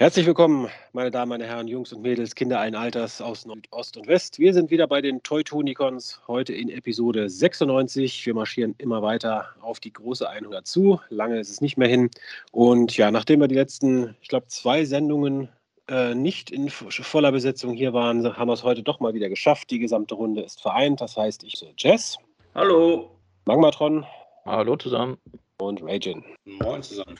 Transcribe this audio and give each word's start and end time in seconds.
Herzlich 0.00 0.24
willkommen, 0.24 0.70
meine 0.94 1.10
Damen, 1.10 1.28
meine 1.28 1.44
Herren, 1.44 1.68
Jungs 1.68 1.92
und 1.92 2.00
Mädels, 2.00 2.34
Kinder 2.34 2.58
allen 2.58 2.74
Alters 2.74 3.20
aus 3.20 3.44
Nord, 3.44 3.66
Ost 3.70 3.98
und 3.98 4.06
West. 4.06 4.38
Wir 4.38 4.54
sind 4.54 4.70
wieder 4.70 4.86
bei 4.86 5.02
den 5.02 5.22
Teutonicons, 5.22 6.22
heute 6.26 6.54
in 6.54 6.70
Episode 6.70 7.28
96. 7.28 8.24
Wir 8.24 8.32
marschieren 8.32 8.74
immer 8.78 9.02
weiter 9.02 9.50
auf 9.60 9.78
die 9.78 9.92
große 9.92 10.26
100 10.26 10.66
zu. 10.66 10.98
Lange 11.10 11.38
ist 11.38 11.50
es 11.50 11.60
nicht 11.60 11.76
mehr 11.76 11.88
hin. 11.88 12.08
Und 12.50 12.96
ja, 12.96 13.10
nachdem 13.10 13.40
wir 13.40 13.48
die 13.48 13.56
letzten, 13.56 14.16
ich 14.22 14.28
glaube, 14.28 14.46
zwei 14.46 14.86
Sendungen 14.86 15.50
äh, 15.86 16.14
nicht 16.14 16.50
in 16.50 16.70
voller 16.70 17.30
Besetzung 17.30 17.74
hier 17.74 17.92
waren, 17.92 18.38
haben 18.38 18.48
wir 18.48 18.54
es 18.54 18.64
heute 18.64 18.82
doch 18.82 19.00
mal 19.00 19.12
wieder 19.12 19.28
geschafft. 19.28 19.70
Die 19.70 19.80
gesamte 19.80 20.14
Runde 20.14 20.40
ist 20.40 20.62
vereint. 20.62 21.02
Das 21.02 21.18
heißt, 21.18 21.44
ich 21.44 21.60
bin 21.60 21.74
Jess. 21.76 22.16
Hallo. 22.54 23.10
Magmatron. 23.44 24.06
Hallo 24.46 24.76
zusammen 24.76 25.18
und 25.60 25.82
Ragin. 25.82 26.24
Moin 26.44 26.82
zusammen. 26.82 27.18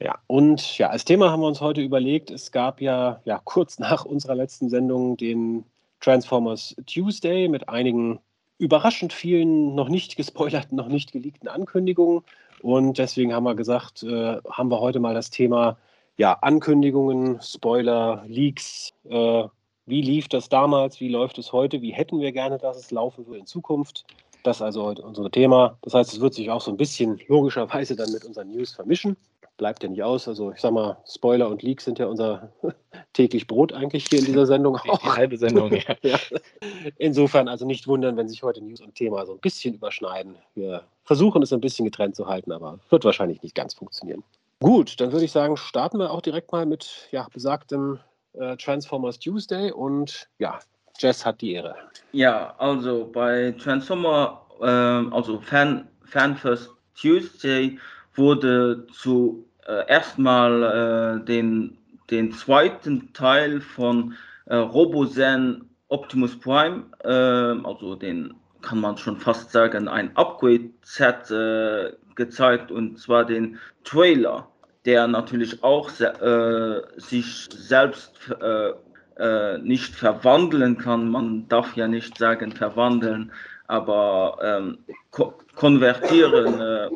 Ja, 0.00 0.18
und 0.26 0.78
ja, 0.78 0.90
als 0.90 1.04
Thema 1.04 1.30
haben 1.30 1.40
wir 1.40 1.46
uns 1.48 1.60
heute 1.60 1.80
überlegt, 1.80 2.30
es 2.30 2.52
gab 2.52 2.80
ja, 2.80 3.20
ja 3.24 3.40
kurz 3.44 3.78
nach 3.78 4.04
unserer 4.04 4.34
letzten 4.34 4.68
Sendung 4.68 5.16
den 5.16 5.64
Transformers 6.00 6.76
Tuesday 6.86 7.48
mit 7.48 7.68
einigen 7.68 8.20
überraschend 8.58 9.12
vielen 9.12 9.74
noch 9.74 9.88
nicht 9.88 10.16
gespoilerten, 10.16 10.76
noch 10.76 10.88
nicht 10.88 11.12
geleakten 11.12 11.48
Ankündigungen. 11.48 12.22
Und 12.60 12.98
deswegen 12.98 13.32
haben 13.32 13.44
wir 13.44 13.54
gesagt, 13.54 14.02
äh, 14.02 14.38
haben 14.50 14.70
wir 14.70 14.80
heute 14.80 15.00
mal 15.00 15.14
das 15.14 15.30
Thema 15.30 15.78
ja, 16.16 16.32
Ankündigungen, 16.32 17.40
Spoiler, 17.40 18.24
Leaks. 18.26 18.92
Äh, 19.08 19.44
wie 19.86 20.02
lief 20.02 20.28
das 20.28 20.48
damals? 20.48 21.00
Wie 21.00 21.08
läuft 21.08 21.38
es 21.38 21.52
heute? 21.52 21.80
Wie 21.80 21.92
hätten 21.92 22.20
wir 22.20 22.32
gerne, 22.32 22.58
dass 22.58 22.76
es 22.76 22.90
laufen 22.90 23.26
würde 23.26 23.38
in 23.38 23.46
Zukunft? 23.46 24.04
Das 24.42 24.56
ist 24.56 24.62
also 24.62 24.84
heute 24.84 25.02
unser 25.02 25.30
Thema. 25.30 25.78
Das 25.82 25.94
heißt, 25.94 26.12
es 26.12 26.20
wird 26.20 26.34
sich 26.34 26.50
auch 26.50 26.60
so 26.60 26.70
ein 26.70 26.76
bisschen 26.76 27.20
logischerweise 27.28 27.96
dann 27.96 28.12
mit 28.12 28.24
unseren 28.24 28.50
News 28.50 28.74
vermischen. 28.74 29.16
Bleibt 29.56 29.82
ja 29.82 29.88
nicht 29.88 30.02
aus. 30.02 30.28
Also 30.28 30.52
ich 30.52 30.60
sag 30.60 30.72
mal, 30.72 30.96
Spoiler 31.04 31.48
und 31.48 31.62
Leaks 31.62 31.84
sind 31.84 31.98
ja 31.98 32.06
unser 32.06 32.52
täglich 33.12 33.46
Brot 33.46 33.72
eigentlich 33.72 34.06
hier 34.08 34.20
in 34.20 34.26
dieser 34.26 34.46
Sendung 34.46 34.76
auch. 34.76 35.00
Die 35.00 35.08
halbe 35.08 35.36
Sendung, 35.36 35.72
ja. 35.72 35.96
ja. 36.02 36.18
Insofern 36.96 37.48
also 37.48 37.66
nicht 37.66 37.88
wundern, 37.88 38.16
wenn 38.16 38.28
sich 38.28 38.42
heute 38.42 38.62
News 38.62 38.80
und 38.80 38.94
Thema 38.94 39.26
so 39.26 39.32
ein 39.32 39.40
bisschen 39.40 39.74
überschneiden. 39.74 40.36
Wir 40.54 40.84
versuchen 41.04 41.42
es 41.42 41.52
ein 41.52 41.60
bisschen 41.60 41.84
getrennt 41.84 42.14
zu 42.14 42.28
halten, 42.28 42.52
aber 42.52 42.78
wird 42.90 43.04
wahrscheinlich 43.04 43.42
nicht 43.42 43.56
ganz 43.56 43.74
funktionieren. 43.74 44.22
Gut, 44.60 45.00
dann 45.00 45.12
würde 45.12 45.24
ich 45.24 45.32
sagen, 45.32 45.56
starten 45.56 45.98
wir 45.98 46.12
auch 46.12 46.20
direkt 46.20 46.52
mal 46.52 46.66
mit 46.66 47.08
ja, 47.10 47.26
besagtem 47.32 47.98
äh, 48.34 48.56
Transformers 48.56 49.18
Tuesday 49.18 49.72
und 49.72 50.28
ja, 50.38 50.58
Jess 50.98 51.24
hat 51.24 51.40
die 51.40 51.52
Ehre. 51.52 51.74
Ja, 52.12 52.54
also 52.58 53.10
bei 53.12 53.52
Transformer, 53.52 54.46
äh, 54.60 54.64
also 55.14 55.40
Fan, 55.40 55.88
Fan 56.04 56.36
First 56.36 56.70
Tuesday 57.00 57.78
wurde 58.14 58.86
zu 58.92 59.46
äh, 59.66 59.86
erstmal 59.88 61.20
äh, 61.20 61.24
den, 61.24 61.78
den 62.10 62.32
zweiten 62.32 63.12
Teil 63.12 63.60
von 63.60 64.14
äh, 64.46 64.56
Robozen 64.56 65.68
Optimus 65.88 66.38
Prime, 66.38 66.84
äh, 67.04 67.08
also 67.66 67.94
den 67.94 68.34
kann 68.62 68.80
man 68.80 68.96
schon 68.96 69.16
fast 69.16 69.52
sagen, 69.52 69.88
ein 69.88 70.14
Upgrade-Set 70.16 71.30
äh, 71.30 71.92
gezeigt 72.16 72.72
und 72.72 72.98
zwar 72.98 73.24
den 73.24 73.58
Trailer, 73.84 74.48
der 74.84 75.06
natürlich 75.06 75.62
auch 75.62 75.88
äh, 76.00 76.82
sich 76.96 77.48
selbst 77.52 78.30
äh, 78.40 78.72
äh, 79.18 79.58
nicht 79.58 79.94
verwandeln 79.94 80.78
kann. 80.78 81.10
Man 81.10 81.48
darf 81.48 81.76
ja 81.76 81.88
nicht 81.88 82.18
sagen 82.18 82.52
verwandeln, 82.52 83.32
aber 83.66 84.38
ähm, 84.42 84.78
ko 85.10 85.34
konvertieren 85.54 86.60
äh, 86.60 86.88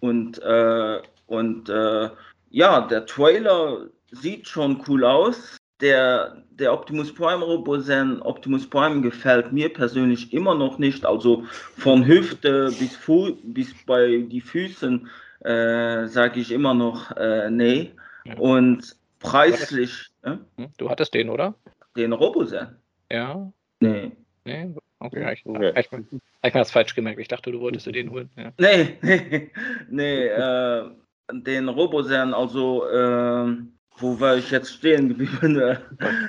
und, 0.00 0.42
äh, 0.42 0.98
und 1.26 1.68
äh, 1.68 2.10
ja, 2.50 2.80
der 2.80 3.06
Trailer 3.06 3.86
sieht 4.10 4.48
schon 4.48 4.82
cool 4.88 5.04
aus. 5.04 5.56
Der, 5.80 6.42
der 6.50 6.74
Optimus 6.74 7.14
Prime 7.14 7.42
Robozen 7.42 8.20
Optimus 8.22 8.68
Prime 8.68 9.00
gefällt 9.00 9.52
mir 9.52 9.72
persönlich 9.72 10.32
immer 10.32 10.54
noch 10.54 10.78
nicht. 10.78 11.06
Also 11.06 11.44
von 11.78 12.04
Hüfte 12.04 12.72
bis, 12.78 12.96
Fu 12.96 13.36
bis 13.44 13.72
bei 13.86 14.26
die 14.28 14.40
Füßen 14.40 15.08
äh, 15.44 16.06
sage 16.06 16.40
ich 16.40 16.50
immer 16.52 16.74
noch 16.74 17.16
äh, 17.16 17.48
nee. 17.50 17.92
Und 18.36 18.96
preislich. 19.20 20.10
Äh? 20.22 20.36
Du 20.76 20.90
hattest 20.90 21.14
den, 21.14 21.30
oder? 21.30 21.54
Den 21.96 22.12
Robosen? 22.12 22.76
Ja. 23.10 23.52
Nee. 23.80 24.12
Nee, 24.44 24.74
okay. 24.98 25.32
Ich, 25.32 25.46
okay. 25.46 25.72
ich, 25.76 25.92
ich, 25.92 26.20
ich 26.42 26.52
das 26.52 26.70
falsch 26.70 26.94
gemerkt. 26.94 27.20
Ich 27.20 27.28
dachte, 27.28 27.52
du 27.52 27.60
wolltest 27.60 27.86
du 27.86 27.92
den 27.92 28.10
holen. 28.10 28.30
Ja. 28.36 28.52
Nee, 28.58 28.98
nee, 29.02 29.50
nee. 29.88 30.26
Äh, 30.26 30.90
den 31.32 31.68
Robosen, 31.68 32.34
also, 32.34 32.86
äh, 32.86 33.56
wo 33.98 34.18
war 34.18 34.36
ich 34.36 34.50
jetzt 34.50 34.72
stehen 34.72 35.08
geblieben? 35.08 35.60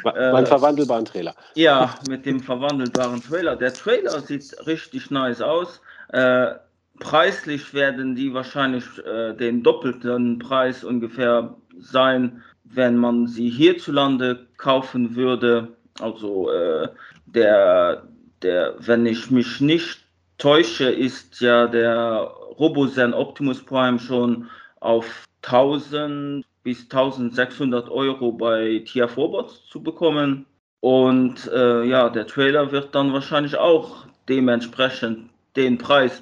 Äh, 0.04 0.32
mein 0.32 0.46
verwandelbaren 0.46 1.06
Trailer. 1.06 1.36
Ja, 1.56 1.96
mit 2.10 2.26
dem 2.26 2.40
verwandelbaren 2.40 3.22
Trailer. 3.22 3.56
Der 3.56 3.74
Trailer 3.74 4.20
sieht 4.22 4.54
richtig 4.66 5.10
nice 5.12 5.42
aus. 5.42 5.82
Äh, 6.10 6.56
preislich 7.00 7.74
werden 7.74 8.16
die 8.16 8.34
wahrscheinlich 8.34 8.86
äh, 9.06 9.34
den 9.34 9.64
doppelten 9.64 10.40
Preis 10.40 10.84
ungefähr 10.84 11.56
sein 11.80 12.44
wenn 12.64 12.98
man 12.98 13.28
sie 13.28 13.50
hierzulande 13.50 14.48
kaufen 14.58 15.16
würde, 15.16 15.70
also 16.00 16.52
äh, 16.52 16.88
der, 17.26 18.04
der, 18.42 18.76
wenn 18.80 19.06
ich 19.06 19.32
mich 19.32 19.62
nicht 19.62 20.06
täusche, 20.38 20.90
ist 20.90 21.42
ja 21.42 21.68
der 21.68 22.32
Robozen 22.60 23.14
Optimus 23.14 23.64
Prime 23.64 24.00
schon 24.00 24.50
auf 24.80 25.26
1000 25.44 26.46
bis 26.64 26.84
1600 26.84 27.90
Euro 27.90 28.32
bei 28.32 28.84
TIAF 28.86 29.18
Robots 29.18 29.66
zu 29.66 29.82
bekommen. 29.82 30.46
Und 30.80 31.48
äh, 31.54 31.84
ja, 31.84 32.10
der 32.10 32.28
Trailer 32.28 32.72
wird 32.72 32.96
dann 32.96 33.14
wahrscheinlich 33.14 33.56
auch 33.56 34.06
dementsprechend 34.28 35.30
den 35.56 35.78
Preis 35.78 36.22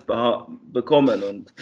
bekommen. 0.71 1.23
Und, 1.23 1.53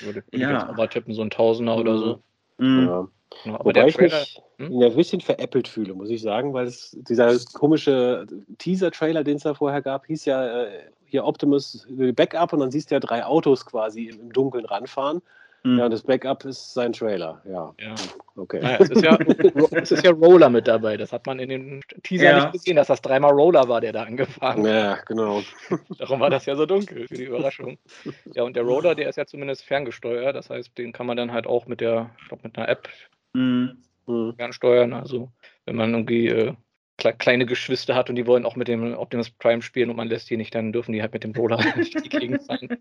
Würde 0.00 0.22
ich 0.30 0.40
ja. 0.40 0.52
jetzt 0.52 0.64
aber 0.64 0.88
tippen, 0.88 1.14
so 1.14 1.22
ein 1.22 1.30
Tausender 1.30 1.76
oder 1.76 1.98
so. 1.98 2.22
Mhm. 2.58 2.86
Ja. 2.86 3.08
Ja, 3.44 3.58
Wobei 3.64 3.86
ich 3.86 3.98
mich 3.98 4.42
hm? 4.58 4.82
ein 4.82 4.96
bisschen 4.96 5.20
veräppelt 5.20 5.68
fühle, 5.68 5.94
muss 5.94 6.10
ich 6.10 6.22
sagen, 6.22 6.52
weil 6.52 6.66
es, 6.66 6.96
dieser 7.08 7.38
komische 7.54 8.26
Teaser-Trailer, 8.58 9.24
den 9.24 9.36
es 9.36 9.42
da 9.42 9.54
vorher 9.54 9.82
gab, 9.82 10.06
hieß 10.06 10.24
ja 10.24 10.64
äh, 10.64 10.90
hier 11.04 11.24
Optimus 11.24 11.86
Backup 11.88 12.52
und 12.52 12.60
dann 12.60 12.70
siehst 12.70 12.90
du 12.90 12.96
ja 12.96 13.00
drei 13.00 13.24
Autos 13.24 13.64
quasi 13.64 14.06
im, 14.06 14.20
im 14.20 14.32
Dunkeln 14.32 14.64
ranfahren. 14.64 15.22
Mhm. 15.64 15.78
Ja, 15.78 15.84
und 15.86 15.90
das 15.90 16.02
Backup 16.02 16.44
ist 16.44 16.72
sein 16.72 16.92
Trailer. 16.92 17.42
Ja. 17.44 17.74
ja. 17.78 17.94
Okay. 18.36 18.60
Naja, 18.60 18.78
es, 18.80 18.90
ist 18.90 19.04
ja, 19.04 19.18
es 19.72 19.90
ist 19.90 20.04
ja 20.04 20.12
Roller 20.12 20.48
mit 20.48 20.68
dabei. 20.68 20.96
Das 20.96 21.12
hat 21.12 21.26
man 21.26 21.40
in 21.40 21.48
dem 21.48 21.80
Teaser 22.04 22.24
ja. 22.24 22.40
nicht 22.40 22.52
gesehen, 22.52 22.76
dass 22.76 22.86
das 22.86 23.02
dreimal 23.02 23.32
Roller 23.32 23.68
war, 23.68 23.80
der 23.80 23.92
da 23.92 24.04
angefangen 24.04 24.66
hat. 24.66 24.72
Ja, 24.72 24.98
genau. 25.06 25.42
Darum 25.98 26.20
war 26.20 26.30
das 26.30 26.46
ja 26.46 26.54
so 26.54 26.64
dunkel 26.64 27.08
für 27.08 27.14
die 27.14 27.24
Überraschung. 27.24 27.78
Ja, 28.34 28.44
und 28.44 28.54
der 28.54 28.62
Roller, 28.62 28.94
der 28.94 29.08
ist 29.08 29.16
ja 29.16 29.26
zumindest 29.26 29.64
ferngesteuert. 29.64 30.36
Das 30.36 30.48
heißt, 30.48 30.78
den 30.78 30.92
kann 30.92 31.06
man 31.06 31.16
dann 31.16 31.32
halt 31.32 31.46
auch 31.46 31.66
mit 31.66 31.80
der, 31.80 32.10
ich 32.22 32.28
glaube, 32.28 32.44
mit 32.44 32.56
einer 32.56 32.68
App 32.68 32.88
mhm. 33.32 33.82
fernsteuern. 34.36 34.92
Also, 34.92 35.30
wenn 35.66 35.76
man 35.76 35.92
irgendwie 35.92 36.28
äh, 36.28 36.54
kleine 36.96 37.46
Geschwister 37.46 37.94
hat 37.94 38.10
und 38.10 38.16
die 38.16 38.26
wollen 38.26 38.44
auch 38.44 38.56
mit 38.56 38.68
dem 38.68 38.94
Optimus 38.94 39.30
Prime 39.30 39.62
spielen 39.62 39.90
und 39.90 39.96
man 39.96 40.08
lässt 40.08 40.28
die 40.30 40.36
nicht, 40.36 40.54
dann 40.54 40.72
dürfen 40.72 40.92
die 40.92 41.00
halt 41.00 41.12
mit 41.12 41.24
dem 41.24 41.32
Roller 41.32 41.58
nicht 41.76 42.04
die 42.04 42.08
Gegend 42.08 42.42
sein. 42.42 42.78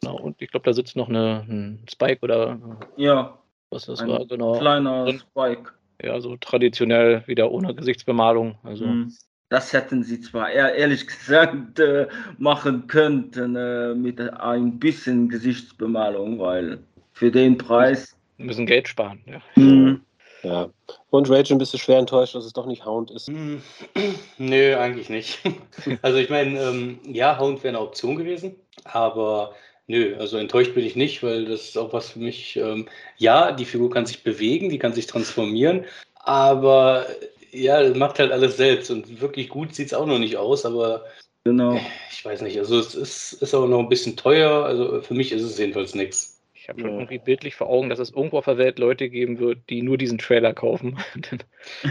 genau, 0.00 0.18
und 0.18 0.40
ich 0.40 0.50
glaube, 0.50 0.64
da 0.64 0.72
sitzt 0.72 0.96
noch 0.96 1.08
eine, 1.08 1.44
ein 1.48 1.84
Spike 1.90 2.22
oder 2.22 2.58
ja, 2.96 3.38
was 3.70 3.86
das 3.86 4.06
war, 4.06 4.26
genau. 4.26 4.58
Kleiner 4.58 5.12
Spike. 5.12 5.72
Ja, 6.02 6.20
so 6.20 6.36
traditionell 6.36 7.22
wieder 7.26 7.50
ohne 7.50 7.74
Gesichtsbemalung. 7.74 8.56
Also. 8.62 8.86
Mhm. 8.86 9.12
Das 9.50 9.72
hätten 9.72 10.02
sie 10.02 10.20
zwar 10.20 10.50
ehrlich 10.50 11.06
gesagt 11.06 11.78
äh, 11.78 12.08
machen 12.38 12.86
könnten 12.86 13.54
äh, 13.54 13.94
mit 13.94 14.18
ein 14.18 14.78
bisschen 14.78 15.28
Gesichtsbemalung, 15.28 16.38
weil 16.40 16.78
für 17.12 17.30
den 17.30 17.58
Preis. 17.58 18.13
Wir 18.36 18.46
müssen 18.46 18.66
Geld 18.66 18.88
sparen, 18.88 19.22
ja. 19.26 19.40
Mhm. 19.56 20.02
Ja. 20.44 20.68
Und 21.10 21.30
Rachel, 21.30 21.56
bist 21.56 21.72
du 21.72 21.78
schwer 21.78 21.98
enttäuscht, 21.98 22.34
dass 22.34 22.44
es 22.44 22.52
doch 22.52 22.66
nicht 22.66 22.84
Hound 22.84 23.10
ist? 23.10 23.28
Hm. 23.28 23.62
Nö, 24.38 24.76
eigentlich 24.76 25.08
nicht. 25.08 25.40
Also 26.02 26.18
ich 26.18 26.30
meine, 26.30 26.60
ähm, 26.60 26.98
ja, 27.04 27.38
Hound 27.38 27.62
wäre 27.62 27.76
eine 27.76 27.80
Option 27.80 28.16
gewesen, 28.16 28.56
aber 28.84 29.54
nö, 29.86 30.16
also 30.18 30.38
enttäuscht 30.38 30.74
bin 30.74 30.84
ich 30.84 30.96
nicht, 30.96 31.22
weil 31.22 31.44
das 31.44 31.64
ist 31.64 31.78
auch 31.78 31.92
was 31.92 32.10
für 32.10 32.20
mich, 32.20 32.56
ähm, 32.56 32.88
ja, 33.18 33.52
die 33.52 33.64
Figur 33.64 33.90
kann 33.90 34.06
sich 34.06 34.22
bewegen, 34.22 34.70
die 34.70 34.78
kann 34.78 34.92
sich 34.92 35.06
transformieren, 35.06 35.84
aber 36.14 37.06
ja, 37.52 37.82
das 37.82 37.96
macht 37.96 38.18
halt 38.18 38.32
alles 38.32 38.56
selbst 38.56 38.90
und 38.90 39.20
wirklich 39.20 39.48
gut 39.48 39.74
sieht 39.74 39.88
es 39.88 39.94
auch 39.94 40.06
noch 40.06 40.18
nicht 40.18 40.36
aus, 40.36 40.64
aber 40.64 41.04
genau. 41.44 41.78
ich 42.10 42.24
weiß 42.24 42.40
nicht, 42.42 42.58
also 42.58 42.78
es 42.78 42.94
ist, 42.94 43.34
ist 43.34 43.54
auch 43.54 43.66
noch 43.66 43.80
ein 43.80 43.88
bisschen 43.88 44.16
teuer, 44.16 44.64
also 44.64 45.02
für 45.02 45.14
mich 45.14 45.32
ist 45.32 45.42
es 45.42 45.58
jedenfalls 45.58 45.94
nichts. 45.94 46.33
Ich 46.64 46.70
habe 46.70 46.80
schon 46.80 46.92
ja. 46.92 46.96
irgendwie 46.96 47.18
bildlich 47.18 47.56
vor 47.56 47.68
Augen, 47.68 47.90
dass 47.90 47.98
es 47.98 48.10
irgendwo 48.10 48.38
auf 48.38 48.46
der 48.46 48.56
Welt 48.56 48.78
Leute 48.78 49.10
geben 49.10 49.38
wird, 49.38 49.58
die 49.68 49.82
nur 49.82 49.98
diesen 49.98 50.16
Trailer 50.16 50.54
kaufen. 50.54 50.98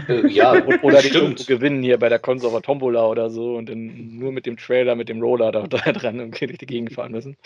Äh, 0.08 0.28
ja, 0.28 0.52
oder 0.82 1.02
die 1.02 1.08
stimmt. 1.08 1.48
gewinnen 1.48 1.82
hier 1.82 1.98
bei 1.98 2.08
der 2.08 2.20
Konserva 2.20 2.60
Tombola 2.60 3.08
oder 3.08 3.28
so 3.28 3.56
und 3.56 3.68
dann 3.68 4.16
nur 4.16 4.30
mit 4.30 4.46
dem 4.46 4.56
Trailer, 4.56 4.94
mit 4.94 5.08
dem 5.08 5.20
Roller 5.20 5.50
da, 5.50 5.66
da 5.66 5.78
dran 5.90 6.20
und 6.20 6.40
durch 6.40 6.58
die 6.58 6.66
Gegend 6.66 6.92
fahren 6.92 7.10
müssen. 7.10 7.36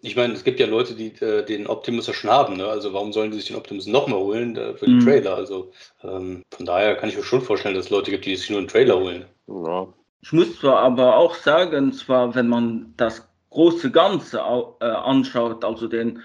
Ich 0.00 0.16
meine, 0.16 0.32
es 0.32 0.42
gibt 0.42 0.58
ja 0.58 0.66
Leute, 0.66 0.96
die 0.96 1.12
äh, 1.24 1.44
den 1.44 1.68
Optimus 1.68 2.08
ja 2.08 2.14
schon 2.14 2.30
haben. 2.30 2.56
Ne? 2.56 2.66
Also 2.66 2.92
warum 2.92 3.12
sollen 3.12 3.30
die 3.30 3.36
sich 3.36 3.46
den 3.46 3.56
Optimus 3.56 3.86
nochmal 3.86 4.18
holen 4.18 4.56
äh, 4.56 4.74
für 4.74 4.86
den 4.86 4.96
mhm. 4.96 5.04
Trailer? 5.04 5.36
Also 5.36 5.70
ähm, 6.02 6.42
von 6.50 6.66
daher 6.66 6.96
kann 6.96 7.08
ich 7.08 7.16
mir 7.16 7.22
schon 7.22 7.42
vorstellen, 7.42 7.76
dass 7.76 7.84
es 7.84 7.90
Leute 7.90 8.10
gibt, 8.10 8.26
die 8.26 8.34
sich 8.34 8.50
nur 8.50 8.58
einen 8.58 8.68
Trailer 8.68 8.98
holen. 8.98 9.24
Ja. 9.46 9.86
Ich 10.20 10.32
muss 10.32 10.58
zwar 10.58 10.80
aber 10.80 11.16
auch 11.16 11.36
sagen, 11.36 11.92
zwar 11.92 12.34
wenn 12.34 12.48
man 12.48 12.92
das 12.96 13.28
große 13.50 13.92
Ganze 13.92 14.38
äh, 14.80 14.84
anschaut, 14.84 15.64
also 15.64 15.86
den 15.86 16.22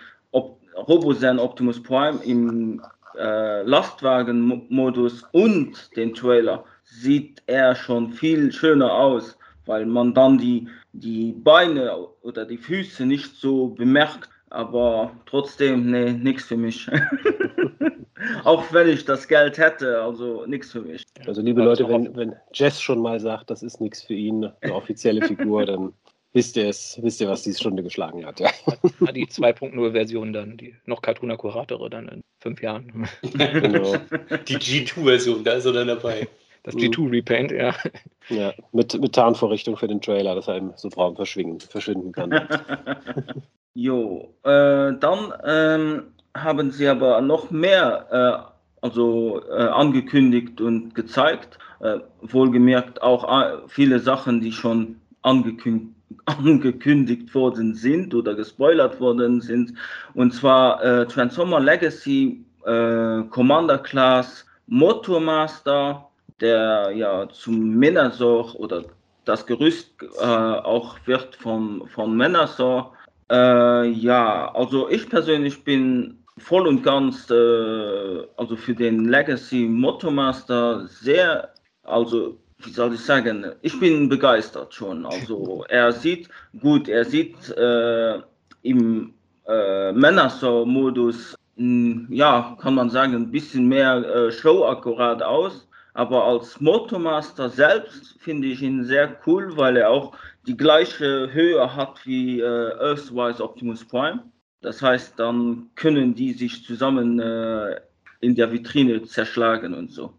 Op 0.78 0.88
Robozen 0.90 1.40
Optimus 1.40 1.82
Prime 1.82 2.20
im 2.24 2.82
äh, 3.18 3.64
Lastwagenmodus 3.64 5.24
und 5.32 5.96
den 5.96 6.14
Trailer, 6.14 6.64
sieht 6.84 7.42
er 7.48 7.76
schon 7.76 8.14
viel 8.14 8.52
schöner 8.52 8.94
aus, 8.94 9.38
weil 9.66 9.86
man 9.86 10.14
dann 10.14 10.38
die, 10.38 10.68
die 10.94 11.34
Beine 11.34 11.98
oder 12.22 12.46
die 12.46 12.58
Füße 12.58 13.06
nicht 13.06 13.36
so 13.36 13.68
bemerkt. 13.70 14.30
Aber 14.50 15.12
trotzdem, 15.26 15.92
nee, 15.92 16.14
nichts 16.14 16.46
für 16.46 16.56
mich. 16.56 16.88
Auch 18.46 18.64
wenn 18.72 18.88
ich 18.88 19.04
das 19.04 19.28
Geld 19.28 19.58
hätte, 19.58 20.02
also 20.02 20.46
nichts 20.46 20.72
für 20.72 20.82
mich. 20.82 21.04
Also 21.26 21.42
liebe 21.42 21.62
Leute, 21.62 21.88
wenn, 21.90 22.16
wenn 22.16 22.34
Jess 22.54 22.82
schon 22.82 23.02
mal 23.02 23.20
sagt, 23.20 23.50
das 23.50 23.62
ist 23.62 23.82
nichts 23.82 24.02
für 24.02 24.14
ihn, 24.14 24.50
eine 24.62 24.74
offizielle 24.74 25.22
Figur, 25.26 25.66
dann 25.66 25.94
wisst 26.38 26.56
ihr 26.56 26.70
es, 26.70 27.00
wisst 27.02 27.20
ihr, 27.20 27.28
was 27.28 27.42
die 27.42 27.54
Stunde 27.54 27.82
geschlagen 27.82 28.24
hat. 28.24 28.40
Ja. 28.40 28.52
Die 29.12 29.26
2.0-Version 29.26 30.34
dann, 30.34 30.56
die 30.56 30.76
noch 30.86 31.02
Cartoon 31.02 31.32
akkuratere 31.32 31.90
dann 31.90 32.08
in 32.08 32.24
fünf 32.40 32.62
Jahren. 32.62 33.08
Genau. 33.34 33.96
Die 34.48 34.58
G2-Version, 34.58 35.44
da 35.44 35.54
ist 35.54 35.66
er 35.66 35.74
dann 35.74 35.88
dabei. 35.88 36.28
Das 36.62 36.76
G2-Repaint, 36.76 37.52
ja. 37.52 37.74
Ja, 38.30 38.54
mit, 38.72 39.00
mit 39.00 39.14
Tarnvorrichtung 39.14 39.78
für 39.78 39.88
den 39.88 40.00
Trailer, 40.00 40.36
dass 40.36 40.48
er 40.48 40.58
im 40.58 40.74
Subraum 40.76 41.16
verschwinden 41.16 42.12
kann. 42.12 42.32
jo, 43.74 44.34
äh, 44.44 44.94
dann 45.00 45.34
ähm, 45.44 46.04
haben 46.36 46.72
sie 46.72 46.88
aber 46.88 47.20
noch 47.22 47.50
mehr 47.50 48.52
äh, 48.84 48.86
also, 48.86 49.42
äh, 49.50 49.64
angekündigt 49.64 50.62
und 50.62 50.94
gezeigt. 50.94 51.58
Äh, 51.80 52.00
wohlgemerkt 52.22 53.02
auch 53.02 53.24
äh, 53.24 53.58
viele 53.68 54.00
Sachen, 54.00 54.42
die 54.42 54.52
schon 54.52 54.98
angekündigt 55.24 55.97
angekündigt 56.26 57.34
worden 57.34 57.76
sind 57.76 58.14
oder 58.14 58.36
gespoilert 58.36 59.00
worden 59.00 59.42
sind. 59.42 59.74
Und 60.14 60.34
zwar 60.34 60.84
äh, 60.84 61.06
Transformer 61.08 61.60
Legacy 61.60 62.44
äh, 62.66 63.24
Commander 63.30 63.78
Class 63.80 64.46
Motormaster, 64.68 66.10
der 66.42 66.92
ja 66.94 67.28
zum 67.30 67.78
Menasor 67.78 68.56
oder 68.60 68.84
das 69.26 69.46
Gerüst 69.46 69.92
äh, 70.22 70.26
auch 70.26 70.98
wird 71.06 71.36
von, 71.36 71.88
von 71.88 72.16
Menasor. 72.16 72.94
Äh, 73.30 73.90
ja, 73.90 74.54
also 74.54 74.90
ich 74.90 75.10
persönlich 75.10 75.64
bin 75.64 76.24
voll 76.38 76.68
und 76.68 76.84
ganz 76.84 77.30
äh, 77.30 78.24
also 78.38 78.56
für 78.56 78.74
den 78.76 79.06
Legacy 79.06 79.68
Motormaster 79.68 80.88
sehr 80.88 81.50
also 81.84 82.38
wie 82.60 82.72
soll 82.72 82.94
ich 82.94 83.02
sagen, 83.02 83.46
ich 83.62 83.80
bin 83.80 84.10
begeistert 84.10 84.74
schon. 84.74 85.06
Also 85.06 85.66
er 85.70 85.92
sieht 85.92 86.30
gut, 86.60 86.88
er 86.88 87.06
sieht 87.06 87.50
äh, 87.52 88.20
im 88.64 89.14
äh, 89.48 89.92
Männerso-Modus, 89.92 91.36
hm, 91.56 92.08
ja, 92.10 92.58
kann 92.62 92.76
man 92.76 92.90
sagen, 92.90 93.14
ein 93.16 93.32
bisschen 93.32 93.68
mehr 93.68 93.98
äh, 93.98 94.32
Show-akkurat 94.32 95.22
aus. 95.22 95.68
Aber 95.94 96.26
als 96.26 96.60
Motomaster 96.62 97.50
selbst 97.50 98.18
finde 98.20 98.48
ich 98.48 98.62
ihn 98.62 98.84
sehr 98.84 99.18
cool, 99.26 99.58
weil 99.58 99.78
er 99.78 99.90
auch 99.90 100.16
die 100.46 100.56
gleiche 100.56 101.34
Höhe 101.34 101.76
hat 101.76 102.06
wie 102.06 102.40
äh, 102.40 102.44
Earthwise 102.44 103.44
Optimus 103.44 103.84
Prime. 103.84 104.24
Das 104.62 104.82
heißt, 104.82 105.18
dann 105.18 105.70
können 105.76 106.14
die 106.14 106.34
sich 106.34 106.66
zusammen 106.66 107.20
äh, 107.20 107.80
in 108.22 108.36
der 108.36 108.52
Vitrine 108.52 109.04
zerschlagen 109.04 109.74
und 109.74 109.92
so. 109.92 110.14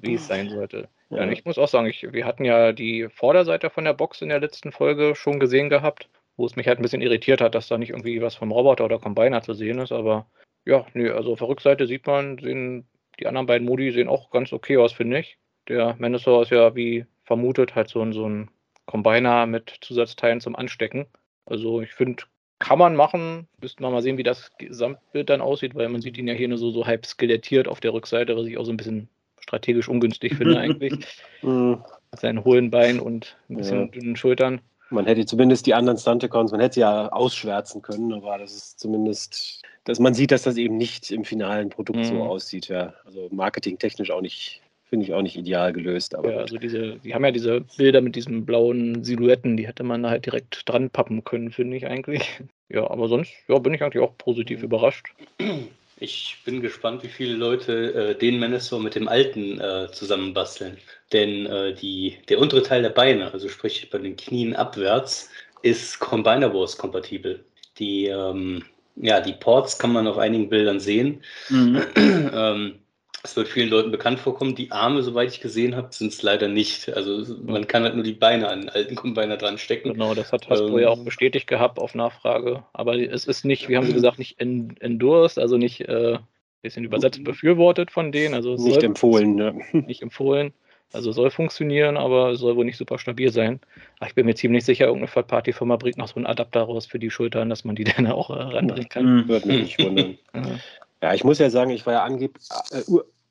Wie 0.00 0.14
es 0.14 0.26
sein 0.26 0.50
sollte. 0.50 0.88
Ja, 1.10 1.22
und 1.22 1.32
ich 1.32 1.44
muss 1.44 1.58
auch 1.58 1.68
sagen, 1.68 1.86
ich, 1.86 2.06
wir 2.12 2.24
hatten 2.24 2.44
ja 2.44 2.72
die 2.72 3.08
Vorderseite 3.08 3.70
von 3.70 3.84
der 3.84 3.94
Box 3.94 4.22
in 4.22 4.28
der 4.28 4.40
letzten 4.40 4.72
Folge 4.72 5.14
schon 5.14 5.38
gesehen 5.38 5.70
gehabt, 5.70 6.08
wo 6.36 6.46
es 6.46 6.56
mich 6.56 6.66
halt 6.66 6.78
ein 6.78 6.82
bisschen 6.82 7.02
irritiert 7.02 7.40
hat, 7.40 7.54
dass 7.54 7.68
da 7.68 7.78
nicht 7.78 7.90
irgendwie 7.90 8.20
was 8.20 8.34
vom 8.34 8.50
Roboter 8.50 8.84
oder 8.84 8.98
Combiner 8.98 9.42
zu 9.42 9.54
sehen 9.54 9.78
ist. 9.78 9.92
Aber 9.92 10.26
ja, 10.64 10.84
nee, 10.94 11.08
also 11.08 11.32
auf 11.32 11.38
der 11.38 11.48
Rückseite 11.48 11.86
sieht 11.86 12.06
man, 12.06 12.38
sehen 12.38 12.86
die 13.20 13.26
anderen 13.26 13.46
beiden 13.46 13.66
Modi 13.66 13.92
sehen 13.92 14.08
auch 14.08 14.30
ganz 14.30 14.52
okay 14.52 14.76
aus, 14.76 14.92
finde 14.92 15.20
ich. 15.20 15.38
Der 15.68 15.96
Manosaur 15.98 16.42
ist 16.42 16.50
ja 16.50 16.74
wie 16.74 17.06
vermutet 17.24 17.74
halt 17.74 17.88
so 17.88 18.02
ein, 18.02 18.12
so 18.12 18.28
ein 18.28 18.50
Combiner 18.86 19.46
mit 19.46 19.78
Zusatzteilen 19.80 20.40
zum 20.40 20.56
Anstecken. 20.56 21.06
Also 21.44 21.80
ich 21.80 21.92
finde, 21.92 22.24
kann 22.58 22.78
man 22.78 22.96
machen. 22.96 23.48
Müssten 23.60 23.82
wir 23.82 23.90
mal 23.90 24.02
sehen, 24.02 24.18
wie 24.18 24.22
das 24.22 24.50
Gesamtbild 24.58 25.30
dann 25.30 25.40
aussieht, 25.40 25.74
weil 25.74 25.88
man 25.88 26.00
sieht 26.00 26.18
ihn 26.18 26.28
ja 26.28 26.34
hier 26.34 26.48
nur 26.48 26.58
so, 26.58 26.70
so 26.70 26.86
halb 26.86 27.06
skelettiert 27.06 27.68
auf 27.68 27.80
der 27.80 27.92
Rückseite, 27.92 28.36
was 28.36 28.46
ich 28.46 28.58
auch 28.58 28.64
so 28.64 28.72
ein 28.72 28.76
bisschen 28.76 29.08
strategisch 29.46 29.88
ungünstig 29.88 30.34
finde 30.34 30.58
eigentlich. 30.58 30.94
Mhm. 31.42 31.84
Seinen 32.16 32.44
hohlen 32.44 32.70
Bein 32.70 32.98
und 32.98 33.36
ein 33.50 33.58
bisschen 33.58 33.80
ja. 33.80 33.86
dünnen 33.86 34.16
Schultern. 34.16 34.60
Man 34.88 35.06
hätte 35.06 35.26
zumindest 35.26 35.66
die 35.66 35.74
anderen 35.74 35.98
Stunticons, 35.98 36.50
man 36.50 36.60
hätte 36.60 36.74
sie 36.74 36.80
ja 36.80 37.12
ausschwärzen 37.12 37.82
können, 37.82 38.12
aber 38.12 38.38
das 38.38 38.54
ist 38.54 38.80
zumindest, 38.80 39.62
dass 39.84 39.98
man 39.98 40.14
sieht, 40.14 40.30
dass 40.30 40.42
das 40.42 40.56
eben 40.56 40.76
nicht 40.76 41.10
im 41.10 41.24
finalen 41.24 41.68
Produkt 41.68 41.98
mhm. 41.98 42.04
so 42.04 42.22
aussieht. 42.22 42.68
Ja. 42.68 42.94
Also 43.04 43.28
marketingtechnisch 43.30 44.10
auch 44.10 44.22
nicht, 44.22 44.62
finde 44.84 45.04
ich 45.04 45.12
auch 45.12 45.22
nicht 45.22 45.36
ideal 45.36 45.72
gelöst. 45.72 46.14
Aber 46.14 46.32
ja, 46.32 46.38
also 46.38 46.56
diese, 46.56 46.96
die 46.96 47.14
haben 47.14 47.24
ja 47.24 47.32
diese 47.32 47.60
Bilder 47.76 48.00
mit 48.00 48.16
diesen 48.16 48.46
blauen 48.46 49.04
Silhouetten, 49.04 49.56
die 49.56 49.68
hätte 49.68 49.84
man 49.84 50.02
da 50.02 50.10
halt 50.10 50.24
direkt 50.24 50.62
dran 50.66 50.88
pappen 50.88 51.22
können, 51.22 51.50
finde 51.50 51.76
ich 51.76 51.86
eigentlich. 51.86 52.40
Ja, 52.68 52.90
aber 52.90 53.06
sonst 53.06 53.30
ja, 53.46 53.56
bin 53.60 53.74
ich 53.74 53.82
eigentlich 53.84 54.02
auch 54.02 54.18
positiv 54.18 54.64
überrascht. 54.64 55.14
Ich 55.98 56.38
bin 56.44 56.60
gespannt, 56.60 57.02
wie 57.02 57.08
viele 57.08 57.34
Leute 57.34 57.94
äh, 57.94 58.18
den 58.18 58.38
Manasaur 58.38 58.80
mit 58.80 58.94
dem 58.94 59.08
alten 59.08 59.58
äh, 59.60 59.88
zusammenbasteln. 59.90 60.76
Denn 61.12 61.46
äh, 61.46 61.74
die, 61.74 62.18
der 62.28 62.38
untere 62.38 62.62
Teil 62.62 62.82
der 62.82 62.90
Beine, 62.90 63.32
also 63.32 63.48
sprich 63.48 63.88
bei 63.88 63.98
den 63.98 64.16
Knien 64.16 64.54
abwärts, 64.54 65.30
ist 65.62 65.98
Combiner 65.98 66.52
Wars 66.52 66.76
kompatibel. 66.76 67.44
Die, 67.78 68.06
ähm, 68.06 68.62
ja, 68.96 69.20
die 69.20 69.32
Ports 69.32 69.78
kann 69.78 69.92
man 69.92 70.06
auf 70.06 70.18
einigen 70.18 70.50
Bildern 70.50 70.80
sehen. 70.80 71.22
Mhm. 71.48 71.82
ähm, 71.96 72.78
es 73.22 73.36
wird 73.36 73.48
vielen 73.48 73.68
Leuten 73.68 73.90
bekannt 73.90 74.20
vorkommen. 74.20 74.54
Die 74.54 74.70
Arme, 74.70 75.02
soweit 75.02 75.30
ich 75.30 75.40
gesehen 75.40 75.74
habe, 75.74 75.88
sind 75.90 76.12
es 76.12 76.22
leider 76.22 76.48
nicht. 76.48 76.94
Also 76.94 77.36
man 77.44 77.66
kann 77.66 77.82
halt 77.82 77.94
nur 77.94 78.04
die 78.04 78.12
Beine 78.12 78.48
an 78.48 78.62
den 78.62 78.70
alten 78.70 78.94
Combiner 78.94 79.36
dran 79.36 79.58
stecken. 79.58 79.92
Genau, 79.92 80.14
das 80.14 80.32
hat 80.32 80.48
Hasbro 80.48 80.78
ähm, 80.78 80.82
ja 80.84 80.88
auch 80.88 81.02
bestätigt 81.02 81.46
gehabt 81.46 81.78
auf 81.78 81.94
Nachfrage. 81.94 82.62
Aber 82.72 82.96
es 82.96 83.24
ist 83.24 83.44
nicht, 83.44 83.68
wie 83.68 83.76
haben 83.76 83.86
sie 83.86 83.94
gesagt, 83.94 84.18
nicht 84.18 84.40
endorsed, 84.40 85.38
also 85.38 85.56
nicht 85.56 85.80
äh, 85.80 86.18
bisschen 86.62 86.84
übersetzt 86.84 87.24
befürwortet 87.24 87.90
von 87.90 88.12
denen. 88.12 88.34
Also 88.34 88.54
nicht 88.56 88.82
empfohlen, 88.82 89.34
ne? 89.34 89.60
Nicht 89.72 90.02
empfohlen. 90.02 90.52
Also 90.92 91.10
soll 91.10 91.30
funktionieren, 91.30 91.96
aber 91.96 92.36
soll 92.36 92.54
wohl 92.56 92.64
nicht 92.64 92.76
super 92.76 92.98
stabil 92.98 93.32
sein. 93.32 93.60
Aber 93.98 94.08
ich 94.08 94.14
bin 94.14 94.24
mir 94.24 94.34
ziemlich 94.34 94.64
sicher, 94.64 94.86
irgendeine 94.86 95.12
Third-Party-Firma 95.12 95.76
bringt 95.76 95.98
noch 95.98 96.06
so 96.08 96.14
einen 96.14 96.26
Adapter 96.26 96.62
raus 96.62 96.86
für 96.86 97.00
die 97.00 97.10
Schultern, 97.10 97.50
dass 97.50 97.64
man 97.64 97.74
die 97.74 97.84
dann 97.96 98.06
auch 98.06 98.30
äh, 98.30 98.34
ranbringen 98.34 98.88
kann. 98.88 99.28
Würde 99.28 99.48
mich 99.48 99.62
nicht 99.62 99.78
wundern. 99.80 100.18
Ja, 101.06 101.14
ich 101.14 101.22
muss 101.22 101.38
ja 101.38 101.50
sagen, 101.50 101.70
ich 101.70 101.86
war 101.86 101.92
ja 101.92 102.02
angeblich 102.02 102.48
äh, 102.72 102.82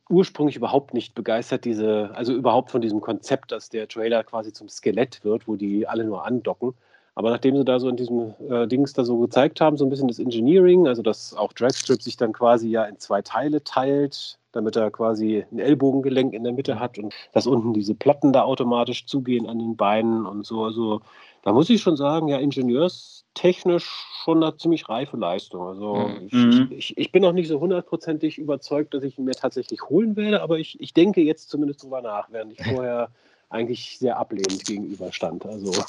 ursprünglich 0.10 0.56
überhaupt 0.56 0.94
nicht 0.94 1.14
begeistert, 1.14 1.66
diese, 1.66 2.10
also 2.14 2.32
überhaupt 2.32 2.72
von 2.72 2.80
diesem 2.80 3.02
Konzept, 3.02 3.52
dass 3.52 3.68
der 3.68 3.90
Trailer 3.90 4.24
quasi 4.24 4.54
zum 4.54 4.70
Skelett 4.70 5.26
wird, 5.26 5.46
wo 5.46 5.58
die 5.58 5.86
alle 5.86 6.06
nur 6.06 6.26
andocken. 6.26 6.74
Aber 7.16 7.32
nachdem 7.32 7.58
sie 7.58 7.66
da 7.66 7.78
so 7.80 7.90
in 7.90 7.98
diesem 7.98 8.34
äh, 8.50 8.66
Dings 8.66 8.94
da 8.94 9.04
so 9.04 9.18
gezeigt 9.20 9.60
haben, 9.60 9.76
so 9.76 9.86
ein 9.86 9.90
bisschen 9.90 10.08
das 10.08 10.20
Engineering, 10.20 10.88
also 10.88 11.02
dass 11.02 11.34
auch 11.34 11.52
Dragstrip 11.52 12.02
sich 12.02 12.16
dann 12.16 12.32
quasi 12.32 12.70
ja 12.70 12.86
in 12.86 12.98
zwei 12.98 13.22
Teile 13.22 13.62
teilt, 13.62 14.40
damit 14.54 14.78
er 14.78 14.90
quasi 14.90 15.44
ein 15.52 15.60
Ellbogengelenk 15.60 16.34
in 16.34 16.46
der 16.46 16.54
Mitte 16.54 16.80
hat 16.80 16.98
und 16.98 17.14
dass 17.34 17.46
unten 17.46 17.74
diese 17.74 17.94
Platten 17.94 18.32
da 18.32 18.44
automatisch 18.44 19.06
zugehen 19.06 19.48
an 19.48 19.60
den 19.60 19.76
Beinen 19.76 20.26
und 20.26 20.46
so. 20.46 20.64
Also 20.64 21.02
da 21.46 21.54
muss 21.54 21.70
ich 21.70 21.80
schon 21.80 21.96
sagen, 21.96 22.28
ja, 22.28 22.40
ingenieurstechnisch 22.40 23.88
schon 24.24 24.44
eine 24.44 24.58
ziemlich 24.58 24.90
reife 24.90 25.16
Leistung. 25.16 25.62
Also 25.68 26.10
mhm. 26.32 26.70
ich, 26.72 26.72
ich, 26.72 26.98
ich, 26.98 27.12
bin 27.12 27.22
noch 27.22 27.34
nicht 27.34 27.48
so 27.48 27.60
hundertprozentig 27.60 28.40
überzeugt, 28.40 28.96
dass 28.96 29.04
ich 29.04 29.20
ihn 29.20 29.26
mir 29.26 29.36
tatsächlich 29.36 29.84
holen 29.84 30.16
werde, 30.16 30.42
aber 30.42 30.58
ich, 30.58 30.82
ich 30.82 30.96
denke 30.96 31.22
jetzt 31.22 31.52
zumindest 31.52 31.84
drüber 31.84 32.02
nach, 32.02 32.30
während 32.32 32.54
ich 32.54 32.66
vorher 32.76 33.10
eigentlich 33.50 33.98
sehr 34.00 34.18
ablehnend 34.18 34.66
gegenüberstand. 34.66 35.46
Also 35.46 35.72
er 35.72 35.88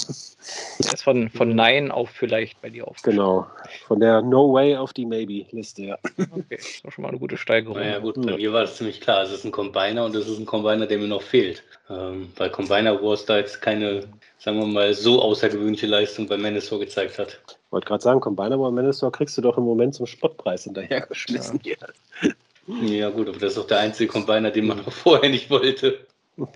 ist 0.92 1.02
von, 1.02 1.28
von 1.30 1.54
Nein 1.54 1.90
auf 1.90 2.10
vielleicht 2.10 2.60
bei 2.62 2.70
dir 2.70 2.86
aufgestellt. 2.86 3.16
Genau, 3.16 3.46
von 3.86 4.00
der 4.00 4.22
No 4.22 4.52
Way 4.52 4.76
auf 4.76 4.92
die 4.92 5.06
Maybe-Liste, 5.06 5.82
ja. 5.82 5.98
Okay, 6.18 6.56
das 6.56 6.66
ist 6.66 6.84
doch 6.84 6.92
schon 6.92 7.02
mal 7.02 7.08
eine 7.08 7.18
gute 7.18 7.36
Steigerung. 7.36 7.78
Naja 7.78 7.98
gut, 7.98 8.14
bei 8.16 8.32
ja. 8.32 8.36
mir 8.36 8.52
war 8.52 8.62
das 8.62 8.76
ziemlich 8.76 9.00
klar. 9.00 9.22
Es 9.22 9.32
ist 9.32 9.44
ein 9.44 9.52
Combiner 9.52 10.04
und 10.04 10.14
es 10.14 10.28
ist 10.28 10.38
ein 10.38 10.46
Combiner, 10.46 10.86
der 10.86 10.98
mir 10.98 11.08
noch 11.08 11.22
fehlt. 11.22 11.62
Ähm, 11.88 12.32
weil 12.36 12.50
Combiner 12.50 13.02
Wars 13.02 13.24
da 13.24 13.38
jetzt 13.38 13.62
keine, 13.62 14.08
sagen 14.38 14.58
wir 14.58 14.66
mal, 14.66 14.94
so 14.94 15.22
außergewöhnliche 15.22 15.86
Leistung 15.86 16.26
bei 16.26 16.36
Manasor 16.36 16.78
gezeigt 16.78 17.18
hat. 17.18 17.40
Ich 17.48 17.72
wollte 17.72 17.86
gerade 17.86 18.02
sagen, 18.02 18.20
Combiner 18.20 18.60
War 18.60 18.70
Manasor 18.70 19.10
kriegst 19.10 19.36
du 19.38 19.42
doch 19.42 19.56
im 19.56 19.64
Moment 19.64 19.94
zum 19.94 20.06
Spottpreis 20.06 20.64
hinterhergeschmissen 20.64 21.60
ja. 21.62 21.76
hier. 21.76 22.34
Ja 22.82 23.10
gut, 23.10 23.28
aber 23.28 23.38
das 23.38 23.50
ist 23.50 23.58
doch 23.58 23.66
der 23.66 23.78
einzige 23.78 24.10
Combiner, 24.10 24.50
den 24.50 24.66
man 24.66 24.78
noch 24.78 24.92
vorher 24.92 25.30
nicht 25.30 25.50
wollte. 25.50 26.06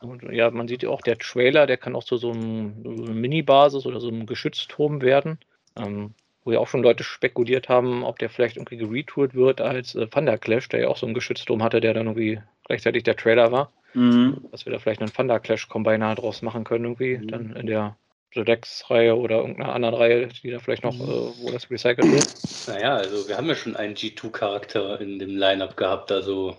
Und 0.00 0.22
ja, 0.32 0.50
man 0.50 0.68
sieht 0.68 0.82
ja 0.82 0.88
auch, 0.88 1.02
der 1.02 1.18
Trailer, 1.18 1.66
der 1.66 1.76
kann 1.76 1.94
auch 1.94 2.04
zu 2.04 2.16
so, 2.16 2.32
einem, 2.32 2.82
so 2.82 2.90
einer 2.90 3.14
Mini-Basis 3.14 3.86
oder 3.86 4.00
so 4.00 4.08
einem 4.08 4.26
Geschützturm 4.26 5.02
werden. 5.02 5.38
Ähm, 5.76 6.14
wo 6.44 6.52
ja 6.52 6.58
auch 6.58 6.68
schon 6.68 6.82
Leute 6.82 7.04
spekuliert 7.04 7.68
haben, 7.68 8.02
ob 8.02 8.18
der 8.18 8.30
vielleicht 8.30 8.56
irgendwie 8.56 8.78
geretourt 8.78 9.34
wird 9.34 9.60
als 9.60 9.94
äh, 9.94 10.06
Thunder 10.06 10.38
Clash, 10.38 10.68
der 10.68 10.80
ja 10.80 10.88
auch 10.88 10.96
so 10.96 11.06
einen 11.06 11.14
Geschützturm 11.14 11.62
hatte, 11.62 11.80
der 11.80 11.94
dann 11.94 12.06
irgendwie 12.06 12.40
gleichzeitig 12.66 13.02
der 13.02 13.16
Trailer 13.16 13.52
war. 13.52 13.70
Mhm. 13.94 14.46
Dass 14.50 14.64
wir 14.64 14.72
da 14.72 14.78
vielleicht 14.78 15.00
einen 15.00 15.12
Thunder 15.12 15.40
Clash 15.40 15.68
Combiner 15.68 16.14
draus 16.14 16.42
machen 16.42 16.64
können, 16.64 16.84
irgendwie. 16.84 17.18
Mhm. 17.18 17.28
Dann 17.28 17.56
in 17.56 17.66
der 17.66 17.96
Rex-Reihe 18.34 19.16
oder 19.16 19.38
irgendeiner 19.38 19.74
anderen 19.74 19.94
Reihe, 19.96 20.28
die 20.28 20.50
da 20.50 20.60
vielleicht 20.60 20.84
noch, 20.84 20.94
mhm. 20.94 21.02
äh, 21.02 21.42
wo 21.42 21.50
das 21.50 21.70
recycelt 21.70 22.10
wird. 22.10 22.28
Naja, 22.68 22.96
also 22.96 23.28
wir 23.28 23.36
haben 23.36 23.48
ja 23.48 23.54
schon 23.54 23.76
einen 23.76 23.94
G2-Charakter 23.94 25.00
in 25.00 25.18
dem 25.18 25.36
Lineup 25.36 25.76
gehabt, 25.76 26.12
also 26.12 26.56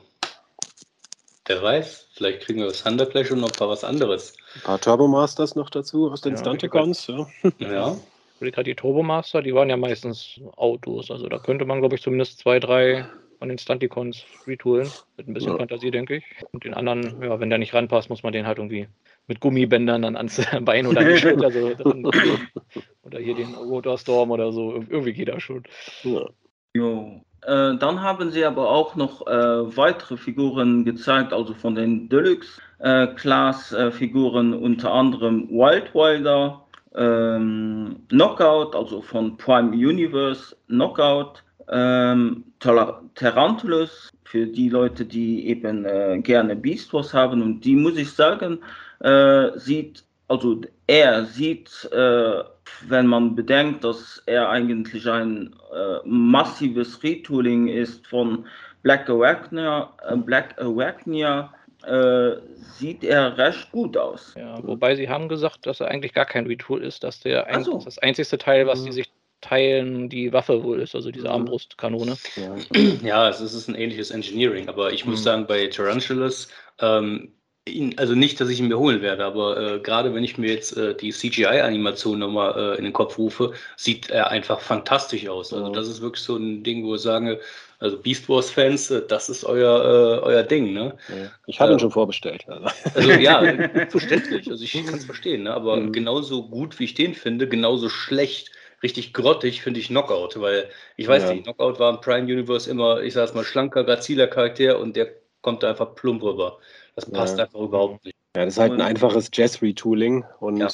wer 1.51 1.61
weiß, 1.61 2.07
vielleicht 2.13 2.41
kriegen 2.41 2.59
wir 2.59 2.67
das 2.67 2.83
Thunderclash 2.83 3.31
und 3.31 3.41
noch 3.41 3.49
ein 3.49 3.57
paar 3.57 3.69
was 3.69 3.83
anderes. 3.83 4.33
Ein 4.55 4.61
paar 4.61 4.79
Turbomasters 4.79 5.55
noch 5.55 5.69
dazu 5.69 6.09
aus 6.09 6.21
den 6.21 6.33
ja, 6.33 6.39
Stunticons, 6.39 7.07
ja. 7.07 7.27
Ja. 7.59 7.97
Gerade 8.39 8.63
die 8.63 8.75
Turbomaster, 8.75 9.43
die 9.43 9.53
waren 9.53 9.69
ja 9.69 9.77
meistens 9.77 10.39
Autos, 10.55 11.11
also 11.11 11.29
da 11.29 11.37
könnte 11.37 11.65
man, 11.65 11.79
glaube 11.79 11.95
ich, 11.95 12.01
zumindest 12.01 12.39
zwei, 12.39 12.59
drei 12.59 13.05
von 13.37 13.49
den 13.49 13.57
Stunticons 13.59 14.23
retoolen, 14.47 14.89
mit 15.17 15.27
ein 15.27 15.33
bisschen 15.33 15.51
ja. 15.51 15.57
Fantasie, 15.57 15.91
denke 15.91 16.17
ich. 16.17 16.23
Und 16.51 16.63
den 16.63 16.73
anderen, 16.73 17.21
ja, 17.21 17.39
wenn 17.39 17.49
der 17.49 17.59
nicht 17.59 17.73
ranpasst, 17.73 18.09
muss 18.09 18.23
man 18.23 18.33
den 18.33 18.47
halt 18.47 18.57
irgendwie 18.57 18.87
mit 19.27 19.39
Gummibändern 19.41 20.01
dann 20.01 20.15
ans 20.15 20.41
Bein 20.61 20.87
oder 20.87 21.01
an 21.01 21.07
die 21.07 21.17
Schulter 21.17 21.51
so 21.51 21.73
dran. 21.77 22.05
oder 23.03 23.19
hier 23.19 23.35
den 23.35 23.53
Rotor 23.53 23.97
Storm 23.97 24.31
oder 24.31 24.51
so. 24.51 24.73
Irgendwie 24.73 25.13
geht 25.13 25.27
das 25.27 25.43
schon. 25.43 25.63
Ja. 26.03 26.27
Jo. 26.73 27.21
Äh, 27.43 27.75
dann 27.77 28.01
haben 28.01 28.31
sie 28.31 28.45
aber 28.45 28.69
auch 28.69 28.95
noch 28.95 29.27
äh, 29.27 29.77
weitere 29.77 30.17
Figuren 30.17 30.85
gezeigt, 30.85 31.33
also 31.33 31.53
von 31.53 31.75
den 31.75 32.07
Deluxe-Class-Figuren, 32.09 34.53
äh, 34.53 34.57
unter 34.57 34.93
anderem 34.93 35.49
Wild 35.49 35.93
Wilder, 35.95 36.63
ähm, 36.95 38.03
Knockout, 38.09 38.75
also 38.75 39.01
von 39.01 39.37
Prime 39.37 39.71
Universe, 39.71 40.55
Knockout, 40.67 41.43
ähm, 41.69 42.43
Tarantulus, 42.59 44.11
für 44.31 44.47
die 44.47 44.69
Leute, 44.69 45.05
die 45.05 45.47
eben 45.47 45.83
äh, 45.83 46.17
gerne 46.21 46.55
Beast 46.55 46.93
Wars 46.93 47.13
haben. 47.13 47.41
Und 47.41 47.65
die 47.65 47.75
muss 47.75 47.97
ich 47.97 48.13
sagen, 48.13 48.59
äh, 48.99 49.49
sieht, 49.55 50.05
also 50.29 50.61
er 50.87 51.25
sieht, 51.25 51.89
äh, 51.91 52.41
wenn 52.87 53.07
man 53.07 53.35
bedenkt, 53.35 53.83
dass 53.83 54.21
er 54.25 54.49
eigentlich 54.49 55.07
ein 55.09 55.55
äh, 55.73 55.97
massives 56.05 57.01
Retooling 57.03 57.67
ist 57.67 58.05
von 58.07 58.45
Black 58.83 59.09
Awakening, 59.09 59.65
äh, 59.65 60.15
Black 60.17 60.59
Awakening 60.59 61.47
äh, 61.85 62.35
sieht 62.77 63.03
er 63.03 63.37
recht 63.37 63.71
gut 63.71 63.97
aus. 63.97 64.33
Ja, 64.37 64.59
wobei 64.63 64.95
sie 64.95 65.09
haben 65.09 65.29
gesagt, 65.29 65.65
dass 65.65 65.79
er 65.79 65.87
eigentlich 65.87 66.13
gar 66.13 66.25
kein 66.25 66.45
Retool 66.45 66.83
ist, 66.83 67.03
dass 67.03 67.19
der 67.19 67.47
ein, 67.47 67.63
so. 67.63 67.79
das 67.83 67.97
einzige 67.97 68.37
Teil, 68.37 68.67
was 68.67 68.83
die 68.83 68.89
mhm. 68.89 68.93
sich 68.93 69.11
teilen, 69.41 70.07
die 70.07 70.31
Waffe 70.31 70.63
wohl 70.63 70.79
ist, 70.79 70.93
also 70.95 71.11
diese 71.11 71.25
mhm. 71.25 71.33
Armbrustkanone. 71.33 72.15
Ja, 73.03 73.29
es 73.29 73.41
ist 73.41 73.67
ein 73.67 73.75
ähnliches 73.75 74.11
Engineering, 74.11 74.69
aber 74.69 74.93
ich 74.93 75.05
muss 75.05 75.19
mhm. 75.21 75.23
sagen, 75.23 75.47
bei 75.47 75.67
Tarantulas 75.67 76.49
ähm, 76.79 77.33
ihn, 77.67 77.97
also 77.97 78.15
nicht, 78.15 78.41
dass 78.41 78.49
ich 78.49 78.59
ihn 78.59 78.67
mir 78.67 78.79
holen 78.79 79.01
werde, 79.01 79.23
aber 79.23 79.57
äh, 79.57 79.79
gerade 79.79 80.13
wenn 80.13 80.23
ich 80.23 80.37
mir 80.37 80.51
jetzt 80.51 80.75
äh, 80.77 80.95
die 80.95 81.11
CGI-Animation 81.11 82.19
nochmal 82.19 82.73
äh, 82.73 82.77
in 82.77 82.83
den 82.83 82.93
Kopf 82.93 83.17
rufe, 83.17 83.53
sieht 83.77 84.09
er 84.09 84.31
einfach 84.31 84.59
fantastisch 84.59 85.27
aus. 85.27 85.53
Also 85.53 85.69
das 85.69 85.87
ist 85.87 86.01
wirklich 86.01 86.23
so 86.23 86.37
ein 86.37 86.63
Ding, 86.63 86.83
wo 86.83 86.95
ich 86.95 87.01
sage, 87.01 87.39
also 87.79 87.97
Beast 87.97 88.27
Wars-Fans, 88.29 88.89
äh, 88.91 89.01
das 89.07 89.29
ist 89.29 89.43
euer, 89.43 89.79
äh, 89.79 90.19
euer 90.23 90.43
Ding, 90.43 90.73
ne? 90.73 90.95
Ich 91.45 91.59
habe 91.59 91.73
ihn 91.73 91.79
schon 91.79 91.91
vorbestellt. 91.91 92.45
Also, 92.47 92.67
also 92.95 93.11
ja, 93.11 93.41
verständlich. 93.89 94.49
Also 94.49 94.63
ich 94.63 94.73
kann 94.73 94.95
es 94.95 95.05
verstehen, 95.05 95.43
ne? 95.43 95.53
aber 95.53 95.77
mhm. 95.77 95.91
genauso 95.91 96.47
gut 96.47 96.79
wie 96.79 96.85
ich 96.85 96.95
den 96.95 97.13
finde, 97.13 97.47
genauso 97.47 97.89
schlecht 97.89 98.51
richtig 98.83 99.13
grottig 99.13 99.61
finde 99.61 99.79
ich 99.79 99.87
Knockout, 99.87 100.39
weil 100.41 100.67
ich 100.97 101.07
weiß 101.07 101.23
ja. 101.23 101.33
nicht, 101.33 101.43
Knockout 101.43 101.79
war 101.79 101.93
im 101.93 102.01
Prime 102.01 102.23
Universe 102.23 102.69
immer, 102.69 103.01
ich 103.01 103.13
sag's 103.13 103.35
mal, 103.35 103.43
schlanker, 103.43 103.83
graziler 103.83 104.25
Charakter 104.25 104.79
und 104.79 104.95
der 104.95 105.09
kommt 105.41 105.63
da 105.63 105.69
einfach 105.69 105.93
plump 105.95 106.23
rüber. 106.23 106.59
Das 106.95 107.09
passt 107.09 107.37
ja. 107.37 107.45
einfach 107.45 107.59
überhaupt 107.59 108.05
nicht. 108.05 108.15
Ja, 108.35 108.45
das 108.45 108.53
ist 108.53 108.59
halt 108.59 108.71
ein 108.71 108.81
einfaches 108.81 109.29
Jazz-Retooling 109.33 110.23
und 110.39 110.57
ja. 110.57 110.69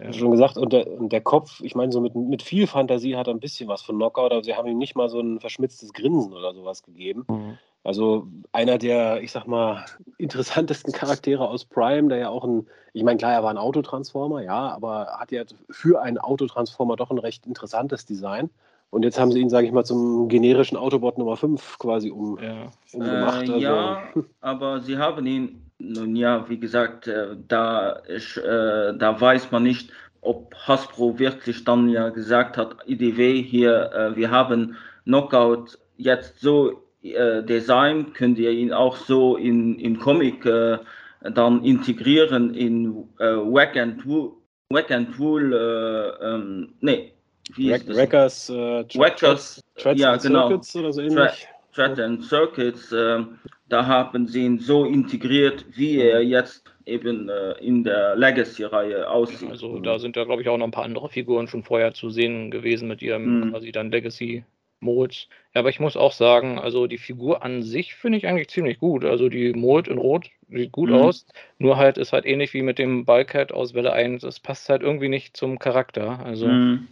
ja. 0.00 0.12
schon 0.12 0.32
gesagt, 0.32 0.56
und 0.56 0.72
der, 0.72 0.90
und 0.90 1.12
der 1.12 1.20
Kopf, 1.20 1.60
ich 1.62 1.76
meine, 1.76 1.92
so 1.92 2.00
mit, 2.00 2.16
mit 2.16 2.42
viel 2.42 2.66
Fantasie 2.66 3.16
hat 3.16 3.28
er 3.28 3.34
ein 3.34 3.38
bisschen 3.38 3.68
was 3.68 3.82
von 3.82 3.94
Knockout, 3.94 4.32
aber 4.32 4.42
sie 4.42 4.56
haben 4.56 4.66
ihm 4.66 4.78
nicht 4.78 4.96
mal 4.96 5.08
so 5.08 5.20
ein 5.20 5.38
verschmitztes 5.38 5.92
Grinsen 5.92 6.32
oder 6.32 6.52
sowas 6.52 6.82
gegeben. 6.82 7.24
Mhm. 7.28 7.58
Also 7.84 8.26
einer 8.50 8.78
der, 8.78 9.22
ich 9.22 9.30
sag 9.30 9.46
mal, 9.46 9.84
interessantesten 10.18 10.92
Charaktere 10.92 11.48
aus 11.48 11.64
Prime, 11.64 12.08
der 12.08 12.18
ja 12.18 12.28
auch 12.28 12.42
ein, 12.42 12.66
ich 12.92 13.04
meine, 13.04 13.18
klar, 13.18 13.34
er 13.34 13.44
war 13.44 13.50
ein 13.50 13.58
Autotransformer, 13.58 14.42
ja, 14.42 14.74
aber 14.74 15.18
hat 15.20 15.30
ja 15.30 15.44
für 15.70 16.02
einen 16.02 16.18
Autotransformer 16.18 16.96
doch 16.96 17.12
ein 17.12 17.18
recht 17.18 17.46
interessantes 17.46 18.04
Design. 18.04 18.50
Und 18.90 19.02
jetzt 19.02 19.18
haben 19.18 19.32
sie 19.32 19.40
ihn, 19.40 19.50
sage 19.50 19.66
ich 19.66 19.72
mal, 19.72 19.84
zum 19.84 20.28
generischen 20.28 20.78
Autobot 20.78 21.18
Nummer 21.18 21.36
5 21.36 21.78
quasi 21.78 22.10
um, 22.10 22.38
ja. 22.40 22.70
umgemacht. 22.92 23.48
Äh, 23.48 23.52
also. 23.52 23.56
Ja, 23.56 24.02
aber 24.40 24.80
sie 24.80 24.96
haben 24.96 25.26
ihn, 25.26 25.70
nun 25.78 26.16
ja, 26.16 26.48
wie 26.48 26.58
gesagt, 26.58 27.08
äh, 27.08 27.36
da, 27.48 27.90
ist, 27.90 28.36
äh, 28.36 28.96
da 28.96 29.20
weiß 29.20 29.50
man 29.50 29.64
nicht, 29.64 29.90
ob 30.20 30.54
Hasbro 30.54 31.18
wirklich 31.18 31.64
dann 31.64 31.88
ja 31.88 32.08
gesagt 32.08 32.56
hat, 32.56 32.76
IDW 32.86 33.42
hier, 33.42 33.92
äh, 33.92 34.16
wir 34.16 34.30
haben 34.30 34.76
Knockout 35.04 35.78
jetzt 35.96 36.40
so 36.40 36.82
äh, 37.02 37.42
designt, 37.42 38.14
könnt 38.14 38.38
ihr 38.38 38.50
ihn 38.50 38.72
auch 38.72 38.96
so 38.96 39.36
in, 39.36 39.78
im 39.78 39.98
Comic 39.98 40.44
äh, 40.46 40.78
dann 41.22 41.64
integrieren 41.64 42.54
in 42.54 43.08
äh, 43.18 43.36
Wack 43.36 43.76
and 43.76 44.06
Wool, 44.06 44.32
Wack 44.70 44.90
and 44.90 45.18
Wool, 45.18 46.18
ähm, 46.22 46.74
nee, 46.80 47.12
wie 47.56 47.72
Rack, 47.72 47.82
Rackers, 47.88 48.50
äh, 48.50 48.84
Rackers, 48.94 49.62
Threads 49.76 50.00
ja, 50.00 50.16
genau. 50.16 50.48
Circuits 50.48 50.76
oder 50.76 50.92
so 50.92 51.00
ähnlich. 51.00 51.48
Thread 51.76 52.00
and 52.00 52.24
Circuits, 52.24 52.90
äh, 52.92 53.22
da 53.68 53.86
haben 53.86 54.26
sie 54.26 54.44
ihn 54.46 54.58
so 54.58 54.86
integriert, 54.86 55.64
wie 55.74 55.98
er 55.98 56.22
jetzt 56.22 56.64
eben 56.86 57.28
äh, 57.28 57.52
in 57.60 57.84
der 57.84 58.16
Legacy-Reihe 58.16 59.10
aussieht. 59.10 59.50
Also 59.50 59.78
da 59.80 59.98
sind 59.98 60.16
ja, 60.16 60.24
glaube 60.24 60.40
ich, 60.40 60.48
auch 60.48 60.56
noch 60.56 60.66
ein 60.66 60.70
paar 60.70 60.84
andere 60.84 61.08
Figuren 61.08 61.48
schon 61.48 61.62
vorher 61.62 61.92
zu 61.92 62.08
sehen 62.08 62.50
gewesen 62.50 62.88
mit 62.88 63.02
ihrem 63.02 63.40
mhm. 63.40 63.50
quasi 63.50 63.72
dann 63.72 63.90
Legacy 63.90 64.44
Mold. 64.80 65.28
Ja, 65.54 65.60
aber 65.60 65.70
ich 65.70 65.80
muss 65.80 65.96
auch 65.96 66.12
sagen, 66.12 66.58
also 66.58 66.86
die 66.86 66.98
Figur 66.98 67.42
an 67.42 67.62
sich 67.62 67.94
finde 67.94 68.18
ich 68.18 68.26
eigentlich 68.26 68.48
ziemlich 68.48 68.78
gut. 68.78 69.04
Also 69.04 69.28
die 69.28 69.52
Mold 69.52 69.88
in 69.88 69.98
Rot 69.98 70.30
sieht 70.48 70.72
gut 70.72 70.90
mhm. 70.90 70.96
aus. 70.96 71.26
Nur 71.58 71.76
halt 71.76 71.98
ist 71.98 72.12
halt 72.12 72.26
ähnlich 72.26 72.54
wie 72.54 72.62
mit 72.62 72.78
dem 72.78 73.04
Bulkhead 73.04 73.52
aus 73.52 73.74
Welle 73.74 73.92
1. 73.92 74.22
Es 74.22 74.40
passt 74.40 74.68
halt 74.68 74.82
irgendwie 74.82 75.08
nicht 75.08 75.36
zum 75.36 75.58
Charakter. 75.58 76.24
Also 76.24 76.46
mhm. 76.48 76.86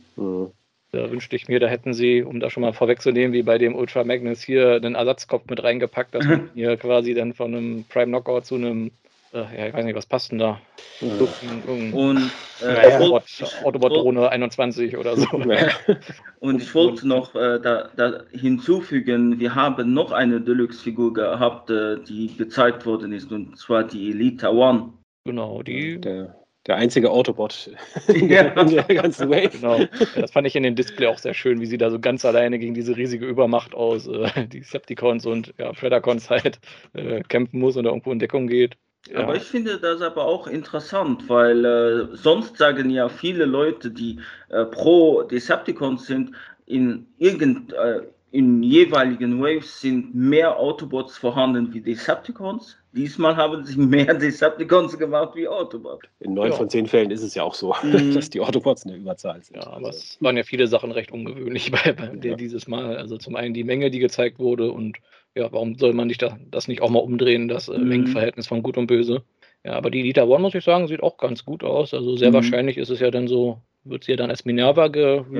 da 0.92 1.10
wünschte 1.10 1.36
ich 1.36 1.48
mir, 1.48 1.60
da 1.60 1.66
hätten 1.66 1.92
sie, 1.94 2.22
um 2.22 2.40
da 2.40 2.50
schon 2.50 2.62
mal 2.62 2.72
vorwegzunehmen, 2.72 3.32
wie 3.32 3.42
bei 3.42 3.58
dem 3.58 3.74
Ultra 3.74 4.04
Magnus 4.04 4.42
hier 4.42 4.74
einen 4.74 4.94
Ersatzkopf 4.94 5.48
mit 5.48 5.62
reingepackt, 5.62 6.14
dass 6.14 6.26
man 6.26 6.50
hier 6.54 6.76
quasi 6.76 7.14
dann 7.14 7.34
von 7.34 7.54
einem 7.54 7.84
Prime 7.88 8.06
Knockout 8.06 8.46
zu 8.46 8.56
einem 8.56 8.90
äh, 9.34 9.58
ja, 9.58 9.66
ich 9.66 9.74
weiß 9.74 9.84
nicht, 9.84 9.96
was 9.96 10.06
passt 10.06 10.30
denn 10.30 10.38
da? 10.38 10.60
Mhm. 11.00 11.92
Und 11.92 12.30
äh, 12.62 12.94
Autobot, 12.94 13.24
Autobot-Drohne 13.64 14.28
21 14.30 14.96
oder 14.96 15.16
so. 15.16 15.26
Und 16.40 16.62
ich 16.62 16.74
wollte 16.74 17.08
noch 17.08 17.34
äh, 17.34 17.58
da, 17.60 17.90
da, 17.96 18.22
hinzufügen, 18.32 19.40
wir 19.40 19.54
haben 19.54 19.92
noch 19.92 20.12
eine 20.12 20.40
Deluxe-Figur 20.40 21.12
gehabt, 21.12 21.70
äh, 21.70 21.96
die 22.02 22.34
gezeigt 22.36 22.86
worden 22.86 23.12
ist, 23.12 23.32
und 23.32 23.58
zwar 23.58 23.84
die 23.84 24.10
Elite 24.10 24.52
One. 24.52 24.92
Genau, 25.24 25.62
die. 25.62 26.00
Der, 26.00 26.36
der 26.66 26.76
einzige 26.76 27.10
Autobot 27.10 27.70
in 28.08 28.28
der, 28.28 28.56
in 28.56 28.68
der 28.68 28.84
ganzen 28.84 29.28
Wave. 29.28 29.50
Genau. 29.50 29.78
Ja, 29.78 29.88
das 30.20 30.30
fand 30.30 30.46
ich 30.46 30.54
in 30.54 30.62
dem 30.62 30.76
Display 30.76 31.08
auch 31.08 31.18
sehr 31.18 31.34
schön, 31.34 31.60
wie 31.60 31.66
sie 31.66 31.78
da 31.78 31.90
so 31.90 31.98
ganz 31.98 32.24
alleine 32.24 32.58
gegen 32.58 32.74
diese 32.74 32.96
riesige 32.96 33.26
Übermacht 33.26 33.74
aus 33.74 34.06
äh, 34.06 34.46
die 34.52 34.62
Septicons 34.62 35.26
und 35.26 35.54
ja, 35.58 35.72
Predacons 35.72 36.30
halt 36.30 36.60
äh, 36.92 37.22
kämpfen 37.22 37.58
muss 37.58 37.76
und 37.76 37.84
da 37.84 37.90
irgendwo 37.90 38.12
in 38.12 38.18
Deckung 38.18 38.46
geht. 38.46 38.76
Ja. 39.10 39.20
Aber 39.20 39.36
ich 39.36 39.42
finde 39.42 39.78
das 39.78 40.00
aber 40.00 40.24
auch 40.24 40.46
interessant, 40.46 41.28
weil 41.28 41.64
äh, 41.64 42.16
sonst 42.16 42.56
sagen 42.56 42.88
ja 42.90 43.08
viele 43.08 43.44
Leute, 43.44 43.90
die 43.90 44.18
äh, 44.48 44.64
pro 44.64 45.22
Decepticons 45.22 46.06
sind, 46.06 46.32
in, 46.66 47.06
irgend, 47.18 47.72
äh, 47.74 48.00
in 48.30 48.62
jeweiligen 48.62 49.40
Waves 49.40 49.80
sind 49.80 50.14
mehr 50.14 50.58
Autobots 50.58 51.18
vorhanden 51.18 51.72
wie 51.74 51.80
Decepticons. 51.80 52.78
Diesmal 52.92 53.36
haben 53.36 53.64
sich 53.64 53.76
mehr 53.76 54.14
Decepticons 54.14 54.98
gemacht 54.98 55.36
wie 55.36 55.46
Autobots. 55.48 56.08
In 56.20 56.32
neun 56.32 56.50
ja. 56.50 56.56
von 56.56 56.70
zehn 56.70 56.86
Fällen 56.86 57.10
ist 57.10 57.22
es 57.22 57.34
ja 57.34 57.42
auch 57.42 57.54
so, 57.54 57.74
mhm. 57.82 58.14
dass 58.14 58.30
die 58.30 58.40
Autobots 58.40 58.86
eine 58.86 58.96
Überzahl 58.96 59.42
sind. 59.42 59.56
Ja, 59.56 59.66
aber 59.66 59.90
es 59.90 60.16
waren 60.20 60.36
ja 60.36 60.44
viele 60.44 60.66
Sachen 60.66 60.92
recht 60.92 61.12
ungewöhnlich 61.12 61.70
bei, 61.84 61.92
bei 61.92 62.12
ja. 62.22 62.36
dieses 62.36 62.66
Mal. 62.66 62.96
Also 62.96 63.18
zum 63.18 63.36
einen 63.36 63.52
die 63.52 63.64
Menge, 63.64 63.90
die 63.90 63.98
gezeigt 63.98 64.38
wurde 64.38 64.72
und 64.72 64.96
ja, 65.34 65.50
warum 65.52 65.76
soll 65.76 65.92
man 65.92 66.06
nicht 66.08 66.22
da, 66.22 66.38
das 66.50 66.68
nicht 66.68 66.82
auch 66.82 66.90
mal 66.90 67.00
umdrehen, 67.00 67.48
das 67.48 67.68
äh, 67.68 67.78
mhm. 67.78 67.88
Mengenverhältnis 67.88 68.46
von 68.46 68.62
Gut 68.62 68.76
und 68.76 68.86
Böse. 68.86 69.22
Ja, 69.64 69.72
aber 69.72 69.90
die 69.90 70.00
Elite 70.00 70.28
One, 70.28 70.42
muss 70.42 70.54
ich 70.54 70.64
sagen, 70.64 70.86
sieht 70.88 71.02
auch 71.02 71.16
ganz 71.16 71.44
gut 71.44 71.64
aus. 71.64 71.94
Also 71.94 72.16
sehr 72.16 72.30
mhm. 72.30 72.34
wahrscheinlich 72.34 72.76
ist 72.76 72.90
es 72.90 73.00
ja 73.00 73.10
dann 73.10 73.28
so, 73.28 73.58
wird 73.84 74.04
sie 74.04 74.12
ja 74.12 74.16
dann 74.16 74.30
als 74.30 74.44
Minerva 74.44 74.88
geretourt, 74.88 75.34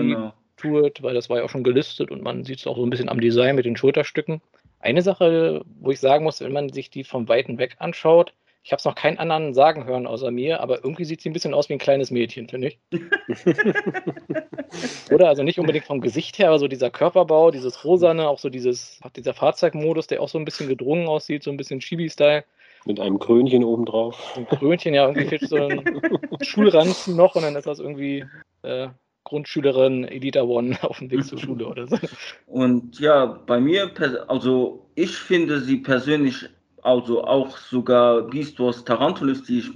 genau. 0.56 1.08
weil 1.08 1.14
das 1.14 1.28
war 1.28 1.38
ja 1.38 1.44
auch 1.44 1.50
schon 1.50 1.64
gelistet 1.64 2.10
und 2.10 2.22
man 2.22 2.44
sieht 2.44 2.58
es 2.58 2.66
auch 2.66 2.76
so 2.76 2.84
ein 2.84 2.90
bisschen 2.90 3.08
am 3.08 3.20
Design 3.20 3.56
mit 3.56 3.66
den 3.66 3.76
Schulterstücken. 3.76 4.40
Eine 4.80 5.02
Sache, 5.02 5.62
wo 5.80 5.90
ich 5.90 6.00
sagen 6.00 6.24
muss, 6.24 6.40
wenn 6.40 6.52
man 6.52 6.70
sich 6.70 6.90
die 6.90 7.04
vom 7.04 7.28
Weiten 7.28 7.58
weg 7.58 7.76
anschaut, 7.78 8.32
ich 8.64 8.72
habe 8.72 8.78
es 8.78 8.86
noch 8.86 8.94
keinen 8.94 9.18
anderen 9.18 9.52
sagen 9.52 9.84
hören 9.84 10.06
außer 10.06 10.30
mir, 10.30 10.60
aber 10.60 10.82
irgendwie 10.82 11.04
sieht 11.04 11.20
sie 11.20 11.28
ein 11.28 11.34
bisschen 11.34 11.52
aus 11.52 11.68
wie 11.68 11.74
ein 11.74 11.78
kleines 11.78 12.10
Mädchen, 12.10 12.48
finde 12.48 12.68
ich. 12.68 12.78
Oder 15.12 15.28
also 15.28 15.42
nicht 15.42 15.60
unbedingt 15.60 15.84
vom 15.84 16.00
Gesicht 16.00 16.38
her, 16.38 16.48
aber 16.48 16.58
so 16.58 16.66
dieser 16.66 16.90
Körperbau, 16.90 17.50
dieses 17.50 17.84
Rosane, 17.84 18.26
auch 18.26 18.38
so 18.38 18.48
dieses, 18.48 19.00
dieser 19.16 19.34
Fahrzeugmodus, 19.34 20.06
der 20.06 20.22
auch 20.22 20.30
so 20.30 20.38
ein 20.38 20.46
bisschen 20.46 20.66
gedrungen 20.66 21.08
aussieht, 21.08 21.42
so 21.42 21.50
ein 21.50 21.58
bisschen 21.58 21.80
Chibi-Style. 21.80 22.42
Mit 22.86 23.00
einem 23.00 23.18
Krönchen 23.18 23.64
obendrauf. 23.64 24.34
Ein 24.34 24.46
Krönchen, 24.46 24.94
ja, 24.94 25.08
irgendwie 25.08 25.26
fehlt 25.26 25.46
so 25.46 25.56
ein 25.56 26.00
Schulranzen 26.40 27.16
noch 27.16 27.34
und 27.34 27.42
dann 27.42 27.56
ist 27.56 27.66
das 27.66 27.80
irgendwie 27.80 28.24
äh, 28.62 28.88
Grundschülerin 29.24 30.04
Elita 30.04 30.42
One 30.42 30.78
auf 30.82 31.00
dem 31.00 31.10
Weg 31.10 31.26
zur 31.26 31.38
Schule 31.38 31.66
oder 31.66 31.86
so. 31.86 31.98
Und 32.46 32.98
ja, 32.98 33.26
bei 33.26 33.60
mir, 33.60 33.90
also 34.28 34.86
ich 34.94 35.16
finde 35.16 35.60
sie 35.60 35.76
persönlich, 35.76 36.48
also 36.84 37.24
auch 37.24 37.56
sogar 37.56 38.22
Beast 38.22 38.60
Wars 38.60 38.84
Tarantulas, 38.84 39.42
die 39.42 39.58
ich, 39.58 39.70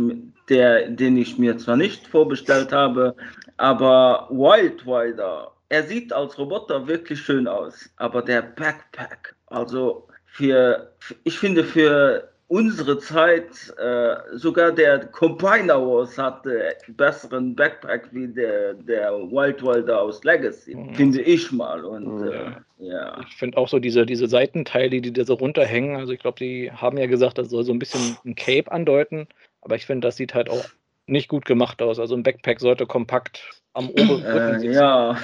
der, 0.48 0.90
den 0.90 1.16
ich 1.16 1.38
mir 1.38 1.56
zwar 1.58 1.76
nicht 1.76 2.06
vorbestellt 2.06 2.72
habe, 2.72 3.16
aber 3.56 4.28
Wild 4.30 4.86
Wilder, 4.86 5.52
er 5.70 5.82
sieht 5.82 6.12
als 6.12 6.38
Roboter 6.38 6.86
wirklich 6.86 7.20
schön 7.20 7.48
aus, 7.48 7.90
aber 7.96 8.22
der 8.22 8.42
Backpack, 8.42 9.34
also 9.46 10.06
für, 10.26 10.92
ich 11.24 11.38
finde 11.38 11.64
für 11.64 12.28
unsere 12.48 12.98
Zeit, 12.98 13.74
äh, 13.78 14.16
sogar 14.32 14.72
der 14.72 15.06
Combiner 15.06 15.80
Wars 15.80 16.16
hatte 16.16 16.74
besseren 16.88 17.54
Backpack 17.54 18.08
wie 18.12 18.26
der, 18.26 18.74
der 18.74 19.12
Wild 19.12 19.62
Wilder 19.62 20.00
aus 20.00 20.24
Legacy, 20.24 20.74
mhm. 20.74 20.94
finde 20.94 21.20
ich 21.20 21.52
mal. 21.52 21.84
Und 21.84 22.22
mhm. 22.22 22.28
äh, 22.28 22.88
ja. 22.88 23.20
Ich 23.28 23.36
finde 23.36 23.58
auch 23.58 23.68
so 23.68 23.78
diese, 23.78 24.06
diese 24.06 24.26
Seitenteile, 24.26 25.00
die 25.00 25.12
da 25.12 25.24
so 25.24 25.34
runterhängen, 25.34 25.96
also 25.96 26.12
ich 26.12 26.20
glaube, 26.20 26.38
die 26.38 26.72
haben 26.72 26.96
ja 26.96 27.06
gesagt, 27.06 27.36
das 27.38 27.50
soll 27.50 27.64
so 27.64 27.72
ein 27.72 27.78
bisschen 27.78 28.16
ein 28.24 28.34
Cape 28.34 28.72
andeuten, 28.72 29.28
aber 29.60 29.76
ich 29.76 29.84
finde, 29.84 30.08
das 30.08 30.16
sieht 30.16 30.34
halt 30.34 30.48
auch 30.48 30.64
nicht 31.08 31.28
gut 31.28 31.44
gemacht 31.44 31.82
aus. 31.82 31.98
Also 31.98 32.14
ein 32.14 32.22
Backpack 32.22 32.60
sollte 32.60 32.86
kompakt 32.86 33.42
am 33.74 33.90
oberen 33.90 34.24
Rücken 34.24 34.62
äh, 34.62 34.72
Ja, 34.72 35.16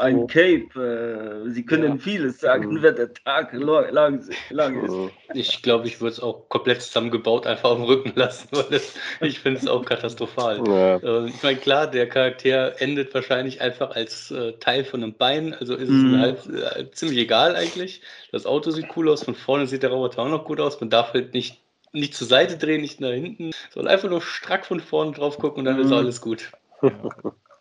ein 0.00 0.26
Cape. 0.26 1.44
Äh, 1.46 1.50
Sie 1.50 1.64
können 1.64 1.92
ja. 1.92 1.98
vieles 1.98 2.40
sagen, 2.40 2.72
mhm. 2.72 2.82
wenn 2.82 2.96
der 2.96 3.14
Tag 3.14 3.52
lang, 3.52 4.28
lang 4.50 4.84
ist. 4.84 5.12
Ich 5.34 5.62
glaube, 5.62 5.86
ich 5.86 6.00
würde 6.00 6.12
es 6.12 6.20
auch 6.20 6.48
komplett 6.48 6.82
zusammengebaut 6.82 7.46
einfach 7.46 7.70
am 7.70 7.82
Rücken 7.84 8.12
lassen, 8.16 8.48
weil 8.52 8.64
das, 8.70 8.94
ich 9.20 9.40
finde 9.40 9.60
es 9.60 9.68
auch 9.68 9.84
katastrophal. 9.84 10.62
Ja. 10.66 10.96
Äh, 10.96 11.28
ich 11.28 11.42
meine, 11.42 11.58
klar, 11.58 11.86
der 11.86 12.08
Charakter 12.08 12.80
endet 12.80 13.14
wahrscheinlich 13.14 13.60
einfach 13.60 13.92
als 13.92 14.30
äh, 14.30 14.52
Teil 14.54 14.84
von 14.84 15.02
einem 15.02 15.14
Bein, 15.14 15.54
also 15.54 15.74
ist 15.74 15.88
mhm. 15.88 16.14
es 16.14 16.20
halt 16.20 16.78
äh, 16.78 16.90
ziemlich 16.90 17.18
egal 17.18 17.54
eigentlich. 17.56 18.02
Das 18.32 18.46
Auto 18.46 18.70
sieht 18.70 18.88
cool 18.96 19.08
aus, 19.08 19.24
von 19.24 19.34
vorne 19.34 19.66
sieht 19.66 19.82
der 19.82 19.90
Roboter 19.90 20.22
auch 20.22 20.28
noch 20.28 20.44
gut 20.44 20.60
aus. 20.60 20.80
Man 20.80 20.90
darf 20.90 21.14
halt 21.14 21.34
nicht 21.34 21.60
nicht 21.92 22.14
zur 22.14 22.26
Seite 22.26 22.56
drehen, 22.56 22.80
nicht 22.80 23.00
nach 23.00 23.10
hinten, 23.10 23.50
sondern 23.70 23.92
einfach 23.92 24.08
nur 24.08 24.22
strack 24.22 24.66
von 24.66 24.80
vorne 24.80 25.12
drauf 25.12 25.38
gucken 25.38 25.60
und 25.60 25.64
dann 25.64 25.76
mhm. 25.76 25.84
ist 25.84 25.92
alles 25.92 26.20
gut. 26.20 26.52
Ja. 26.82 26.92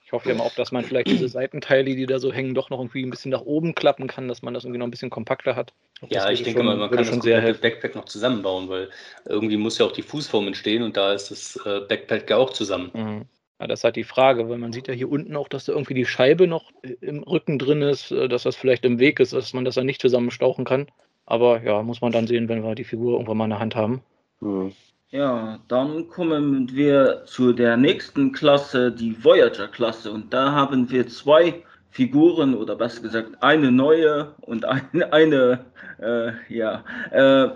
Ich 0.10 0.14
hoffe 0.14 0.30
ja 0.30 0.34
mal 0.34 0.44
auch, 0.44 0.56
dass 0.56 0.72
man 0.72 0.84
vielleicht 0.84 1.06
diese 1.06 1.28
Seitenteile, 1.28 1.96
die 1.96 2.08
da 2.08 2.18
so 2.18 2.34
hängen, 2.34 2.56
doch 2.56 2.72
noch 2.72 2.80
irgendwie 2.80 3.04
ein 3.04 3.12
bisschen 3.12 3.30
nach 3.30 3.44
oben 3.44 3.76
klappen 3.76 4.08
kann, 4.08 4.28
dass 4.28 4.42
man 4.42 4.56
das 4.56 4.64
irgendwie 4.64 4.80
noch 4.80 4.88
ein 4.88 4.92
bisschen 4.92 5.12
kompakter 5.12 5.56
hat. 5.56 5.72
Ja, 6.10 6.32
ich 6.32 6.42
denke 6.42 6.62
schon, 6.62 6.66
mal, 6.66 6.78
man 6.78 6.90
kann 6.90 7.06
schon 7.06 7.20
das 7.20 7.28
helfen. 7.28 7.62
Backpack 7.62 7.94
noch 7.94 8.06
zusammenbauen, 8.06 8.70
weil 8.70 8.90
irgendwie 9.26 9.58
muss 9.58 9.78
ja 9.78 9.86
auch 9.86 9.92
die 9.92 10.02
Fußform 10.02 10.48
entstehen 10.48 10.82
und 10.82 10.98
da 10.98 11.14
ist 11.14 11.30
das 11.30 11.60
äh, 11.64 11.82
Backpack 11.82 12.28
ja 12.28 12.38
auch 12.38 12.50
zusammen. 12.50 12.90
Mhm. 12.92 13.26
Ja, 13.60 13.68
das 13.68 13.82
ist 13.82 13.84
halt 13.84 13.98
die 13.98 14.04
Frage, 14.04 14.50
weil 14.50 14.58
man 14.58 14.74
sieht 14.74 14.88
ja 14.88 14.96
hier 14.96 15.12
unten 15.12 15.36
auch, 15.36 15.48
dass 15.48 15.66
da 15.66 15.74
irgendwie 15.74 15.94
die 15.94 16.08
Scheibe 16.08 16.48
noch 16.48 16.72
im 17.02 17.22
Rücken 17.22 17.60
drin 17.60 17.84
ist, 17.84 18.10
äh, 18.10 18.28
dass 18.28 18.42
das 18.42 18.56
vielleicht 18.56 18.86
im 18.86 18.98
Weg 18.98 19.20
ist, 19.20 19.34
dass 19.34 19.54
man 19.54 19.64
das 19.64 19.76
dann 19.76 19.86
nicht 19.86 20.02
zusammenstauchen 20.02 20.66
kann. 20.66 20.88
Aber 21.28 21.62
ja, 21.62 21.84
muss 21.84 22.02
man 22.02 22.12
dann 22.12 22.26
sehen, 22.26 22.50
wenn 22.50 22.64
wir 22.64 22.74
die 22.74 22.84
Figur 22.84 23.14
irgendwann 23.14 23.38
mal 23.38 23.44
in 23.44 23.52
der 23.52 23.60
Hand 23.60 23.76
haben. 23.76 24.02
Mhm. 24.42 24.74
Ja, 25.12 25.60
dann 25.68 26.08
kommen 26.08 26.70
wir 26.76 27.24
zu 27.26 27.52
der 27.52 27.78
nächsten 27.78 28.32
Klasse, 28.32 28.92
die 28.92 29.24
Voyager-Klasse. 29.24 30.12
Und 30.12 30.32
da 30.32 30.52
haben 30.52 30.92
wir 30.92 31.08
zwei 31.08 31.64
Figuren 31.90 32.54
oder 32.54 32.76
besser 32.76 33.02
gesagt 33.02 33.42
eine 33.42 33.72
neue 33.72 34.36
und 34.42 34.66
eine, 34.66 35.12
eine 35.12 35.66
äh, 36.00 36.32
ja, 36.48 36.84
äh, 37.12 37.50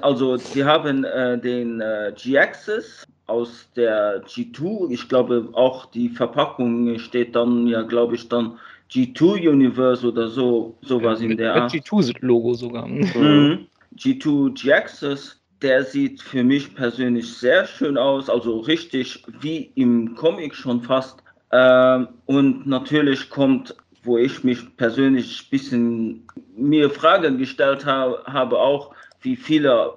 also 0.00 0.38
wir 0.54 0.64
haben 0.64 1.04
äh, 1.04 1.40
den 1.40 1.80
äh, 1.80 2.12
G-Axis 2.16 3.06
aus 3.26 3.68
der 3.74 4.24
G2. 4.26 4.90
Ich 4.90 5.08
glaube 5.08 5.48
auch 5.54 5.86
die 5.86 6.08
Verpackung 6.08 6.98
steht 6.98 7.34
dann 7.34 7.66
ja, 7.66 7.82
glaube 7.82 8.14
ich, 8.14 8.28
dann 8.28 8.58
G2 8.90 9.48
Universe 9.48 10.06
oder 10.06 10.28
so, 10.28 10.76
sowas 10.82 11.20
ja, 11.20 11.30
in 11.30 11.36
der 11.36 11.54
Art. 11.54 11.72
G2-Logo 11.72 12.54
sogar. 12.54 12.86
Mhm. 12.86 13.66
G2 13.96 14.54
G-Axis 14.54 15.41
der 15.62 15.84
sieht 15.84 16.20
für 16.20 16.44
mich 16.44 16.74
persönlich 16.74 17.32
sehr 17.34 17.66
schön 17.66 17.96
aus, 17.96 18.28
also 18.28 18.58
richtig 18.60 19.24
wie 19.40 19.70
im 19.74 20.14
Comic 20.14 20.54
schon 20.54 20.82
fast. 20.82 21.22
Ähm, 21.52 22.08
und 22.26 22.66
natürlich 22.66 23.30
kommt, 23.30 23.74
wo 24.02 24.18
ich 24.18 24.42
mich 24.42 24.76
persönlich 24.76 25.42
ein 25.42 25.50
bisschen 25.50 26.26
mir 26.56 26.90
Fragen 26.90 27.38
gestellt 27.38 27.86
habe, 27.86 28.22
habe 28.26 28.58
auch, 28.58 28.94
wie 29.20 29.36
viele 29.36 29.92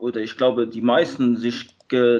oder 0.00 0.20
ich 0.20 0.36
glaube 0.36 0.66
die 0.66 0.80
meisten 0.80 1.36
sich 1.36 1.68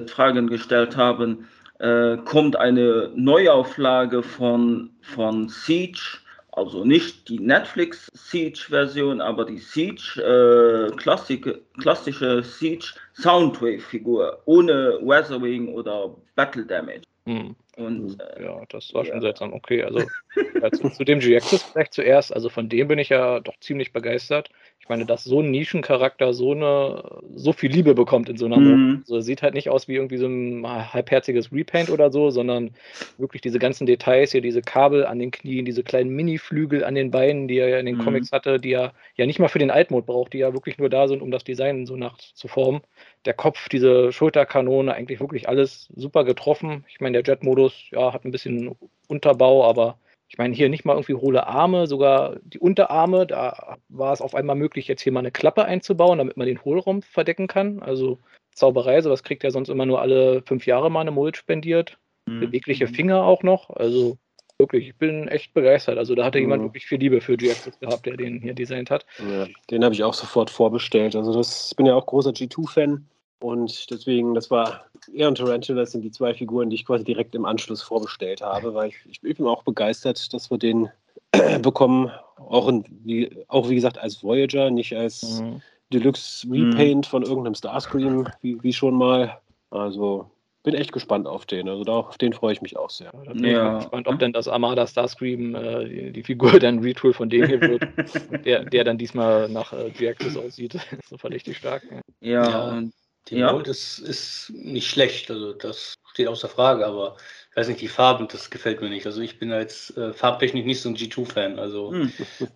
Fragen 0.07 0.47
gestellt 0.47 0.97
haben, 0.97 1.49
äh, 1.81 2.17
kommt 2.19 2.55
eine 2.55 3.11
Neuauflage 3.17 4.23
von, 4.23 4.91
von 5.01 5.49
Siege 5.49 6.19
also 6.57 6.85
nicht 6.85 7.29
die 7.29 7.41
Netflix 7.41 8.11
Siege-Version, 8.15 9.21
aber 9.21 9.45
die 9.45 9.59
Siege, 9.59 10.21
äh, 10.23 10.95
Klassik, 10.97 11.47
klassische 11.81 12.43
Siege 12.43 12.87
Soundwave-Figur 13.15 14.41
ohne 14.45 15.01
Weathering 15.03 15.75
oder 15.75 16.15
Battle 16.37 16.65
Damage. 16.65 17.03
Hm. 17.27 17.57
Und, 17.77 18.21
äh, 18.21 18.45
ja, 18.45 18.63
das 18.69 18.95
war 18.95 19.05
schon 19.05 19.17
ja. 19.17 19.21
seltsam. 19.21 19.53
Okay, 19.53 19.83
also 19.83 20.01
zu, 20.73 20.91
zu, 20.91 21.05
dem 21.05 21.19
G-Axis 21.19 21.63
vielleicht 21.63 21.95
zuerst. 21.95 22.33
Also 22.33 22.49
von 22.49 22.69
dem 22.69 22.87
bin 22.87 22.99
ich 22.99 23.09
ja 23.09 23.41
doch 23.41 23.59
ziemlich 23.61 23.93
begeistert. 23.93 24.49
Ich 24.85 24.91
meine, 24.91 25.07
dass 25.07 25.25
so 25.25 25.41
ein 25.41 25.51
Nischencharakter 25.51 26.35
so 26.35 26.53
eine 26.53 27.23
so 27.35 27.55
viel 27.55 27.73
Liebe 27.73 27.95
bekommt 27.95 28.29
in 28.29 28.37
so 28.37 28.45
einer 28.45 28.59
mhm. 28.59 29.03
Also 29.05 29.19
sieht 29.23 29.41
halt 29.41 29.55
nicht 29.55 29.71
aus 29.71 29.89
wie 29.89 29.95
irgendwie 29.95 30.19
so 30.19 30.27
ein 30.27 30.63
halbherziges 30.63 31.51
Repaint 31.51 31.89
oder 31.89 32.13
so, 32.13 32.29
sondern 32.29 32.73
wirklich 33.17 33.41
diese 33.41 33.59
ganzen 33.59 33.87
Details 33.87 34.33
hier, 34.33 34.43
diese 34.43 34.61
Kabel 34.61 35.07
an 35.07 35.19
den 35.19 35.31
Knien, 35.31 35.65
diese 35.65 35.85
kleinen 35.85 36.11
Mini-Flügel 36.11 36.85
an 36.85 36.95
den 36.95 37.11
Beinen, 37.11 37.49
die 37.49 37.57
er 37.57 37.69
ja 37.69 37.79
in 37.79 37.87
den 37.87 37.97
mhm. 37.97 38.05
Comics 38.05 38.31
hatte, 38.31 38.61
die 38.61 38.73
er 38.73 38.93
ja 39.17 39.25
nicht 39.25 39.39
mal 39.39 39.49
für 39.49 39.59
den 39.59 39.71
Altmod 39.71 40.05
braucht, 40.05 40.35
die 40.35 40.39
ja 40.39 40.53
wirklich 40.53 40.77
nur 40.77 40.91
da 40.91 41.09
sind, 41.09 41.23
um 41.23 41.31
das 41.31 41.45
Design 41.45 41.87
so 41.87 41.97
nachzuformen. 41.97 42.83
Der 43.25 43.33
Kopf, 43.33 43.71
diese 43.71 44.13
Schulterkanone, 44.13 44.93
eigentlich 44.93 45.19
wirklich 45.19 45.49
alles 45.49 45.89
super 45.97 46.25
getroffen. 46.25 46.85
Ich 46.91 47.01
meine, 47.01 47.23
der 47.23 47.35
Jet-Modus 47.35 47.85
ja, 47.91 48.13
hat 48.13 48.27
ein 48.27 48.33
bisschen 48.33 48.77
Unterbau, 49.09 49.65
aber 49.65 49.97
ich 50.35 50.39
meine, 50.39 50.53
hier 50.53 50.69
nicht 50.69 50.85
mal 50.85 50.95
irgendwie 50.95 51.15
hohle 51.15 51.47
Arme, 51.47 51.87
sogar 51.87 52.41
die 52.43 52.59
Unterarme, 52.59 53.25
da 53.25 53.77
war 53.89 54.13
es 54.13 54.21
auf 54.21 54.35
einmal 54.35 54.57
möglich, 54.57 54.89
jetzt 54.89 55.01
hier 55.01 55.13
mal 55.13 55.21
eine 55.21 55.31
Klappe 55.31 55.65
einzubauen, 55.65 56.19
damit 56.19 56.37
man 56.37 56.49
den 56.49 56.65
Hohlraum 56.65 57.03
verdecken 57.03 57.47
kann. 57.47 57.79
Also 57.79 58.19
Zauberei, 58.53 59.01
sowas 59.01 59.23
kriegt 59.23 59.45
er 59.45 59.53
sonst 59.53 59.69
immer 59.69 59.87
nur 59.87 60.01
alle 60.01 60.43
fünf 60.43 60.67
Jahre 60.67 60.91
mal 60.91 61.03
eine 61.03 61.13
Mold 61.13 61.37
spendiert. 61.37 61.99
Mhm. 62.27 62.41
Bewegliche 62.41 62.89
Finger 62.89 63.23
auch 63.23 63.45
noch. 63.45 63.71
Also 63.71 64.19
wirklich, 64.59 64.89
ich 64.89 64.97
bin 64.97 65.29
echt 65.29 65.55
begeistert. 65.55 65.99
Also 65.99 66.17
da 66.17 66.25
hatte 66.25 66.39
mhm. 66.39 66.47
jemand 66.47 66.63
wirklich 66.65 66.87
viel 66.87 66.99
Liebe 66.99 67.21
für 67.21 67.37
G-Axis 67.37 67.79
gehabt, 67.79 68.05
der 68.05 68.17
den 68.17 68.41
hier 68.41 68.55
designt 68.55 68.91
hat. 68.91 69.07
Ja, 69.21 69.47
den 69.71 69.85
habe 69.85 69.95
ich 69.95 70.03
auch 70.03 70.15
sofort 70.15 70.51
vorbestellt. 70.51 71.15
Also 71.15 71.33
das, 71.33 71.69
ich 71.71 71.77
bin 71.77 71.87
ja 71.87 71.95
auch 71.95 72.07
großer 72.07 72.31
G2-Fan. 72.31 73.07
Und 73.41 73.89
deswegen, 73.89 74.35
das 74.35 74.51
war 74.51 74.87
er 75.13 75.29
und 75.29 75.39
Tarantula 75.39 75.87
sind 75.87 76.03
die 76.03 76.11
zwei 76.11 76.35
Figuren, 76.35 76.71
die 76.71 76.77
ich 76.77 76.87
quasi 76.87 77.05
direkt 77.05 77.35
im 77.35 77.45
Anschluss 77.45 77.83
vorbestellt 77.83 78.43
habe, 78.43 78.75
weil 78.75 78.91
ich, 78.91 78.97
ich 79.05 79.21
bin 79.21 79.47
auch 79.47 79.63
begeistert, 79.63 80.33
dass 80.33 80.51
wir 80.51 80.59
den 80.59 80.91
bekommen. 81.63 82.11
Auch, 82.37 82.69
in, 82.69 82.85
wie, 83.05 83.45
auch 83.49 83.69
wie 83.69 83.75
gesagt 83.75 83.99
als 83.99 84.23
Voyager, 84.23 84.71
nicht 84.71 84.95
als 84.97 85.41
mhm. 85.41 85.63
Deluxe 85.93 86.47
Repaint 86.51 87.07
mhm. 87.07 87.11
von 87.11 87.23
irgendeinem 87.23 87.55
Starscream, 87.55 88.29
wie, 88.41 88.63
wie 88.63 88.73
schon 88.73 88.95
mal. 88.95 89.39
Also 89.71 90.31
bin 90.65 90.75
echt 90.75 90.93
gespannt 90.93 91.27
auf 91.27 91.47
den. 91.47 91.69
Also 91.69 91.85
auf 91.85 92.19
den 92.19 92.33
freue 92.33 92.55
ich 92.55 92.63
mich 92.63 92.77
auch 92.77 92.91
sehr. 92.91 93.13
Da 93.13 93.33
bin 93.33 93.45
ja. 93.45 93.77
ich 93.77 93.85
gespannt, 93.85 94.09
ob 94.09 94.19
denn 94.19 94.33
das 94.33 94.49
Armada 94.49 94.87
Starscream 94.87 95.55
äh, 95.55 95.85
die, 95.85 96.13
die, 96.13 96.23
Figur 96.23 96.51
dann 96.59 96.81
Retool 96.81 97.13
von 97.13 97.29
dem 97.29 97.47
hier 97.47 97.61
wird, 97.61 97.87
der, 98.47 98.65
der 98.65 98.85
dann 98.85 98.99
diesmal 98.99 99.49
nach 99.49 99.73
äh, 99.73 99.91
G-Axis 99.91 100.37
aussieht. 100.37 100.79
so 101.09 101.19
verdächtig 101.19 101.59
stark. 101.59 101.83
Ja, 102.21 102.49
ja, 102.49 102.69
und 102.73 102.95
die 103.29 103.37
ja. 103.37 103.53
Mold 103.53 103.69
ist, 103.69 103.99
ist 103.99 104.51
nicht 104.51 104.89
schlecht, 104.89 105.31
also 105.31 105.53
das 105.53 105.95
steht 106.15 106.29
außer 106.29 106.49
Frage, 106.49 106.87
aber 106.87 107.17
ich 107.51 107.57
weiß 107.57 107.69
nicht, 107.69 107.81
die 107.83 107.89
Farben, 107.89 108.27
das 108.27 108.51
gefällt 108.51 108.81
mir 108.81 108.89
nicht. 108.89 109.07
Also 109.07 109.21
ich 109.21 109.39
bin 109.39 109.53
als 109.53 109.97
äh, 109.97 110.13
Farbtechnik 110.13 110.67
nicht 110.67 110.81
so 110.81 110.89
ein 110.89 110.97
G2-Fan. 110.97 111.59
Also 111.61 111.93
hm. 111.93 112.13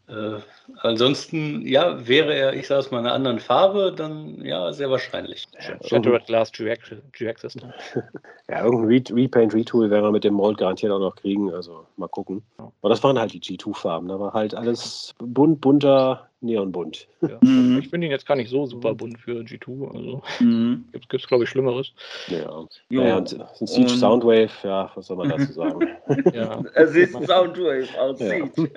äh, 0.09 0.41
ansonsten, 0.79 1.65
ja, 1.67 2.07
wäre 2.09 2.35
er, 2.35 2.55
ich 2.55 2.67
sage 2.67 2.81
es 2.81 2.91
mal, 2.91 2.99
einer 2.99 3.13
anderen 3.13 3.39
Farbe, 3.39 3.93
dann 3.95 4.45
ja, 4.45 4.73
sehr 4.73 4.91
wahrscheinlich. 4.91 5.47
Shattered 5.85 6.27
Glass 6.27 6.51
G-Axis. 6.51 7.55
ja, 8.49 8.65
irgendein 8.65 9.15
Repaint, 9.15 9.55
Retool 9.55 9.89
werden 9.89 10.05
wir 10.05 10.11
mit 10.11 10.25
dem 10.25 10.35
Mold 10.35 10.59
garantiert 10.59 10.91
auch 10.91 10.99
noch 10.99 11.15
kriegen. 11.15 11.53
Also 11.53 11.87
mal 11.97 12.09
gucken. 12.09 12.43
Aber 12.57 12.89
das 12.89 13.03
waren 13.05 13.21
halt 13.21 13.33
die 13.33 13.41
G2-Farben. 13.41 14.09
Da 14.09 14.19
war 14.19 14.33
halt 14.33 14.55
alles 14.55 15.15
bunt, 15.19 15.61
bunter, 15.61 16.29
neonbunt. 16.41 17.07
Ja. 17.21 17.39
Mhm. 17.49 17.79
Ich 17.79 17.89
finde 17.89 18.07
ihn 18.07 18.11
jetzt 18.11 18.27
gar 18.27 18.37
nicht 18.37 18.51
so 18.51 18.67
super 18.67 18.95
bunt 18.95 19.19
für 19.19 19.41
G2. 19.41 19.95
Also 19.95 20.23
mhm. 20.41 20.85
gibt 20.93 21.15
es, 21.15 21.27
glaube 21.27 21.45
ich, 21.45 21.51
Schlimmeres. 21.51 21.93
Ja. 22.27 22.67
ja 22.91 23.17
und 23.17 23.39
ein 23.61 23.67
Siege 23.67 23.91
Soundwave, 23.91 24.51
ja, 24.63 24.91
was 24.95 25.07
soll 25.07 25.17
man 25.17 25.29
dazu 25.29 25.53
sagen? 25.53 25.89
ja. 26.33 26.63
Es 26.75 26.95
ist 26.95 27.13
Soundwave 27.13 27.89
aus 27.99 28.19
Siege. 28.19 28.51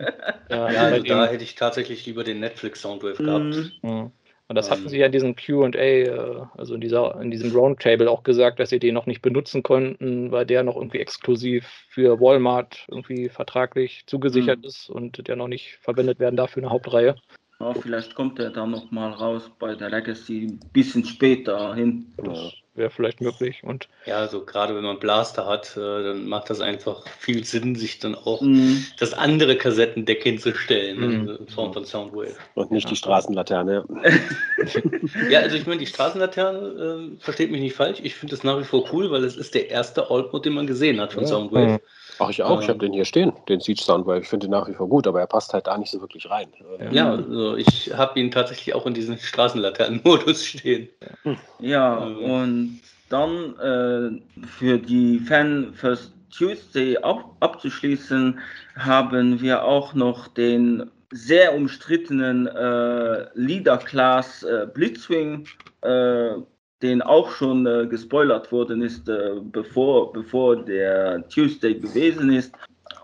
Ja, 0.50 0.70
ja 0.70 0.82
also 0.82 1.04
da 1.04 1.28
hätte 1.28 1.44
ich 1.44 1.56
tatsächlich 1.56 2.06
lieber 2.06 2.24
den 2.24 2.40
Netflix 2.40 2.82
Soundwave 2.82 3.24
gehabt. 3.24 3.72
Mhm. 3.82 4.12
Und 4.52 4.56
das 4.56 4.70
hatten 4.70 4.90
sie 4.90 4.98
ja 4.98 5.06
in 5.06 5.14
diesem 5.14 5.38
QA, 5.38 5.70
äh, 5.70 6.10
also 6.58 6.76
in, 6.76 6.82
dieser, 6.82 7.22
in 7.22 7.32
diesem 7.32 7.54
Roundtable 7.54 8.12
auch 8.12 8.24
gesagt, 8.24 8.60
dass 8.60 8.70
sie 8.70 8.80
den 8.80 8.94
noch 8.94 9.06
nicht 9.06 9.22
benutzen 9.22 9.64
konnten, 9.64 10.30
weil 10.34 10.46
der 10.46 10.64
noch 10.64 10.76
irgendwie 10.76 11.00
exklusiv 11.00 11.66
für 11.88 12.20
Walmart 12.20 12.86
irgendwie 12.90 13.30
vertraglich 13.30 14.04
zugesichert 14.08 14.60
mhm. 14.60 14.66
ist 14.66 14.90
und 14.90 15.26
der 15.26 15.38
noch 15.38 15.48
nicht 15.48 15.78
verwendet 15.80 16.20
werden 16.20 16.36
darf 16.36 16.52
für 16.52 16.60
eine 16.60 16.70
Hauptreihe. 16.70 17.16
Ja, 17.62 17.74
vielleicht 17.76 18.16
kommt 18.16 18.40
er 18.40 18.50
dann 18.50 18.72
noch 18.72 18.90
mal 18.90 19.12
raus 19.12 19.52
bei 19.60 19.76
der 19.76 19.92
Legacy 19.92 20.48
ein 20.48 20.60
bisschen 20.74 21.06
später 21.06 21.76
hin. 21.76 22.12
Das 22.18 22.54
wäre 22.74 22.90
vielleicht 22.90 23.22
möglich. 23.22 23.64
Und 23.64 23.88
ja, 24.06 24.18
also 24.18 24.44
gerade 24.44 24.76
wenn 24.76 24.84
man 24.84 25.00
Blaster 25.00 25.46
hat, 25.46 25.78
äh, 25.78 26.04
dann 26.04 26.28
macht 26.28 26.50
das 26.50 26.60
einfach 26.60 27.08
viel 27.08 27.44
Sinn, 27.44 27.76
sich 27.76 28.00
dann 28.00 28.16
auch 28.16 28.42
mm. 28.42 28.78
das 28.98 29.14
andere 29.14 29.58
Kassettendeck 29.58 30.24
hinzustellen 30.24 31.00
mm. 31.00 31.30
in 31.30 31.48
Form 31.50 31.72
von 31.72 31.86
Soundwave. 31.86 32.36
Und 32.56 32.72
nicht 32.72 32.86
ja. 32.86 32.90
die 32.90 32.96
Straßenlaterne. 32.96 33.86
ja, 35.30 35.42
also 35.42 35.56
ich 35.56 35.68
meine, 35.68 35.80
die 35.80 35.88
Straßenlaterne, 35.88 37.14
äh, 37.18 37.24
versteht 37.24 37.52
mich 37.52 37.62
nicht 37.62 37.76
falsch, 37.76 38.00
ich 38.02 38.16
finde 38.16 38.36
das 38.36 38.44
nach 38.44 38.60
wie 38.60 38.64
vor 38.64 38.92
cool, 38.92 39.12
weil 39.12 39.24
es 39.24 39.36
ist 39.36 39.54
der 39.54 39.70
erste 39.70 40.10
Alt-Mode, 40.10 40.50
den 40.50 40.54
man 40.54 40.66
gesehen 40.66 41.00
hat 41.00 41.14
von 41.14 41.24
ja. 41.24 41.30
Soundwave. 41.30 41.80
Ach, 42.22 42.30
ich 42.30 42.44
auch. 42.44 42.58
Ähm, 42.58 42.62
ich 42.62 42.70
habe 42.70 42.80
den 42.80 42.94
hier 42.94 43.06
stehen, 43.06 43.34
den 43.50 43.60
Siege 43.60 43.82
Sound, 43.82 44.06
weil 44.06 44.22
ich 44.22 44.28
finde 44.28 44.48
den 44.48 44.52
nach 44.52 44.68
wie 44.68 44.74
vor 44.74 44.88
gut, 44.88 45.08
aber 45.08 45.20
er 45.20 45.28
passt 45.28 45.54
halt 45.54 45.68
da 45.68 45.78
nicht 45.78 45.92
so 45.92 46.02
wirklich 46.02 46.30
rein. 46.30 46.48
Ja, 46.92 47.12
also 47.12 47.56
ich 47.56 47.92
habe 47.96 48.20
ihn 48.20 48.32
tatsächlich 48.32 48.76
auch 48.76 48.86
in 48.86 48.94
diesem 48.94 49.18
Straßenlaternen-Modus 49.18 50.46
stehen. 50.46 50.90
Ja, 51.60 52.06
ähm. 52.06 52.18
und 52.18 52.82
dann 53.10 53.60
äh, 53.60 54.46
für 54.48 54.78
die 54.78 55.20
Fan 55.20 55.74
First 55.74 56.14
Tuesday 56.36 56.98
ab, 56.98 57.36
abzuschließen, 57.42 58.40
haben 58.78 59.42
wir 59.42 59.64
auch 59.64 59.94
noch 59.94 60.28
den 60.30 60.90
sehr 61.12 61.54
umstrittenen 61.54 62.48
äh, 62.48 63.26
Leader 63.34 63.78
Class 63.78 64.44
äh, 64.44 64.68
Blitzwing 64.74 65.46
äh, 65.82 66.36
den 66.82 67.02
auch 67.02 67.32
schon 67.32 67.66
äh, 67.66 67.88
gespoilert 67.88 68.52
worden 68.52 68.82
ist, 68.82 69.08
äh, 69.08 69.36
bevor, 69.42 70.12
bevor 70.12 70.56
der 70.56 71.28
Tuesday 71.30 71.76
gewesen 71.76 72.32
ist. 72.32 72.54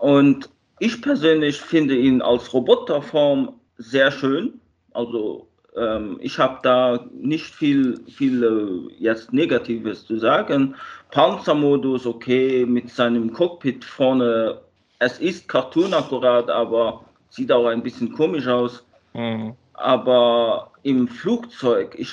Und 0.00 0.48
ich 0.80 1.00
persönlich 1.02 1.60
finde 1.60 1.96
ihn 1.96 2.22
als 2.22 2.52
Roboterform 2.52 3.54
sehr 3.76 4.10
schön. 4.10 4.60
Also 4.92 5.48
ähm, 5.76 6.18
ich 6.20 6.38
habe 6.38 6.58
da 6.62 7.06
nicht 7.12 7.54
viel, 7.54 8.00
viel 8.08 8.42
äh, 8.44 8.94
jetzt 9.02 9.32
Negatives 9.32 10.06
zu 10.06 10.18
sagen. 10.18 10.74
Panzermodus 11.10 12.06
okay, 12.06 12.66
mit 12.66 12.90
seinem 12.90 13.32
Cockpit 13.32 13.84
vorne. 13.84 14.60
Es 14.98 15.18
ist 15.20 15.48
Cartoon 15.48 15.94
akkurat, 15.94 16.50
aber 16.50 17.04
sieht 17.30 17.52
auch 17.52 17.66
ein 17.66 17.82
bisschen 17.82 18.12
komisch 18.12 18.46
aus. 18.46 18.84
Mhm. 19.14 19.54
Aber 19.74 20.72
im 20.82 21.06
Flugzeug, 21.06 21.94
ich, 21.96 22.12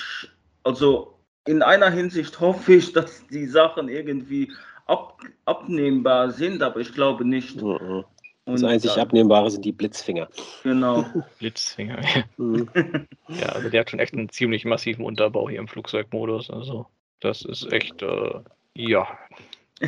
also 0.63 1.14
in 1.46 1.62
einer 1.62 1.90
Hinsicht 1.90 2.40
hoffe 2.40 2.76
ich, 2.76 2.94
dass 2.94 3.26
die 3.28 3.46
Sachen 3.46 3.88
irgendwie 3.88 4.52
ab, 4.86 5.20
abnehmbar 5.46 6.32
sind, 6.32 6.62
aber 6.62 6.80
ich 6.80 6.94
glaube 6.94 7.26
nicht. 7.26 7.62
Mhm. 7.62 8.04
Das 8.48 8.64
einzig 8.64 8.92
dann, 8.92 9.02
Abnehmbare 9.02 9.50
sind 9.50 9.66
die 9.66 9.72
Blitzfinger. 9.72 10.30
Genau. 10.64 11.04
Blitzfinger, 11.40 12.00
ja. 12.02 12.24
Mhm. 12.38 12.70
ja, 13.30 13.48
also 13.48 13.70
der 13.70 13.82
hat 13.82 13.90
schon 13.90 14.00
echt 14.00 14.14
einen 14.14 14.30
ziemlich 14.30 14.66
massiven 14.66 15.04
Unterbau 15.04 15.50
hier 15.50 15.60
im 15.60 15.68
Flugzeugmodus. 15.68 16.52
Also 16.52 16.86
das 17.22 17.42
ist 17.44 17.72
echt, 17.72 18.04
äh, 18.04 18.40
ja. 18.76 19.08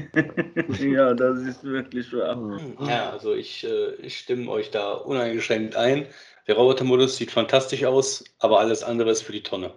ja, 0.79 1.13
das 1.13 1.39
ist 1.39 1.63
wirklich 1.63 2.11
wahr. 2.13 2.35
Mhm. 2.35 2.77
Ja, 2.81 3.11
also 3.11 3.35
ich, 3.35 3.63
äh, 3.63 3.93
ich 3.95 4.17
stimme 4.17 4.49
euch 4.49 4.71
da 4.71 4.93
uneingeschränkt 4.93 5.75
ein. 5.75 6.07
Der 6.47 6.55
Robotermodus 6.55 7.17
sieht 7.17 7.31
fantastisch 7.31 7.83
aus, 7.83 8.23
aber 8.39 8.59
alles 8.59 8.83
andere 8.83 9.11
ist 9.11 9.21
für 9.21 9.33
die 9.33 9.43
Tonne. 9.43 9.73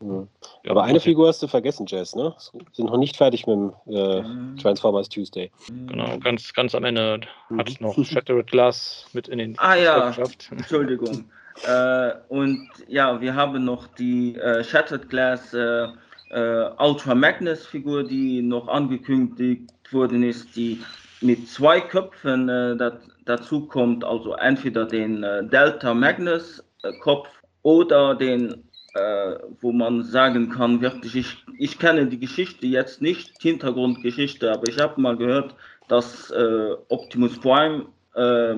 Ja. 0.00 0.26
Aber 0.70 0.84
eine 0.84 1.00
Figur 1.00 1.28
hast 1.28 1.42
du 1.42 1.46
vergessen, 1.46 1.86
Jess, 1.86 2.14
ne? 2.14 2.34
Sind 2.72 2.86
noch 2.86 2.96
nicht 2.96 3.16
fertig 3.16 3.46
mit 3.46 3.56
dem 3.56 3.72
äh, 3.86 4.22
mhm. 4.22 4.56
Transformers 4.56 5.08
Tuesday. 5.08 5.50
Genau, 5.68 6.18
ganz, 6.18 6.52
ganz 6.52 6.74
am 6.74 6.84
Ende 6.84 7.20
mhm. 7.48 7.58
hat 7.58 7.68
es 7.68 7.80
noch 7.80 7.96
Shattered 8.04 8.46
Glass 8.48 9.06
mit 9.12 9.28
in 9.28 9.38
den 9.38 9.58
Ah 9.58 9.74
ja, 9.76 10.08
geschafft. 10.08 10.48
Entschuldigung. 10.50 11.24
äh, 11.66 12.12
und 12.28 12.68
ja, 12.88 13.20
wir 13.20 13.34
haben 13.34 13.64
noch 13.64 13.86
die 13.86 14.36
äh, 14.36 14.64
Shattered 14.64 15.08
Glass 15.08 15.54
äh, 15.54 15.86
äh, 16.30 16.70
Ultra 16.78 17.14
Magnus 17.14 17.66
Figur, 17.66 18.04
die 18.04 18.42
noch 18.42 18.68
angekündigt 18.68 19.70
worden 19.92 20.22
ist, 20.22 20.56
die 20.56 20.82
mit 21.20 21.48
zwei 21.48 21.80
Köpfen 21.80 22.48
äh, 22.48 22.76
dat, 22.76 23.00
dazu 23.24 23.66
kommt, 23.66 24.04
also 24.04 24.34
entweder 24.34 24.84
den 24.84 25.22
Delta 25.50 25.94
Magnus 25.94 26.62
Kopf 27.00 27.28
oder 27.62 28.14
den 28.14 28.63
äh, 28.94 29.34
wo 29.60 29.72
man 29.72 30.02
sagen 30.02 30.50
kann, 30.50 30.80
wirklich, 30.80 31.16
ich, 31.16 31.36
ich 31.58 31.78
kenne 31.78 32.06
die 32.06 32.18
Geschichte 32.18 32.66
jetzt 32.66 33.02
nicht, 33.02 33.42
Hintergrundgeschichte, 33.42 34.52
aber 34.52 34.68
ich 34.68 34.78
habe 34.78 35.00
mal 35.00 35.16
gehört, 35.16 35.54
dass 35.88 36.30
äh, 36.30 36.74
Optimus 36.88 37.38
Prime 37.38 37.86
äh, 38.14 38.54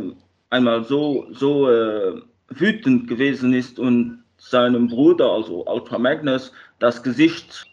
einmal 0.50 0.84
so, 0.84 1.26
so 1.32 1.70
äh, 1.70 2.20
wütend 2.48 3.08
gewesen 3.08 3.54
ist 3.54 3.78
und 3.78 4.22
seinem 4.36 4.88
Bruder, 4.88 5.32
also 5.32 5.66
Ultra 5.66 5.98
Magnus, 5.98 6.52
das 6.78 7.02
Gesicht 7.02 7.66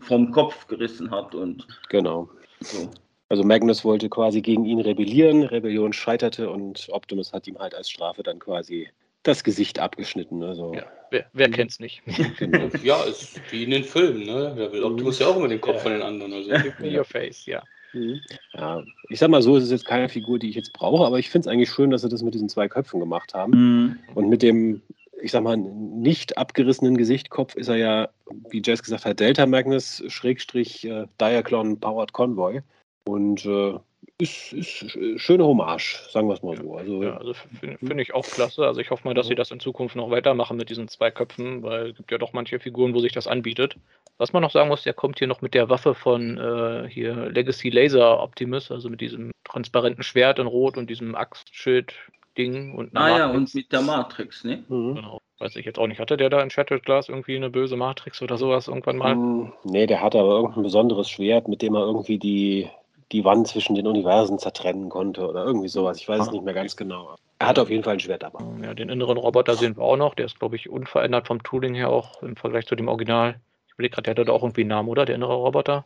vom 0.00 0.30
Kopf 0.32 0.66
gerissen 0.66 1.10
hat. 1.10 1.34
Und 1.34 1.66
genau. 1.88 2.28
So. 2.60 2.90
Also 3.28 3.44
Magnus 3.44 3.84
wollte 3.84 4.08
quasi 4.08 4.40
gegen 4.40 4.64
ihn 4.64 4.80
rebellieren, 4.80 5.42
Rebellion 5.42 5.92
scheiterte 5.92 6.50
und 6.50 6.88
Optimus 6.90 7.32
hat 7.32 7.46
ihm 7.46 7.58
halt 7.58 7.74
als 7.74 7.90
Strafe 7.90 8.22
dann 8.22 8.38
quasi 8.38 8.88
das 9.22 9.44
Gesicht 9.44 9.78
abgeschnitten. 9.78 10.42
Also. 10.42 10.74
Ja, 10.74 10.84
wer, 11.10 11.26
wer 11.32 11.48
mhm. 11.48 11.52
kennt's 11.52 11.80
nicht? 11.80 12.02
Genau. 12.38 12.68
ja, 12.82 13.02
ist 13.04 13.40
wie 13.50 13.64
in 13.64 13.70
den 13.70 13.84
Filmen, 13.84 14.24
ne? 14.24 14.52
Wer 14.54 14.72
will 14.72 14.84
Optimus 14.84 15.18
ja 15.18 15.28
auch 15.28 15.36
immer 15.36 15.48
den 15.48 15.60
Kopf 15.60 15.76
ja. 15.76 15.80
von 15.82 15.92
den 15.92 16.02
anderen. 16.02 16.32
Also. 16.32 16.50
Give 16.50 16.74
me 16.80 16.96
your 16.96 17.04
face, 17.04 17.46
ja. 17.46 17.62
Mhm. 17.92 18.20
Ja, 18.54 18.82
ich 19.08 19.18
sag 19.18 19.30
mal 19.30 19.42
so, 19.42 19.56
es 19.56 19.64
ist 19.64 19.70
jetzt 19.70 19.86
keine 19.86 20.08
Figur, 20.08 20.38
die 20.38 20.48
ich 20.48 20.56
jetzt 20.56 20.72
brauche, 20.72 21.04
aber 21.04 21.18
ich 21.18 21.30
finde 21.30 21.48
es 21.48 21.52
eigentlich 21.52 21.70
schön, 21.70 21.90
dass 21.90 22.02
sie 22.02 22.08
das 22.08 22.22
mit 22.22 22.34
diesen 22.34 22.48
zwei 22.48 22.68
Köpfen 22.68 23.00
gemacht 23.00 23.34
haben. 23.34 23.52
Mhm. 23.52 23.98
Und 24.14 24.28
mit 24.28 24.42
dem, 24.42 24.82
ich 25.20 25.32
sag 25.32 25.42
mal, 25.42 25.56
nicht 25.56 26.38
abgerissenen 26.38 26.96
Gesichtkopf 26.96 27.54
ist 27.54 27.68
er 27.68 27.76
ja, 27.76 28.08
wie 28.50 28.62
Jess 28.64 28.82
gesagt 28.82 29.04
hat, 29.04 29.20
Delta 29.20 29.46
Magnus 29.46 30.02
Schrägstrich 30.08 30.84
äh, 30.84 31.06
Diaclon 31.20 31.78
Powered 31.78 32.12
Convoy. 32.12 32.60
Und 33.04 33.44
äh, 33.44 33.74
ist, 34.22 34.52
ist 34.52 35.20
schöne 35.20 35.44
Hommage, 35.44 36.00
sagen 36.10 36.28
wir 36.28 36.34
es 36.34 36.42
mal 36.42 36.56
so. 36.56 36.76
Also, 36.76 37.02
ja, 37.02 37.16
also 37.16 37.34
finde 37.34 37.78
find 37.78 38.00
ich 38.00 38.14
auch 38.14 38.24
klasse. 38.24 38.64
Also 38.66 38.80
ich 38.80 38.90
hoffe 38.90 39.06
mal, 39.06 39.14
dass 39.14 39.26
sie 39.26 39.34
das 39.34 39.50
in 39.50 39.60
Zukunft 39.60 39.96
noch 39.96 40.10
weitermachen 40.10 40.56
mit 40.56 40.70
diesen 40.70 40.88
zwei 40.88 41.10
Köpfen, 41.10 41.62
weil 41.62 41.90
es 41.90 41.96
gibt 41.96 42.12
ja 42.12 42.18
doch 42.18 42.32
manche 42.32 42.60
Figuren, 42.60 42.94
wo 42.94 43.00
sich 43.00 43.12
das 43.12 43.26
anbietet. 43.26 43.76
Was 44.18 44.32
man 44.32 44.42
noch 44.42 44.52
sagen 44.52 44.68
muss, 44.68 44.84
der 44.84 44.94
kommt 44.94 45.18
hier 45.18 45.26
noch 45.26 45.42
mit 45.42 45.54
der 45.54 45.68
Waffe 45.68 45.94
von 45.94 46.38
äh, 46.38 46.88
hier 46.88 47.30
Legacy 47.30 47.70
Laser 47.70 48.22
Optimus, 48.22 48.70
also 48.70 48.88
mit 48.88 49.00
diesem 49.00 49.32
transparenten 49.44 50.04
Schwert 50.04 50.38
in 50.38 50.46
Rot 50.46 50.76
und 50.76 50.88
diesem 50.88 51.16
Axtschild-Ding 51.16 52.74
und 52.74 52.96
Ah 52.96 53.18
ja, 53.18 53.30
und 53.30 53.52
mit 53.54 53.72
der 53.72 53.82
Matrix, 53.82 54.44
ne? 54.44 54.62
Mhm. 54.68 54.94
Genau. 54.94 55.18
Weiß 55.40 55.56
ich 55.56 55.66
jetzt 55.66 55.80
auch 55.80 55.88
nicht. 55.88 55.98
Hatte 55.98 56.16
der 56.16 56.30
da 56.30 56.40
in 56.40 56.50
Shattered 56.50 56.84
Glass 56.84 57.08
irgendwie 57.08 57.34
eine 57.34 57.50
böse 57.50 57.76
Matrix 57.76 58.22
oder 58.22 58.36
sowas 58.36 58.68
irgendwann 58.68 58.96
mal? 58.96 59.16
Mm, 59.16 59.52
nee, 59.64 59.88
der 59.88 60.00
hatte 60.00 60.20
aber 60.20 60.36
irgendein 60.36 60.62
besonderes 60.62 61.10
Schwert, 61.10 61.48
mit 61.48 61.62
dem 61.62 61.74
er 61.74 61.80
irgendwie 61.80 62.18
die 62.18 62.68
die 63.12 63.24
Wand 63.24 63.46
zwischen 63.48 63.74
den 63.74 63.86
Universen 63.86 64.38
zertrennen 64.38 64.88
konnte 64.88 65.28
oder 65.28 65.44
irgendwie 65.44 65.68
sowas. 65.68 65.98
Ich 65.98 66.08
weiß 66.08 66.20
ah, 66.20 66.24
es 66.24 66.30
nicht 66.32 66.44
mehr 66.44 66.54
ganz 66.54 66.76
genau. 66.76 67.16
Er 67.38 67.48
hat 67.48 67.58
auf 67.58 67.70
jeden 67.70 67.84
Fall 67.84 67.94
ein 67.94 68.00
Schwert 68.00 68.22
dabei. 68.22 68.42
Ja, 68.62 68.74
den 68.74 68.88
inneren 68.88 69.18
Roboter 69.18 69.54
sehen 69.54 69.76
wir 69.76 69.82
auch 69.82 69.96
noch. 69.96 70.14
Der 70.14 70.26
ist, 70.26 70.38
glaube 70.38 70.56
ich, 70.56 70.70
unverändert 70.70 71.26
vom 71.26 71.42
Tooling 71.42 71.74
her 71.74 71.90
auch 71.90 72.22
im 72.22 72.36
Vergleich 72.36 72.66
zu 72.66 72.74
dem 72.74 72.88
Original. 72.88 73.36
Ich 73.66 73.74
überlege 73.74 73.94
gerade, 73.94 74.14
der 74.14 74.22
hat 74.22 74.28
da 74.28 74.32
auch 74.32 74.42
irgendwie 74.42 74.62
einen 74.62 74.68
Namen, 74.70 74.88
oder? 74.88 75.04
Der 75.04 75.16
innere 75.16 75.34
Roboter? 75.34 75.84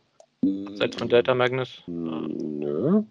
Seit 0.75 0.95
von 0.95 1.09
Delta 1.09 1.33
Magnus? 1.33 1.83
Nö. 1.87 3.03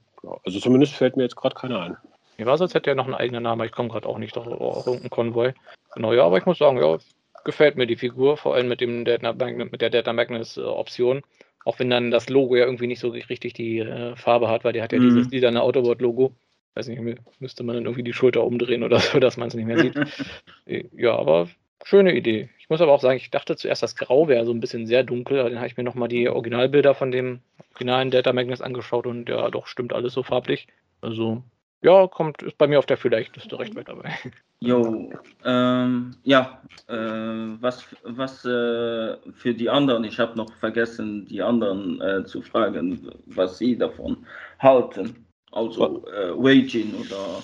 Also 0.44 0.60
zumindest 0.60 0.94
fällt 0.94 1.16
mir 1.16 1.24
jetzt 1.24 1.36
gerade 1.36 1.54
keiner 1.54 1.80
ein. 1.80 1.96
Mir 2.38 2.46
war 2.46 2.58
so, 2.58 2.64
als 2.64 2.74
hätte 2.74 2.90
er 2.90 2.96
noch 2.96 3.06
einen 3.06 3.14
eigenen 3.14 3.42
Namen. 3.42 3.66
Ich 3.66 3.72
komme 3.72 3.88
gerade 3.88 4.08
auch 4.08 4.18
nicht 4.18 4.36
auf, 4.36 4.46
auf 4.46 4.86
irgendeinen 4.86 5.10
Konvoi. 5.10 5.52
Genau, 5.94 6.12
ja, 6.12 6.24
aber 6.24 6.38
ich 6.38 6.46
muss 6.46 6.58
sagen, 6.58 6.78
ja, 6.78 6.98
gefällt 7.44 7.76
mir 7.76 7.86
die 7.86 7.96
Figur, 7.96 8.36
vor 8.36 8.54
allem 8.54 8.68
mit, 8.68 8.80
dem 8.80 9.04
Delta 9.04 9.32
Magnus, 9.32 9.70
mit 9.70 9.80
der 9.80 9.90
Delta 9.90 10.12
Magnus 10.12 10.56
äh, 10.56 10.62
Option. 10.62 11.22
Auch 11.66 11.80
wenn 11.80 11.90
dann 11.90 12.12
das 12.12 12.28
Logo 12.28 12.54
ja 12.54 12.64
irgendwie 12.64 12.86
nicht 12.86 13.00
so 13.00 13.08
richtig 13.08 13.52
die 13.54 13.80
äh, 13.80 14.14
Farbe 14.14 14.48
hat, 14.48 14.62
weil 14.62 14.72
die 14.72 14.82
hat 14.82 14.92
ja 14.92 15.00
mhm. 15.00 15.08
dieses 15.08 15.32
lilane 15.32 15.60
Autobot-Logo. 15.60 16.32
Weiß 16.74 16.86
nicht, 16.86 17.02
müsste 17.40 17.64
man 17.64 17.74
dann 17.74 17.86
irgendwie 17.86 18.04
die 18.04 18.12
Schulter 18.12 18.44
umdrehen 18.44 18.84
oder 18.84 19.00
so, 19.00 19.18
dass 19.18 19.36
man 19.36 19.48
es 19.48 19.54
nicht 19.54 19.66
mehr 19.66 19.80
sieht. 19.80 20.90
ja, 20.96 21.16
aber 21.16 21.48
schöne 21.82 22.14
Idee. 22.14 22.50
Ich 22.60 22.70
muss 22.70 22.80
aber 22.80 22.92
auch 22.92 23.00
sagen, 23.00 23.16
ich 23.16 23.32
dachte 23.32 23.56
zuerst, 23.56 23.82
das 23.82 23.96
Grau 23.96 24.28
wäre 24.28 24.46
so 24.46 24.52
ein 24.52 24.60
bisschen 24.60 24.86
sehr 24.86 25.02
dunkel. 25.02 25.38
Dann 25.38 25.56
habe 25.56 25.66
ich 25.66 25.76
mir 25.76 25.82
nochmal 25.82 26.06
die 26.06 26.28
Originalbilder 26.28 26.94
von 26.94 27.10
dem 27.10 27.40
originalen 27.72 28.12
Delta 28.12 28.32
Magnus 28.32 28.60
angeschaut 28.60 29.04
und 29.04 29.28
ja, 29.28 29.50
doch 29.50 29.66
stimmt 29.66 29.92
alles 29.92 30.12
so 30.12 30.22
farblich. 30.22 30.68
Also, 31.00 31.42
ja, 31.82 32.06
kommt, 32.06 32.42
ist 32.42 32.58
bei 32.58 32.66
mir 32.66 32.78
auf 32.78 32.86
der 32.86 32.96
Vielleicht-Liste 32.96 33.58
recht 33.58 33.74
weit 33.76 33.88
dabei. 33.88 34.12
Jo, 34.60 35.12
ähm, 35.44 36.12
ja, 36.22 36.62
äh, 36.88 36.94
was, 36.94 37.84
was 38.04 38.42
äh, 38.46 39.16
für 39.32 39.54
die 39.54 39.68
anderen, 39.68 40.04
ich 40.04 40.18
habe 40.18 40.34
noch 40.34 40.50
vergessen, 40.54 41.26
die 41.26 41.42
anderen 41.42 42.00
äh, 42.00 42.24
zu 42.24 42.40
fragen, 42.40 43.10
was 43.26 43.58
sie 43.58 43.76
davon 43.76 44.26
halten. 44.58 45.25
Also 45.56 46.04
äh, 46.06 46.32
Waging 46.36 46.94
oder. 47.00 47.42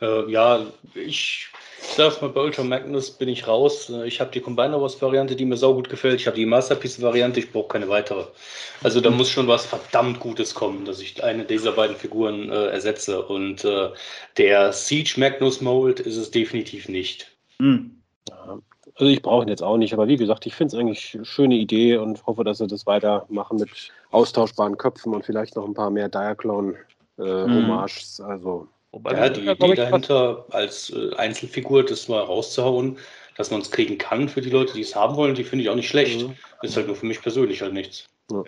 Äh, 0.00 0.30
ja, 0.30 0.66
ich 0.94 1.48
sag 1.96 2.20
mal, 2.22 2.28
bei 2.28 2.40
Ultra 2.40 2.64
Magnus 2.64 3.10
bin 3.10 3.28
ich 3.28 3.46
raus. 3.46 3.90
Ich 4.04 4.20
habe 4.20 4.30
die 4.32 4.40
Combiner 4.40 4.80
Wars 4.80 5.00
Variante, 5.00 5.36
die 5.36 5.44
mir 5.44 5.56
saugut 5.56 5.88
gefällt. 5.88 6.20
Ich 6.20 6.26
habe 6.26 6.36
die 6.36 6.46
Masterpiece 6.46 7.00
Variante, 7.00 7.40
ich 7.40 7.52
brauche 7.52 7.68
keine 7.68 7.88
weitere. 7.88 8.24
Also 8.82 9.00
da 9.00 9.10
muss 9.10 9.30
schon 9.30 9.46
was 9.46 9.64
verdammt 9.66 10.20
Gutes 10.20 10.54
kommen, 10.54 10.84
dass 10.84 11.00
ich 11.00 11.22
eine 11.22 11.44
dieser 11.44 11.72
beiden 11.72 11.96
Figuren 11.96 12.50
äh, 12.50 12.66
ersetze. 12.66 13.22
Und 13.22 13.64
äh, 13.64 13.90
der 14.38 14.72
Siege 14.72 15.14
Magnus 15.18 15.60
Mold 15.60 16.00
ist 16.00 16.16
es 16.16 16.30
definitiv 16.30 16.88
nicht. 16.88 17.30
Hm. 17.58 18.02
Ja, 18.28 18.58
also 18.96 19.10
ich 19.10 19.22
brauche 19.22 19.44
ihn 19.44 19.48
jetzt 19.48 19.62
auch 19.62 19.76
nicht, 19.76 19.92
aber 19.92 20.08
wie 20.08 20.16
gesagt, 20.16 20.46
ich 20.46 20.54
finde 20.54 20.74
es 20.74 20.80
eigentlich 20.80 21.14
eine 21.14 21.24
schöne 21.24 21.54
Idee 21.54 21.96
und 21.96 22.26
hoffe, 22.26 22.44
dass 22.44 22.58
sie 22.58 22.66
das 22.66 22.86
weitermachen 22.86 23.58
mit 23.58 23.70
austauschbaren 24.10 24.76
Köpfen 24.76 25.14
und 25.14 25.24
vielleicht 25.24 25.56
noch 25.56 25.66
ein 25.66 25.74
paar 25.74 25.90
mehr 25.90 26.08
Diaclone 26.08 26.76
äh, 27.18 27.22
hm. 27.22 27.68
Homages. 27.68 28.20
Also 28.20 28.68
Wobei 28.92 29.12
ja, 29.12 29.28
die 29.30 29.48
Idee 29.48 29.74
dahinter, 29.74 30.44
als 30.50 30.90
äh, 30.90 31.14
Einzelfigur 31.16 31.84
das 31.84 32.08
mal 32.08 32.20
rauszuhauen, 32.20 32.98
dass 33.36 33.50
man 33.50 33.62
es 33.62 33.70
kriegen 33.70 33.96
kann 33.96 34.28
für 34.28 34.42
die 34.42 34.50
Leute, 34.50 34.74
die 34.74 34.82
es 34.82 34.94
haben 34.94 35.16
wollen, 35.16 35.34
die 35.34 35.44
finde 35.44 35.64
ich 35.64 35.70
auch 35.70 35.74
nicht 35.74 35.88
schlecht. 35.88 36.22
Mhm. 36.22 36.34
Ist 36.60 36.76
halt 36.76 36.86
nur 36.86 36.96
für 36.96 37.06
mich 37.06 37.22
persönlich 37.22 37.62
halt 37.62 37.72
nichts. 37.72 38.06
Ja. 38.30 38.42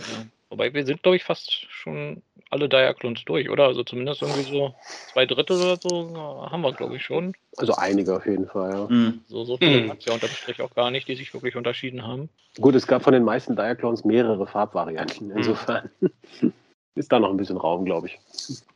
Wobei 0.51 0.73
wir 0.73 0.85
sind, 0.85 1.03
glaube 1.03 1.17
ich, 1.17 1.25
fast 1.25 1.67
schon 1.71 2.23
alle 2.51 2.69
Diaclons 2.69 3.25
durch, 3.25 3.49
oder? 3.49 3.65
Also 3.65 3.83
zumindest 3.83 4.23
irgendwie 4.23 4.43
so 4.43 4.75
zwei 5.13 5.25
Drittel 5.25 5.57
oder 5.57 5.79
so 5.81 6.47
haben 6.51 6.61
wir, 6.61 6.73
glaube 6.73 6.97
ich, 6.97 7.03
schon. 7.03 7.35
Also 7.57 7.75
einige 7.75 8.15
auf 8.15 8.27
jeden 8.27 8.47
Fall, 8.47 8.71
ja. 8.71 8.87
Mhm. 8.89 9.23
So, 9.27 9.45
so 9.45 9.57
viele 9.57 9.81
mhm. 9.81 9.89
gab 9.89 9.99
es 9.99 10.05
ja 10.05 10.13
unter 10.13 10.29
Strich 10.29 10.61
auch 10.61 10.75
gar 10.75 10.91
nicht, 10.91 11.09
die 11.09 11.17
sich 11.17 11.33
wirklich 11.33 11.57
unterschieden 11.57 12.07
haben. 12.07 12.29
Gut, 12.61 12.75
es 12.75 12.87
gab 12.87 13.03
von 13.03 13.15
den 13.15 13.25
meisten 13.25 13.57
Diaclons 13.57 14.05
mehrere 14.05 14.47
Farbvarianten, 14.47 15.29
mhm. 15.29 15.39
insofern. 15.39 15.91
Mhm. 16.01 16.53
Ist 16.95 17.13
da 17.13 17.19
noch 17.19 17.31
ein 17.31 17.37
bisschen 17.37 17.57
Raum, 17.57 17.85
glaube 17.85 18.09
ich. 18.09 18.19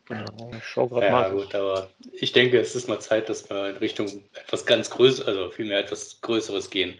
Genau, 0.06 0.50
ich 0.56 0.64
schaue 0.64 0.88
gerade 0.88 1.06
ja, 1.06 1.28
gut, 1.28 1.54
aber 1.54 1.88
ich 2.12 2.32
denke, 2.32 2.58
es 2.58 2.74
ist 2.74 2.88
mal 2.88 2.98
Zeit, 2.98 3.28
dass 3.28 3.48
wir 3.48 3.70
in 3.70 3.76
Richtung 3.76 4.08
etwas 4.34 4.64
ganz 4.64 4.90
Größeres, 4.90 5.28
also 5.28 5.50
vielmehr 5.50 5.80
etwas 5.80 6.20
Größeres 6.22 6.70
gehen. 6.70 6.94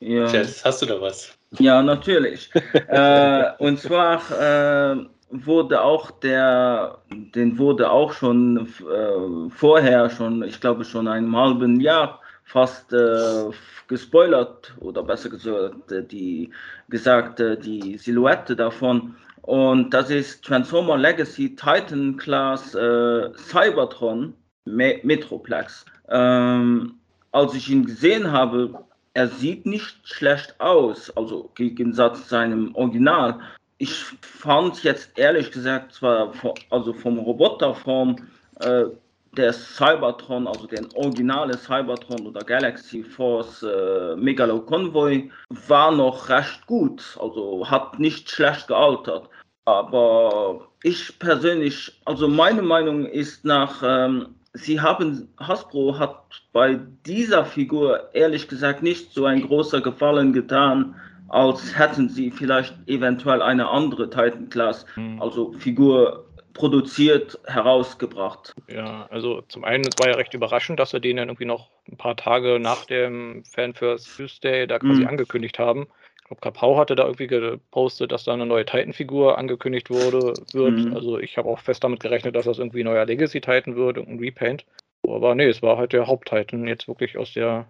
Ja. 0.00 0.26
Jess, 0.26 0.64
hast 0.64 0.82
du 0.82 0.86
da 0.86 1.00
was? 1.00 1.32
Ja, 1.58 1.82
natürlich. 1.82 2.50
äh, 2.88 3.50
und 3.58 3.80
zwar 3.80 4.20
äh, 4.30 5.04
wurde 5.30 5.80
auch 5.80 6.10
der, 6.10 6.98
den 7.10 7.58
wurde 7.58 7.90
auch 7.90 8.12
schon 8.12 8.68
äh, 8.80 9.50
vorher 9.50 10.10
schon, 10.10 10.42
ich 10.42 10.60
glaube 10.60 10.84
schon 10.84 11.08
ein 11.08 11.34
halben 11.34 11.80
Jahr 11.80 12.20
fast 12.44 12.92
äh, 12.92 13.50
gespoilert 13.88 14.74
oder 14.80 15.02
besser 15.02 15.30
gesagt, 15.30 15.92
äh, 15.92 16.04
die 16.04 16.50
gesagt, 16.88 17.38
die 17.38 17.96
Silhouette 17.98 18.56
davon 18.56 19.16
und 19.42 19.90
das 19.90 20.10
ist 20.10 20.44
Transformer 20.44 20.96
Legacy 20.96 21.54
Titan 21.56 22.16
Class 22.16 22.74
äh, 22.74 23.30
Cybertron 23.36 24.34
Me 24.64 25.00
Metroplex. 25.02 25.84
Ähm, 26.08 26.94
als 27.32 27.54
ich 27.54 27.68
ihn 27.70 27.86
gesehen 27.86 28.30
habe, 28.30 28.84
er 29.14 29.28
sieht 29.28 29.66
nicht 29.66 29.96
schlecht 30.04 30.54
aus, 30.60 31.10
also 31.16 31.50
im 31.58 31.74
Gegensatz 31.74 32.22
zu 32.22 32.28
seinem 32.28 32.74
Original. 32.74 33.40
Ich 33.78 33.92
fand 34.20 34.82
jetzt 34.82 35.18
ehrlich 35.18 35.50
gesagt 35.50 35.94
zwar 35.94 36.32
also 36.70 36.92
vom 36.92 37.18
Roboterform 37.18 38.16
äh, 38.60 38.84
der 39.36 39.52
Cybertron, 39.52 40.46
also 40.46 40.66
den 40.66 40.88
originale 40.94 41.56
Cybertron 41.56 42.26
oder 42.26 42.40
Galaxy 42.40 43.02
Force 43.02 43.62
äh, 43.62 44.16
Megalo 44.16 44.60
Convoy, 44.60 45.30
war 45.68 45.92
noch 45.92 46.28
recht 46.28 46.66
gut, 46.66 47.16
also 47.20 47.68
hat 47.68 47.98
nicht 47.98 48.30
schlecht 48.30 48.68
gealtert. 48.68 49.28
Aber 49.64 50.68
ich 50.82 51.18
persönlich, 51.18 52.00
also 52.04 52.26
meine 52.26 52.62
Meinung 52.62 53.06
ist 53.06 53.44
nach, 53.44 53.82
ähm, 53.84 54.34
sie 54.54 54.80
haben, 54.80 55.28
Hasbro 55.38 55.98
hat 55.98 56.24
bei 56.52 56.80
dieser 57.06 57.44
Figur 57.44 58.12
ehrlich 58.14 58.48
gesagt 58.48 58.82
nicht 58.82 59.12
so 59.12 59.26
ein 59.26 59.46
großer 59.46 59.80
Gefallen 59.80 60.32
getan, 60.32 60.96
als 61.28 61.78
hätten 61.78 62.08
sie 62.08 62.32
vielleicht 62.32 62.74
eventuell 62.88 63.40
eine 63.40 63.68
andere 63.68 64.10
Titan 64.10 64.48
Class, 64.48 64.84
mhm. 64.96 65.22
also 65.22 65.52
Figur 65.52 66.26
produziert, 66.52 67.38
herausgebracht. 67.46 68.54
Ja, 68.68 69.06
also 69.10 69.42
zum 69.48 69.64
einen, 69.64 69.84
es 69.84 69.98
war 69.98 70.08
ja 70.08 70.16
recht 70.16 70.34
überraschend, 70.34 70.80
dass 70.80 70.92
wir 70.92 71.00
den 71.00 71.16
dann 71.16 71.28
irgendwie 71.28 71.44
noch 71.44 71.70
ein 71.90 71.96
paar 71.96 72.16
Tage 72.16 72.58
nach 72.60 72.84
dem 72.84 73.44
Fan 73.44 73.74
First 73.74 74.16
Tuesday 74.16 74.66
da 74.66 74.78
quasi 74.78 75.02
mhm. 75.02 75.08
angekündigt 75.08 75.58
haben 75.58 75.86
glaube, 76.30 76.40
Kapau 76.40 76.78
hatte 76.78 76.94
da 76.94 77.04
irgendwie 77.04 77.26
gepostet, 77.26 78.12
dass 78.12 78.24
da 78.24 78.32
eine 78.32 78.46
neue 78.46 78.64
Titan-Figur 78.64 79.36
angekündigt 79.36 79.90
wurde, 79.90 80.34
wird. 80.52 80.72
Mhm. 80.72 80.94
Also 80.94 81.18
ich 81.18 81.36
habe 81.36 81.48
auch 81.48 81.58
fest 81.58 81.82
damit 81.82 82.00
gerechnet, 82.00 82.36
dass 82.36 82.44
das 82.44 82.58
irgendwie 82.58 82.82
ein 82.82 82.86
neuer 82.86 83.04
Legacy-Titan 83.04 83.76
wird, 83.76 83.98
ein 83.98 84.18
Repaint. 84.18 84.64
Aber 85.02 85.34
nee, 85.34 85.46
es 85.46 85.62
war 85.62 85.76
halt 85.76 85.92
der 85.92 86.06
Haupt-Titan, 86.06 86.66
jetzt 86.66 86.86
wirklich 86.86 87.18
aus 87.18 87.32
der 87.32 87.66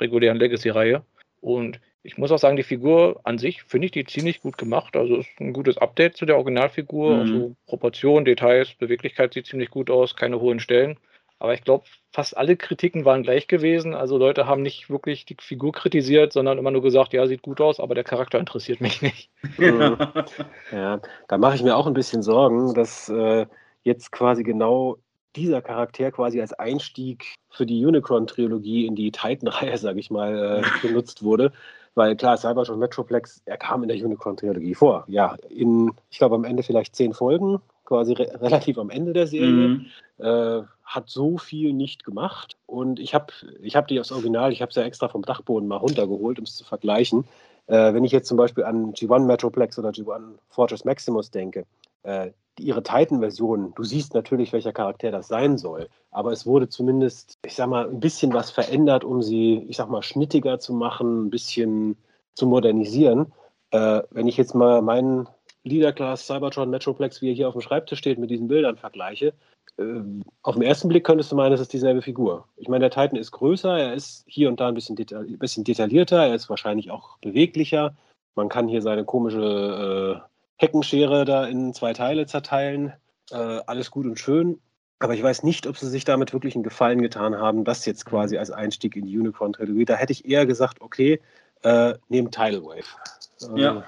regulären 0.00 0.38
Legacy-Reihe. 0.38 1.02
Und 1.40 1.80
ich 2.04 2.18
muss 2.18 2.30
auch 2.30 2.38
sagen, 2.38 2.56
die 2.56 2.62
Figur 2.62 3.20
an 3.24 3.38
sich 3.38 3.62
finde 3.62 3.86
ich 3.86 3.90
die 3.90 4.04
ziemlich 4.04 4.42
gut 4.42 4.58
gemacht. 4.58 4.94
Also 4.94 5.16
ist 5.16 5.40
ein 5.40 5.54
gutes 5.54 5.78
Update 5.78 6.18
zu 6.18 6.26
der 6.26 6.36
Originalfigur. 6.36 7.14
Mhm. 7.14 7.20
Also 7.20 7.56
Proportionen, 7.66 8.26
Details, 8.26 8.74
Beweglichkeit 8.74 9.32
sieht 9.32 9.46
ziemlich 9.46 9.70
gut 9.70 9.90
aus, 9.90 10.14
keine 10.14 10.38
hohen 10.38 10.60
Stellen. 10.60 10.98
Aber 11.38 11.54
ich 11.54 11.64
glaube, 11.64 11.84
fast 12.12 12.36
alle 12.36 12.56
Kritiken 12.56 13.06
waren 13.06 13.22
gleich 13.22 13.48
gewesen. 13.48 13.94
Also 13.94 14.18
Leute 14.18 14.46
haben 14.46 14.62
nicht 14.62 14.90
wirklich 14.90 15.24
die 15.24 15.36
Figur 15.40 15.72
kritisiert, 15.72 16.34
sondern 16.34 16.58
immer 16.58 16.70
nur 16.70 16.82
gesagt, 16.82 17.14
ja, 17.14 17.26
sieht 17.26 17.42
gut 17.42 17.60
aus, 17.60 17.80
aber 17.80 17.94
der 17.94 18.04
Charakter 18.04 18.38
interessiert 18.38 18.82
mich 18.82 19.00
nicht. 19.00 19.30
Ja, 19.58 19.96
ja 20.72 21.00
da 21.26 21.38
mache 21.38 21.56
ich 21.56 21.62
mir 21.62 21.74
auch 21.74 21.86
ein 21.86 21.94
bisschen 21.94 22.22
Sorgen, 22.22 22.74
dass 22.74 23.08
äh, 23.08 23.46
jetzt 23.82 24.12
quasi 24.12 24.42
genau 24.42 24.98
dieser 25.36 25.62
Charakter 25.62 26.12
quasi 26.12 26.40
als 26.40 26.52
Einstieg 26.52 27.34
für 27.50 27.66
die 27.66 27.84
Unicron-Trilogie 27.84 28.86
in 28.86 28.94
die 28.94 29.10
Titan-Reihe, 29.10 29.78
sage 29.78 30.00
ich 30.00 30.10
mal, 30.10 30.62
äh, 30.62 30.86
benutzt 30.86 31.22
wurde. 31.22 31.50
Weil 31.94 32.16
klar, 32.16 32.36
Cybertron 32.36 32.78
Metroplex, 32.78 33.42
er 33.44 33.56
kam 33.56 33.82
in 33.82 33.88
der 33.88 34.04
Unicron-Trilogie 34.04 34.74
vor. 34.74 35.04
Ja, 35.06 35.36
in, 35.48 35.92
ich 36.10 36.18
glaube, 36.18 36.34
am 36.34 36.44
Ende 36.44 36.62
vielleicht 36.62 36.96
zehn 36.96 37.14
Folgen 37.14 37.60
quasi 37.84 38.14
re 38.14 38.28
relativ 38.40 38.78
am 38.78 38.90
Ende 38.90 39.12
der 39.12 39.26
Serie. 39.26 39.68
Mhm. 39.68 39.86
Äh, 40.18 40.62
hat 40.84 41.08
so 41.08 41.38
viel 41.38 41.72
nicht 41.72 42.04
gemacht. 42.04 42.56
Und 42.66 43.00
ich 43.00 43.14
habe 43.14 43.32
ich 43.62 43.76
hab 43.76 43.88
die 43.88 43.98
aus 44.00 44.12
Original, 44.12 44.52
ich 44.52 44.60
habe 44.62 44.70
es 44.70 44.76
ja 44.76 44.82
extra 44.82 45.08
vom 45.08 45.22
Dachboden 45.22 45.68
mal 45.68 45.76
runtergeholt, 45.76 46.38
um 46.38 46.44
es 46.44 46.56
zu 46.56 46.64
vergleichen. 46.64 47.24
Äh, 47.66 47.94
wenn 47.94 48.04
ich 48.04 48.12
jetzt 48.12 48.28
zum 48.28 48.36
Beispiel 48.36 48.64
an 48.64 48.92
G1 48.92 49.24
Metroplex 49.24 49.78
oder 49.78 49.90
G1 49.90 50.34
Fortress 50.48 50.84
Maximus 50.84 51.30
denke, 51.30 51.64
äh, 52.02 52.30
ihre 52.58 52.82
Titan-Version, 52.82 53.72
du 53.74 53.84
siehst 53.84 54.14
natürlich, 54.14 54.52
welcher 54.52 54.72
Charakter 54.72 55.10
das 55.10 55.28
sein 55.28 55.58
soll, 55.58 55.88
aber 56.10 56.32
es 56.32 56.46
wurde 56.46 56.68
zumindest, 56.68 57.38
ich 57.44 57.54
sag 57.54 57.68
mal, 57.68 57.88
ein 57.88 58.00
bisschen 58.00 58.32
was 58.32 58.50
verändert, 58.50 59.04
um 59.04 59.22
sie, 59.22 59.66
ich 59.68 59.76
sag 59.76 59.88
mal, 59.88 60.02
schnittiger 60.02 60.58
zu 60.58 60.72
machen, 60.72 61.26
ein 61.26 61.30
bisschen 61.30 61.96
zu 62.34 62.46
modernisieren. 62.46 63.32
Äh, 63.70 64.02
wenn 64.10 64.28
ich 64.28 64.36
jetzt 64.36 64.54
mal 64.54 64.82
meinen 64.82 65.28
Leader 65.64 65.92
Class 65.92 66.26
Cybertron 66.26 66.70
Metroplex, 66.70 67.22
wie 67.22 67.30
er 67.30 67.34
hier 67.34 67.48
auf 67.48 67.54
dem 67.54 67.62
Schreibtisch 67.62 67.98
steht, 67.98 68.18
mit 68.18 68.30
diesen 68.30 68.48
Bildern 68.48 68.76
vergleiche, 68.76 69.32
äh, 69.78 70.00
auf 70.42 70.54
den 70.54 70.62
ersten 70.62 70.88
Blick 70.88 71.04
könntest 71.04 71.32
du 71.32 71.36
meinen, 71.36 71.52
es 71.52 71.60
ist 71.60 71.72
dieselbe 71.72 72.02
Figur. 72.02 72.46
Ich 72.56 72.68
meine, 72.68 72.88
der 72.88 72.90
Titan 72.90 73.18
ist 73.18 73.32
größer, 73.32 73.76
er 73.76 73.94
ist 73.94 74.24
hier 74.26 74.48
und 74.48 74.60
da 74.60 74.68
ein 74.68 74.74
bisschen, 74.74 74.96
deta 74.96 75.22
bisschen 75.38 75.64
detaillierter, 75.64 76.26
er 76.26 76.34
ist 76.34 76.48
wahrscheinlich 76.48 76.90
auch 76.90 77.18
beweglicher. 77.18 77.94
Man 78.36 78.48
kann 78.48 78.68
hier 78.68 78.82
seine 78.82 79.04
komische 79.04 80.22
äh, 80.22 80.33
Heckenschere 80.56 81.24
da 81.24 81.46
in 81.46 81.74
zwei 81.74 81.92
Teile 81.92 82.26
zerteilen. 82.26 82.92
Äh, 83.30 83.36
alles 83.36 83.90
gut 83.90 84.06
und 84.06 84.18
schön. 84.18 84.60
Aber 84.98 85.14
ich 85.14 85.22
weiß 85.22 85.42
nicht, 85.42 85.66
ob 85.66 85.76
sie 85.76 85.88
sich 85.88 86.04
damit 86.04 86.32
wirklich 86.32 86.54
einen 86.54 86.64
Gefallen 86.64 87.02
getan 87.02 87.36
haben, 87.36 87.64
das 87.64 87.84
jetzt 87.84 88.06
quasi 88.06 88.38
als 88.38 88.50
Einstieg 88.50 88.96
in 88.96 89.06
die 89.06 89.18
Unicorn-Trilogie. 89.18 89.84
Da 89.84 89.96
hätte 89.96 90.12
ich 90.12 90.24
eher 90.24 90.46
gesagt, 90.46 90.80
okay, 90.80 91.20
äh, 91.62 91.94
nehmt 92.08 92.32
Tidal 92.34 92.62
Wave. 92.62 93.56
ja. 93.56 93.84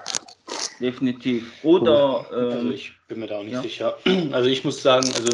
definitiv. 0.79 1.63
Oder. 1.63 2.25
Also 2.31 2.59
ähm, 2.59 2.71
ich 2.71 2.93
bin 3.07 3.19
mir 3.19 3.27
da 3.27 3.37
auch 3.37 3.43
nicht 3.43 3.53
ja. 3.53 3.61
sicher. 3.61 3.97
Also 4.31 4.49
ich 4.49 4.63
muss 4.63 4.81
sagen, 4.81 5.07
also 5.15 5.31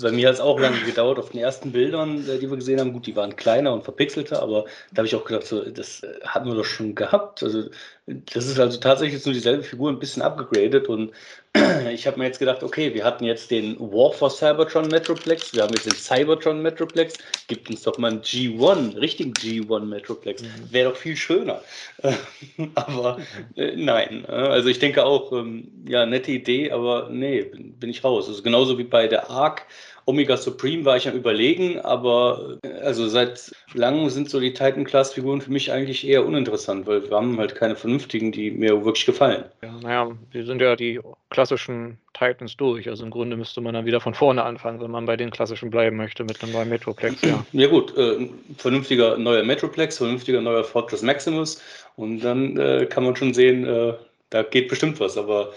bei 0.00 0.12
mir 0.12 0.28
hat 0.28 0.34
es 0.34 0.40
auch 0.40 0.58
lange 0.58 0.80
gedauert 0.80 1.18
auf 1.18 1.30
den 1.30 1.40
ersten 1.40 1.72
Bildern, 1.72 2.26
äh, 2.28 2.38
die 2.38 2.48
wir 2.50 2.56
gesehen 2.56 2.80
haben. 2.80 2.92
Gut, 2.92 3.06
die 3.06 3.16
waren 3.16 3.36
kleiner 3.36 3.72
und 3.72 3.84
verpixelter, 3.84 4.42
aber 4.42 4.64
da 4.92 4.98
habe 4.98 5.06
ich 5.06 5.14
auch 5.14 5.24
gedacht, 5.24 5.46
so, 5.46 5.68
das 5.68 6.02
äh, 6.02 6.20
hatten 6.24 6.48
wir 6.48 6.54
doch 6.54 6.64
schon 6.64 6.94
gehabt. 6.94 7.42
Also 7.42 7.70
das 8.06 8.46
ist 8.46 8.58
also 8.58 8.78
tatsächlich 8.78 9.24
nur 9.24 9.34
dieselbe 9.34 9.62
Figur 9.62 9.90
ein 9.90 9.98
bisschen 9.98 10.22
abgegradet 10.22 10.88
und 10.88 11.12
ich 11.92 12.06
habe 12.06 12.18
mir 12.18 12.24
jetzt 12.24 12.38
gedacht, 12.38 12.62
okay, 12.62 12.94
wir 12.94 13.04
hatten 13.04 13.24
jetzt 13.24 13.50
den 13.50 13.78
War 13.78 14.12
for 14.12 14.30
Cybertron 14.30 14.88
Metroplex, 14.88 15.52
wir 15.52 15.62
haben 15.62 15.74
jetzt 15.74 15.84
den 15.84 15.94
Cybertron 15.94 16.62
Metroplex, 16.62 17.18
gibt 17.46 17.68
uns 17.68 17.82
doch 17.82 17.98
mal 17.98 18.12
einen 18.12 18.22
G1, 18.22 18.98
richtigen 18.98 19.34
G1 19.34 19.84
Metroplex. 19.84 20.42
Mhm. 20.42 20.48
Wäre 20.70 20.90
doch 20.90 20.96
viel 20.96 21.14
schöner. 21.16 21.60
aber 22.74 23.18
äh, 23.56 23.76
nein, 23.76 24.24
also 24.26 24.68
ich 24.70 24.78
denke 24.78 25.04
auch, 25.04 25.30
ähm, 25.32 25.68
ja, 25.86 26.06
nette 26.06 26.32
Idee, 26.32 26.70
aber 26.70 27.10
nee, 27.10 27.42
bin, 27.42 27.74
bin 27.74 27.90
ich 27.90 28.02
raus. 28.02 28.28
Also 28.28 28.42
genauso 28.42 28.78
wie 28.78 28.84
bei 28.84 29.06
der 29.06 29.28
Arc 29.28 29.66
Omega 30.04 30.36
Supreme 30.36 30.84
war 30.84 30.96
ich 30.96 31.08
am 31.08 31.14
überlegen, 31.14 31.80
aber 31.80 32.58
äh, 32.64 32.80
also 32.80 33.06
seit 33.06 33.52
langem 33.74 34.10
sind 34.10 34.30
so 34.30 34.40
die 34.40 34.52
Titan-Class-Figuren 34.52 35.40
für 35.40 35.52
mich 35.52 35.70
eigentlich 35.70 36.06
eher 36.06 36.24
uninteressant, 36.24 36.86
weil 36.86 37.08
wir 37.08 37.16
haben 37.16 37.38
halt 37.38 37.54
keine 37.54 37.76
vernünftigen, 37.76 38.32
die 38.32 38.50
mir 38.50 38.84
wirklich 38.84 39.06
gefallen. 39.06 39.44
Ja, 39.62 39.72
naja, 39.82 40.10
wir 40.32 40.44
sind 40.44 40.60
ja 40.60 40.74
die 40.76 41.00
klassischen 41.30 41.98
Titans 42.14 42.56
durch. 42.56 42.88
Also 42.88 43.04
im 43.04 43.10
Grunde 43.10 43.36
müsste 43.36 43.60
man 43.60 43.74
dann 43.74 43.86
wieder 43.86 44.00
von 44.00 44.14
vorne 44.14 44.42
anfangen, 44.42 44.80
wenn 44.80 44.90
man 44.90 45.06
bei 45.06 45.16
den 45.16 45.30
klassischen 45.30 45.70
bleiben 45.70 45.96
möchte 45.96 46.24
mit 46.24 46.42
einem 46.42 46.52
neuen 46.52 46.68
Metroplex, 46.68 47.22
ja. 47.22 47.44
Ja 47.52 47.68
gut, 47.68 47.96
äh, 47.96 48.28
vernünftiger 48.58 49.16
neuer 49.16 49.44
Metroplex, 49.44 49.98
vernünftiger 49.98 50.40
neuer 50.40 50.64
Fortress 50.64 51.02
Maximus 51.02 51.62
und 51.96 52.20
dann 52.20 52.56
äh, 52.58 52.86
kann 52.86 53.04
man 53.04 53.16
schon 53.16 53.34
sehen, 53.34 53.66
äh, 53.66 53.94
da 54.30 54.42
geht 54.42 54.68
bestimmt 54.68 54.98
was, 55.00 55.16
aber 55.16 55.52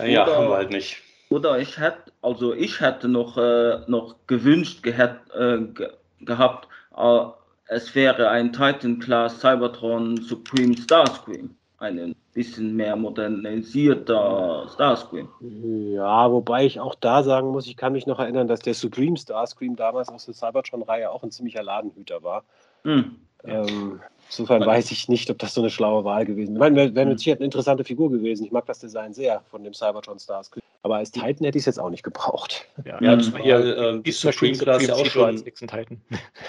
äh, 0.00 0.12
ja, 0.12 0.26
haben 0.26 0.48
wir 0.48 0.56
halt 0.56 0.70
nicht. 0.70 1.02
Oder 1.30 1.58
ich 1.58 1.78
hätte, 1.78 2.12
also 2.22 2.54
ich 2.54 2.80
hätte 2.80 3.08
noch, 3.08 3.36
äh, 3.36 3.80
noch 3.86 4.16
gewünscht 4.26 4.82
gehabt, 4.82 5.30
äh, 5.34 5.58
ge 5.58 5.90
gehabt 6.20 6.68
äh, 6.96 7.26
es 7.70 7.94
wäre 7.94 8.30
ein 8.30 8.52
Titan 8.52 8.98
Class 8.98 9.40
Cybertron 9.40 10.16
Supreme 10.16 10.76
Starscream. 10.76 11.54
Ein 11.78 12.16
bisschen 12.32 12.74
mehr 12.74 12.96
modernisierter 12.96 14.68
Starscream. 14.72 15.28
Ja, 15.40 16.32
wobei 16.32 16.64
ich 16.64 16.80
auch 16.80 16.94
da 16.96 17.22
sagen 17.22 17.50
muss, 17.50 17.66
ich 17.66 17.76
kann 17.76 17.92
mich 17.92 18.06
noch 18.06 18.18
erinnern, 18.18 18.48
dass 18.48 18.60
der 18.60 18.74
Supreme 18.74 19.16
Starscream 19.16 19.76
damals 19.76 20.08
aus 20.08 20.24
der 20.24 20.34
Cybertron-Reihe 20.34 21.10
auch 21.10 21.22
ein 21.22 21.30
ziemlicher 21.30 21.62
Ladenhüter 21.62 22.22
war. 22.22 22.44
Mhm. 22.84 23.16
Ähm, 23.44 24.00
insofern 24.28 24.64
weiß 24.64 24.90
ich 24.90 25.08
nicht, 25.08 25.30
ob 25.30 25.38
das 25.38 25.54
so 25.54 25.60
eine 25.60 25.70
schlaue 25.70 26.04
Wahl 26.04 26.26
gewesen 26.26 26.54
wäre. 26.54 26.68
Ich 26.68 26.74
meine, 26.74 26.94
wäre 26.94 27.06
mit 27.06 27.18
Sicherheit 27.18 27.38
eine 27.38 27.46
interessante 27.46 27.84
Figur 27.84 28.10
gewesen. 28.10 28.44
Ich 28.44 28.52
mag 28.52 28.66
das 28.66 28.80
Design 28.80 29.12
sehr 29.12 29.42
von 29.50 29.64
dem 29.64 29.74
Cybertron 29.74 30.18
Starscream. 30.18 30.62
Aber 30.82 30.96
als 30.96 31.10
Titan 31.10 31.44
hätte 31.44 31.58
ich 31.58 31.62
es 31.62 31.66
jetzt 31.66 31.80
auch 31.80 31.90
nicht 31.90 32.04
gebraucht. 32.04 32.66
Ja, 32.84 33.02
ja 33.02 33.16
das 33.16 33.32
war 33.32 33.40
hier, 33.40 33.58
äh, 33.58 34.00
die 34.00 34.12
Supreme 34.12 34.56
Class 34.56 34.86
ja 34.86 34.94
auch 34.94 35.06
schon. 35.06 35.42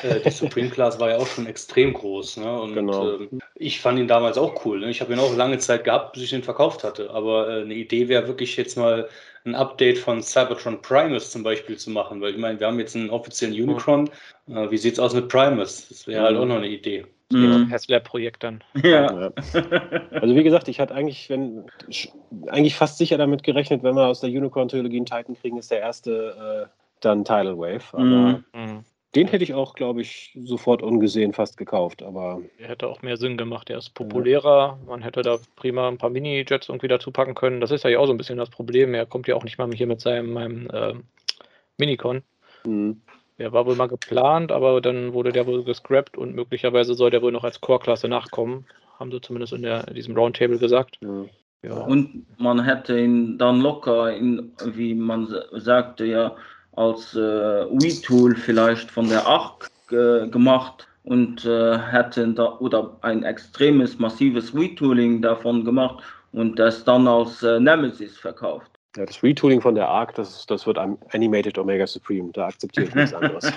Äh, 0.03 0.21
die 0.23 0.29
Supreme 0.29 0.69
Class 0.69 0.99
war 0.99 1.09
ja 1.09 1.17
auch 1.17 1.27
schon 1.27 1.45
extrem 1.45 1.93
groß. 1.93 2.37
Ne? 2.37 2.61
Und 2.61 2.73
genau. 2.73 3.17
äh, 3.17 3.27
ich 3.55 3.81
fand 3.81 3.99
ihn 3.99 4.07
damals 4.07 4.37
auch 4.37 4.65
cool. 4.65 4.79
Ne? 4.79 4.89
Ich 4.89 5.01
habe 5.01 5.11
ihn 5.11 5.19
auch 5.19 5.35
lange 5.35 5.57
Zeit 5.57 5.83
gehabt, 5.83 6.13
bis 6.13 6.23
ich 6.23 6.33
ihn 6.33 6.43
verkauft 6.43 6.83
hatte. 6.83 7.09
Aber 7.09 7.49
äh, 7.49 7.61
eine 7.63 7.73
Idee 7.73 8.07
wäre 8.07 8.27
wirklich 8.27 8.55
jetzt 8.55 8.77
mal 8.77 9.09
ein 9.45 9.55
Update 9.55 9.97
von 9.97 10.21
Cybertron 10.21 10.81
Primus 10.81 11.31
zum 11.31 11.43
Beispiel 11.43 11.77
zu 11.77 11.89
machen. 11.89 12.21
Weil 12.21 12.31
ich 12.31 12.37
meine, 12.37 12.59
wir 12.59 12.67
haben 12.67 12.79
jetzt 12.79 12.95
einen 12.95 13.09
offiziellen 13.09 13.53
Unicron. 13.53 14.09
Mhm. 14.47 14.71
wie 14.71 14.77
sieht 14.77 14.93
es 14.93 14.99
aus 14.99 15.13
mit 15.13 15.29
Primus? 15.29 15.87
Das 15.89 16.07
wäre 16.07 16.23
halt 16.23 16.35
mhm. 16.35 16.41
auch 16.41 16.45
noch 16.45 16.57
eine 16.57 16.67
Idee. 16.67 17.05
Mhm. 17.31 17.69
Haslab-Projekt 17.71 18.43
dann. 18.43 18.63
Ja. 18.83 19.31
Also 20.11 20.35
wie 20.35 20.43
gesagt, 20.43 20.67
ich 20.67 20.79
hatte 20.79 20.93
eigentlich, 20.93 21.29
wenn, 21.29 21.65
eigentlich 22.47 22.75
fast 22.75 22.97
sicher 22.97 23.17
damit 23.17 23.43
gerechnet, 23.43 23.83
wenn 23.83 23.95
wir 23.95 24.07
aus 24.07 24.19
der 24.19 24.29
Unicorn-Trilogie 24.29 24.97
einen 24.97 25.05
Titan 25.05 25.35
kriegen, 25.35 25.57
ist 25.57 25.71
der 25.71 25.79
erste 25.79 26.67
äh, 26.67 26.79
dann 26.99 27.23
Tidal 27.23 27.57
Wave. 27.57 27.85
Aber 27.93 28.43
mhm. 28.53 28.83
Mhm. 29.09 29.15
den 29.15 29.27
hätte 29.27 29.43
ich 29.43 29.53
auch, 29.53 29.73
glaube 29.73 30.01
ich, 30.01 30.37
sofort 30.43 30.81
ungesehen 30.81 31.33
fast 31.33 31.57
gekauft. 31.57 32.03
Aber 32.03 32.41
der 32.59 32.69
hätte 32.69 32.87
auch 32.87 33.01
mehr 33.01 33.17
Sinn 33.17 33.37
gemacht. 33.37 33.69
Er 33.69 33.77
ist 33.77 33.93
populärer. 33.93 34.79
Man 34.85 35.01
hätte 35.01 35.21
da 35.21 35.37
prima 35.55 35.87
ein 35.87 35.97
paar 35.97 36.09
Mini-Jets 36.09 36.69
irgendwie 36.69 36.87
dazu 36.87 37.11
packen 37.11 37.35
können. 37.35 37.61
Das 37.61 37.71
ist 37.71 37.83
ja 37.83 37.99
auch 37.99 38.07
so 38.07 38.13
ein 38.13 38.17
bisschen 38.17 38.37
das 38.37 38.49
Problem. 38.49 38.93
Er 38.93 39.05
kommt 39.05 39.27
ja 39.27 39.35
auch 39.35 39.43
nicht 39.43 39.57
mal 39.57 39.71
hier 39.71 39.87
mit 39.87 40.01
seinem 40.01 40.33
meinem, 40.33 40.69
äh, 40.71 40.93
Minicon. 41.77 42.23
Mhm. 42.65 43.01
Der 43.37 43.53
war 43.53 43.65
wohl 43.65 43.75
mal 43.75 43.87
geplant, 43.87 44.51
aber 44.51 44.81
dann 44.81 45.13
wurde 45.13 45.31
der 45.31 45.47
wohl 45.47 45.63
gescrapped 45.63 46.17
und 46.17 46.35
möglicherweise 46.35 46.93
soll 46.93 47.09
der 47.09 47.21
wohl 47.21 47.31
noch 47.31 47.45
als 47.45 47.61
Core-Klasse 47.61 48.09
nachkommen. 48.09 48.65
Haben 48.99 49.11
sie 49.11 49.21
zumindest 49.21 49.53
in, 49.53 49.61
der, 49.61 49.87
in 49.87 49.95
diesem 49.95 50.15
Roundtable 50.15 50.57
gesagt. 50.57 50.99
Ja. 51.01 51.25
Ja. 51.61 51.73
Und 51.73 52.25
man 52.39 52.63
hätte 52.63 52.97
ihn 52.97 53.37
dann 53.37 53.59
locker, 53.59 54.15
in, 54.15 54.53
wie 54.65 54.93
man 54.93 55.27
sagte, 55.51 56.05
ja, 56.05 56.35
als 56.73 57.15
äh, 57.15 57.19
Wii-Tool 57.19 58.35
vielleicht 58.35 58.89
von 58.91 59.09
der 59.09 59.27
8 59.27 59.69
äh, 59.91 60.27
gemacht 60.27 60.87
und 61.03 61.45
äh, 61.45 61.77
hätten 61.77 62.35
da 62.35 62.57
oder 62.59 62.95
ein 63.01 63.23
extremes, 63.23 63.97
massives 63.99 64.53
Retooling 64.53 65.21
davon 65.21 65.65
gemacht 65.65 66.03
und 66.31 66.59
das 66.59 66.83
dann 66.83 67.07
als 67.07 67.41
äh, 67.43 67.59
Nemesis 67.59 68.17
verkauft. 68.17 68.71
Ja, 68.95 69.05
das 69.05 69.21
Retooling 69.21 69.61
von 69.61 69.75
der 69.75 69.87
Arc, 69.87 70.15
das, 70.15 70.45
das 70.47 70.65
wird 70.65 70.77
Animated 70.77 71.57
Omega 71.57 71.85
Supreme. 71.85 72.31
Da 72.33 72.47
akzeptiere 72.47 72.87
ich 72.87 72.95
nichts 72.95 73.13
anderes. 73.13 73.45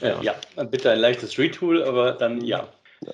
ja. 0.00 0.20
ja, 0.20 0.64
bitte 0.64 0.90
ein 0.90 0.98
leichtes 0.98 1.38
Retool, 1.38 1.82
aber 1.84 2.12
dann 2.12 2.40
ja. 2.40 2.66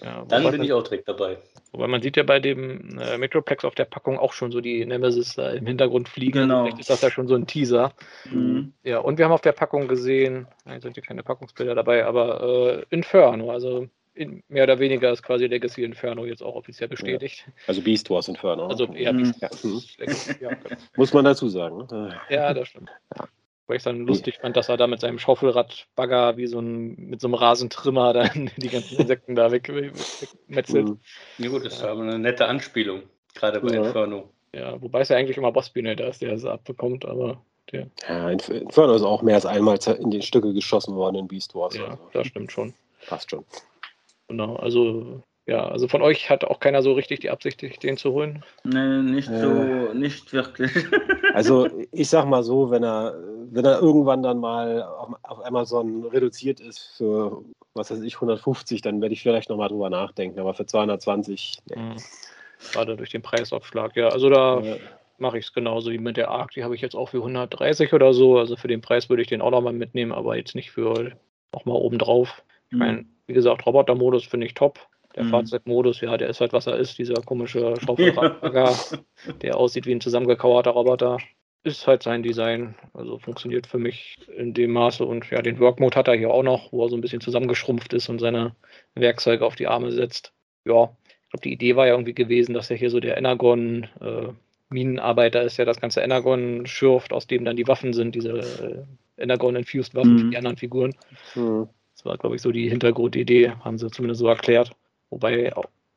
ja 0.02 0.24
dann 0.28 0.50
bin 0.50 0.62
ich 0.62 0.72
auch 0.72 0.82
direkt 0.82 1.08
dabei. 1.08 1.36
Wobei 1.72 1.86
man 1.86 2.02
sieht 2.02 2.18
ja 2.18 2.22
bei 2.22 2.38
dem 2.38 2.98
äh, 2.98 3.16
Metroplex 3.16 3.64
auf 3.64 3.74
der 3.74 3.86
Packung 3.86 4.18
auch 4.18 4.34
schon 4.34 4.52
so 4.52 4.60
die 4.60 4.84
Nemesis 4.84 5.34
da 5.34 5.50
im 5.50 5.66
Hintergrund 5.66 6.08
fliegen. 6.08 6.42
Genau. 6.42 6.64
Vielleicht 6.64 6.80
ist 6.80 6.90
das 6.90 7.00
ja 7.00 7.10
schon 7.10 7.26
so 7.26 7.34
ein 7.34 7.46
Teaser. 7.46 7.92
Mhm. 8.30 8.74
Ja, 8.84 8.98
und 8.98 9.16
wir 9.18 9.24
haben 9.24 9.32
auf 9.32 9.40
der 9.40 9.52
Packung 9.52 9.88
gesehen, 9.88 10.46
nein, 10.66 10.82
sind 10.82 10.94
hier 10.94 11.02
keine 11.02 11.22
Packungsbilder 11.22 11.74
dabei, 11.74 12.04
aber 12.04 12.82
äh, 12.90 12.94
Inferno, 12.94 13.50
also 13.50 13.88
in, 14.14 14.42
mehr 14.48 14.64
oder 14.64 14.78
weniger 14.78 15.10
ist 15.10 15.22
quasi 15.22 15.46
Legacy 15.46 15.82
Inferno 15.82 16.26
jetzt 16.26 16.42
auch 16.42 16.54
offiziell 16.54 16.88
bestätigt. 16.88 17.44
Ja. 17.46 17.52
Also 17.68 17.80
Beast 17.80 18.10
Wars 18.10 18.28
Inferno. 18.28 18.66
Also 18.66 18.92
eher 18.92 19.14
mhm. 19.14 19.22
Beast 19.22 19.42
Wars. 19.42 19.96
Ja. 20.40 20.50
ja. 20.50 20.56
Muss 20.96 21.14
man 21.14 21.24
dazu 21.24 21.48
sagen. 21.48 21.86
Ne? 21.90 22.20
Ja, 22.28 22.52
das 22.52 22.68
stimmt. 22.68 22.90
Weil 23.66 23.76
ich 23.76 23.82
dann 23.84 24.06
lustig 24.06 24.38
fand, 24.40 24.56
dass 24.56 24.68
er 24.68 24.76
da 24.76 24.86
mit 24.86 25.00
seinem 25.00 25.18
Schaufelradbagger 25.18 26.36
wie 26.36 26.46
so 26.46 26.58
ein, 26.58 26.96
mit 26.96 27.20
so 27.20 27.28
einem 27.28 27.34
Rasentrimmer 27.34 28.12
dann 28.12 28.50
die 28.56 28.68
ganzen 28.68 28.98
Insekten 28.98 29.34
da 29.34 29.52
wegmetzelt. 29.52 30.88
Mhm. 30.88 31.00
Ja 31.38 31.48
gut, 31.48 31.64
das 31.64 31.74
ist 31.74 31.82
aber 31.82 32.02
eine 32.02 32.18
nette 32.18 32.46
Anspielung, 32.46 33.02
gerade 33.34 33.60
bei 33.60 33.74
Inferno. 33.74 34.30
Ja, 34.54 34.80
wobei 34.82 35.00
es 35.00 35.08
ja 35.08 35.16
eigentlich 35.16 35.38
immer 35.38 35.52
Bossbühne 35.52 35.96
da 35.96 36.08
ist, 36.08 36.20
der 36.20 36.32
es 36.32 36.44
abbekommt, 36.44 37.04
aber 37.06 37.42
der. 37.70 37.86
Ja, 38.08 38.30
Inferno 38.30 38.94
ist 38.94 39.02
auch 39.02 39.22
mehr 39.22 39.36
als 39.36 39.46
einmal 39.46 39.78
in 39.98 40.10
die 40.10 40.22
Stücke 40.22 40.52
geschossen 40.52 40.94
worden 40.96 41.16
in 41.16 41.28
Beast 41.28 41.54
Wars. 41.54 41.76
Ja, 41.76 41.86
also. 41.86 42.10
das 42.12 42.26
stimmt 42.26 42.52
schon. 42.52 42.74
Passt 43.06 43.30
schon. 43.30 43.44
Genau, 44.28 44.56
also 44.56 45.22
ja, 45.46 45.66
also 45.66 45.88
von 45.88 46.02
euch 46.02 46.30
hat 46.30 46.44
auch 46.44 46.60
keiner 46.60 46.82
so 46.82 46.92
richtig 46.92 47.20
die 47.20 47.30
Absicht, 47.30 47.82
den 47.82 47.96
zu 47.96 48.12
holen? 48.12 48.44
Nee, 48.62 49.02
nicht 49.02 49.28
so, 49.28 49.50
äh, 49.50 49.94
nicht 49.94 50.32
wirklich. 50.32 50.70
Also 51.34 51.68
ich 51.90 52.08
sag 52.08 52.26
mal 52.26 52.42
so, 52.42 52.70
wenn 52.70 52.82
er, 52.82 53.14
wenn 53.50 53.64
er 53.64 53.80
irgendwann 53.80 54.22
dann 54.22 54.38
mal 54.38 54.82
auf, 54.82 55.44
Amazon 55.44 56.04
reduziert 56.04 56.60
ist 56.60 56.78
für, 56.96 57.42
was 57.74 57.90
weiß 57.90 58.00
ich, 58.02 58.16
150, 58.16 58.80
dann 58.82 59.00
werde 59.00 59.14
ich 59.14 59.22
vielleicht 59.22 59.48
nochmal 59.48 59.68
drüber 59.68 59.90
nachdenken, 59.90 60.38
aber 60.38 60.54
für 60.54 60.66
220, 60.66 61.58
nee. 61.68 61.76
Mhm. 61.76 61.96
Gerade 62.72 62.96
durch 62.96 63.10
den 63.10 63.22
Preisaufschlag, 63.22 63.96
ja. 63.96 64.08
Also 64.08 64.30
da 64.30 64.60
ja. 64.60 64.76
mache 65.18 65.38
ich 65.38 65.46
es 65.46 65.52
genauso 65.52 65.90
wie 65.90 65.98
mit 65.98 66.16
der 66.16 66.30
Arc, 66.30 66.52
die 66.52 66.62
habe 66.62 66.76
ich 66.76 66.80
jetzt 66.80 66.94
auch 66.94 67.08
für 67.08 67.18
130 67.18 67.92
oder 67.92 68.14
so. 68.14 68.38
Also 68.38 68.56
für 68.56 68.68
den 68.68 68.80
Preis 68.80 69.08
würde 69.08 69.22
ich 69.22 69.28
den 69.28 69.42
auch 69.42 69.50
nochmal 69.50 69.72
mitnehmen, 69.72 70.12
aber 70.12 70.36
jetzt 70.36 70.54
nicht 70.54 70.70
für 70.70 71.12
nochmal 71.52 71.76
obendrauf. 71.76 72.44
Ich 72.70 72.78
meine, 72.78 72.98
mhm. 72.98 73.08
wie 73.26 73.34
gesagt, 73.34 73.66
Roboter-Modus 73.66 74.24
finde 74.24 74.46
ich 74.46 74.54
top. 74.54 74.78
Der 75.14 75.24
mhm. 75.24 75.30
Fahrzeugmodus, 75.30 76.00
ja, 76.00 76.16
der 76.16 76.28
ist 76.28 76.40
halt, 76.40 76.52
was 76.52 76.66
er 76.66 76.76
ist, 76.76 76.98
dieser 76.98 77.20
komische 77.22 77.74
Schaufelradbagger, 77.84 78.74
der 79.42 79.56
aussieht 79.56 79.86
wie 79.86 79.92
ein 79.92 80.00
zusammengekauerter 80.00 80.70
Roboter. 80.70 81.18
Ist 81.64 81.86
halt 81.86 82.02
sein 82.02 82.24
Design, 82.24 82.74
also 82.92 83.18
funktioniert 83.18 83.68
für 83.68 83.78
mich 83.78 84.16
in 84.36 84.52
dem 84.52 84.72
Maße 84.72 85.04
und 85.04 85.30
ja, 85.30 85.42
den 85.42 85.60
Workmode 85.60 85.96
hat 85.96 86.08
er 86.08 86.16
hier 86.16 86.30
auch 86.30 86.42
noch, 86.42 86.72
wo 86.72 86.84
er 86.84 86.88
so 86.88 86.96
ein 86.96 87.00
bisschen 87.00 87.20
zusammengeschrumpft 87.20 87.92
ist 87.92 88.08
und 88.08 88.18
seine 88.18 88.56
Werkzeuge 88.94 89.46
auf 89.46 89.54
die 89.54 89.68
Arme 89.68 89.92
setzt. 89.92 90.32
Ja, 90.64 90.96
ich 91.06 91.30
glaube, 91.30 91.42
die 91.44 91.52
Idee 91.52 91.76
war 91.76 91.86
ja 91.86 91.92
irgendwie 91.92 92.14
gewesen, 92.14 92.52
dass 92.52 92.70
er 92.70 92.76
hier 92.76 92.90
so 92.90 92.98
der 92.98 93.16
Energon 93.16 93.86
äh, 94.00 94.32
Minenarbeiter 94.70 95.42
ist, 95.42 95.56
ja 95.58 95.64
das 95.64 95.80
ganze 95.80 96.00
Energon 96.00 96.66
schürft, 96.66 97.12
aus 97.12 97.26
dem 97.26 97.44
dann 97.44 97.56
die 97.56 97.68
Waffen 97.68 97.92
sind, 97.92 98.14
diese 98.14 98.38
äh, 99.18 99.22
Energon-infused 99.22 99.94
Waffen 99.94 100.14
mhm. 100.14 100.18
für 100.18 100.30
die 100.30 100.36
anderen 100.36 100.56
Figuren. 100.56 100.94
Mhm. 101.34 101.68
Das 101.94 102.04
war, 102.04 102.18
glaube 102.18 102.36
ich, 102.36 102.42
so 102.42 102.50
die 102.50 102.68
Hintergrundidee, 102.68 103.52
haben 103.60 103.78
sie 103.78 103.88
zumindest 103.90 104.20
so 104.20 104.26
erklärt. 104.26 104.72
Wobei 105.12 105.52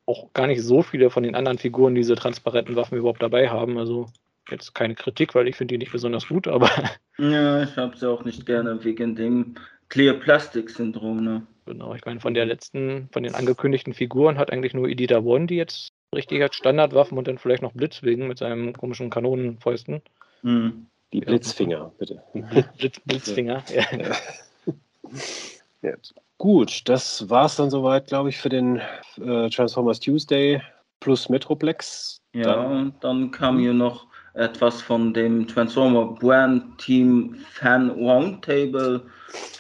auch 0.06 0.34
gar 0.34 0.46
nicht 0.46 0.62
so 0.62 0.82
viele 0.82 1.10
von 1.10 1.24
den 1.24 1.36
anderen 1.36 1.58
Figuren 1.58 1.96
diese 1.96 2.16
transparenten 2.16 2.76
Waffen 2.76 2.98
überhaupt 2.98 3.24
dabei 3.24 3.50
haben. 3.50 3.78
Also 3.78 4.08
jetzt 4.50 4.76
keine 4.76 4.94
Kritik, 4.94 5.34
weil 5.34 5.48
ich 5.48 5.56
finde 5.56 5.74
die 5.74 5.78
nicht 5.78 5.92
besonders 5.92 6.28
gut, 6.28 6.48
aber. 6.48 6.70
Ja, 7.18 7.64
ich 7.64 7.78
habe 7.78 7.96
sie 7.96 8.10
auch 8.10 8.26
nicht 8.26 8.46
gerne 8.46 8.84
wegen 8.84 9.16
dem 9.16 9.56
Clear 9.88 10.16
Plastic 10.16 10.70
Syndrom. 10.70 11.24
Ne? 11.24 11.48
Genau, 11.66 11.96
ich 11.96 12.04
meine, 12.04 12.20
von 12.20 12.34
der 12.34 12.46
letzten, 12.46 13.08
von 13.14 13.24
den 13.24 13.36
angekündigten 13.36 13.94
Figuren 13.94 14.38
hat 14.38 14.52
eigentlich 14.52 14.74
nur 14.74 14.90
Edita 14.90 15.20
One, 15.20 15.46
die 15.46 15.56
jetzt 15.56 15.94
richtiger 16.14 16.52
Standardwaffen 16.52 17.18
und 17.18 17.30
dann 17.30 17.38
vielleicht 17.38 17.62
noch 17.62 17.72
Blitzwingen 17.72 18.28
mit 18.28 18.38
seinem 18.38 18.74
komischen 18.74 19.10
Kanonenfäusten. 19.10 20.02
Mhm. 20.42 20.88
Die 21.14 21.22
Blitzfinger, 21.22 21.94
bitte. 21.98 22.22
Blitz, 22.78 23.00
Blitzfinger, 23.00 23.64
ja. 23.74 23.86
ja. 23.98 24.16
ja. 25.86 25.94
Gut, 26.38 26.82
das 26.90 27.30
war 27.30 27.46
es 27.46 27.56
dann 27.56 27.70
soweit, 27.70 28.08
glaube 28.08 28.30
ich, 28.30 28.38
für 28.38 28.50
den 28.50 28.82
äh, 29.22 29.50
Transformers 29.50 30.00
Tuesday 30.00 30.62
plus 31.00 31.30
Metroplex. 31.30 32.18
Ja, 32.34 32.56
dann, 32.56 32.72
und 32.72 33.04
dann 33.04 33.32
kam 33.32 33.60
hier 33.60 33.74
noch 33.74 34.08
etwas 34.34 34.82
von 34.82 35.14
dem 35.14 35.48
Transformer 35.48 36.08
Brand 36.08 36.78
Team 36.78 37.36
Fan 37.52 37.90
Roundtable, 37.92 39.02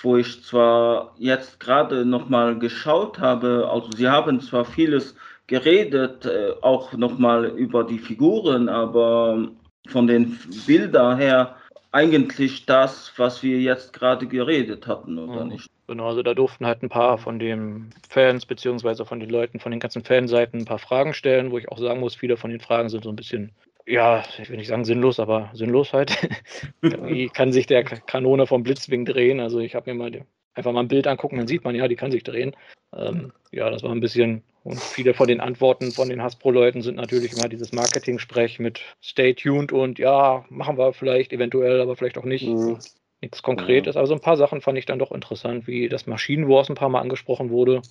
wo 0.01 0.17
ich 0.17 0.43
zwar 0.43 1.13
jetzt 1.17 1.59
gerade 1.59 2.05
nochmal 2.05 2.59
geschaut 2.59 3.19
habe, 3.19 3.69
also 3.71 3.89
sie 3.95 4.09
haben 4.09 4.41
zwar 4.41 4.65
vieles 4.65 5.15
geredet, 5.47 6.25
äh, 6.25 6.51
auch 6.61 6.93
nochmal 6.93 7.45
über 7.45 7.83
die 7.83 7.99
Figuren, 7.99 8.67
aber 8.67 9.47
von 9.87 10.07
den 10.07 10.37
Bildern 10.65 11.17
her 11.17 11.55
eigentlich 11.95 12.65
das, 12.65 13.13
was 13.15 13.41
wir 13.41 13.61
jetzt 13.61 13.93
gerade 13.93 14.27
geredet 14.27 14.85
hatten, 14.85 15.17
oder 15.17 15.45
mhm. 15.45 15.53
nicht? 15.53 15.69
Genau, 15.87 16.07
also 16.07 16.23
da 16.23 16.33
durften 16.33 16.65
halt 16.65 16.83
ein 16.83 16.89
paar 16.89 17.17
von 17.17 17.39
den 17.39 17.91
Fans, 18.09 18.45
beziehungsweise 18.45 19.05
von 19.05 19.21
den 19.21 19.29
Leuten, 19.29 19.61
von 19.61 19.71
den 19.71 19.79
ganzen 19.79 20.03
Fanseiten 20.03 20.59
ein 20.59 20.65
paar 20.65 20.79
Fragen 20.79 21.13
stellen, 21.13 21.51
wo 21.51 21.57
ich 21.57 21.69
auch 21.69 21.77
sagen 21.77 22.01
muss, 22.01 22.15
viele 22.15 22.35
von 22.35 22.51
den 22.51 22.59
Fragen 22.59 22.89
sind 22.89 23.05
so 23.05 23.09
ein 23.09 23.15
bisschen, 23.15 23.53
ja, 23.85 24.23
ich 24.37 24.49
will 24.49 24.57
nicht 24.57 24.67
sagen 24.67 24.83
sinnlos, 24.83 25.21
aber 25.21 25.51
sinnlos 25.53 25.93
halt. 25.93 26.11
Wie 26.81 27.29
kann 27.29 27.53
sich 27.53 27.65
der 27.65 27.85
Kanone 27.85 28.45
vom 28.45 28.63
Blitzwing 28.63 29.05
drehen? 29.05 29.39
Also 29.39 29.59
ich 29.59 29.73
habe 29.73 29.89
mir 29.89 29.97
mal 29.97 30.11
einfach 30.55 30.71
mal 30.71 30.81
ein 30.81 30.87
Bild 30.87 31.07
angucken, 31.07 31.37
dann 31.37 31.47
sieht 31.47 31.63
man 31.63 31.75
ja, 31.75 31.87
die 31.87 31.95
kann 31.95 32.11
sich 32.11 32.23
drehen. 32.23 32.55
Ähm, 32.95 33.31
ja, 33.51 33.69
das 33.69 33.83
war 33.83 33.91
ein 33.91 33.99
bisschen, 33.99 34.43
und 34.63 34.79
viele 34.79 35.13
von 35.13 35.27
den 35.27 35.41
Antworten 35.41 35.91
von 35.91 36.09
den 36.09 36.21
Hasbro-Leuten 36.21 36.81
sind 36.81 36.95
natürlich 36.95 37.33
immer 37.33 37.49
dieses 37.49 37.71
Marketing-Sprech 37.73 38.59
mit 38.59 38.81
Stay 39.01 39.33
tuned 39.33 39.71
und 39.71 39.99
ja, 39.99 40.45
machen 40.49 40.77
wir 40.77 40.93
vielleicht 40.93 41.33
eventuell, 41.33 41.81
aber 41.81 41.95
vielleicht 41.95 42.17
auch 42.17 42.25
nicht. 42.25 42.47
Mhm 42.47 42.79
nichts 43.21 43.41
Konkretes. 43.41 43.97
Aber 43.97 44.07
so 44.07 44.13
ein 44.13 44.21
paar 44.21 44.37
Sachen 44.37 44.61
fand 44.61 44.77
ich 44.77 44.85
dann 44.85 44.99
doch 44.99 45.11
interessant, 45.11 45.67
wie 45.67 45.89
das 45.89 46.07
Maschinen 46.07 46.47
Wars 46.47 46.69
ein 46.69 46.75
paar 46.75 46.89
Mal 46.89 47.01
angesprochen 47.01 47.49
wurde. 47.49 47.81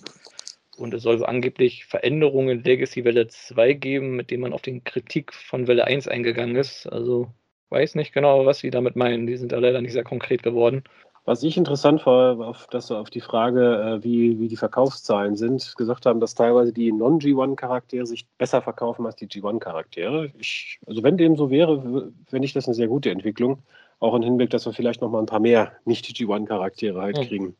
Und 0.77 0.93
es 0.93 1.03
soll 1.03 1.23
angeblich 1.23 1.85
Veränderungen 1.85 2.59
in 2.59 2.63
Legacy 2.63 3.05
Welle 3.05 3.27
2 3.27 3.73
geben, 3.73 4.15
mit 4.15 4.29
denen 4.29 4.41
man 4.41 4.53
auf 4.53 4.61
den 4.61 4.83
Kritik 4.83 5.33
von 5.33 5.67
Welle 5.67 5.85
1 5.85 6.07
eingegangen 6.07 6.55
ist. 6.55 6.87
Also 6.87 7.29
weiß 7.69 7.95
nicht 7.95 8.13
genau, 8.13 8.45
was 8.45 8.59
sie 8.59 8.71
damit 8.71 8.95
meinen. 8.95 9.25
Die 9.27 9.37
sind 9.37 9.51
da 9.51 9.59
leider 9.59 9.81
nicht 9.81 9.93
sehr 9.93 10.03
konkret 10.03 10.43
geworden. 10.43 10.83
Was 11.25 11.43
ich 11.43 11.57
interessant 11.57 12.05
war, 12.05 12.39
auf, 12.39 12.67
dass 12.67 12.87
du 12.87 12.95
auf 12.95 13.09
die 13.09 13.21
Frage, 13.21 13.99
äh, 13.99 14.03
wie, 14.03 14.39
wie 14.39 14.47
die 14.47 14.57
Verkaufszahlen 14.57 15.35
sind, 15.35 15.73
gesagt 15.75 16.05
haben, 16.05 16.19
dass 16.19 16.35
teilweise 16.35 16.71
die 16.71 16.91
Non-G1-Charaktere 16.91 18.05
sich 18.05 18.27
besser 18.37 18.61
verkaufen 18.61 19.05
als 19.05 19.15
die 19.15 19.27
G1-Charaktere. 19.27 20.31
Also 20.85 21.03
wenn 21.03 21.17
dem 21.17 21.35
so 21.35 21.49
wäre, 21.49 22.11
fände 22.27 22.45
ich 22.45 22.53
das 22.53 22.67
eine 22.67 22.75
sehr 22.75 22.87
gute 22.87 23.09
Entwicklung 23.09 23.63
auch 23.99 24.13
im 24.13 24.23
Hinblick, 24.23 24.49
dass 24.49 24.65
wir 24.65 24.73
vielleicht 24.73 25.01
noch 25.01 25.09
mal 25.09 25.19
ein 25.19 25.25
paar 25.25 25.39
mehr 25.39 25.71
Nicht-G1-Charaktere 25.85 27.01
halt 27.01 27.15
kriegen. 27.27 27.55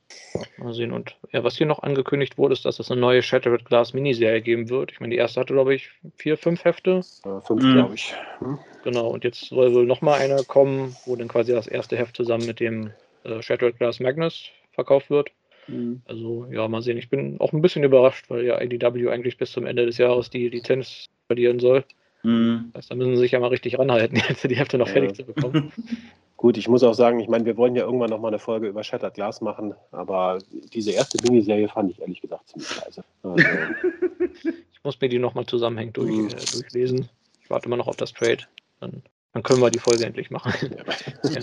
mal 0.58 0.74
sehen. 0.74 0.92
Und 0.92 1.16
ja, 1.32 1.44
was 1.44 1.58
hier 1.58 1.66
noch 1.66 1.80
angekündigt 1.80 2.38
wurde, 2.38 2.54
ist, 2.54 2.66
dass 2.66 2.80
es 2.80 2.92
eine 2.92 3.00
neue 3.00 3.22
Shattered 3.22 3.66
Glass 3.66 3.94
Miniserie 3.94 4.42
geben 4.42 4.70
wird. 4.70 4.92
Ich 4.92 5.00
meine, 5.00 5.12
die 5.12 5.18
erste 5.18 5.40
hatte, 5.40 5.54
glaube 5.54 5.76
ich, 5.76 5.90
vier, 6.18 6.38
fünf 6.38 6.66
Hefte. 6.66 7.02
Äh, 7.24 7.42
fünf, 7.42 7.64
mhm. 7.64 7.74
glaube 7.74 7.96
ich. 7.96 8.14
Hm. 8.40 8.60
Genau, 8.84 9.08
und 9.08 9.24
jetzt 9.24 9.46
soll 9.46 9.74
wohl 9.74 9.86
noch 9.86 10.02
mal 10.02 10.20
eine 10.20 10.44
kommen, 10.44 10.96
wo 11.06 11.16
dann 11.16 11.28
quasi 11.28 11.54
das 11.54 11.68
erste 11.68 11.98
Heft 11.98 12.16
zusammen 12.16 12.46
mit 12.46 12.60
dem 12.60 12.92
äh, 13.26 13.42
Shattered 13.42 13.78
Glass 13.78 14.00
Magnus 14.00 14.50
verkauft 14.72 15.10
wird. 15.10 15.32
Mhm. 15.68 16.02
Also, 16.06 16.48
ja, 16.52 16.68
mal 16.68 16.82
sehen. 16.82 16.98
Ich 16.98 17.10
bin 17.10 17.40
auch 17.40 17.54
ein 17.54 17.62
bisschen 17.62 17.84
überrascht, 17.84 18.30
weil 18.30 18.46
ja 18.46 18.62
IDW 18.62 19.10
eigentlich 19.10 19.38
bis 19.38 19.52
zum 19.52 19.66
Ende 19.66 19.86
des 19.86 19.98
Jahres 19.98 20.30
die 20.30 20.50
Lizenz 20.50 21.10
verlieren 21.28 21.60
soll. 21.60 21.84
Mhm. 22.24 22.72
Das 22.74 22.84
heißt, 22.84 22.92
da 22.92 22.96
müssen 22.96 23.16
sie 23.16 23.22
sich 23.22 23.32
ja 23.32 23.40
mal 23.40 23.48
richtig 23.48 23.78
ranhalten, 23.78 24.16
jetzt 24.30 24.44
die 24.50 24.56
Hälfte 24.56 24.78
noch 24.78 24.88
fertig 24.88 25.16
zu 25.16 25.24
bekommen. 25.24 25.72
Gut, 26.38 26.58
ich 26.58 26.68
muss 26.68 26.84
auch 26.84 26.94
sagen, 26.94 27.20
ich 27.20 27.28
meine, 27.28 27.46
wir 27.46 27.56
wollen 27.56 27.76
ja 27.76 27.86
irgendwann 27.86 28.10
nochmal 28.10 28.32
eine 28.32 28.40
Folge 28.40 28.68
über 28.68 28.84
Shattered 28.84 29.14
Glass 29.14 29.42
machen, 29.42 29.74
aber 29.92 30.40
diese 30.74 30.92
erste 30.92 31.18
Miniserie 31.24 31.68
fand 31.70 31.92
ich 31.92 32.02
ehrlich 32.02 32.22
gesagt 32.22 32.50
ziemlich 32.50 32.76
leise. 32.84 33.04
Also, 33.24 33.38
ich 34.74 34.84
muss 34.84 35.00
mir 35.00 35.10
die 35.10 35.20
nochmal 35.20 35.46
zusammenhängend 35.46 35.98
durch, 35.98 36.12
mhm. 36.12 36.28
äh, 36.28 36.52
durchlesen. 36.52 37.10
Ich 37.42 37.50
warte 37.50 37.68
immer 37.68 37.78
noch 37.78 37.88
auf 37.88 37.96
das 37.96 38.12
Trade. 38.12 38.44
Dann, 38.80 39.02
dann 39.36 39.44
können 39.44 39.62
wir 39.62 39.70
die 39.70 39.80
Folge 39.80 40.06
endlich 40.06 40.32
machen. 40.32 40.54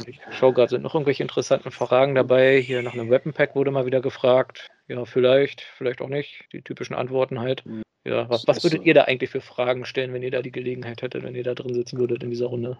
ich 0.07 0.18
schaue 0.30 0.55
gerade, 0.55 0.70
sind 0.70 0.82
noch 0.82 0.95
irgendwelche 0.95 1.22
interessanten 1.22 1.70
Fragen 1.70 2.14
dabei. 2.14 2.59
Hier 2.59 2.82
nach 2.82 2.95
einem 2.95 3.11
Weapon 3.11 3.34
Pack 3.34 3.55
wurde 3.55 3.70
mal 3.70 3.84
wieder 3.84 4.01
gefragt. 4.01 4.70
Ja, 4.93 5.07
vielleicht, 5.07 5.62
vielleicht 5.62 6.03
auch 6.03 6.09
nicht. 6.09 6.45
Die 6.53 6.61
typischen 6.61 6.95
Antworten 6.95 7.40
halt. 7.40 7.64
Mhm. 7.64 7.82
Ja, 8.05 8.28
was, 8.28 8.47
was 8.47 8.62
würdet 8.62 8.84
ihr 8.84 8.95
da 8.95 9.05
eigentlich 9.05 9.30
für 9.30 9.40
Fragen 9.40 9.86
stellen, 9.86 10.12
wenn 10.12 10.22
ihr 10.22 10.30
da 10.30 10.43
die 10.43 10.51
Gelegenheit 10.51 11.01
hättet, 11.01 11.22
wenn 11.22 11.34
ihr 11.34 11.45
da 11.45 11.55
drin 11.55 11.72
sitzen 11.72 11.99
würdet 11.99 12.22
in 12.22 12.30
dieser 12.30 12.47
Runde? 12.47 12.76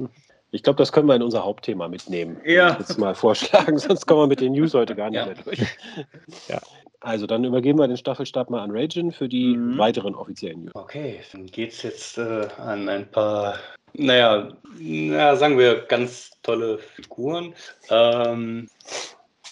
Ich 0.51 0.63
glaube, 0.63 0.77
das 0.77 0.93
können 0.93 1.07
wir 1.07 1.15
in 1.15 1.23
unser 1.23 1.45
Hauptthema 1.45 1.89
mitnehmen. 1.89 2.39
Ja. 2.45 2.73
Ich 2.73 2.81
jetzt 2.81 2.99
mal 2.99 3.15
vorschlagen, 3.15 3.79
sonst 3.79 4.07
kommen 4.07 4.23
wir 4.23 4.27
mit 4.27 4.41
den 4.41 4.53
News 4.53 4.75
heute 4.75 4.95
gar 4.95 5.09
nicht 5.09 5.21
ja. 5.21 5.27
mehr 5.27 5.37
durch. 5.37 5.61
ja. 6.49 6.61
Also 7.01 7.27
dann 7.27 7.45
übergeben 7.45 7.79
wir 7.79 7.89
den 7.89 7.97
Staffelstab 7.97 8.51
mal 8.51 8.63
an 8.63 8.73
Ragin 8.73 9.11
für 9.11 9.29
die 9.29 9.57
mhm. 9.57 9.79
weiteren 9.79 10.15
offiziellen 10.15 10.65
News. 10.65 10.75
Okay, 10.75 11.21
dann 11.33 11.47
geht 11.47 11.73
es 11.73 11.83
jetzt 11.83 12.19
äh, 12.19 12.49
an 12.59 12.89
ein 12.89 13.11
paar, 13.11 13.59
naja, 13.95 14.51
na, 14.79 15.37
sagen 15.37 15.57
wir 15.57 15.83
ganz 15.87 16.31
tolle 16.43 16.79
Figuren. 16.79 17.55
Ähm, 17.91 18.69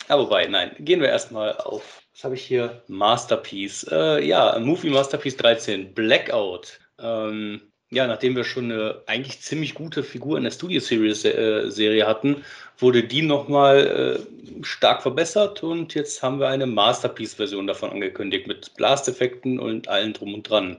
aber 0.08 0.24
wobei, 0.24 0.46
nein, 0.46 0.72
gehen 0.80 1.00
wir 1.00 1.08
erstmal 1.08 1.56
auf 1.56 1.99
was 2.20 2.24
habe 2.24 2.34
ich 2.34 2.42
hier? 2.42 2.82
Masterpiece. 2.86 3.86
Äh, 3.90 4.22
ja, 4.26 4.58
Movie 4.58 4.90
Masterpiece 4.90 5.38
13, 5.38 5.94
Blackout. 5.94 6.78
Ähm, 6.98 7.62
ja, 7.90 8.06
nachdem 8.06 8.36
wir 8.36 8.44
schon 8.44 8.70
eine 8.70 9.02
eigentlich 9.06 9.40
ziemlich 9.40 9.72
gute 9.72 10.02
Figur 10.02 10.36
in 10.36 10.44
der 10.44 10.50
Studio 10.50 10.80
Series 10.80 11.24
äh, 11.24 11.70
Serie 11.70 12.06
hatten, 12.06 12.44
wurde 12.76 13.04
die 13.04 13.22
nochmal 13.22 14.20
äh, 14.20 14.62
stark 14.62 15.00
verbessert 15.00 15.62
und 15.62 15.94
jetzt 15.94 16.22
haben 16.22 16.40
wir 16.40 16.48
eine 16.48 16.66
Masterpiece-Version 16.66 17.66
davon 17.66 17.90
angekündigt 17.90 18.46
mit 18.46 18.74
Blasteffekten 18.74 19.58
und 19.58 19.88
allem 19.88 20.12
drum 20.12 20.34
und 20.34 20.42
dran. 20.42 20.78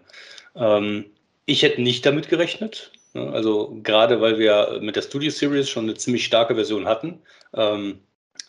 Ähm, 0.56 1.06
ich 1.48 1.64
hätte 1.64 1.82
nicht 1.82 2.06
damit 2.06 2.30
gerechnet. 2.30 2.92
Ne? 3.16 3.32
Also 3.34 3.80
gerade 3.82 4.22
weil 4.22 4.38
wir 4.38 4.78
mit 4.80 4.96
der 4.96 5.02
Studio 5.02 5.32
Series 5.32 5.72
schon 5.72 5.86
eine 5.86 5.96
ziemlich 5.96 6.24
starke 6.24 6.54
Version 6.54 6.86
hatten. 6.88 7.20
Ähm, 7.56 8.00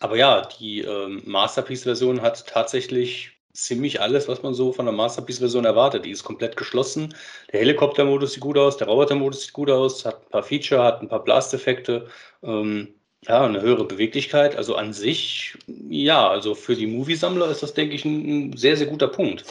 aber 0.03 0.17
ja, 0.17 0.41
die 0.59 0.81
ähm, 0.81 1.21
Masterpiece-Version 1.25 2.21
hat 2.21 2.45
tatsächlich 2.47 3.31
ziemlich 3.53 4.01
alles, 4.01 4.27
was 4.27 4.43
man 4.43 4.53
so 4.53 4.73
von 4.73 4.85
der 4.85 4.93
Masterpiece-Version 4.93 5.63
erwartet. 5.63 6.05
Die 6.05 6.11
ist 6.11 6.23
komplett 6.23 6.57
geschlossen. 6.57 7.15
Der 7.53 7.61
Helikopter-Modus 7.61 8.33
sieht 8.33 8.41
gut 8.41 8.57
aus, 8.57 8.77
der 8.77 8.87
Roboter-Modus 8.87 9.43
sieht 9.43 9.53
gut 9.53 9.69
aus, 9.69 10.05
hat 10.05 10.25
ein 10.25 10.29
paar 10.29 10.43
Feature, 10.43 10.83
hat 10.83 11.01
ein 11.01 11.07
paar 11.07 11.23
Blasteffekte. 11.23 12.07
Ähm, 12.43 12.95
ja, 13.21 13.45
eine 13.45 13.61
höhere 13.61 13.85
Beweglichkeit. 13.85 14.57
Also 14.57 14.75
an 14.75 14.91
sich, 14.91 15.57
ja, 15.67 16.27
also 16.27 16.55
für 16.55 16.75
die 16.75 16.87
Movie-Sammler 16.87 17.49
ist 17.49 17.63
das, 17.63 17.73
denke 17.73 17.95
ich, 17.95 18.03
ein, 18.03 18.49
ein 18.51 18.57
sehr, 18.57 18.75
sehr 18.75 18.87
guter 18.87 19.07
Punkt. 19.07 19.45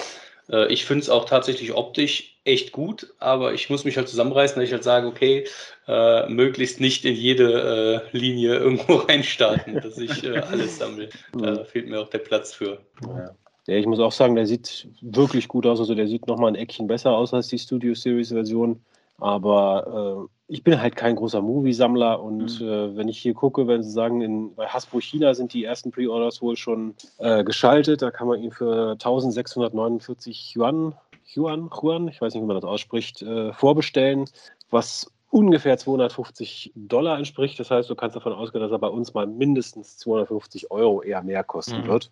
Äh, 0.53 0.73
ich 0.73 0.85
finde 0.85 1.03
es 1.03 1.11
auch 1.11 1.25
tatsächlich 1.25 1.75
optisch 1.75 2.37
echt 2.45 2.73
gut, 2.73 3.15
aber 3.19 3.55
ich 3.55 3.71
muss 3.71 3.85
mich 3.85 3.97
halt 3.97 4.09
zusammenreißen, 4.09 4.57
dass 4.57 4.67
ich 4.67 4.73
halt 4.73 4.85
sage, 4.85 5.07
okay, 5.07 5.47
äh, 5.89 6.29
möglichst 6.29 6.81
nicht 6.81 7.05
in 7.05 7.15
jede 7.15 8.03
äh, 8.13 8.17
Linie 8.17 8.57
irgendwo 8.59 8.97
reinstarten, 8.97 9.81
dass 9.81 9.99
ich 9.99 10.25
äh, 10.25 10.39
alles 10.39 10.79
sammle. 10.79 11.09
Da 11.33 11.65
fehlt 11.65 11.89
mir 11.89 12.01
auch 12.01 12.09
der 12.09 12.19
Platz 12.19 12.53
für. 12.53 12.81
Ja. 13.03 13.35
ja. 13.67 13.77
ich 13.77 13.87
muss 13.87 14.01
auch 14.01 14.13
sagen, 14.13 14.37
der 14.37 14.47
sieht 14.47 14.89
wirklich 15.01 15.49
gut 15.49 15.67
aus. 15.67 15.81
Also 15.81 15.95
der 15.95 16.07
sieht 16.07 16.27
nochmal 16.27 16.51
ein 16.51 16.57
Eckchen 16.57 16.87
besser 16.87 17.13
aus 17.13 17.33
als 17.33 17.49
die 17.49 17.59
Studio 17.59 17.95
Series 17.95 18.31
Version. 18.31 18.81
Aber 19.19 20.29
äh, 20.42 20.42
ich 20.53 20.63
bin 20.63 20.79
halt 20.79 20.97
kein 20.97 21.17
großer 21.17 21.41
Movie-Sammler 21.41 22.23
und 22.23 22.61
mhm. 22.61 22.69
äh, 22.69 22.97
wenn 22.97 23.09
ich 23.09 23.19
hier 23.19 23.33
gucke, 23.33 23.67
wenn 23.67 23.83
Sie 23.83 23.91
sagen, 23.91 24.21
in, 24.21 24.55
bei 24.55 24.67
Hasbro 24.67 25.01
China 25.01 25.33
sind 25.33 25.55
die 25.55 25.65
ersten 25.65 25.91
Pre-Orders 25.91 26.43
wohl 26.43 26.59
schon 26.59 26.95
äh, 27.17 27.43
geschaltet, 27.43 28.03
da 28.03 28.11
kann 28.11 28.29
man 28.29 28.43
ihn 28.43 28.51
für 28.51 28.91
1649 28.93 30.55
Yuan, 30.55 30.95
Yuan, 31.35 31.71
Yuan, 31.83 32.09
ich 32.09 32.21
weiß 32.21 32.35
nicht, 32.35 32.43
wie 32.43 32.47
man 32.47 32.57
das 32.57 32.67
ausspricht, 32.67 33.23
äh, 33.23 33.55
vorbestellen, 33.55 34.27
was 34.69 35.11
ungefähr 35.31 35.79
250 35.79 36.73
Dollar 36.75 37.17
entspricht. 37.17 37.59
Das 37.59 37.71
heißt, 37.71 37.89
du 37.89 37.95
kannst 37.95 38.15
davon 38.15 38.35
ausgehen, 38.35 38.63
dass 38.63 38.73
er 38.73 38.79
bei 38.79 38.89
uns 38.89 39.15
mal 39.15 39.27
mindestens 39.27 39.97
250 39.97 40.71
Euro 40.71 41.01
eher 41.01 41.23
mehr 41.23 41.45
kosten 41.45 41.81
mhm. 41.81 41.87
wird. 41.87 42.11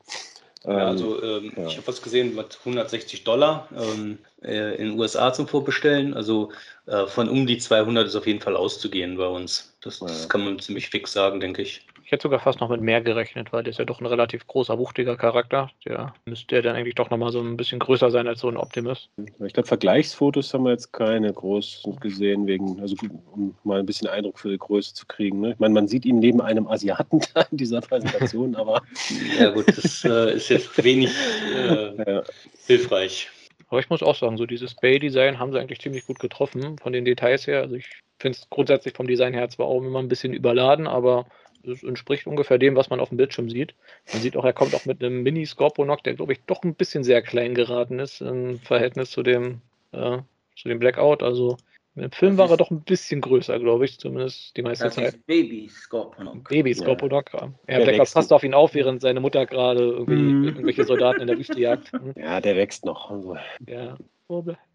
Ja, 0.64 0.88
also 0.88 1.22
ähm, 1.22 1.52
ja. 1.56 1.66
ich 1.68 1.76
habe 1.76 1.86
was 1.86 2.02
gesehen 2.02 2.34
mit 2.34 2.58
160 2.58 3.24
Dollar 3.24 3.68
ähm, 3.74 4.18
äh, 4.42 4.76
in 4.76 4.90
den 4.90 5.00
USA 5.00 5.32
zum 5.32 5.48
Vorbestellen. 5.48 6.12
Also 6.12 6.52
äh, 6.86 7.06
von 7.06 7.28
um 7.30 7.46
die 7.46 7.58
200 7.58 8.06
ist 8.06 8.16
auf 8.16 8.26
jeden 8.26 8.40
Fall 8.40 8.56
auszugehen 8.56 9.16
bei 9.16 9.26
uns. 9.26 9.74
Das, 9.80 10.00
das 10.00 10.28
kann 10.28 10.44
man 10.44 10.58
ziemlich 10.58 10.90
fix 10.90 11.12
sagen, 11.12 11.40
denke 11.40 11.62
ich. 11.62 11.86
Ich 12.10 12.12
hätte 12.12 12.22
sogar 12.22 12.40
fast 12.40 12.58
noch 12.58 12.68
mit 12.68 12.80
mehr 12.80 13.00
gerechnet, 13.00 13.52
weil 13.52 13.62
der 13.62 13.70
ist 13.70 13.78
ja 13.78 13.84
doch 13.84 14.00
ein 14.00 14.06
relativ 14.06 14.44
großer, 14.48 14.76
wuchtiger 14.80 15.16
Charakter. 15.16 15.70
Der 15.86 16.12
müsste 16.24 16.56
ja 16.56 16.60
dann 16.60 16.74
eigentlich 16.74 16.96
doch 16.96 17.08
nochmal 17.08 17.30
so 17.30 17.38
ein 17.38 17.56
bisschen 17.56 17.78
größer 17.78 18.10
sein 18.10 18.26
als 18.26 18.40
so 18.40 18.48
ein 18.48 18.56
Optimus. 18.56 19.08
Ich 19.46 19.52
glaube, 19.52 19.68
Vergleichsfotos 19.68 20.52
haben 20.52 20.64
wir 20.64 20.72
jetzt 20.72 20.92
keine 20.92 21.32
groß 21.32 21.84
gesehen, 22.00 22.48
wegen, 22.48 22.80
also 22.80 22.96
um 23.30 23.54
mal 23.62 23.78
ein 23.78 23.86
bisschen 23.86 24.08
Eindruck 24.08 24.40
für 24.40 24.48
die 24.48 24.58
Größe 24.58 24.92
zu 24.92 25.06
kriegen. 25.06 25.38
Ne? 25.38 25.52
Ich 25.52 25.60
meine, 25.60 25.72
man 25.72 25.86
sieht 25.86 26.04
ihn 26.04 26.18
neben 26.18 26.40
einem 26.40 26.66
Asiaten 26.66 27.20
da 27.32 27.42
in 27.42 27.58
dieser 27.58 27.80
Präsentation, 27.80 28.56
aber. 28.56 28.82
ja, 29.38 29.50
gut, 29.50 29.68
das 29.68 30.04
äh, 30.04 30.34
ist 30.34 30.48
jetzt 30.48 30.82
wenig 30.82 31.12
äh, 31.54 31.94
ja. 31.94 32.22
hilfreich. 32.66 33.30
Aber 33.68 33.78
ich 33.78 33.88
muss 33.88 34.02
auch 34.02 34.16
sagen, 34.16 34.36
so 34.36 34.46
dieses 34.46 34.74
Bay-Design 34.74 35.38
haben 35.38 35.52
sie 35.52 35.60
eigentlich 35.60 35.80
ziemlich 35.80 36.08
gut 36.08 36.18
getroffen 36.18 36.76
von 36.76 36.92
den 36.92 37.04
Details 37.04 37.46
her. 37.46 37.60
Also 37.60 37.76
ich 37.76 37.86
finde 38.18 38.36
es 38.36 38.50
grundsätzlich 38.50 38.94
vom 38.94 39.06
Design 39.06 39.32
her 39.32 39.48
zwar 39.48 39.66
auch 39.66 39.80
immer 39.80 40.00
ein 40.00 40.08
bisschen 40.08 40.32
überladen, 40.32 40.88
aber 40.88 41.26
es 41.64 41.82
entspricht 41.82 42.26
ungefähr 42.26 42.58
dem, 42.58 42.76
was 42.76 42.90
man 42.90 43.00
auf 43.00 43.08
dem 43.10 43.18
Bildschirm 43.18 43.50
sieht. 43.50 43.74
Man 44.12 44.22
sieht 44.22 44.36
auch, 44.36 44.44
er 44.44 44.52
kommt 44.52 44.74
auch 44.74 44.84
mit 44.86 45.02
einem 45.02 45.22
Mini-Scorponok, 45.22 46.02
der 46.04 46.14
glaube 46.14 46.32
ich 46.32 46.40
doch 46.46 46.62
ein 46.62 46.74
bisschen 46.74 47.04
sehr 47.04 47.22
klein 47.22 47.54
geraten 47.54 47.98
ist 47.98 48.20
im 48.20 48.58
Verhältnis 48.60 49.10
zu 49.10 49.22
dem, 49.22 49.60
äh, 49.92 50.18
zu 50.56 50.68
dem 50.68 50.78
Blackout. 50.78 51.22
Also 51.22 51.56
im 51.96 52.10
Film 52.12 52.38
war 52.38 52.50
er 52.50 52.56
doch 52.56 52.70
ein 52.70 52.82
bisschen 52.82 53.20
größer, 53.20 53.58
glaube 53.58 53.84
ich, 53.84 53.98
zumindest 53.98 54.56
die 54.56 54.62
meiste 54.62 54.84
Das 54.84 54.94
Zeit. 54.94 55.14
ist 55.14 55.26
Baby 55.26 55.68
Scorponok. 55.68 56.48
Baby 56.48 56.72
Scorponok. 56.74 57.32
Ja, 57.32 57.50
Der 57.68 57.80
Blackout 57.80 58.12
passt 58.14 58.32
auf 58.32 58.44
ihn 58.44 58.54
auf, 58.54 58.74
während 58.74 59.00
seine 59.00 59.20
Mutter 59.20 59.44
gerade 59.46 59.82
irgendwie 59.82 60.14
Mhm. 60.32 60.44
irgendwelche 60.44 60.84
Soldaten 60.84 61.20
in 61.20 61.26
der 61.26 61.36
Wüste 61.38 61.60
jagt. 61.60 61.92
Hm, 61.92 62.14
Ja, 62.16 62.40
der 62.40 62.56
wächst 62.56 62.84
noch. 62.84 63.10
Also, 63.10 63.36
Ja. 63.66 63.98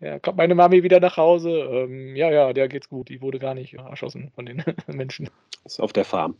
Ja, 0.01 0.19
kommt 0.19 0.37
meine 0.37 0.53
Mami 0.55 0.83
wieder 0.83 0.99
nach 0.99 1.17
Hause? 1.17 1.49
Ähm, 1.49 2.15
ja, 2.15 2.29
ja, 2.29 2.51
der 2.53 2.67
geht's 2.67 2.89
gut. 2.89 3.09
Die 3.09 3.21
wurde 3.21 3.39
gar 3.39 3.53
nicht 3.53 3.73
erschossen 3.73 4.31
von 4.35 4.45
den 4.45 4.63
Menschen. 4.87 5.29
ist 5.63 5.79
auf 5.79 5.93
der 5.93 6.03
Farm. 6.05 6.35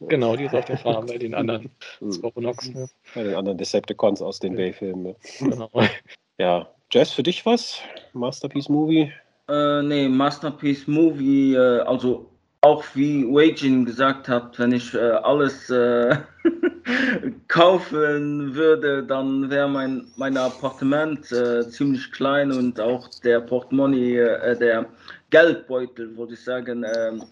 Genau, 0.00 0.36
die 0.36 0.44
ist 0.44 0.54
auf 0.54 0.66
der 0.66 0.76
Farm 0.78 1.06
bei 1.06 1.18
den 1.18 1.34
anderen 1.34 1.70
Mhm. 2.00 2.12
Scorponox. 2.12 2.68
Ja, 2.74 2.86
Bei 3.14 3.22
den 3.24 3.34
anderen 3.34 3.58
Decepticons 3.58 4.20
aus 4.22 4.38
den 4.38 4.54
Bay-Filmen. 4.56 5.02
ne? 5.02 5.16
genau. 5.40 5.70
Ja, 6.40 6.68
Jess, 6.92 7.10
für 7.12 7.24
dich 7.24 7.44
was? 7.46 7.80
Masterpiece 8.12 8.68
Movie? 8.68 9.12
Äh, 9.48 9.82
nee, 9.82 10.08
Masterpiece 10.08 10.86
Movie, 10.86 11.54
äh, 11.54 11.80
also 11.80 12.30
auch 12.60 12.84
wie 12.94 13.24
Wagin 13.24 13.84
gesagt 13.84 14.28
hat, 14.28 14.58
wenn 14.58 14.72
ich 14.72 14.92
äh, 14.94 14.98
alles 14.98 15.70
äh, 15.70 16.16
kaufen 17.48 18.54
würde, 18.54 19.04
dann 19.04 19.48
wäre 19.48 19.68
mein, 19.68 20.06
mein 20.16 20.36
Appartement 20.36 21.30
äh, 21.30 21.68
ziemlich 21.68 22.10
klein 22.10 22.50
und 22.50 22.80
auch 22.80 23.08
der 23.22 23.40
Portemonnaie, 23.40 24.18
äh, 24.18 24.58
der 24.58 24.86
Geldbeutel, 25.30 26.16
würde 26.16 26.34
ich 26.34 26.42
sagen, 26.42 26.84
ähm, 26.96 27.22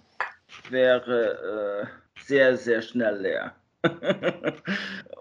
wäre 0.71 1.83
äh, 1.83 2.21
sehr, 2.23 2.57
sehr 2.57 2.83
schnell 2.83 3.21
leer. 3.21 3.53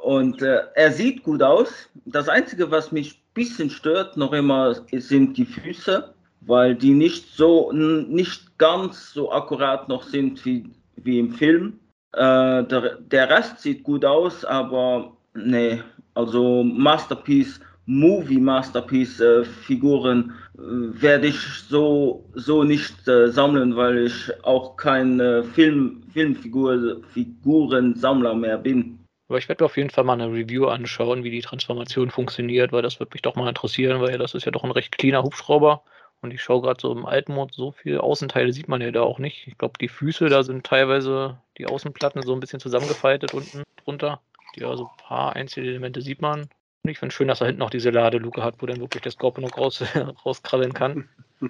und 0.04 0.42
äh, 0.42 0.64
er 0.76 0.92
sieht 0.92 1.24
gut 1.24 1.42
aus. 1.42 1.90
Das 2.06 2.30
Einzige, 2.30 2.70
was 2.70 2.92
mich 2.92 3.16
ein 3.16 3.34
bisschen 3.34 3.70
stört, 3.70 4.18
noch 4.18 4.34
immer, 4.34 4.76
sind 4.92 5.38
die 5.38 5.46
Füße 5.46 6.15
weil 6.46 6.76
die 6.76 6.94
nicht 6.94 7.36
so 7.36 7.72
nicht 7.72 8.58
ganz 8.58 9.14
so 9.14 9.32
akkurat 9.32 9.90
noch 9.90 10.04
sind 10.04 10.46
wie, 10.46 10.70
wie 10.96 11.20
im 11.20 11.32
Film. 11.32 11.80
Äh, 12.14 12.64
der, 12.64 12.98
der 13.00 13.30
Rest 13.30 13.60
sieht 13.60 13.84
gut 13.84 14.06
aus, 14.06 14.46
aber 14.46 15.18
nee, 15.34 15.82
also 16.14 16.64
Masterpiece, 16.64 17.60
Movie 17.88 18.40
Masterpiece 18.40 19.20
äh, 19.20 19.44
Figuren 19.44 20.34
äh, 20.58 20.62
werde 21.02 21.28
ich 21.28 21.40
so 21.68 22.26
so 22.34 22.64
nicht 22.64 23.08
äh, 23.08 23.30
sammeln, 23.30 23.76
weil 23.76 24.06
ich 24.06 24.32
auch 24.44 24.78
kein 24.78 25.20
äh, 25.20 25.44
Film 25.44 26.04
Filmfigur 26.14 27.02
Figurensammler 27.14 28.34
mehr 28.34 28.58
bin. 28.58 29.00
Aber 29.28 29.40
ich 29.40 29.50
werde 29.50 29.64
mir 29.64 29.66
auf 29.66 29.78
jeden 29.78 29.90
Fall 29.90 30.04
mal 30.04 30.14
eine 30.14 30.32
Review 30.32 30.68
anschauen, 30.68 31.24
wie 31.24 31.32
die 31.32 31.42
Transformation 31.42 32.12
funktioniert, 32.12 32.72
weil 32.72 32.84
das 32.84 33.00
würde 33.00 33.12
mich 33.14 33.24
doch 33.24 33.36
mal 33.36 33.50
interessieren, 33.50 34.00
weil 34.00 34.18
das 34.20 34.36
ist 34.36 34.46
ja 34.46 34.52
doch 34.52 34.64
ein 34.64 34.72
recht 34.72 34.98
cleaner 34.98 35.24
Hubschrauber. 35.24 35.84
Und 36.22 36.34
ich 36.34 36.42
schaue 36.42 36.62
gerade 36.62 36.82
so 36.82 36.92
im 36.92 37.06
Altmod, 37.06 37.54
so 37.54 37.72
viele 37.72 38.02
Außenteile 38.02 38.52
sieht 38.52 38.68
man 38.68 38.82
ja 38.82 38.92
da 38.92 39.02
auch 39.02 39.20
nicht. 39.20 39.48
Ich 39.48 39.58
glaube, 39.58 39.78
die 39.80 39.88
Füße, 39.88 40.28
da 40.28 40.44
sind 40.44 40.66
teilweise 40.66 41.40
die 41.58 41.68
Außenplatten 41.68 42.24
so 42.24 42.34
ein 42.34 42.40
bisschen 42.40 42.60
zusammengefaltet 42.60 43.34
unten 43.34 43.64
drunter. 43.84 44.22
Die 44.56 44.64
also 44.64 44.86
ein 44.86 44.98
paar 44.98 45.36
Einzelelemente 45.36 46.02
sieht 46.02 46.22
man. 46.22 46.48
Und 46.84 46.90
ich 46.90 47.00
finde 47.00 47.14
schön, 47.14 47.28
dass 47.28 47.42
er 47.42 47.48
hinten 47.48 47.60
noch 47.60 47.70
diese 47.70 47.90
Ladeluke 47.90 48.44
hat, 48.44 48.56
wo 48.60 48.66
dann 48.66 48.80
wirklich 48.80 49.04
der 49.04 49.12
Scorpion 49.12 49.48
noch 49.48 49.58
raus, 49.58 49.84
rauskrabbeln 50.26 50.74
kann. 50.74 51.10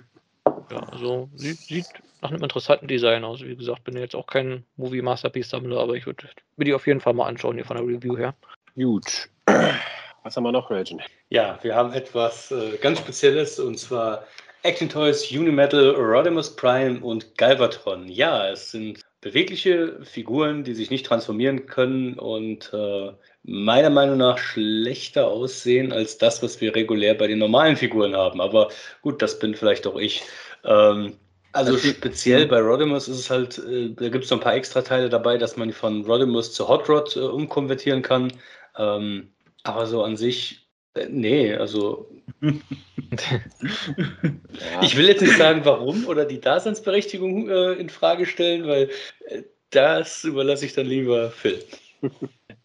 Ja, 0.71 0.79
also 0.79 1.29
sieht, 1.35 1.57
sieht 1.57 1.85
nach 2.21 2.31
einem 2.31 2.41
interessanten 2.41 2.87
Design 2.87 3.23
aus. 3.23 3.41
Wie 3.41 3.55
gesagt, 3.55 3.83
bin 3.83 3.97
jetzt 3.97 4.15
auch 4.15 4.25
kein 4.25 4.63
Movie 4.77 5.03
Masterpiece 5.03 5.49
Sammler, 5.49 5.79
aber 5.79 5.93
ich 5.93 6.07
würde 6.07 6.27
mir 6.57 6.65
die 6.65 6.73
auf 6.73 6.87
jeden 6.87 7.01
Fall 7.01 7.13
mal 7.13 7.27
anschauen, 7.27 7.55
hier 7.55 7.65
von 7.65 7.77
der 7.77 7.85
Review 7.85 8.17
her. 8.17 8.33
Gut. 8.75 9.29
Was 10.23 10.35
haben 10.35 10.43
wir 10.43 10.51
noch, 10.51 10.71
Regen? 10.71 11.03
Ja, 11.29 11.59
wir 11.61 11.75
haben 11.75 11.93
etwas 11.93 12.51
äh, 12.51 12.77
ganz 12.77 12.97
Spezielles 12.97 13.59
und 13.59 13.77
zwar 13.77 14.25
Action 14.65 14.89
Toys, 14.89 15.31
Unimetal, 15.31 15.91
Rodimus 15.95 16.55
Prime 16.55 16.99
und 17.01 17.37
Galvatron. 17.37 18.07
Ja, 18.07 18.49
es 18.49 18.71
sind 18.71 19.01
bewegliche 19.21 19.99
Figuren, 20.03 20.63
die 20.63 20.73
sich 20.73 20.89
nicht 20.89 21.05
transformieren 21.05 21.65
können 21.67 22.17
und 22.19 22.71
äh, 22.73 23.11
meiner 23.43 23.89
Meinung 23.89 24.17
nach 24.17 24.37
schlechter 24.37 25.27
aussehen 25.27 25.91
als 25.93 26.17
das, 26.17 26.41
was 26.43 26.61
wir 26.61 26.75
regulär 26.75 27.13
bei 27.15 27.27
den 27.27 27.39
normalen 27.39 27.75
Figuren 27.77 28.15
haben. 28.15 28.41
Aber 28.41 28.69
gut, 29.01 29.21
das 29.21 29.37
bin 29.39 29.53
vielleicht 29.55 29.85
auch 29.87 29.97
ich. 29.97 30.23
Ähm, 30.63 31.17
also 31.51 31.73
Also- 31.73 31.87
speziell 31.87 32.47
bei 32.47 32.59
Rodimus 32.59 33.07
ist 33.07 33.19
es 33.19 33.29
halt, 33.29 33.57
äh, 33.59 33.89
da 33.95 34.09
gibt 34.09 34.23
es 34.23 34.29
so 34.29 34.35
ein 34.35 34.41
paar 34.41 34.55
Extrateile 34.55 35.09
dabei, 35.09 35.37
dass 35.37 35.57
man 35.57 35.71
von 35.71 36.03
Rodimus 36.05 36.53
zu 36.53 36.67
Hot 36.67 36.89
Rod 36.89 37.15
äh, 37.15 37.19
umkonvertieren 37.19 38.01
kann. 38.01 38.33
Ähm, 38.77 39.31
aber 39.63 39.85
so 39.85 40.03
an 40.03 40.17
sich, 40.17 40.64
nee, 41.09 41.53
also 41.53 42.07
Ja, 42.41 42.49
ich 44.81 44.97
will 44.97 45.07
jetzt 45.07 45.21
nicht 45.21 45.37
sagen, 45.37 45.61
warum 45.63 46.05
oder 46.07 46.25
die 46.25 46.39
Daseinsberechtigung 46.39 47.49
äh, 47.49 47.73
in 47.73 47.89
Frage 47.89 48.25
stellen, 48.25 48.67
weil 48.67 48.89
äh, 49.27 49.43
das 49.71 50.23
überlasse 50.23 50.65
ich 50.65 50.73
dann 50.73 50.85
lieber 50.85 51.31
Phil. 51.31 51.59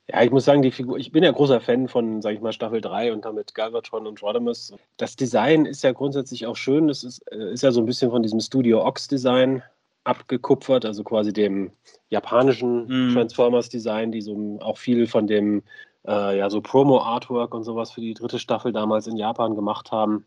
ja, 0.09 0.23
ich 0.23 0.31
muss 0.31 0.45
sagen, 0.45 0.63
die 0.63 0.71
Figur, 0.71 0.99
ich 0.99 1.13
bin 1.13 1.25
ja 1.25 1.31
großer 1.31 1.61
Fan 1.61 1.89
von, 1.89 2.23
sag 2.23 2.35
ich 2.35 2.41
mal, 2.41 2.53
Staffel 2.53 2.81
3 2.81 3.13
und 3.13 3.25
damit 3.25 3.55
Galvatron 3.55 4.07
und 4.07 4.23
Rodimus. 4.23 4.73
Das 4.97 5.17
Design 5.17 5.67
ist 5.67 5.83
ja 5.83 5.93
grundsätzlich 5.93 6.47
auch 6.47 6.57
schön. 6.57 6.89
Es 6.89 7.05
ist, 7.05 7.21
äh, 7.33 7.53
ist 7.53 7.63
ja 7.63 7.73
so 7.73 7.81
ein 7.81 7.87
bisschen 7.87 8.11
von 8.11 8.23
diesem 8.23 8.41
Studio 8.41 8.85
Ox-Design 8.85 9.63
abgekupfert, 10.05 10.85
also 10.85 11.05
quasi 11.05 11.33
dem 11.33 11.73
japanischen 12.09 12.87
Mhm. 12.87 13.15
Transformers-Design, 13.15 14.13
die 14.13 14.23
so 14.23 14.59
auch 14.61 14.79
viel 14.79 15.07
von 15.07 15.27
dem 15.27 15.63
äh, 16.07 16.39
ja, 16.39 16.51
so 16.51 16.61
Promo-Artwork 16.61 17.55
und 17.55 17.65
sowas 17.65 17.91
für 17.91 18.01
die 18.01 18.15
dritte 18.15 18.39
Staffel 18.39 18.73
damals 18.73 19.07
in 19.07 19.17
Japan 19.17 19.55
gemacht 19.55 19.93
haben. 19.93 20.25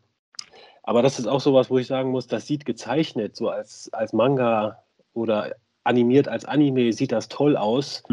Aber 0.84 1.02
das 1.02 1.20
ist 1.20 1.28
auch 1.28 1.40
sowas, 1.40 1.70
wo 1.70 1.78
ich 1.78 1.88
sagen 1.88 2.12
muss, 2.12 2.28
das 2.28 2.46
sieht 2.46 2.66
gezeichnet, 2.66 3.36
so 3.36 3.50
als, 3.50 3.92
als 3.94 4.12
Manga 4.14 4.80
oder 5.14 5.54
animiert 5.84 6.28
als 6.28 6.46
Anime, 6.46 6.94
sieht 6.94 7.12
das 7.12 7.28
toll 7.28 7.58
aus. 7.58 8.04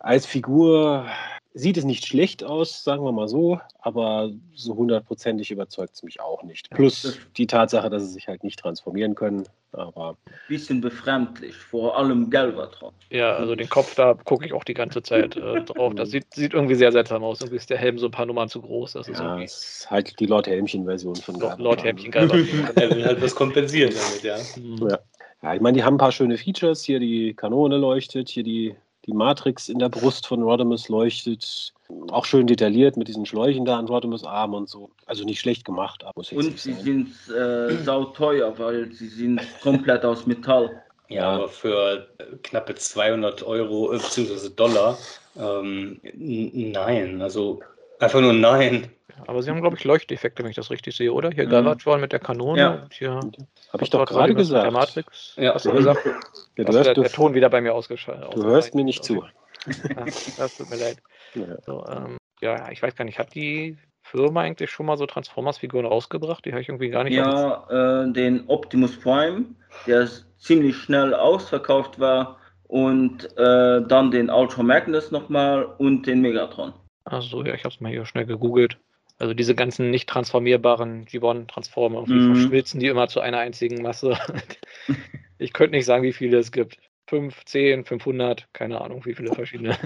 Als 0.00 0.26
Figur 0.26 1.06
sieht 1.54 1.76
es 1.76 1.84
nicht 1.84 2.04
schlecht 2.04 2.42
aus, 2.42 2.82
sagen 2.82 3.04
wir 3.04 3.12
mal 3.12 3.28
so, 3.28 3.60
aber 3.78 4.30
so 4.54 4.74
hundertprozentig 4.74 5.52
überzeugt 5.52 5.94
es 5.94 6.02
mich 6.02 6.20
auch 6.20 6.42
nicht. 6.42 6.68
Plus 6.70 7.18
die 7.36 7.46
Tatsache, 7.46 7.88
dass 7.88 8.02
sie 8.02 8.10
sich 8.10 8.26
halt 8.26 8.42
nicht 8.42 8.58
transformieren 8.58 9.14
können. 9.14 9.44
Aber 9.70 10.16
Bisschen 10.48 10.80
befremdlich, 10.80 11.54
vor 11.54 11.96
allem 11.96 12.28
Galvatron. 12.28 12.92
Ja, 13.10 13.34
also 13.36 13.54
den 13.54 13.68
Kopf, 13.68 13.94
da 13.94 14.14
gucke 14.14 14.46
ich 14.46 14.52
auch 14.52 14.64
die 14.64 14.74
ganze 14.74 15.02
Zeit 15.02 15.36
äh, 15.36 15.60
drauf. 15.64 15.94
Das 15.94 16.10
sieht, 16.10 16.32
sieht 16.34 16.54
irgendwie 16.54 16.74
sehr 16.74 16.92
seltsam 16.92 17.22
aus. 17.22 17.40
Irgendwie 17.40 17.56
ist 17.56 17.70
der 17.70 17.78
Helm 17.78 17.98
so 17.98 18.06
ein 18.06 18.12
paar 18.12 18.26
Nummern 18.26 18.48
zu 18.48 18.60
groß. 18.60 18.92
Das 18.92 19.08
ist 19.08 19.18
ja, 19.18 19.24
irgendwie 19.24 19.44
ist 19.44 19.88
halt 19.90 20.18
die 20.18 20.26
Lord 20.26 20.48
Helmchen-Version 20.48 21.16
von 21.16 21.34
Lord, 21.34 21.58
Galvatron. 21.58 21.64
Lord 21.64 21.84
Häppchen 21.84 22.10
geil. 22.10 22.48
Er 22.74 22.90
will 22.90 23.04
halt 23.04 23.22
was 23.22 23.34
kompensieren 23.34 23.92
damit, 23.94 24.22
ja. 24.22 24.88
Ja. 24.88 24.98
Ja, 25.44 25.54
ich 25.54 25.60
meine, 25.60 25.76
die 25.76 25.84
haben 25.84 25.96
ein 25.96 25.98
paar 25.98 26.10
schöne 26.10 26.38
Features. 26.38 26.84
Hier 26.84 26.98
die 26.98 27.34
Kanone 27.34 27.76
leuchtet, 27.76 28.30
hier 28.30 28.42
die, 28.42 28.74
die 29.06 29.12
Matrix 29.12 29.68
in 29.68 29.78
der 29.78 29.88
Brust 29.88 30.26
von 30.26 30.42
Rodimus 30.42 30.88
leuchtet. 30.88 31.72
Auch 32.10 32.24
schön 32.24 32.46
detailliert 32.46 32.96
mit 32.96 33.08
diesen 33.08 33.26
Schläuchen 33.26 33.64
da 33.64 33.78
an 33.78 33.86
Rodimus 33.86 34.24
Arm 34.24 34.54
und 34.54 34.68
so. 34.68 34.90
Also 35.06 35.24
nicht 35.24 35.40
schlecht 35.40 35.64
gemacht, 35.64 36.02
aber 36.02 36.12
muss 36.16 36.30
jetzt 36.30 36.44
Und 36.44 36.58
sie 36.58 36.72
sein. 36.72 36.82
sind 36.82 37.36
äh, 37.36 37.76
sauteuer, 37.84 38.58
weil 38.58 38.90
sie 38.92 39.08
sind 39.08 39.40
komplett 39.62 40.04
aus 40.04 40.26
Metall. 40.26 40.82
Ja, 41.08 41.32
aber 41.32 41.48
für 41.48 42.08
äh, 42.18 42.36
knappe 42.42 42.74
200 42.74 43.42
Euro 43.42 43.92
äh, 43.92 43.98
bzw. 43.98 44.48
Dollar, 44.56 44.96
ähm, 45.36 46.00
nein, 46.14 47.20
also 47.20 47.60
einfach 48.00 48.20
nur 48.20 48.32
nein. 48.32 48.90
Aber 49.26 49.42
sie 49.42 49.50
haben, 49.50 49.60
glaube 49.60 49.76
ich, 49.76 49.84
Leuchteffekte, 49.84 50.42
wenn 50.42 50.50
ich 50.50 50.56
das 50.56 50.70
richtig 50.70 50.96
sehe, 50.96 51.12
oder? 51.12 51.30
Hier 51.30 51.46
Mhm. 51.46 51.50
Galvatron 51.50 52.00
mit 52.00 52.12
der 52.12 52.20
Kanone 52.20 52.58
Ja. 52.60 52.70
und 52.82 52.94
hier. 52.94 53.10
Habe 53.12 53.82
ich 53.82 53.90
doch 53.90 54.04
gerade 54.06 54.28
mit 54.28 54.38
Der 54.38 54.44
gesagt. 54.44 54.72
Matrix. 54.72 55.34
Ja. 55.36 55.54
Hast 55.54 55.66
du 55.66 55.72
gesagt? 55.72 56.04
Ja, 56.04 56.12
Du 56.56 56.64
hast 56.68 56.74
hörst, 56.74 56.86
der, 56.88 56.94
der 56.94 57.10
Ton 57.12 57.34
wieder 57.34 57.48
bei 57.50 57.60
mir 57.60 57.74
ausgeschaltet. 57.74 58.34
du 58.34 58.44
hörst 58.44 58.74
mir 58.74 58.84
nicht 58.84 59.04
zu. 59.04 59.16
Ja, 59.16 59.24
das 60.38 60.56
tut 60.56 60.70
mir 60.70 60.76
leid. 60.76 60.98
Ja. 61.34 61.56
So, 61.66 61.84
ähm, 61.88 62.16
ja, 62.40 62.70
ich 62.70 62.82
weiß 62.82 62.94
gar 62.96 63.04
nicht, 63.04 63.18
hat 63.18 63.34
die 63.34 63.76
Firma 64.02 64.42
eigentlich 64.42 64.70
schon 64.70 64.86
mal 64.86 64.96
so 64.98 65.06
Transformers-Figuren 65.06 65.86
rausgebracht? 65.86 66.44
Die 66.44 66.52
habe 66.52 66.60
ich 66.60 66.68
irgendwie 66.68 66.90
gar 66.90 67.04
nicht. 67.04 67.14
Ja, 67.14 68.02
äh, 68.04 68.12
den 68.12 68.44
Optimus 68.48 68.98
Prime, 69.00 69.46
der 69.86 70.08
ziemlich 70.38 70.76
schnell 70.76 71.14
ausverkauft 71.14 71.98
war. 71.98 72.38
Und 72.66 73.24
äh, 73.38 73.82
dann 73.86 74.10
den 74.10 74.30
Ultra 74.30 74.62
Magnus 74.62 75.10
nochmal 75.10 75.64
und 75.78 76.06
den 76.06 76.20
Megatron. 76.22 76.72
Achso, 77.04 77.44
ja, 77.44 77.54
ich 77.54 77.64
habe 77.64 77.74
es 77.74 77.80
mal 77.80 77.92
hier 77.92 78.04
schnell 78.06 78.26
gegoogelt. 78.26 78.78
Also 79.18 79.34
diese 79.34 79.54
ganzen 79.54 79.90
nicht 79.90 80.08
transformierbaren 80.08 81.06
G1-Transformer, 81.06 82.00
irgendwie 82.00 82.18
Mhm. 82.20 82.34
verschmilzen 82.34 82.80
die 82.80 82.88
immer 82.88 83.08
zu 83.08 83.20
einer 83.20 83.38
einzigen 83.38 83.82
Masse. 83.82 84.18
ich 85.38 85.52
könnte 85.52 85.76
nicht 85.76 85.86
sagen, 85.86 86.02
wie 86.02 86.12
viele 86.12 86.38
es 86.38 86.50
gibt. 86.52 86.78
5, 87.06 87.44
10, 87.44 87.84
500, 87.84 88.48
keine 88.54 88.80
Ahnung, 88.80 89.04
wie 89.04 89.14
viele 89.14 89.32
verschiedene. 89.34 89.76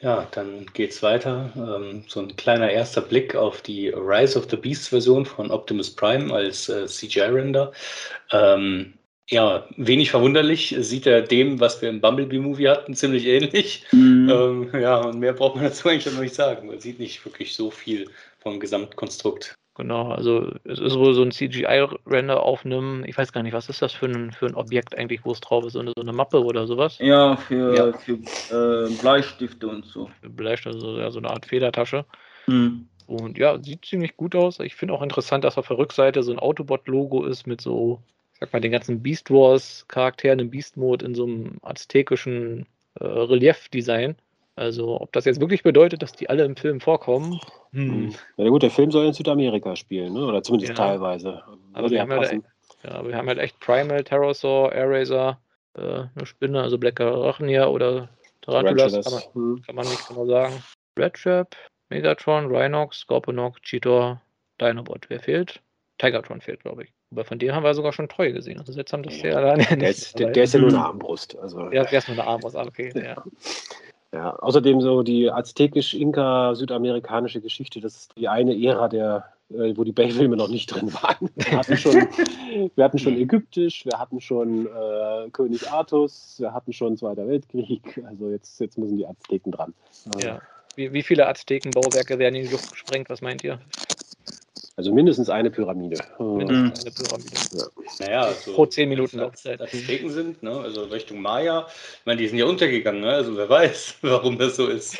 Ja, 0.00 0.26
dann 0.32 0.66
geht's 0.72 1.02
weiter. 1.02 1.52
Ähm, 1.54 2.04
so 2.08 2.20
ein 2.20 2.34
kleiner 2.34 2.70
erster 2.70 3.02
Blick 3.02 3.36
auf 3.36 3.60
die 3.60 3.90
Rise 3.90 4.38
of 4.38 4.48
the 4.50 4.56
Beast 4.56 4.88
Version 4.88 5.26
von 5.26 5.50
Optimus 5.50 5.94
Prime 5.94 6.32
als 6.32 6.68
äh, 6.68 6.86
CGI-Render. 6.86 7.72
Ähm, 8.32 8.94
ja, 9.28 9.66
wenig 9.76 10.10
verwunderlich 10.10 10.74
sieht 10.80 11.06
er 11.06 11.22
dem, 11.22 11.60
was 11.60 11.80
wir 11.80 11.88
im 11.88 12.00
Bumblebee-Movie 12.00 12.68
hatten, 12.68 12.94
ziemlich 12.94 13.26
ähnlich. 13.26 13.84
Mhm. 13.92 14.28
Ähm, 14.28 14.80
ja, 14.80 14.96
und 14.96 15.20
mehr 15.20 15.34
braucht 15.34 15.56
man 15.56 15.64
dazu 15.64 15.88
eigentlich 15.88 16.12
noch 16.12 16.20
nicht 16.20 16.34
sagen. 16.34 16.66
Man 16.66 16.80
sieht 16.80 16.98
nicht 16.98 17.24
wirklich 17.24 17.54
so 17.54 17.70
viel 17.70 18.10
vom 18.42 18.60
Gesamtkonstrukt. 18.60 19.56
Genau, 19.74 20.10
also 20.10 20.52
es 20.64 20.78
ist 20.78 20.98
wohl 20.98 21.14
so 21.14 21.22
ein 21.22 21.30
CGI-Render 21.30 22.42
auf 22.42 22.66
einem, 22.66 23.04
ich 23.06 23.16
weiß 23.16 23.32
gar 23.32 23.42
nicht, 23.42 23.54
was 23.54 23.70
ist 23.70 23.80
das 23.80 23.92
für 23.92 24.04
ein, 24.04 24.30
für 24.30 24.46
ein 24.46 24.54
Objekt 24.54 24.96
eigentlich, 24.98 25.24
wo 25.24 25.32
es 25.32 25.40
drauf 25.40 25.64
ist, 25.64 25.72
so 25.72 25.78
eine, 25.78 25.92
so 25.96 26.02
eine 26.02 26.12
Mappe 26.12 26.44
oder 26.44 26.66
sowas? 26.66 26.98
Ja, 26.98 27.36
für, 27.36 27.74
ja. 27.74 27.92
für 27.92 28.18
äh, 28.50 28.90
Bleistifte 29.00 29.66
und 29.68 29.86
so. 29.86 30.10
Für 30.20 30.28
Bleistifte, 30.28 30.76
also 30.76 30.98
ja, 30.98 31.10
so 31.10 31.20
eine 31.20 31.30
Art 31.30 31.46
Federtasche. 31.46 32.04
Mhm. 32.46 32.86
Und 33.06 33.38
ja, 33.38 33.62
sieht 33.62 33.86
ziemlich 33.86 34.16
gut 34.16 34.34
aus. 34.34 34.60
Ich 34.60 34.74
finde 34.74 34.92
auch 34.92 35.02
interessant, 35.02 35.44
dass 35.44 35.56
auf 35.56 35.68
der 35.68 35.78
Rückseite 35.78 36.22
so 36.22 36.32
ein 36.32 36.38
Autobot-Logo 36.38 37.24
ist 37.24 37.46
mit 37.46 37.62
so, 37.62 38.02
ich 38.34 38.40
sag 38.40 38.52
mal, 38.52 38.60
den 38.60 38.72
ganzen 38.72 39.02
Beast 39.02 39.30
Wars-Charakteren 39.30 40.38
im 40.38 40.50
Beast-Mode 40.50 41.06
in 41.06 41.14
so 41.14 41.24
einem 41.24 41.58
aztekischen 41.62 42.66
äh, 43.00 43.04
Relief-Design. 43.04 44.16
Also, 44.54 45.00
ob 45.00 45.12
das 45.12 45.24
jetzt 45.24 45.40
wirklich 45.40 45.62
bedeutet, 45.62 46.02
dass 46.02 46.12
die 46.12 46.28
alle 46.28 46.44
im 46.44 46.56
Film 46.56 46.80
vorkommen. 46.80 47.40
Hm. 47.72 47.90
hm. 47.90 48.14
Ja, 48.36 48.48
gut, 48.48 48.62
der 48.62 48.70
Film 48.70 48.90
soll 48.90 49.06
in 49.06 49.12
Südamerika 49.12 49.76
spielen, 49.76 50.12
ne? 50.12 50.26
oder 50.26 50.42
zumindest 50.42 50.70
ja. 50.70 50.74
teilweise. 50.74 51.42
Aber 51.72 51.90
wir, 51.90 51.96
ja 51.96 52.02
haben 52.02 52.12
halt, 52.12 52.42
ja, 52.82 53.06
wir 53.06 53.16
haben 53.16 53.28
halt 53.28 53.38
echt 53.38 53.58
Primal, 53.60 54.02
Pterosaur, 54.02 54.72
Air 54.72 54.90
Razor, 54.90 55.38
äh, 55.74 55.80
eine 55.80 56.26
Spinne, 56.26 56.60
also 56.60 56.76
Black 56.76 57.00
Arachnia 57.00 57.66
oder 57.66 58.10
Tarantulas, 58.42 58.92
kann 58.92 59.12
man, 59.12 59.22
hm. 59.32 59.62
kann 59.64 59.74
man 59.74 59.86
nicht 59.86 60.08
genau 60.08 60.26
sagen. 60.26 60.62
Red 60.98 61.14
Trap, 61.14 61.56
Megatron, 61.88 62.54
Rhinox, 62.54 62.98
Scorponok, 63.00 63.62
Cheetor, 63.62 64.20
Dinobot. 64.60 65.08
Wer 65.08 65.20
fehlt? 65.20 65.62
Tigertron 65.98 66.40
fehlt, 66.40 66.60
glaube 66.60 66.84
ich. 66.84 66.92
Aber 67.12 67.24
von 67.24 67.38
dem 67.38 67.54
haben 67.54 67.62
wir 67.62 67.74
sogar 67.74 67.92
schon 67.92 68.08
treu 68.08 68.32
gesehen. 68.32 68.58
Also 68.58 68.72
jetzt 68.72 68.92
haben 68.92 69.02
das 69.02 69.20
ja, 69.22 69.40
ja 69.40 69.56
der, 69.56 69.90
ist, 69.90 70.18
der, 70.18 70.30
der, 70.30 70.44
ist 70.44 70.54
ja 70.54 70.60
nur 70.60 70.70
eine 70.70 70.84
Armbrust. 70.84 71.38
Also. 71.38 71.70
Ja, 71.70 71.84
der 71.84 71.98
ist 71.98 72.08
nur 72.08 72.18
eine 72.18 72.26
Armbrust, 72.26 72.56
okay. 72.56 72.92
Ja. 72.94 73.22
Ja, 74.14 74.36
außerdem 74.36 74.82
so 74.82 75.02
die 75.02 75.30
aztekisch-inka-südamerikanische 75.30 77.40
Geschichte, 77.40 77.80
das 77.80 77.96
ist 77.96 78.12
die 78.16 78.28
eine 78.28 78.54
Ära, 78.54 78.88
der, 78.88 79.24
äh, 79.48 79.74
wo 79.74 79.84
die 79.84 79.92
Bay-Filme 79.92 80.36
noch 80.36 80.48
nicht 80.48 80.66
drin 80.66 80.92
waren. 80.92 81.30
Wir 81.34 81.58
hatten 81.58 81.78
schon, 81.78 81.94
wir 82.74 82.84
hatten 82.84 82.98
schon 82.98 83.16
Ägyptisch, 83.16 83.86
wir 83.86 83.98
hatten 83.98 84.20
schon 84.20 84.66
äh, 84.66 85.30
König 85.30 85.70
Artus, 85.70 86.36
wir 86.38 86.52
hatten 86.52 86.74
schon 86.74 86.98
Zweiter 86.98 87.26
Weltkrieg, 87.26 88.04
also 88.06 88.28
jetzt, 88.28 88.60
jetzt 88.60 88.76
müssen 88.76 88.98
die 88.98 89.06
Azteken 89.06 89.50
dran. 89.50 89.72
Ja. 90.22 90.42
Wie, 90.76 90.92
wie 90.92 91.02
viele 91.02 91.26
Aztekenbauwerke 91.26 92.18
werden 92.18 92.34
in 92.34 92.44
die 92.44 92.52
Luft 92.52 92.70
gesprengt, 92.70 93.08
was 93.08 93.22
meint 93.22 93.42
ihr? 93.44 93.60
Also 94.76 94.92
mindestens 94.92 95.28
eine 95.28 95.50
Pyramide. 95.50 96.00
Mindestens 96.18 96.86
eine 96.86 96.94
Pyramide. 96.94 97.30
Ja. 97.52 98.06
Naja, 98.06 98.22
also, 98.22 98.54
Pro 98.54 98.66
10 98.66 98.88
Minuten 98.88 99.18
Laufzeit. 99.18 99.60
Azteken 99.60 100.10
sind, 100.10 100.42
ne? 100.42 100.50
also 100.50 100.84
Richtung 100.84 101.20
Maya. 101.20 101.66
Ich 102.00 102.06
meine, 102.06 102.20
die 102.20 102.28
sind 102.28 102.38
ja 102.38 102.46
untergegangen, 102.46 103.02
ne? 103.02 103.10
also 103.10 103.36
wer 103.36 103.48
weiß, 103.48 103.96
warum 104.02 104.38
das 104.38 104.56
so 104.56 104.68
ist. 104.68 104.96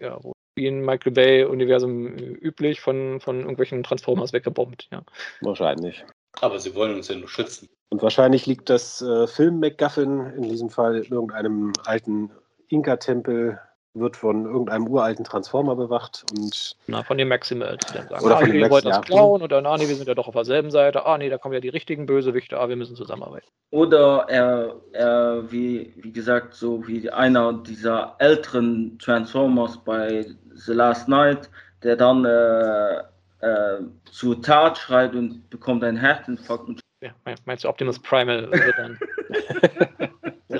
ja, 0.00 0.18
wie 0.56 0.66
in 0.66 0.80
Michael 0.84 1.12
Bay-Universum 1.12 2.16
üblich 2.16 2.80
von, 2.80 3.20
von 3.20 3.40
irgendwelchen 3.40 3.82
Transformers 3.82 4.32
weggebombt. 4.32 4.88
Ja. 4.90 5.02
Wahrscheinlich. 5.40 6.04
Aber 6.40 6.58
sie 6.58 6.74
wollen 6.74 6.94
uns 6.94 7.08
ja 7.08 7.14
nur 7.14 7.28
schützen. 7.28 7.68
Und 7.90 8.02
wahrscheinlich 8.02 8.46
liegt 8.46 8.70
das 8.70 9.00
äh, 9.02 9.28
Film-MacGuffin 9.28 10.32
in 10.36 10.42
diesem 10.48 10.70
Fall 10.70 10.96
in 10.96 11.12
irgendeinem 11.12 11.72
alten 11.84 12.30
Inka-Tempel 12.68 13.60
wird 13.94 14.16
von 14.16 14.44
irgendeinem 14.44 14.88
uralten 14.88 15.24
Transformer 15.24 15.76
bewacht 15.76 16.24
und. 16.32 16.76
Na, 16.86 17.02
von 17.02 17.16
den 17.16 17.28
Maximals, 17.28 17.86
die 17.86 17.94
dann 17.94 18.08
sagen, 18.08 18.24
oder 18.24 18.36
ah, 18.36 18.40
von 18.40 18.52
wir 18.52 18.70
wollten 18.70 18.88
das 18.88 19.02
klauen 19.02 19.42
oder 19.42 19.60
na, 19.60 19.76
nee, 19.76 19.88
wir 19.88 19.94
sind 19.94 20.08
ja 20.08 20.14
doch 20.14 20.26
auf 20.26 20.34
derselben 20.34 20.70
Seite, 20.70 21.06
ah, 21.06 21.16
nee, 21.16 21.30
da 21.30 21.38
kommen 21.38 21.54
ja 21.54 21.60
die 21.60 21.68
richtigen 21.68 22.06
Bösewichte, 22.06 22.58
ah, 22.58 22.68
wir 22.68 22.76
müssen 22.76 22.96
zusammenarbeiten. 22.96 23.46
Oder 23.70 24.26
er, 24.28 24.76
er 24.92 25.50
wie, 25.50 25.92
wie 25.96 26.12
gesagt, 26.12 26.54
so 26.54 26.86
wie 26.86 27.08
einer 27.10 27.52
dieser 27.52 28.16
älteren 28.18 28.98
Transformers 28.98 29.78
bei 29.84 30.26
The 30.54 30.72
Last 30.72 31.08
Night, 31.08 31.48
der 31.82 31.96
dann 31.96 32.24
äh, 32.24 32.98
äh, 33.40 33.80
zu 34.10 34.34
Tat 34.36 34.78
schreit 34.78 35.14
und 35.14 35.48
bekommt 35.50 35.84
einen 35.84 35.98
Herzinfarkt. 35.98 36.68
Und 36.68 36.80
ja, 37.00 37.10
meinst 37.44 37.64
du, 37.64 37.68
Optimus 37.68 37.98
Primal 37.98 38.50
wird 38.50 38.74
dann. 38.76 38.98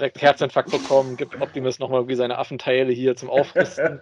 direkt 0.05 0.21
Herzinfarkt 0.21 0.71
bekommen, 0.71 1.17
gibt 1.17 1.41
Optimus 1.41 1.79
nochmal 1.79 2.01
irgendwie 2.01 2.17
seine 2.17 2.39
Affenteile 2.39 2.93
hier 2.93 3.17
zum 3.17 3.31
Aufrüsten. 3.31 4.01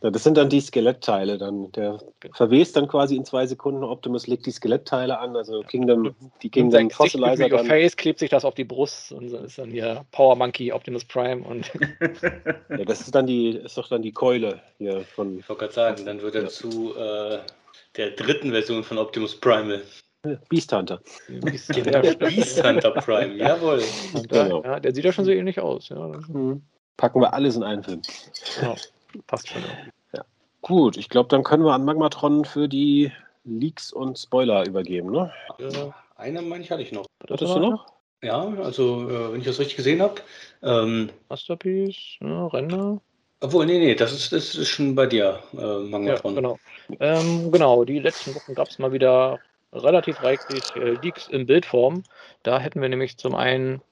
Das 0.00 0.22
sind 0.22 0.36
dann 0.36 0.48
die 0.48 0.60
Skelettteile. 0.60 1.36
Dann. 1.36 1.70
Der 1.72 1.98
verwest 2.32 2.76
dann 2.76 2.86
quasi 2.86 3.16
in 3.16 3.24
zwei 3.24 3.44
Sekunden. 3.44 3.82
Optimus 3.82 4.28
legt 4.28 4.46
die 4.46 4.52
Skelettteile 4.52 5.18
an, 5.18 5.36
also 5.36 5.62
Kingdom, 5.62 6.14
die 6.42 6.48
Kingdom 6.48 6.90
Fossilizer. 6.90 7.48
Dann. 7.48 7.66
Face 7.66 7.96
klebt 7.96 8.20
sich 8.20 8.30
das 8.30 8.44
auf 8.44 8.54
die 8.54 8.64
Brust 8.64 9.12
und 9.12 9.32
ist 9.32 9.58
dann 9.58 9.70
hier 9.70 10.04
Power 10.12 10.36
Monkey, 10.36 10.72
Optimus 10.72 11.04
Prime 11.04 11.44
und. 11.44 11.70
ja, 12.70 12.84
das 12.84 13.00
ist 13.00 13.14
dann 13.14 13.26
die, 13.26 13.56
ist 13.56 13.76
doch 13.76 13.88
dann 13.88 14.02
die 14.02 14.12
Keule 14.12 14.60
hier 14.78 15.00
von. 15.00 15.40
Ich 15.40 15.48
wollte 15.48 15.60
gerade 15.60 15.74
sagen, 15.74 16.06
dann 16.06 16.22
wird 16.22 16.36
er 16.36 16.42
ja. 16.42 16.48
zu 16.48 16.94
äh, 16.96 17.38
der 17.96 18.12
dritten 18.12 18.52
Version 18.52 18.84
von 18.84 18.96
Optimus 18.96 19.38
Primal. 19.38 19.82
Beast 20.48 20.72
Hunter. 20.72 21.00
Beast, 21.28 21.68
Beast 22.18 22.64
Hunter 22.64 22.92
Prime, 22.92 23.34
jawohl. 23.34 23.82
Genau. 24.28 24.62
Ja, 24.62 24.78
der 24.78 24.94
sieht 24.94 25.04
ja 25.04 25.12
schon 25.12 25.24
so 25.24 25.32
ähnlich 25.32 25.58
aus. 25.58 25.88
Ja. 25.88 26.12
Mhm. 26.28 26.62
Packen 26.96 27.20
wir 27.20 27.34
alles 27.34 27.56
in 27.56 27.64
einen 27.64 27.82
Film. 27.82 28.02
Genau. 28.60 28.76
Passt 29.26 29.48
schon. 29.48 29.62
Ja. 30.14 30.24
Gut, 30.60 30.96
ich 30.96 31.08
glaube, 31.08 31.28
dann 31.28 31.42
können 31.42 31.64
wir 31.64 31.72
an 31.72 31.84
Magmatron 31.84 32.44
für 32.44 32.68
die 32.68 33.10
Leaks 33.44 33.92
und 33.92 34.16
Spoiler 34.16 34.64
übergeben, 34.64 35.10
ne? 35.10 35.32
Äh, 35.58 35.90
eine 36.16 36.42
meine 36.42 36.62
ich 36.62 36.70
hatte 36.70 36.82
ich 36.82 36.92
noch. 36.92 37.06
Hattest 37.28 37.54
du 37.54 37.58
noch? 37.58 37.86
Ja, 38.22 38.46
also 38.62 39.10
äh, 39.10 39.32
wenn 39.32 39.40
ich 39.40 39.46
das 39.46 39.58
richtig 39.58 39.76
gesehen 39.76 40.00
habe. 40.00 40.14
Ähm, 40.62 41.10
Masterpiece, 41.28 42.18
ja, 42.20 42.46
Render. 42.46 43.00
Obwohl, 43.40 43.66
nee, 43.66 43.80
nee, 43.80 43.96
das 43.96 44.12
ist, 44.12 44.32
das 44.32 44.54
ist 44.54 44.68
schon 44.68 44.94
bei 44.94 45.06
dir, 45.06 45.40
äh, 45.54 45.78
Magmatron. 45.80 46.34
Ja, 46.34 46.40
genau. 46.40 46.58
Ähm, 47.00 47.50
genau, 47.50 47.84
die 47.84 47.98
letzten 47.98 48.36
Wochen 48.36 48.54
gab 48.54 48.68
es 48.68 48.78
mal 48.78 48.92
wieder 48.92 49.40
relativ 49.72 50.22
reichlich 50.22 50.62
äh, 50.76 50.96
Leaks 51.02 51.28
in 51.28 51.46
Bildform. 51.46 52.02
Da 52.42 52.58
hätten 52.58 52.80
wir 52.80 52.88
nämlich 52.88 53.16
zum 53.18 53.34
einen 53.34 53.82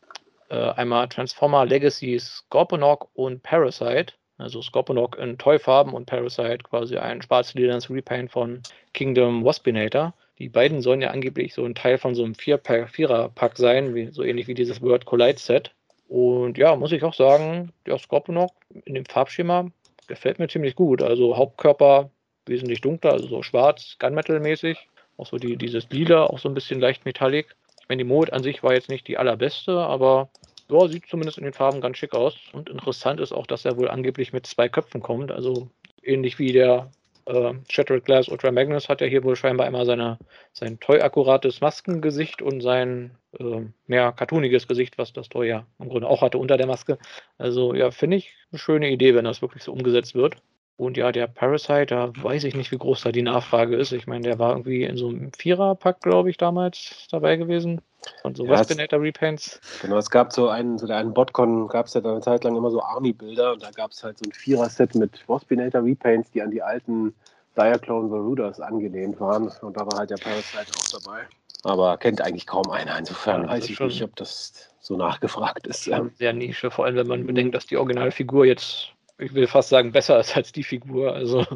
äh, 0.49 0.55
einmal 0.55 1.09
Transformer 1.09 1.65
Legacy 1.67 2.19
Scorponok 2.19 3.09
und 3.15 3.43
Parasite. 3.43 4.15
Also 4.39 4.63
Scorponok 4.63 5.19
in 5.19 5.37
Toyfarben 5.37 5.93
und 5.93 6.07
Parasite 6.07 6.59
quasi 6.63 6.97
ein 6.97 7.21
schwarz-lilanes 7.21 7.91
Repaint 7.91 8.31
von 8.31 8.63
Kingdom 8.95 9.45
Waspinator. 9.45 10.15
Die 10.39 10.49
beiden 10.49 10.81
sollen 10.81 11.03
ja 11.03 11.11
angeblich 11.11 11.53
so 11.53 11.65
ein 11.65 11.75
Teil 11.75 11.99
von 11.99 12.15
so 12.15 12.25
einem 12.25 12.35
Vierer-Pack 12.35 13.59
sein, 13.59 13.95
wie, 13.95 14.07
so 14.07 14.23
ähnlich 14.23 14.49
wie 14.49 14.55
dieses 14.55 14.81
World 14.81 15.05
Collide 15.05 15.39
Set. 15.39 15.73
Und 16.09 16.57
ja, 16.57 16.75
muss 16.75 16.93
ich 16.93 17.05
auch 17.05 17.15
sagen, 17.15 17.73
der 17.87 17.99
Scorponok 17.99 18.53
in 18.87 18.95
dem 18.95 19.05
Farbschema 19.05 19.71
gefällt 20.09 20.39
mir 20.39 20.49
ziemlich 20.49 20.75
gut. 20.75 21.03
Also 21.03 21.37
Hauptkörper 21.37 22.11
wesentlich 22.47 22.81
dunkler, 22.81 23.13
also 23.13 23.29
so 23.29 23.43
schwarz, 23.43 23.97
Gunmetal-mäßig. 24.01 24.79
Auch 25.21 25.27
so 25.27 25.37
die, 25.37 25.57
dieses 25.57 25.91
Lila, 25.91 26.25
auch 26.25 26.39
so 26.39 26.49
ein 26.49 26.55
bisschen 26.55 26.81
leicht 26.81 27.05
metallic. 27.05 27.55
Ich 27.83 27.89
meine, 27.91 28.03
die 28.03 28.09
Mode 28.09 28.33
an 28.33 28.43
sich 28.43 28.63
war 28.63 28.73
jetzt 28.73 28.89
nicht 28.89 29.07
die 29.07 29.19
allerbeste, 29.19 29.79
aber 29.79 30.31
ja, 30.71 30.89
sieht 30.89 31.07
zumindest 31.07 31.37
in 31.37 31.45
den 31.45 31.53
Farben 31.53 31.83
ganz 31.83 31.99
schick 31.99 32.15
aus. 32.15 32.37
Und 32.53 32.71
interessant 32.71 33.21
ist 33.21 33.33
auch, 33.33 33.47
dass 33.47 33.67
er 33.67 33.77
wohl 33.77 33.91
angeblich 33.91 34.33
mit 34.33 34.47
zwei 34.47 34.71
Köpfen 34.71 35.03
kommt. 35.03 35.31
Also 35.31 35.69
ähnlich 36.03 36.39
wie 36.39 36.53
der 36.53 36.91
äh, 37.27 37.53
Shattered 37.69 38.07
Glass 38.07 38.29
Ultra 38.29 38.51
Magnus 38.51 38.89
hat 38.89 39.03
er 39.03 39.09
hier 39.09 39.23
wohl 39.23 39.37
scheinbar 39.37 39.67
immer 39.67 39.85
seine, 39.85 40.19
sein 40.55 40.81
toy-akkurates 40.81 41.61
Maskengesicht 41.61 42.41
und 42.41 42.63
sein 42.63 43.11
äh, 43.39 43.67
mehr 43.87 44.13
cartooniges 44.13 44.69
Gesicht, 44.69 44.97
was 44.97 45.13
das 45.13 45.29
Toy 45.29 45.49
ja 45.49 45.67
im 45.79 45.91
Grunde 45.91 46.09
auch 46.09 46.23
hatte 46.23 46.39
unter 46.39 46.57
der 46.57 46.67
Maske. 46.67 46.97
Also 47.37 47.75
ja, 47.75 47.91
finde 47.91 48.17
ich 48.17 48.33
eine 48.53 48.59
schöne 48.59 48.91
Idee, 48.91 49.15
wenn 49.15 49.27
das 49.27 49.43
wirklich 49.43 49.65
so 49.65 49.73
umgesetzt 49.73 50.15
wird. 50.15 50.37
Und 50.81 50.97
ja, 50.97 51.13
der 51.13 51.27
Parasite, 51.27 51.87
da 51.95 52.11
weiß 52.23 52.45
ich 52.45 52.55
nicht, 52.55 52.73
wie 52.73 52.79
groß 52.79 53.03
da 53.03 53.13
die 53.13 53.21
Nachfrage 53.21 53.77
ist. 53.77 53.93
Ich 53.93 54.07
meine, 54.07 54.23
der 54.23 54.39
war 54.39 54.53
irgendwie 54.53 54.85
in 54.85 54.97
so 54.97 55.09
einem 55.09 55.31
Vierer-Pack, 55.31 56.01
glaube 56.01 56.31
ich, 56.31 56.39
damals 56.39 57.07
dabei 57.11 57.37
gewesen. 57.37 57.83
Und 58.23 58.39
so 58.39 58.47
ja, 58.47 58.53
Waspinator 58.53 58.99
Repaints. 58.99 59.61
Genau, 59.83 59.99
es 59.99 60.09
gab 60.09 60.33
so 60.33 60.49
einen, 60.49 60.79
so 60.79 60.91
einen 60.91 61.13
Botcon, 61.13 61.69
gab 61.69 61.85
es 61.85 61.93
ja 61.93 62.03
eine 62.03 62.23
Zeit 62.23 62.45
lang 62.45 62.57
immer 62.57 62.71
so 62.71 62.83
Army-Bilder 62.83 63.53
und 63.53 63.63
da 63.63 63.71
gab 63.73 63.91
es 63.91 64.03
halt 64.03 64.17
so 64.17 64.25
ein 64.27 64.33
Vierer-Set 64.33 64.95
mit 64.95 65.23
Waspinator 65.29 65.85
Repaints, 65.85 66.31
die 66.31 66.41
an 66.41 66.51
die 66.51 66.63
alten 66.63 67.15
Diaclone 67.59 68.11
Varudas 68.11 68.59
angelehnt 68.59 69.21
waren. 69.21 69.53
Und 69.61 69.77
da 69.77 69.85
war 69.85 69.99
halt 69.99 70.09
der 70.09 70.17
Parasite 70.17 70.73
auch 70.79 70.99
dabei. 70.99 71.21
Aber 71.63 71.99
kennt 71.99 72.23
eigentlich 72.23 72.47
kaum 72.47 72.71
einer. 72.71 72.99
Insofern 72.99 73.43
ja, 73.43 73.49
weiß 73.51 73.69
ich 73.69 73.79
nicht, 73.79 74.03
ob 74.03 74.17
das 74.17 74.71
so 74.81 74.97
nachgefragt 74.97 75.67
ist. 75.67 75.85
Sehr 76.15 76.33
Nische, 76.33 76.71
vor 76.71 76.87
allem 76.87 76.97
wenn 76.97 77.07
man 77.07 77.27
bedenkt, 77.27 77.55
dass 77.55 77.67
die 77.67 77.77
Originalfigur 77.77 78.47
jetzt 78.47 78.95
ich 79.21 79.35
will 79.35 79.47
fast 79.47 79.69
sagen, 79.69 79.93
besser 79.93 80.19
ist 80.21 80.37
als 80.37 80.53
die 80.53 80.65
Figur. 80.65 81.15
Also 81.15 81.47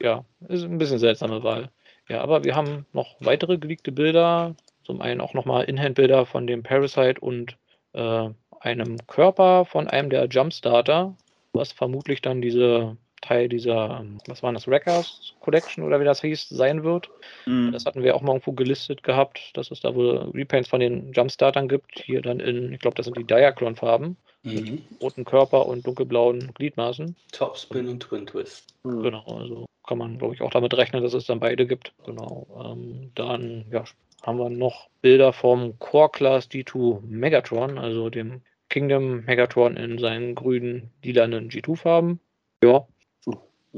ja, 0.00 0.24
ist 0.48 0.64
ein 0.64 0.78
bisschen 0.78 0.98
seltsame 0.98 1.42
Wahl. 1.42 1.70
Ja, 2.08 2.22
aber 2.22 2.44
wir 2.44 2.54
haben 2.54 2.86
noch 2.92 3.16
weitere 3.20 3.58
geleakte 3.58 3.92
Bilder. 3.92 4.54
Zum 4.84 5.02
einen 5.02 5.20
auch 5.20 5.34
nochmal 5.34 5.64
Inhand-Bilder 5.64 6.24
von 6.24 6.46
dem 6.46 6.62
Parasite 6.62 7.20
und 7.20 7.58
äh, 7.92 8.30
einem 8.60 9.06
Körper 9.06 9.66
von 9.66 9.86
einem 9.88 10.08
der 10.10 10.26
Jumpstarter, 10.26 11.14
was 11.52 11.72
vermutlich 11.72 12.22
dann 12.22 12.40
diese 12.40 12.96
Teil 13.20 13.48
dieser, 13.48 14.04
was 14.26 14.42
waren 14.42 14.54
das, 14.54 14.66
Wreckers 14.66 15.34
Collection 15.40 15.84
oder 15.84 16.00
wie 16.00 16.04
das 16.04 16.20
hieß, 16.20 16.48
sein 16.48 16.84
wird. 16.84 17.10
Mhm. 17.46 17.72
Das 17.72 17.84
hatten 17.84 18.02
wir 18.02 18.14
auch 18.14 18.22
mal 18.22 18.32
irgendwo 18.32 18.52
gelistet 18.52 19.02
gehabt, 19.02 19.50
dass 19.54 19.70
es 19.70 19.80
da 19.80 19.94
wohl 19.94 20.30
Repaints 20.34 20.68
von 20.68 20.80
den 20.80 21.12
Jumpstartern 21.12 21.68
gibt. 21.68 22.00
Hier 22.04 22.22
dann 22.22 22.40
in, 22.40 22.72
ich 22.72 22.80
glaube, 22.80 22.96
das 22.96 23.06
sind 23.06 23.16
die 23.18 23.24
Diaclone-Farben. 23.24 24.16
Mhm. 24.42 24.54
Mit 24.54 24.82
roten 25.02 25.24
Körper 25.24 25.66
und 25.66 25.86
dunkelblauen 25.86 26.52
Gliedmaßen. 26.54 27.16
Topspin 27.32 27.88
und 27.88 28.00
Twin 28.00 28.26
Twist. 28.26 28.74
Mhm. 28.84 29.02
Genau, 29.02 29.24
also 29.24 29.66
kann 29.86 29.98
man, 29.98 30.18
glaube 30.18 30.34
ich, 30.34 30.42
auch 30.42 30.50
damit 30.50 30.74
rechnen, 30.74 31.02
dass 31.02 31.14
es 31.14 31.26
dann 31.26 31.40
beide 31.40 31.66
gibt. 31.66 31.94
Genau. 32.04 32.46
Ähm, 32.62 33.10
dann 33.14 33.64
ja, 33.70 33.84
haben 34.22 34.38
wir 34.38 34.50
noch 34.50 34.88
Bilder 35.00 35.32
vom 35.32 35.78
Core 35.78 36.10
Class 36.10 36.50
D2 36.50 37.00
Megatron, 37.02 37.78
also 37.78 38.10
dem 38.10 38.42
Kingdom 38.68 39.24
Megatron 39.24 39.76
in 39.76 39.98
seinen 39.98 40.34
grünen, 40.34 40.90
lilanen 41.02 41.48
G2-Farben. 41.48 42.20
Ja, 42.62 42.86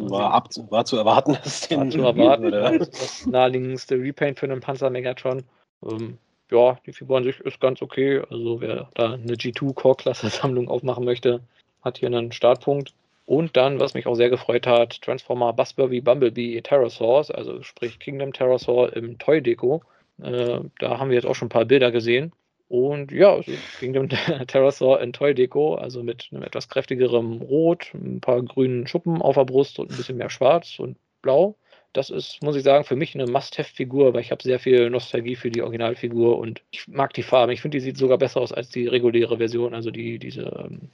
war, 0.09 0.33
ab, 0.33 0.49
war 0.71 0.85
zu 0.85 0.97
erwarten, 0.97 1.33
dass 1.45 1.69
den 1.69 1.91
zu 1.91 2.03
erwarten, 2.03 2.45
würde. 2.45 2.79
Das 2.79 3.27
naheliegendste 3.27 3.97
Repaint 3.97 4.39
für 4.39 4.47
einen 4.47 4.61
Panzer 4.61 4.91
Megatron. 4.91 5.43
Ähm, 5.85 6.19
ja, 6.51 6.79
die 6.87 6.93
Figur 6.93 7.19
an 7.19 7.25
sich 7.25 7.39
ist 7.41 7.61
ganz 7.61 7.83
okay. 7.83 8.23
Also 8.31 8.61
wer 8.61 8.89
da 8.95 9.13
eine 9.13 9.35
G2 9.35 9.75
Core-Klasse-Sammlung 9.75 10.69
aufmachen 10.69 11.05
möchte, 11.05 11.41
hat 11.83 11.99
hier 11.99 12.09
einen 12.09 12.33
Startpunkt. 12.33 12.95
Und 13.27 13.57
dann, 13.57 13.79
was 13.79 13.95
mich 13.95 14.07
auch 14.07 14.17
sehr 14.17 14.31
gefreut 14.31 14.67
hat, 14.67 15.03
Transformer 15.03 15.53
Buzzberry 15.53 16.01
Bumblebee 16.01 16.61
Terrorsaurs, 16.63 17.31
also 17.31 17.63
sprich 17.63 18.01
Kingdom 18.01 18.33
Terrorsaur 18.33 18.97
im 18.97 19.19
Toy-Deko. 19.19 19.83
Äh, 20.21 20.61
da 20.81 20.99
haben 20.99 21.11
wir 21.11 21.15
jetzt 21.15 21.27
auch 21.27 21.37
schon 21.37 21.47
ein 21.47 21.51
paar 21.51 21.65
Bilder 21.65 21.93
gesehen. 21.93 22.33
Und 22.71 23.11
ja, 23.11 23.35
also 23.35 23.51
Kingdom 23.81 24.09
Terrorsaur 24.47 25.01
in 25.01 25.13
Toy 25.13 25.35
Deko, 25.35 25.75
also 25.75 26.05
mit 26.05 26.29
einem 26.31 26.45
etwas 26.45 26.69
kräftigerem 26.69 27.43
Rot, 27.43 27.93
ein 27.95 28.21
paar 28.21 28.41
grünen 28.43 28.87
Schuppen 28.87 29.21
auf 29.21 29.35
der 29.35 29.45
Brust 29.45 29.81
und 29.81 29.91
ein 29.91 29.97
bisschen 29.97 30.19
mehr 30.19 30.31
Schwarz 30.31 30.79
und 30.79 30.97
Blau. 31.21 31.57
Das 31.95 32.11
ist, 32.11 32.41
muss 32.45 32.55
ich 32.55 32.63
sagen, 32.63 32.85
für 32.85 32.95
mich 32.95 33.17
eine 33.17 33.27
Must-Have-Figur, 33.27 34.15
weil 34.15 34.21
ich 34.21 34.31
habe 34.31 34.45
sehr 34.45 34.61
viel 34.61 34.89
Nostalgie 34.89 35.35
für 35.35 35.51
die 35.51 35.63
Originalfigur 35.63 36.39
und 36.39 36.63
ich 36.71 36.87
mag 36.87 37.13
die 37.15 37.25
Farben. 37.25 37.51
Ich 37.51 37.61
finde, 37.61 37.79
die 37.79 37.83
sieht 37.83 37.97
sogar 37.97 38.19
besser 38.19 38.41
aus 38.41 38.53
als 38.53 38.69
die 38.69 38.87
reguläre 38.87 39.39
Version, 39.39 39.75
also 39.75 39.91
die, 39.91 40.21
diese, 40.21 40.43
ähm, 40.43 40.91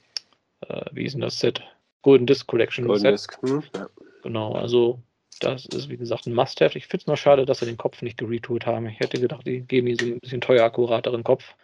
äh, 0.67 0.83
wie 0.93 1.05
ist 1.05 1.13
denn 1.13 1.21
das 1.21 1.37
Set? 1.37 1.61
Golden 2.01 2.25
Disc 2.25 2.47
Collection. 2.47 2.87
Golden 2.87 3.01
Set. 3.01 3.13
Disc, 3.13 3.37
hm, 3.43 3.61
ja. 3.75 3.87
Genau, 4.23 4.53
also 4.53 4.97
das 5.39 5.65
ist, 5.65 5.89
wie 5.89 5.97
gesagt, 5.97 6.25
ein 6.27 6.33
Must-Have. 6.33 6.77
Ich 6.77 6.87
finde 6.87 7.03
es 7.03 7.07
nur 7.07 7.17
schade, 7.17 7.45
dass 7.45 7.59
sie 7.59 7.65
den 7.65 7.77
Kopf 7.77 8.01
nicht 8.01 8.17
geretourt 8.17 8.65
haben. 8.65 8.87
Ich 8.87 8.99
hätte 8.99 9.19
gedacht, 9.19 9.45
die 9.45 9.61
geben 9.61 9.87
ihm 9.87 9.97
so 9.97 10.05
ein 10.05 10.19
bisschen 10.19 10.41
teuer 10.41 10.65
akkurateren 10.65 11.23
Kopf. 11.23 11.55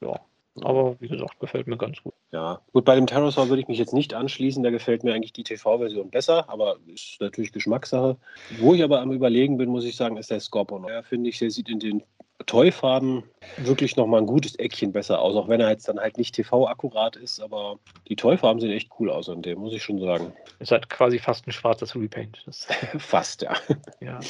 Ja, 0.00 0.20
aber 0.62 0.96
wie 1.00 1.08
gesagt, 1.08 1.38
gefällt 1.38 1.66
mir 1.66 1.76
ganz 1.76 2.02
gut. 2.02 2.14
Ja, 2.32 2.60
gut, 2.72 2.84
bei 2.84 2.94
dem 2.94 3.06
Terrorsaur 3.06 3.48
würde 3.48 3.60
ich 3.60 3.68
mich 3.68 3.78
jetzt 3.78 3.92
nicht 3.92 4.14
anschließen. 4.14 4.62
Da 4.62 4.70
gefällt 4.70 5.04
mir 5.04 5.14
eigentlich 5.14 5.32
die 5.32 5.44
TV-Version 5.44 6.10
besser, 6.10 6.48
aber 6.48 6.76
ist 6.86 7.16
natürlich 7.20 7.52
Geschmackssache. 7.52 8.16
Wo 8.58 8.74
ich 8.74 8.82
aber 8.82 9.00
am 9.00 9.12
Überlegen 9.12 9.58
bin, 9.58 9.68
muss 9.68 9.84
ich 9.84 9.96
sagen, 9.96 10.16
ist 10.16 10.30
der 10.30 10.40
Scorpion. 10.40 10.86
Ja, 10.88 11.02
finde 11.02 11.28
ich, 11.28 11.38
der 11.38 11.50
sieht 11.50 11.68
in 11.68 11.80
den 11.80 12.02
Toy-Farben 12.44 13.24
wirklich 13.56 13.96
nochmal 13.96 14.20
ein 14.20 14.26
gutes 14.26 14.56
Eckchen 14.56 14.92
besser 14.92 15.20
aus, 15.20 15.34
auch 15.36 15.48
wenn 15.48 15.60
er 15.60 15.70
jetzt 15.70 15.88
dann 15.88 15.98
halt 15.98 16.18
nicht 16.18 16.34
TV-akkurat 16.34 17.16
ist, 17.16 17.40
aber 17.40 17.78
die 18.08 18.16
Toy-Farben 18.16 18.60
sehen 18.60 18.72
echt 18.72 18.90
cool 18.98 19.10
aus 19.10 19.28
an 19.28 19.42
dem, 19.42 19.58
muss 19.58 19.72
ich 19.72 19.82
schon 19.82 19.98
sagen. 19.98 20.32
Ist 20.58 20.70
halt 20.70 20.88
quasi 20.90 21.18
fast 21.18 21.46
ein 21.46 21.52
schwarzes 21.52 21.96
Repaint. 21.96 22.44
fast, 22.98 23.42
ja. 23.42 23.54
Ja. 24.00 24.20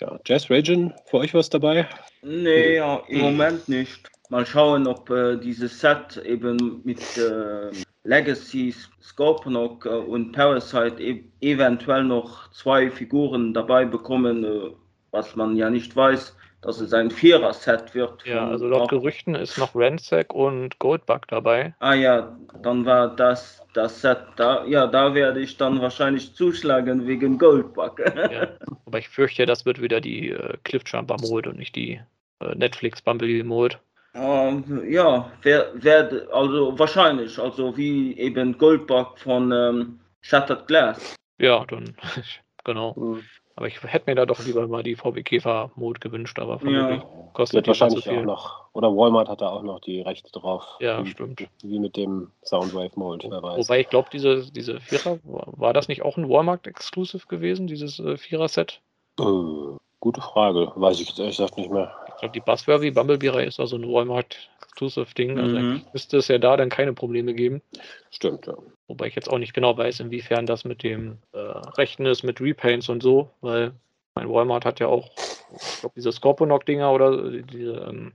ja. 0.00 0.20
Jazz 0.26 0.50
Ragin, 0.50 0.92
für 1.06 1.18
euch 1.18 1.32
was 1.32 1.48
dabei? 1.48 1.88
Nee, 2.22 2.76
ja, 2.76 3.02
im 3.08 3.20
Moment 3.20 3.68
nicht. 3.68 4.08
Mal 4.28 4.44
schauen, 4.44 4.86
ob 4.86 5.08
äh, 5.08 5.36
dieses 5.38 5.80
Set 5.80 6.18
eben 6.18 6.82
mit 6.84 7.00
äh, 7.16 7.70
Legacy, 8.04 8.74
Scorponok 9.02 9.86
äh, 9.86 9.88
und 9.88 10.32
Parasite 10.32 11.02
e 11.02 11.24
eventuell 11.40 12.04
noch 12.04 12.50
zwei 12.50 12.90
Figuren 12.90 13.54
dabei 13.54 13.86
bekommen, 13.86 14.44
äh, 14.44 14.70
was 15.12 15.34
man 15.34 15.56
ja 15.56 15.70
nicht 15.70 15.96
weiß 15.96 16.36
dass 16.60 16.80
es 16.80 16.92
ein 16.92 17.10
Vierer-Set 17.10 17.94
wird. 17.94 18.24
Ja, 18.26 18.48
also 18.48 18.66
laut 18.66 18.90
Gerüchten 18.90 19.34
ist 19.34 19.58
noch 19.58 19.74
Ransack 19.74 20.34
und 20.34 20.78
Goldbug 20.78 21.28
dabei. 21.28 21.74
Ah 21.78 21.94
ja, 21.94 22.36
dann 22.62 22.84
war 22.84 23.14
das 23.14 23.62
das 23.74 24.00
Set 24.00 24.18
da. 24.36 24.64
Ja, 24.64 24.86
da 24.86 25.14
werde 25.14 25.40
ich 25.40 25.56
dann 25.56 25.80
wahrscheinlich 25.80 26.34
zuschlagen 26.34 27.06
wegen 27.06 27.38
Goldbug. 27.38 28.00
ja, 28.16 28.48
aber 28.86 28.98
ich 28.98 29.08
fürchte, 29.08 29.46
das 29.46 29.66
wird 29.66 29.80
wieder 29.80 30.00
die 30.00 30.30
äh, 30.30 30.56
Cliffjumper 30.64 31.16
Mode 31.20 31.50
und 31.50 31.58
nicht 31.58 31.76
die 31.76 32.00
äh, 32.40 32.54
Netflix 32.54 33.02
Bumblebee 33.02 33.44
Mode. 33.44 33.76
Ähm, 34.14 34.82
ja, 34.90 35.30
wer, 35.42 35.70
wer, 35.74 36.26
also 36.32 36.76
wahrscheinlich, 36.78 37.38
also 37.38 37.76
wie 37.76 38.18
eben 38.18 38.56
Goldbug 38.58 39.18
von 39.18 39.52
ähm, 39.52 40.00
Shattered 40.22 40.66
Glass. 40.66 41.14
Ja, 41.38 41.64
dann 41.66 41.94
genau. 42.64 42.94
Mhm. 42.96 43.22
Aber 43.58 43.66
ich 43.66 43.82
hätte 43.82 44.08
mir 44.08 44.14
da 44.14 44.24
doch 44.24 44.38
lieber 44.46 44.68
mal 44.68 44.84
die 44.84 44.94
VW 44.94 45.24
Käfer 45.24 45.72
Mode 45.74 45.98
gewünscht, 45.98 46.38
aber 46.38 46.60
vermutlich 46.60 47.02
ja. 47.02 47.30
kostet 47.32 47.66
die 47.66 47.68
wahrscheinlich 47.70 48.04
so 48.04 48.10
viel. 48.10 48.20
auch 48.20 48.24
noch. 48.24 48.64
Oder 48.72 48.94
Walmart 48.94 49.28
hat 49.28 49.40
da 49.40 49.48
auch 49.48 49.64
noch 49.64 49.80
die 49.80 50.00
Rechte 50.00 50.30
drauf. 50.30 50.76
Ja, 50.78 51.04
wie, 51.04 51.10
stimmt. 51.10 51.44
Wie 51.64 51.80
mit 51.80 51.96
dem 51.96 52.30
Soundwave 52.44 52.92
Mold, 52.94 53.26
wer 53.28 53.42
weiß. 53.42 53.66
Wobei 53.68 53.80
ich 53.80 53.88
glaube, 53.88 54.10
diese, 54.12 54.52
diese 54.52 54.78
Vierer, 54.78 55.18
war 55.24 55.72
das 55.72 55.88
nicht 55.88 56.02
auch 56.02 56.16
ein 56.16 56.28
Walmart-Exclusive 56.28 57.26
gewesen, 57.26 57.66
dieses 57.66 57.98
äh, 57.98 58.16
Vierer-Set? 58.16 58.80
Äh, 59.18 59.24
gute 59.98 60.20
Frage. 60.20 60.70
Weiß 60.76 61.00
ich 61.00 61.08
jetzt 61.08 61.18
ehrlich 61.18 61.38
gesagt 61.38 61.58
nicht 61.58 61.72
mehr. 61.72 61.92
Ich 62.18 62.20
glaube, 62.20 62.32
die 62.32 62.40
Buzzworthy 62.40 62.90
Bumblebee 62.90 63.46
ist 63.46 63.60
also 63.60 63.76
ein 63.76 63.84
Walmart-Exclusive-Ding. 63.84 65.38
Also 65.38 65.56
mhm. 65.56 65.82
müsste 65.92 66.16
es 66.16 66.26
ja 66.26 66.38
da 66.38 66.56
dann 66.56 66.68
keine 66.68 66.92
Probleme 66.92 67.32
geben. 67.32 67.62
Stimmt, 68.10 68.48
ja. 68.48 68.56
Wobei 68.88 69.06
ich 69.06 69.14
jetzt 69.14 69.30
auch 69.30 69.38
nicht 69.38 69.54
genau 69.54 69.78
weiß, 69.78 70.00
inwiefern 70.00 70.44
das 70.44 70.64
mit 70.64 70.82
dem 70.82 71.18
äh, 71.32 71.38
Rechten 71.38 72.06
ist, 72.06 72.24
mit 72.24 72.40
Repaints 72.40 72.88
und 72.88 73.04
so, 73.04 73.30
weil 73.40 73.70
mein 74.16 74.28
Walmart 74.28 74.64
hat 74.64 74.80
ja 74.80 74.88
auch, 74.88 75.12
ich 75.54 75.78
glaube, 75.78 75.92
diese 75.94 76.10
Scorponok-Dinger 76.10 76.90
oder 76.90 77.30
diese, 77.30 77.86
ähm, 77.88 78.12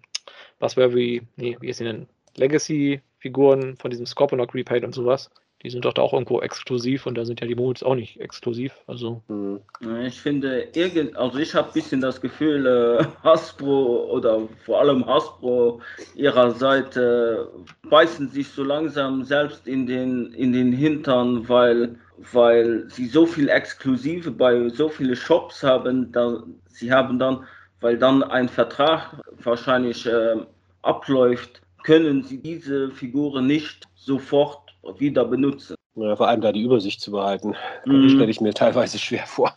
wie, 0.60 1.22
nee, 1.38 1.56
wie 1.62 1.70
ist 1.70 1.80
denn 1.80 2.08
Legacy-Figuren 2.36 3.78
von 3.78 3.89
diesem 3.89 4.06
Scorponok 4.06 4.54
Repaint 4.54 4.84
und 4.84 4.93
sowas 4.93 5.32
die 5.64 5.70
sind 5.70 5.86
doch 5.86 5.93
da 5.93 6.01
auch 6.01 6.14
irgendwo 6.14 6.41
exklusiv 6.41 7.05
und 7.05 7.16
da 7.16 7.24
sind 7.24 7.39
ja 7.39 7.47
die 7.47 7.55
Modes 7.55 7.84
auch 7.84 7.95
nicht 7.95 8.20
exklusiv. 8.20 8.74
Also. 8.86 9.22
Hm. 9.28 9.61
Ich 10.05 10.20
finde, 10.20 10.68
also 11.16 11.38
ich 11.38 11.55
habe 11.55 11.70
ein 11.70 11.74
bisschen 11.74 12.01
das 12.01 12.20
Gefühl, 12.20 12.66
äh, 12.66 13.05
Hasbro 13.24 14.09
oder 14.11 14.41
vor 14.66 14.82
allem 14.82 15.05
Hasbro 15.05 15.80
ihrer 16.16 16.51
Seite 16.51 17.49
beißen 17.89 18.30
sich 18.30 18.49
so 18.49 18.64
langsam 18.64 19.24
selbst 19.24 19.66
in 19.68 19.86
den, 19.86 20.34
in 20.34 20.51
den 20.51 20.74
Hintern, 20.74 21.47
weil, 21.47 21.95
weil 22.34 22.89
sie 22.89 23.05
so 23.05 23.26
viel 23.26 23.47
Exklusive 23.47 24.32
bei 24.32 24.68
so 24.70 24.89
vielen 24.89 25.16
Shops 25.16 25.64
haben, 25.64 26.11
da, 26.11 26.43
sie 26.68 26.91
haben 26.91 27.18
dann, 27.20 27.45
weil 27.80 27.97
dann 27.97 28.22
ein 28.22 28.49
Vertrag 28.49 29.22
wahrscheinlich 29.41 30.05
äh, 30.05 30.36
abläuft, 30.82 31.61
können 31.84 32.24
sie 32.24 32.38
diese 32.38 32.91
Figuren 32.91 33.47
nicht 33.47 33.88
sofort 33.95 34.62
wieder 34.97 35.25
benutzen. 35.25 35.75
Ja, 35.95 36.15
vor 36.15 36.27
allem 36.27 36.41
da 36.41 36.51
die 36.51 36.61
Übersicht 36.61 37.01
zu 37.01 37.11
behalten, 37.11 37.55
mhm. 37.86 38.09
stelle 38.09 38.31
ich 38.31 38.41
mir 38.41 38.53
teilweise 38.53 38.97
schwer 38.97 39.25
vor. 39.25 39.55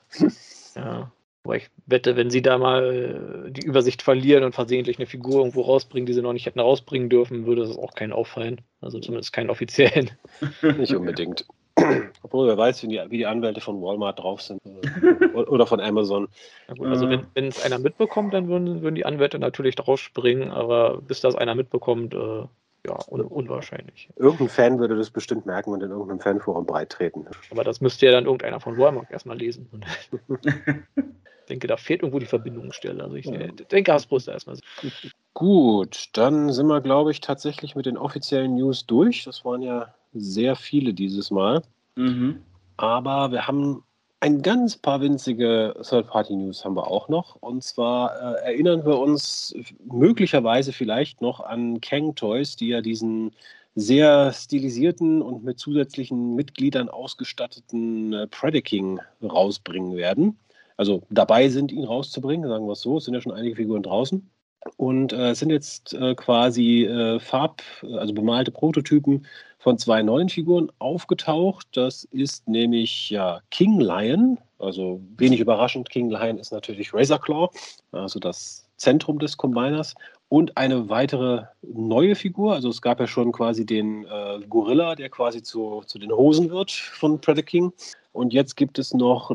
Ja. 0.74 1.10
Aber 1.44 1.56
ich 1.56 1.70
wette, 1.86 2.16
wenn 2.16 2.28
sie 2.28 2.42
da 2.42 2.58
mal 2.58 3.48
die 3.50 3.64
Übersicht 3.64 4.02
verlieren 4.02 4.42
und 4.42 4.54
versehentlich 4.54 4.98
eine 4.98 5.06
Figur 5.06 5.36
irgendwo 5.38 5.62
rausbringen, 5.62 6.04
die 6.04 6.12
sie 6.12 6.20
noch 6.20 6.32
nicht 6.32 6.44
hätten 6.44 6.58
rausbringen 6.58 7.08
dürfen, 7.08 7.46
würde 7.46 7.62
das 7.62 7.78
auch 7.78 7.94
keinen 7.94 8.12
auffallen. 8.12 8.60
Also 8.80 8.98
zumindest 8.98 9.32
keinen 9.32 9.48
offiziellen. 9.48 10.10
Nicht 10.76 10.94
unbedingt. 10.94 11.46
Obwohl, 12.22 12.48
wer 12.48 12.58
weiß, 12.58 12.82
wie 12.82 12.88
die, 12.88 13.00
wie 13.10 13.18
die 13.18 13.26
Anwälte 13.26 13.60
von 13.60 13.80
Walmart 13.80 14.18
drauf 14.18 14.42
sind. 14.42 14.60
Oder 15.34 15.66
von 15.66 15.80
Amazon. 15.80 16.26
Gut, 16.76 16.88
also, 16.88 17.08
wenn, 17.08 17.26
wenn 17.34 17.46
es 17.46 17.64
einer 17.64 17.78
mitbekommt, 17.78 18.34
dann 18.34 18.48
würden, 18.48 18.82
würden 18.82 18.94
die 18.94 19.06
Anwälte 19.06 19.38
natürlich 19.38 19.76
drauf 19.76 20.00
springen. 20.00 20.50
Aber 20.50 21.00
bis 21.02 21.20
das 21.20 21.36
einer 21.36 21.54
mitbekommt, 21.54 22.14
äh, 22.14 22.44
ja, 22.86 22.98
un 23.08 23.20
unwahrscheinlich. 23.22 24.08
Irgendein 24.16 24.48
Fan 24.48 24.78
würde 24.78 24.96
das 24.96 25.10
bestimmt 25.10 25.46
merken 25.46 25.72
und 25.72 25.82
in 25.82 25.90
irgendeinem 25.90 26.20
Fanforum 26.20 26.66
breitreten. 26.66 27.26
Aber 27.50 27.64
das 27.64 27.80
müsste 27.80 28.06
ja 28.06 28.12
dann 28.12 28.24
irgendeiner 28.24 28.60
von 28.60 28.78
Walmart 28.78 29.10
erstmal 29.10 29.36
lesen. 29.36 29.68
ich 30.96 31.48
denke, 31.48 31.66
da 31.66 31.76
fehlt 31.76 32.02
irgendwo 32.02 32.18
die 32.18 32.26
Verbindungsstelle. 32.26 33.02
Also 33.02 33.16
ich 33.16 33.26
ja. 33.26 33.38
denke, 33.48 33.92
Hasbro 33.92 34.16
ist 34.16 34.28
da 34.28 34.32
erstmal. 34.32 34.58
Gut, 35.34 36.08
dann 36.12 36.52
sind 36.52 36.66
wir, 36.66 36.80
glaube 36.80 37.10
ich, 37.10 37.20
tatsächlich 37.20 37.74
mit 37.76 37.86
den 37.86 37.98
offiziellen 37.98 38.54
News 38.54 38.86
durch. 38.86 39.24
Das 39.24 39.44
waren 39.44 39.62
ja 39.62 39.94
sehr 40.14 40.56
viele 40.56 40.94
dieses 40.94 41.30
Mal. 41.30 41.62
Mhm. 41.96 42.42
Aber 42.76 43.32
wir 43.32 43.46
haben 43.46 43.82
ein 44.26 44.42
ganz 44.42 44.76
paar 44.76 45.00
winzige 45.00 45.76
Third-Party-News 45.88 46.64
haben 46.64 46.74
wir 46.74 46.88
auch 46.88 47.08
noch. 47.08 47.36
Und 47.36 47.62
zwar 47.62 48.10
äh, 48.40 48.52
erinnern 48.52 48.84
wir 48.84 48.98
uns 48.98 49.54
möglicherweise 49.84 50.72
vielleicht 50.72 51.22
noch 51.22 51.38
an 51.38 51.80
Kang 51.80 52.16
Toys, 52.16 52.56
die 52.56 52.68
ja 52.68 52.80
diesen 52.80 53.30
sehr 53.76 54.32
stilisierten 54.32 55.22
und 55.22 55.44
mit 55.44 55.60
zusätzlichen 55.60 56.34
Mitgliedern 56.34 56.88
ausgestatteten 56.88 58.12
äh, 58.12 58.26
Predaking 58.26 58.98
rausbringen 59.22 59.96
werden. 59.96 60.36
Also 60.76 61.02
dabei 61.08 61.48
sind, 61.48 61.70
ihn 61.70 61.84
rauszubringen, 61.84 62.48
sagen 62.48 62.66
wir 62.66 62.72
es 62.72 62.80
so. 62.80 62.96
Es 62.96 63.04
sind 63.04 63.14
ja 63.14 63.20
schon 63.20 63.32
einige 63.32 63.54
Figuren 63.54 63.84
draußen. 63.84 64.28
Und 64.76 65.12
äh, 65.12 65.30
es 65.30 65.38
sind 65.38 65.50
jetzt 65.50 65.94
äh, 65.94 66.14
quasi 66.14 66.84
äh, 66.84 67.18
Farb, 67.20 67.62
also 67.82 68.12
bemalte 68.12 68.50
Prototypen 68.50 69.26
von 69.58 69.78
zwei 69.78 70.02
neuen 70.02 70.28
Figuren 70.28 70.70
aufgetaucht. 70.78 71.66
Das 71.72 72.04
ist 72.04 72.46
nämlich 72.48 73.10
ja 73.10 73.40
King 73.50 73.80
Lion, 73.80 74.38
also 74.58 75.00
wenig 75.16 75.40
überraschend, 75.40 75.90
King 75.90 76.10
Lion 76.10 76.38
ist 76.38 76.52
natürlich 76.52 76.94
Razor 76.94 77.20
Claw, 77.20 77.50
also 77.92 78.18
das 78.18 78.66
Zentrum 78.76 79.18
des 79.18 79.36
Combiners. 79.36 79.94
Und 80.28 80.56
eine 80.56 80.88
weitere 80.88 81.44
neue 81.62 82.16
Figur, 82.16 82.54
also 82.54 82.68
es 82.68 82.82
gab 82.82 82.98
ja 82.98 83.06
schon 83.06 83.30
quasi 83.30 83.64
den 83.64 84.04
äh, 84.06 84.40
Gorilla, 84.48 84.96
der 84.96 85.08
quasi 85.08 85.42
zu, 85.42 85.82
zu 85.86 85.98
den 85.98 86.10
Hosen 86.10 86.50
wird 86.50 86.72
von 86.72 87.20
Predator 87.20 87.44
King. 87.44 87.72
Und 88.12 88.32
jetzt 88.32 88.56
gibt 88.56 88.78
es 88.78 88.92
noch 88.92 89.30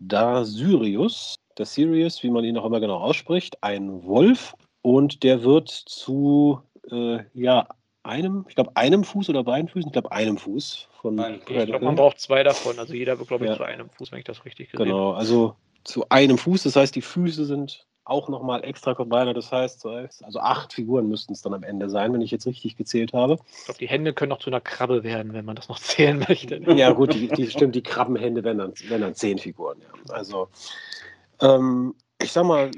Dasyrius, 0.00 1.36
der 1.58 1.66
Sirius, 1.66 2.22
wie 2.22 2.30
man 2.30 2.44
ihn 2.44 2.58
auch 2.58 2.64
immer 2.64 2.80
genau 2.80 2.96
ausspricht, 2.96 3.62
ein 3.62 4.04
Wolf 4.04 4.54
und 4.82 5.22
der 5.22 5.42
wird 5.42 5.68
zu 5.68 6.60
äh, 6.90 7.20
ja, 7.32 7.68
einem, 8.02 8.44
ich 8.48 8.54
glaube, 8.54 8.72
einem 8.76 9.04
Fuß 9.04 9.28
oder 9.28 9.44
beiden 9.44 9.68
Füßen, 9.68 9.88
ich 9.88 9.92
glaube, 9.92 10.12
einem 10.12 10.36
Fuß 10.36 10.88
von 11.00 11.14
Nein, 11.14 11.40
Ich 11.46 11.66
glaube, 11.66 11.84
man 11.84 11.94
braucht 11.94 12.20
zwei 12.20 12.42
davon. 12.42 12.78
Also 12.78 12.94
jeder 12.94 13.18
wird, 13.18 13.28
glaube 13.28 13.44
ich, 13.44 13.50
ja. 13.50 13.56
zu 13.56 13.62
einem 13.64 13.90
Fuß, 13.90 14.12
wenn 14.12 14.18
ich 14.18 14.24
das 14.24 14.44
richtig 14.44 14.72
gesehen 14.72 14.86
genau, 14.86 14.96
habe. 14.96 15.08
Genau, 15.08 15.18
also 15.18 15.56
zu 15.84 16.08
einem 16.08 16.38
Fuß. 16.38 16.64
Das 16.64 16.76
heißt, 16.76 16.94
die 16.94 17.02
Füße 17.02 17.44
sind 17.44 17.86
auch 18.04 18.28
nochmal 18.28 18.64
extra 18.64 18.94
Combiner. 18.94 19.34
Das 19.34 19.52
heißt, 19.52 19.86
also 19.86 20.40
acht 20.40 20.72
Figuren 20.72 21.08
müssten 21.08 21.32
es 21.32 21.42
dann 21.42 21.54
am 21.54 21.62
Ende 21.62 21.88
sein, 21.88 22.12
wenn 22.12 22.20
ich 22.20 22.32
jetzt 22.32 22.46
richtig 22.46 22.76
gezählt 22.76 23.12
habe. 23.12 23.38
Ich 23.58 23.64
glaube, 23.64 23.78
die 23.78 23.88
Hände 23.88 24.12
können 24.12 24.30
noch 24.30 24.40
zu 24.40 24.50
einer 24.50 24.60
Krabbe 24.60 25.04
werden, 25.04 25.32
wenn 25.32 25.44
man 25.44 25.56
das 25.56 25.68
noch 25.68 25.78
zählen 25.80 26.24
möchte. 26.28 26.56
Ja, 26.72 26.90
gut, 26.90 27.14
die, 27.14 27.28
die 27.28 27.48
stimmt, 27.48 27.74
die 27.74 27.82
Krabbenhände 27.82 28.42
werden 28.42 28.58
dann, 28.58 28.74
werden 28.88 29.02
dann 29.02 29.14
zehn 29.14 29.38
Figuren. 29.38 29.78
Ja. 29.80 30.14
Also, 30.14 30.48
ähm, 31.40 31.94
ich 32.20 32.32
sag 32.32 32.44
mal, 32.44 32.70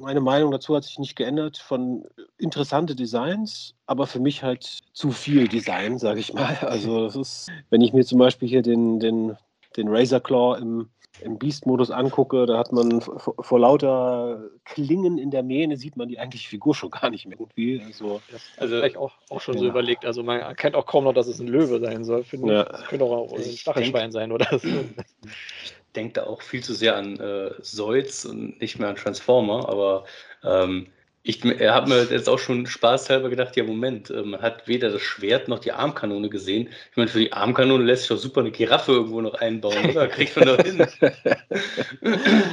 meine 0.00 0.20
Meinung 0.20 0.50
dazu 0.50 0.74
hat 0.76 0.84
sich 0.84 0.98
nicht 0.98 1.16
geändert. 1.16 1.58
Von 1.58 2.04
interessante 2.38 2.94
Designs, 2.94 3.74
aber 3.86 4.06
für 4.06 4.20
mich 4.20 4.42
halt 4.42 4.78
zu 4.92 5.10
viel 5.10 5.48
Design, 5.48 5.98
sage 5.98 6.20
ich 6.20 6.32
mal. 6.32 6.56
Also 6.68 7.04
das 7.04 7.16
ist, 7.16 7.50
wenn 7.70 7.80
ich 7.80 7.92
mir 7.92 8.04
zum 8.04 8.18
Beispiel 8.18 8.48
hier 8.48 8.62
den, 8.62 9.00
den, 9.00 9.36
den 9.76 9.88
Razor 9.88 10.20
Claw 10.20 10.58
im, 10.58 10.88
im 11.20 11.38
Beast-Modus 11.38 11.90
angucke, 11.90 12.46
da 12.46 12.58
hat 12.58 12.72
man 12.72 13.00
vor 13.00 13.58
lauter 13.58 14.42
Klingen 14.64 15.18
in 15.18 15.30
der 15.30 15.42
Mähne 15.42 15.76
sieht 15.76 15.96
man 15.96 16.08
die 16.08 16.18
eigentliche 16.18 16.48
Figur 16.48 16.74
schon 16.74 16.90
gar 16.90 17.10
nicht 17.10 17.26
mehr 17.26 17.38
irgendwie. 17.38 17.82
Also, 17.84 18.20
also 18.56 18.76
vielleicht 18.76 18.96
auch, 18.96 19.12
auch 19.30 19.40
schon 19.40 19.54
ja. 19.54 19.60
so 19.60 19.66
überlegt. 19.66 20.04
Also 20.04 20.22
man 20.22 20.40
erkennt 20.40 20.76
auch 20.76 20.86
kaum 20.86 21.04
noch, 21.04 21.14
dass 21.14 21.26
es 21.26 21.40
ein 21.40 21.48
Löwe 21.48 21.80
sein 21.80 22.04
soll. 22.04 22.24
Finde 22.24 22.54
ja. 22.54 22.64
Das 22.64 22.84
könnte 22.84 23.04
auch 23.04 23.32
ein 23.32 23.42
Stachelschwein 23.42 24.12
sein 24.12 24.32
oder 24.32 24.58
so 24.58 24.68
denke 25.96 26.14
da 26.14 26.26
auch 26.26 26.42
viel 26.42 26.62
zu 26.62 26.74
sehr 26.74 26.96
an 26.96 27.18
äh, 27.18 27.50
Zoids 27.62 28.24
und 28.24 28.60
nicht 28.60 28.78
mehr 28.78 28.88
an 28.88 28.96
Transformer, 28.96 29.68
aber 29.68 30.04
ähm, 30.44 30.88
ich 31.22 31.42
habe 31.44 31.88
mir 31.88 32.04
jetzt 32.10 32.28
auch 32.28 32.38
schon 32.38 32.66
spaßhalber 32.66 33.28
gedacht, 33.28 33.56
ja 33.56 33.64
Moment, 33.64 34.10
äh, 34.10 34.22
man 34.22 34.40
hat 34.40 34.66
weder 34.66 34.90
das 34.90 35.02
Schwert 35.02 35.48
noch 35.48 35.58
die 35.58 35.72
Armkanone 35.72 36.28
gesehen. 36.28 36.68
Ich 36.90 36.96
meine, 36.96 37.08
für 37.08 37.18
die 37.18 37.32
Armkanone 37.32 37.84
lässt 37.84 38.02
sich 38.02 38.08
doch 38.08 38.16
super 38.16 38.40
eine 38.40 38.50
Giraffe 38.50 38.92
irgendwo 38.92 39.20
noch 39.20 39.34
einbauen, 39.34 39.90
oder? 39.90 40.08
Kriegt 40.08 40.36
man 40.36 40.46
doch 40.46 40.64
hin. 40.64 40.78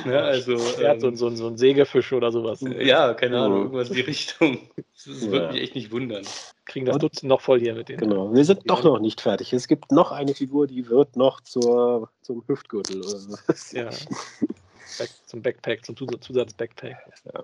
ja, 0.05 0.19
also, 0.19 0.57
Schwert, 0.57 1.03
ähm, 1.03 1.15
so, 1.15 1.29
so, 1.29 1.35
so 1.35 1.47
ein 1.47 1.57
Sägefisch 1.57 2.11
oder 2.11 2.31
sowas. 2.31 2.63
Ja, 2.79 3.13
keine 3.13 3.39
Ahnung, 3.39 3.63
irgendwas 3.63 3.89
in 3.89 3.95
die 3.95 4.01
Richtung. 4.01 4.69
Das, 4.75 5.05
das 5.05 5.25
ja. 5.25 5.31
würde 5.31 5.53
mich 5.53 5.61
echt 5.61 5.75
nicht 5.75 5.91
wundern 5.91 6.25
kriegen 6.65 6.85
das 6.85 6.97
Dutzend 6.97 7.29
noch 7.29 7.41
voll 7.41 7.59
hier 7.59 7.75
mit 7.75 7.89
denen. 7.89 7.99
Genau, 7.99 8.33
wir 8.33 8.43
sind 8.43 8.69
doch 8.69 8.83
noch 8.83 8.99
nicht 8.99 9.21
fertig. 9.21 9.53
Es 9.53 9.67
gibt 9.67 9.91
noch 9.91 10.11
eine 10.11 10.33
Figur, 10.33 10.67
die 10.67 10.89
wird 10.89 11.15
noch 11.15 11.41
zur, 11.41 12.09
zum 12.21 12.43
Hüftgürtel 12.47 12.97
oder 12.97 13.17
so. 13.17 13.37
Ja. 13.71 13.89
Back, 14.97 15.09
zum 15.25 15.41
Backpack, 15.41 15.85
zum 15.85 15.95
Zusatz-Backpack. 15.95 16.95
Ja. 17.33 17.43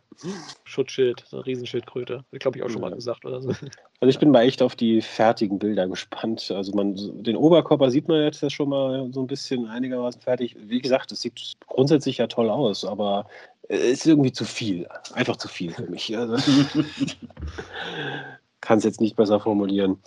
Schutzschild, 0.63 1.23
so 1.27 1.37
eine 1.37 1.45
Riesenschildkröte. 1.45 2.23
Glaube 2.31 2.57
ich 2.57 2.63
auch 2.63 2.69
schon 2.69 2.81
ja. 2.81 2.89
mal 2.89 2.95
gesagt 2.95 3.25
oder 3.25 3.41
so. 3.41 3.53
Also 4.03 4.09
ich 4.09 4.17
bin 4.17 4.31
mal 4.31 4.41
echt 4.41 4.63
auf 4.63 4.75
die 4.75 4.99
fertigen 4.99 5.59
Bilder 5.59 5.87
gespannt. 5.87 6.49
Also 6.49 6.71
man, 6.73 6.95
den 7.21 7.35
Oberkörper 7.35 7.91
sieht 7.91 8.07
man 8.07 8.23
jetzt 8.23 8.41
ja 8.41 8.49
schon 8.49 8.69
mal 8.69 9.07
so 9.13 9.21
ein 9.21 9.27
bisschen 9.27 9.67
einigermaßen 9.67 10.19
fertig. 10.19 10.55
Wie 10.59 10.81
gesagt, 10.81 11.11
es 11.11 11.21
sieht 11.21 11.53
grundsätzlich 11.67 12.17
ja 12.17 12.25
toll 12.25 12.49
aus, 12.49 12.83
aber 12.83 13.27
es 13.69 13.79
ist 13.79 14.07
irgendwie 14.07 14.31
zu 14.31 14.43
viel. 14.43 14.87
Einfach 15.13 15.37
zu 15.37 15.47
viel 15.47 15.71
für 15.71 15.85
mich. 15.85 16.17
Also 16.17 16.35
kann 18.61 18.79
es 18.79 18.83
jetzt 18.85 19.01
nicht 19.01 19.15
besser 19.15 19.39
formulieren. 19.39 20.01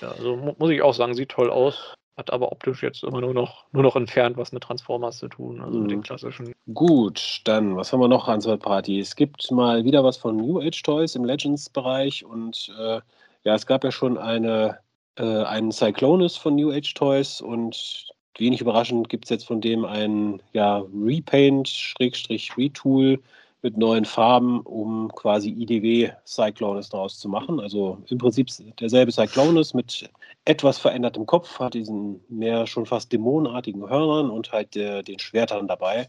Ja, 0.00 0.10
also 0.10 0.54
muss 0.58 0.70
ich 0.70 0.82
auch 0.82 0.94
sagen, 0.94 1.14
sieht 1.14 1.28
toll 1.28 1.50
aus 1.50 1.94
hat 2.18 2.30
aber 2.32 2.52
optisch 2.52 2.82
jetzt 2.82 3.04
immer 3.04 3.20
nur 3.20 3.32
noch, 3.32 3.64
nur 3.72 3.84
noch 3.84 3.94
entfernt 3.94 4.36
was 4.36 4.50
mit 4.52 4.64
Transformers 4.64 5.18
zu 5.18 5.28
tun, 5.28 5.60
also 5.60 5.76
mhm. 5.76 5.82
mit 5.82 5.92
den 5.92 5.98
mhm. 5.98 6.02
klassischen. 6.02 6.52
Gut, 6.74 7.42
dann, 7.44 7.76
was 7.76 7.92
haben 7.92 8.00
wir 8.00 8.08
noch 8.08 8.26
an 8.28 8.40
Third 8.40 8.60
Party? 8.60 8.98
Es 8.98 9.14
gibt 9.16 9.50
mal 9.52 9.84
wieder 9.84 10.02
was 10.02 10.16
von 10.16 10.36
New 10.36 10.58
Age 10.60 10.82
Toys 10.82 11.14
im 11.14 11.24
Legends-Bereich 11.24 12.24
und 12.24 12.74
äh, 12.76 13.00
ja, 13.44 13.54
es 13.54 13.66
gab 13.66 13.84
ja 13.84 13.92
schon 13.92 14.18
eine, 14.18 14.80
äh, 15.16 15.44
einen 15.44 15.70
Cyclonus 15.70 16.36
von 16.36 16.56
New 16.56 16.72
Age 16.72 16.92
Toys 16.94 17.40
und 17.40 18.08
wenig 18.36 18.60
überraschend 18.60 19.08
gibt 19.08 19.26
es 19.26 19.30
jetzt 19.30 19.46
von 19.46 19.60
dem 19.60 19.84
ein 19.84 20.42
ja, 20.52 20.82
Repaint-Retool 20.92 23.22
mit 23.62 23.76
neuen 23.76 24.04
Farben, 24.04 24.60
um 24.60 25.10
quasi 25.14 25.50
IDW 25.50 26.12
Cyclonus 26.24 26.90
daraus 26.90 27.18
zu 27.18 27.28
machen. 27.28 27.60
Also 27.60 27.98
im 28.08 28.18
Prinzip 28.18 28.48
derselbe 28.78 29.12
Cyclonus 29.12 29.74
mit 29.74 30.08
etwas 30.44 30.78
verändertem 30.78 31.26
Kopf, 31.26 31.58
hat 31.58 31.74
diesen 31.74 32.20
mehr 32.28 32.66
schon 32.66 32.86
fast 32.86 33.12
dämonenartigen 33.12 33.88
Hörnern 33.88 34.30
und 34.30 34.52
halt 34.52 34.74
der, 34.74 35.02
den 35.02 35.18
Schwertern 35.18 35.66
dabei. 35.66 36.08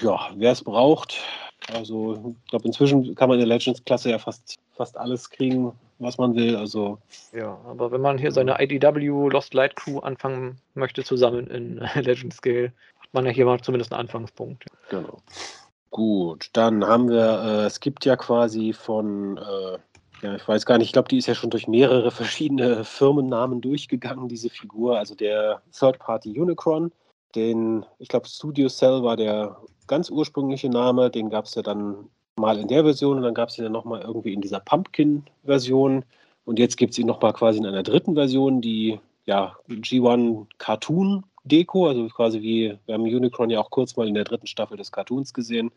Ja, 0.00 0.30
wer 0.36 0.52
es 0.52 0.64
braucht, 0.64 1.20
also 1.72 2.34
ich 2.44 2.50
glaube, 2.50 2.66
inzwischen 2.66 3.14
kann 3.14 3.28
man 3.28 3.38
in 3.38 3.48
der 3.48 3.56
Legends-Klasse 3.56 4.10
ja 4.10 4.18
fast, 4.18 4.56
fast 4.76 4.96
alles 4.96 5.30
kriegen, 5.30 5.72
was 5.98 6.18
man 6.18 6.34
will. 6.34 6.56
Also, 6.56 6.98
ja, 7.32 7.58
aber 7.66 7.90
wenn 7.90 8.00
man 8.00 8.18
hier 8.18 8.32
seine 8.32 8.60
IDW 8.60 9.28
Lost 9.30 9.54
Light 9.54 9.76
Crew 9.76 9.98
anfangen 10.00 10.58
möchte 10.74 11.04
zu 11.04 11.16
sammeln 11.16 11.46
in 11.46 11.76
Legends 11.94 12.36
Scale, 12.36 12.72
hat 13.00 13.12
man 13.12 13.24
ja 13.24 13.32
hier 13.32 13.46
mal 13.46 13.60
zumindest 13.60 13.92
einen 13.92 14.00
Anfangspunkt. 14.00 14.66
Genau. 14.90 15.18
Gut, 15.94 16.50
dann 16.54 16.84
haben 16.84 17.08
wir, 17.08 17.40
äh, 17.44 17.66
es 17.66 17.78
gibt 17.78 18.04
ja 18.04 18.16
quasi 18.16 18.72
von, 18.72 19.36
äh, 19.36 19.78
ja, 20.22 20.34
ich 20.34 20.48
weiß 20.48 20.66
gar 20.66 20.76
nicht, 20.76 20.88
ich 20.88 20.92
glaube, 20.92 21.08
die 21.08 21.18
ist 21.18 21.28
ja 21.28 21.36
schon 21.36 21.50
durch 21.50 21.68
mehrere 21.68 22.10
verschiedene 22.10 22.82
Firmennamen 22.82 23.60
durchgegangen, 23.60 24.26
diese 24.28 24.50
Figur. 24.50 24.98
Also 24.98 25.14
der 25.14 25.62
Third-Party 25.70 26.36
Unicron, 26.36 26.90
den, 27.36 27.86
ich 28.00 28.08
glaube, 28.08 28.26
Studio 28.26 28.68
Cell 28.68 29.04
war 29.04 29.16
der 29.16 29.56
ganz 29.86 30.10
ursprüngliche 30.10 30.68
Name, 30.68 31.10
den 31.10 31.30
gab 31.30 31.44
es 31.44 31.54
ja 31.54 31.62
dann 31.62 32.10
mal 32.40 32.58
in 32.58 32.66
der 32.66 32.82
Version 32.82 33.18
und 33.18 33.22
dann 33.22 33.34
gab 33.34 33.50
es 33.50 33.58
ihn 33.58 33.62
ja 33.62 33.70
nochmal 33.70 34.00
irgendwie 34.00 34.32
in 34.32 34.40
dieser 34.40 34.58
Pumpkin-Version. 34.58 36.04
Und 36.44 36.58
jetzt 36.58 36.76
gibt 36.76 36.94
es 36.94 36.98
ihn 36.98 37.06
nochmal 37.06 37.34
quasi 37.34 37.60
in 37.60 37.66
einer 37.66 37.84
dritten 37.84 38.14
Version, 38.14 38.60
die 38.60 38.98
ja 39.26 39.54
G1 39.68 40.46
Cartoon 40.58 41.22
Deko, 41.44 41.88
also 41.88 42.08
quasi 42.08 42.40
wie, 42.42 42.76
wir 42.86 42.94
haben 42.94 43.02
Unicron 43.02 43.50
ja 43.50 43.60
auch 43.60 43.70
kurz 43.70 43.96
mal 43.96 44.08
in 44.08 44.14
der 44.14 44.24
dritten 44.24 44.46
Staffel 44.46 44.76
des 44.76 44.92
Cartoons 44.92 45.32
gesehen. 45.34 45.70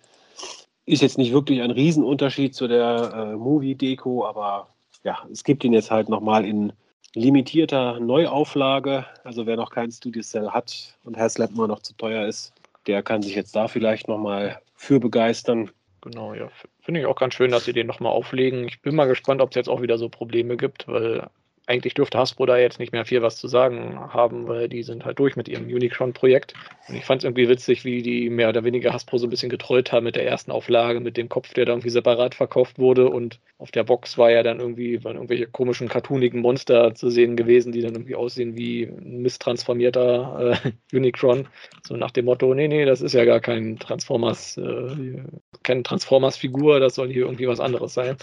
Ist 0.85 1.01
jetzt 1.01 1.17
nicht 1.17 1.33
wirklich 1.33 1.61
ein 1.61 1.71
Riesenunterschied 1.71 2.55
zu 2.55 2.67
der 2.67 3.13
äh, 3.13 3.35
Movie-Deko, 3.35 4.25
aber 4.25 4.69
ja, 5.03 5.19
es 5.31 5.43
gibt 5.43 5.63
ihn 5.63 5.73
jetzt 5.73 5.91
halt 5.91 6.07
nochmal 6.09 6.45
in 6.45 6.71
limitierter 7.13 7.99
Neuauflage. 7.99 9.05
Also 9.23 9.45
wer 9.45 9.57
noch 9.57 9.71
kein 9.71 9.91
Studio 9.91 10.21
Cell 10.21 10.49
hat 10.49 10.97
und 11.03 11.17
Haslab 11.17 11.51
immer 11.51 11.67
noch 11.67 11.81
zu 11.81 11.93
teuer 11.97 12.25
ist, 12.25 12.53
der 12.85 13.03
kann 13.03 13.21
sich 13.21 13.35
jetzt 13.35 13.55
da 13.55 13.67
vielleicht 13.67 14.07
nochmal 14.07 14.61
für 14.75 14.99
begeistern. 14.99 15.69
Genau, 16.01 16.33
ja. 16.33 16.49
Finde 16.79 17.01
ich 17.01 17.05
auch 17.05 17.15
ganz 17.15 17.33
schön, 17.33 17.51
dass 17.51 17.65
sie 17.65 17.73
den 17.73 17.87
nochmal 17.87 18.13
auflegen. 18.13 18.65
Ich 18.67 18.81
bin 18.81 18.95
mal 18.95 19.07
gespannt, 19.07 19.41
ob 19.41 19.49
es 19.49 19.55
jetzt 19.55 19.67
auch 19.67 19.81
wieder 19.81 19.97
so 19.97 20.07
Probleme 20.07 20.55
gibt, 20.55 20.87
weil 20.87 21.27
eigentlich 21.67 21.93
dürfte 21.93 22.17
Hasbro 22.17 22.45
da 22.45 22.57
jetzt 22.57 22.79
nicht 22.79 22.93
mehr 22.93 23.05
viel 23.05 23.21
was 23.21 23.35
zu 23.35 23.47
sagen 23.49 23.99
haben, 24.13 24.47
weil 24.47 24.69
die 24.69 24.83
sind 24.83 25.03
halt 25.03 25.19
durch 25.19 25.35
mit 25.35 25.49
ihrem 25.49 25.65
Unicron-Projekt. 25.65 26.53
Und 26.87 26.95
ich 26.95 27.03
fand 27.03 27.21
es 27.21 27.25
irgendwie 27.25 27.49
witzig, 27.49 27.83
wie 27.83 28.01
die 28.01 28.29
mehr 28.29 28.47
oder 28.49 28.63
weniger 28.63 28.93
Hasbro 28.93 29.17
so 29.17 29.27
ein 29.27 29.29
bisschen 29.29 29.49
getreut 29.49 29.91
haben 29.91 30.05
mit 30.05 30.15
der 30.15 30.25
ersten 30.25 30.51
Auflage, 30.51 31.01
mit 31.01 31.17
dem 31.17 31.27
Kopf, 31.27 31.53
der 31.53 31.65
da 31.65 31.73
irgendwie 31.73 31.89
separat 31.89 32.35
verkauft 32.35 32.79
wurde. 32.79 33.09
Und 33.09 33.41
auf 33.57 33.71
der 33.71 33.83
Box 33.83 34.17
war 34.17 34.31
ja 34.31 34.43
dann 34.43 34.61
irgendwie 34.61 35.03
waren 35.03 35.17
irgendwelche 35.17 35.47
komischen, 35.47 35.89
cartoonigen 35.89 36.39
Monster 36.41 36.95
zu 36.95 37.09
sehen 37.09 37.35
gewesen, 37.35 37.73
die 37.73 37.81
dann 37.81 37.93
irgendwie 37.93 38.15
aussehen 38.15 38.55
wie 38.55 38.83
ein 38.83 39.21
misstransformierter 39.21 40.61
äh, 40.63 40.71
Unicron. 40.95 41.49
So 41.85 41.97
nach 41.97 42.11
dem 42.11 42.25
Motto, 42.25 42.53
nee, 42.53 42.69
nee, 42.69 42.85
das 42.85 43.01
ist 43.01 43.13
ja 43.13 43.25
gar 43.25 43.41
kein 43.41 43.77
Transformers, 43.77 44.57
äh, 44.57 45.21
keine 45.63 45.83
Transformers-Figur, 45.83 46.79
das 46.79 46.95
soll 46.95 47.11
hier 47.11 47.25
irgendwie 47.25 47.47
was 47.47 47.59
anderes 47.59 47.93
sein. 47.93 48.15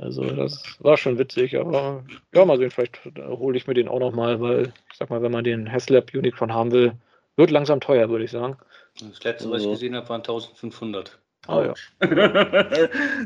Also 0.00 0.22
das 0.22 0.62
war 0.78 0.96
schon 0.96 1.18
witzig, 1.18 1.58
aber 1.58 2.04
ja, 2.32 2.44
mal 2.44 2.56
sehen, 2.56 2.70
vielleicht 2.70 3.00
hole 3.18 3.56
ich 3.56 3.66
mir 3.66 3.74
den 3.74 3.88
auch 3.88 3.98
nochmal, 3.98 4.40
weil 4.40 4.72
ich 4.90 4.96
sag 4.96 5.10
mal, 5.10 5.22
wenn 5.22 5.32
man 5.32 5.42
den 5.42 5.70
Haslab 5.70 6.14
Unicron 6.14 6.54
haben 6.54 6.70
will, 6.70 6.92
wird 7.36 7.50
langsam 7.50 7.80
teuer, 7.80 8.08
würde 8.08 8.24
ich 8.24 8.30
sagen. 8.30 8.56
Das 9.00 9.22
letzte, 9.24 9.50
was 9.50 9.62
ich 9.62 9.70
gesehen 9.70 9.96
habe, 9.96 10.08
waren 10.08 10.20
1500. 10.20 11.18
Ah, 11.46 11.64
ja. 11.64 11.74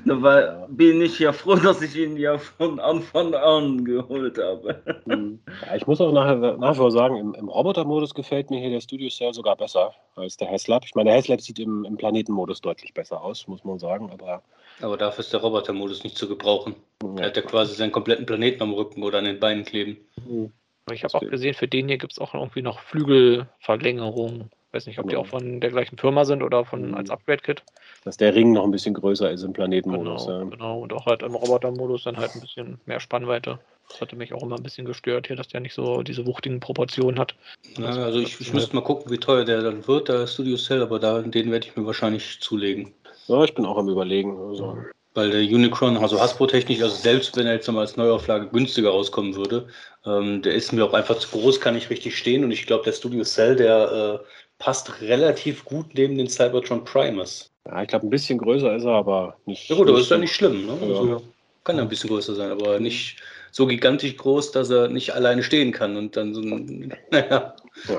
da 0.05 0.23
war, 0.23 0.69
bin 0.69 1.03
ich 1.03 1.19
ja 1.19 1.33
froh, 1.33 1.57
dass 1.57 1.83
ich 1.83 1.97
ihn 1.97 2.17
ja 2.17 2.39
von 2.39 2.79
Anfang 2.79 3.35
an 3.35 3.85
geholt 3.85 4.39
habe. 4.39 4.81
Hm. 5.07 5.41
ja, 5.67 5.77
ich 5.77 5.87
muss 5.87 6.01
auch 6.01 6.13
nachher, 6.13 6.57
nach 6.57 6.75
wie 6.75 6.77
vor 6.77 6.93
sagen, 6.93 7.17
im, 7.17 7.35
im 7.35 7.49
Roboter-Modus 7.49 8.15
gefällt 8.15 8.51
mir 8.51 8.61
hier 8.61 8.71
der 8.71 8.81
Studio 8.81 9.09
Cell 9.09 9.35
sogar 9.35 9.57
besser 9.57 9.93
als 10.15 10.37
der 10.37 10.51
Haslab. 10.51 10.85
Ich 10.85 10.95
meine, 10.95 11.11
der 11.11 11.19
Haslab 11.19 11.41
sieht 11.41 11.59
im, 11.59 11.85
im 11.85 11.97
Planetenmodus 11.97 12.61
deutlich 12.61 12.95
besser 12.95 13.21
aus, 13.23 13.49
muss 13.49 13.65
man 13.65 13.79
sagen, 13.79 14.11
aber 14.13 14.43
Aber 14.83 14.97
dafür 14.97 15.21
ist 15.25 15.33
der 15.33 15.41
Roboter-Modus 15.41 16.05
nicht 16.05 16.17
zu 16.17 16.29
gebrauchen. 16.29 16.75
Ja. 17.03 17.21
Er 17.21 17.27
hat 17.27 17.37
ja 17.37 17.43
quasi 17.43 17.75
seinen 17.75 17.93
kompletten 17.93 18.27
Planeten 18.27 18.63
am 18.63 18.73
Rücken 18.73 19.03
oder 19.03 19.19
an 19.19 19.25
den 19.25 19.41
Beinen 19.41 19.65
kleben. 19.65 19.97
Mhm. 20.27 20.53
Ich 20.91 21.05
habe 21.05 21.15
auch 21.15 21.21
gesehen, 21.21 21.55
für 21.55 21.69
den 21.69 21.89
hier 21.89 21.99
gibt 21.99 22.13
es 22.13 22.19
auch 22.19 22.35
irgendwie 22.35 22.63
noch 22.63 22.81
Flügelverlängerung. 22.81 24.51
Ich 24.69 24.75
weiß 24.75 24.87
nicht, 24.87 24.99
ob 24.99 25.05
die 25.07 25.11
genau. 25.11 25.23
auch 25.23 25.27
von 25.27 25.61
der 25.61 25.71
gleichen 25.71 25.99
Firma 25.99 26.25
sind 26.25 26.43
oder 26.43 26.65
von 26.65 26.89
mhm. 26.89 26.95
als 26.95 27.11
Upgrade-Kit. 27.11 27.63
Dass 28.05 28.17
der 28.17 28.35
Ring 28.35 28.53
noch 28.53 28.65
ein 28.65 28.73
bisschen 28.73 28.95
größer 28.95 29.31
ist 29.31 29.45
im 29.45 29.53
Planetenmodus. 29.53 30.27
Genau, 30.27 30.39
ja. 30.39 30.45
genau. 30.45 30.81
und 30.81 30.93
auch 30.93 31.07
halt 31.07 31.23
im 31.23 31.35
Roboter-Modus 31.35 32.05
dann 32.05 32.17
halt 32.17 32.35
ein 32.35 32.41
bisschen 32.41 32.81
mehr 32.87 32.99
Spannweite. 32.99 33.61
Das 33.89 34.01
hatte 34.01 34.17
mich 34.17 34.33
auch 34.33 34.43
immer 34.43 34.57
ein 34.57 34.63
bisschen 34.63 34.87
gestört 34.87 35.27
hier, 35.27 35.37
dass 35.37 35.49
der 35.49 35.61
nicht 35.61 35.75
so 35.75 36.03
diese 36.03 36.27
wuchtigen 36.27 36.61
Proportionen 36.61 37.19
hat. 37.19 37.35
Ja, 37.79 37.91
also 37.91 38.21
ich, 38.21 38.41
ich 38.41 38.53
müsste 38.53 38.75
mal 38.75 38.83
gucken, 38.83 39.13
wie 39.13 39.19
teuer 39.19 39.45
der 39.45 39.61
dann 39.61 39.87
wird, 39.87 40.09
der 40.09 40.27
Studio 40.27 40.57
Cell, 40.57 40.83
aber 40.83 40.99
da, 40.99 41.21
den 41.21 41.51
werde 41.51 41.67
ich 41.67 41.77
mir 41.77 41.85
wahrscheinlich 41.85 42.41
zulegen. 42.41 42.93
Ja, 43.29 43.45
ich 43.45 43.55
bin 43.55 43.65
auch 43.65 43.79
am 43.79 43.89
überlegen. 43.89 44.39
Also. 44.39 44.79
Weil 45.15 45.31
der 45.31 45.43
Unicron, 45.43 45.99
also 45.99 46.19
Hasbro-technisch, 46.19 46.81
also 46.81 46.97
selbst 46.97 47.37
wenn 47.37 47.47
er 47.47 47.55
jetzt 47.55 47.67
nochmal 47.67 47.83
als 47.83 47.97
Neuauflage 47.99 48.49
günstiger 48.49 48.91
rauskommen 48.91 49.37
würde, 49.37 49.67
ähm, 50.07 50.41
der 50.41 50.55
ist 50.55 50.73
mir 50.73 50.85
auch 50.85 50.95
einfach 50.95 51.19
zu 51.19 51.29
groß, 51.29 51.61
kann 51.61 51.75
nicht 51.75 51.91
richtig 51.91 52.17
stehen. 52.17 52.45
Und 52.45 52.51
ich 52.51 52.67
glaube, 52.67 52.85
der 52.85 52.93
Studio 52.93 53.23
Cell, 53.23 53.55
der 53.57 54.21
äh, 54.23 54.27
passt 54.59 55.03
relativ 55.03 55.65
gut 55.65 55.87
neben 55.95 56.17
den 56.17 56.29
Cybertron 56.29 56.85
Primers. 56.85 57.51
Ja, 57.67 57.83
ich 57.83 57.89
glaube, 57.89 58.07
ein 58.07 58.11
bisschen 58.11 58.39
größer 58.39 58.75
ist 58.75 58.85
er, 58.85 58.93
aber 58.93 59.37
nicht. 59.45 59.69
Ja, 59.69 59.77
gut, 59.77 59.89
aber 59.89 59.99
ist 59.99 60.11
ja 60.11 60.19
nicht 60.19 60.35
schlimm. 60.35 60.67
Ne? 60.67 60.79
Also, 60.81 61.07
ja. 61.07 61.21
Kann 61.65 61.77
ja 61.77 61.83
ein 61.83 61.89
bisschen 61.89 62.11
größer 62.11 62.35
sein, 62.35 62.51
aber 62.51 62.81
nicht 62.81 63.19
so 63.53 63.67
gigantisch 63.67 64.17
groß, 64.17 64.51
dass 64.51 64.71
er 64.71 64.89
nicht 64.89 65.15
alleine 65.15 65.43
stehen 65.43 65.73
kann 65.73 65.97
und 65.97 66.17
dann 66.17 66.35
so 66.35 66.41
ein 66.41 66.93
naja, 67.11 67.55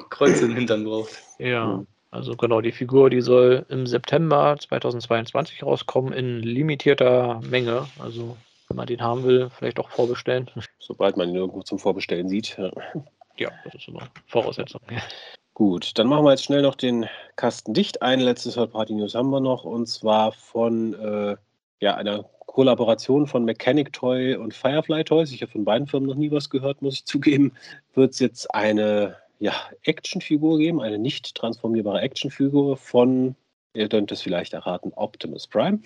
Kreuz 0.09 0.41
im 0.41 0.55
Hintern 0.55 0.84
braucht. 0.84 1.11
Ja. 1.38 1.86
Also 2.14 2.36
genau, 2.36 2.61
die 2.61 2.72
Figur, 2.72 3.09
die 3.09 3.22
soll 3.22 3.66
im 3.70 3.88
September 3.88 4.55
2022 4.59 5.64
rauskommen 5.64 6.14
in 6.14 6.41
limitierter 6.41 7.41
Menge. 7.49 7.88
Also 7.97 8.38
wenn 8.68 8.78
man 8.78 8.86
den 8.86 9.01
haben 9.01 9.24
will, 9.24 9.49
vielleicht 9.49 9.80
auch 9.80 9.89
vorbestellen. 9.89 10.47
Sobald 10.78 11.18
man 11.18 11.30
ihn 11.30 11.36
irgendwo 11.36 11.64
zum 11.64 11.80
Vorbestellen 11.80 12.30
sieht. 12.30 12.55
Ja, 12.59 12.72
ja 13.38 13.49
das 13.66 13.74
ist 13.74 13.88
immer 13.88 14.07
Voraussetzung. 14.28 14.80
Gut, 15.55 15.97
dann 15.97 16.05
machen 16.05 16.24
wir 16.24 16.30
jetzt 16.30 16.43
schnell 16.43 16.61
noch 16.61 16.76
den 16.76 17.07
Kasten 17.36 17.74
dicht. 17.74 18.03
Ein 18.03 18.20
letztes 18.20 18.53
Third-Party-News 18.53 19.16
haben 19.16 19.32
wir 19.32 19.39
noch 19.39 19.64
und 19.64 19.88
zwar 19.88 20.34
von 20.34 20.93
äh, 20.93 21.36
ja, 21.80 21.95
einer 21.95 22.26
Kollaboration 22.45 23.26
von 23.26 23.43
Mechanic 23.43 23.91
Toy 23.91 24.36
und 24.36 24.53
Firefly 24.53 25.03
Toys. 25.03 25.32
Ich 25.32 25.41
habe 25.41 25.51
von 25.51 25.66
beiden 25.66 25.88
Firmen 25.88 26.09
noch 26.09 26.16
nie 26.16 26.30
was 26.30 26.51
gehört, 26.51 26.84
muss 26.84 26.93
ich 26.93 27.05
zugeben. 27.05 27.53
Wird 27.95 28.11
es 28.11 28.20
jetzt 28.20 28.53
eine 28.53 29.16
ja, 29.39 29.53
Actionfigur 29.84 30.57
geben, 30.57 30.81
eine 30.81 30.97
nicht 30.97 31.36
transformierbare 31.36 32.01
Actionfigur 32.01 32.77
von, 32.77 33.36
ihr 33.73 33.89
könnt 33.89 34.11
es 34.11 34.21
vielleicht 34.21 34.53
erraten, 34.53 34.91
Optimus 34.95 35.47
Prime. 35.47 35.79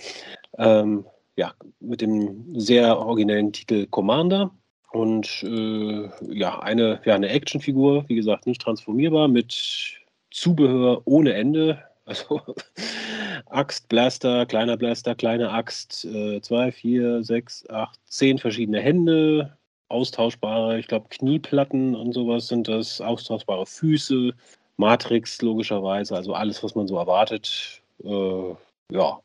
Ähm, 0.57 1.05
ja, 1.35 1.53
mit 1.79 2.01
dem 2.01 2.59
sehr 2.59 2.97
originellen 2.97 3.53
Titel 3.53 3.87
Commander. 3.87 4.51
Und 4.91 5.43
äh, 5.43 6.09
ja, 6.33 6.59
eine, 6.59 7.01
ja, 7.05 7.15
eine 7.15 7.29
Actionfigur, 7.29 8.05
wie 8.07 8.15
gesagt, 8.15 8.47
nicht 8.47 8.61
transformierbar, 8.61 9.27
mit 9.27 9.97
Zubehör 10.31 11.01
ohne 11.05 11.33
Ende. 11.33 11.83
Also 12.07 12.39
Axt, 13.47 13.89
Blaster, 13.89 14.45
kleiner 14.45 14.77
Blaster, 14.77 15.13
kleine 15.13 15.51
Axt, 15.51 16.05
äh, 16.05 16.39
zwei, 16.39 16.71
vier, 16.71 17.21
sechs, 17.21 17.69
acht, 17.69 17.99
zehn 18.05 18.37
verschiedene 18.37 18.79
Hände, 18.79 19.57
austauschbare, 19.89 20.79
ich 20.79 20.87
glaube, 20.87 21.07
Knieplatten 21.09 21.95
und 21.95 22.13
sowas 22.13 22.47
sind 22.47 22.67
das, 22.67 23.01
austauschbare 23.01 23.65
Füße, 23.65 24.33
Matrix 24.77 25.41
logischerweise, 25.41 26.15
also 26.15 26.33
alles, 26.33 26.63
was 26.63 26.75
man 26.75 26.87
so 26.87 26.97
erwartet. 26.97 27.81
Äh, 28.03 28.55
ja. 28.91 29.19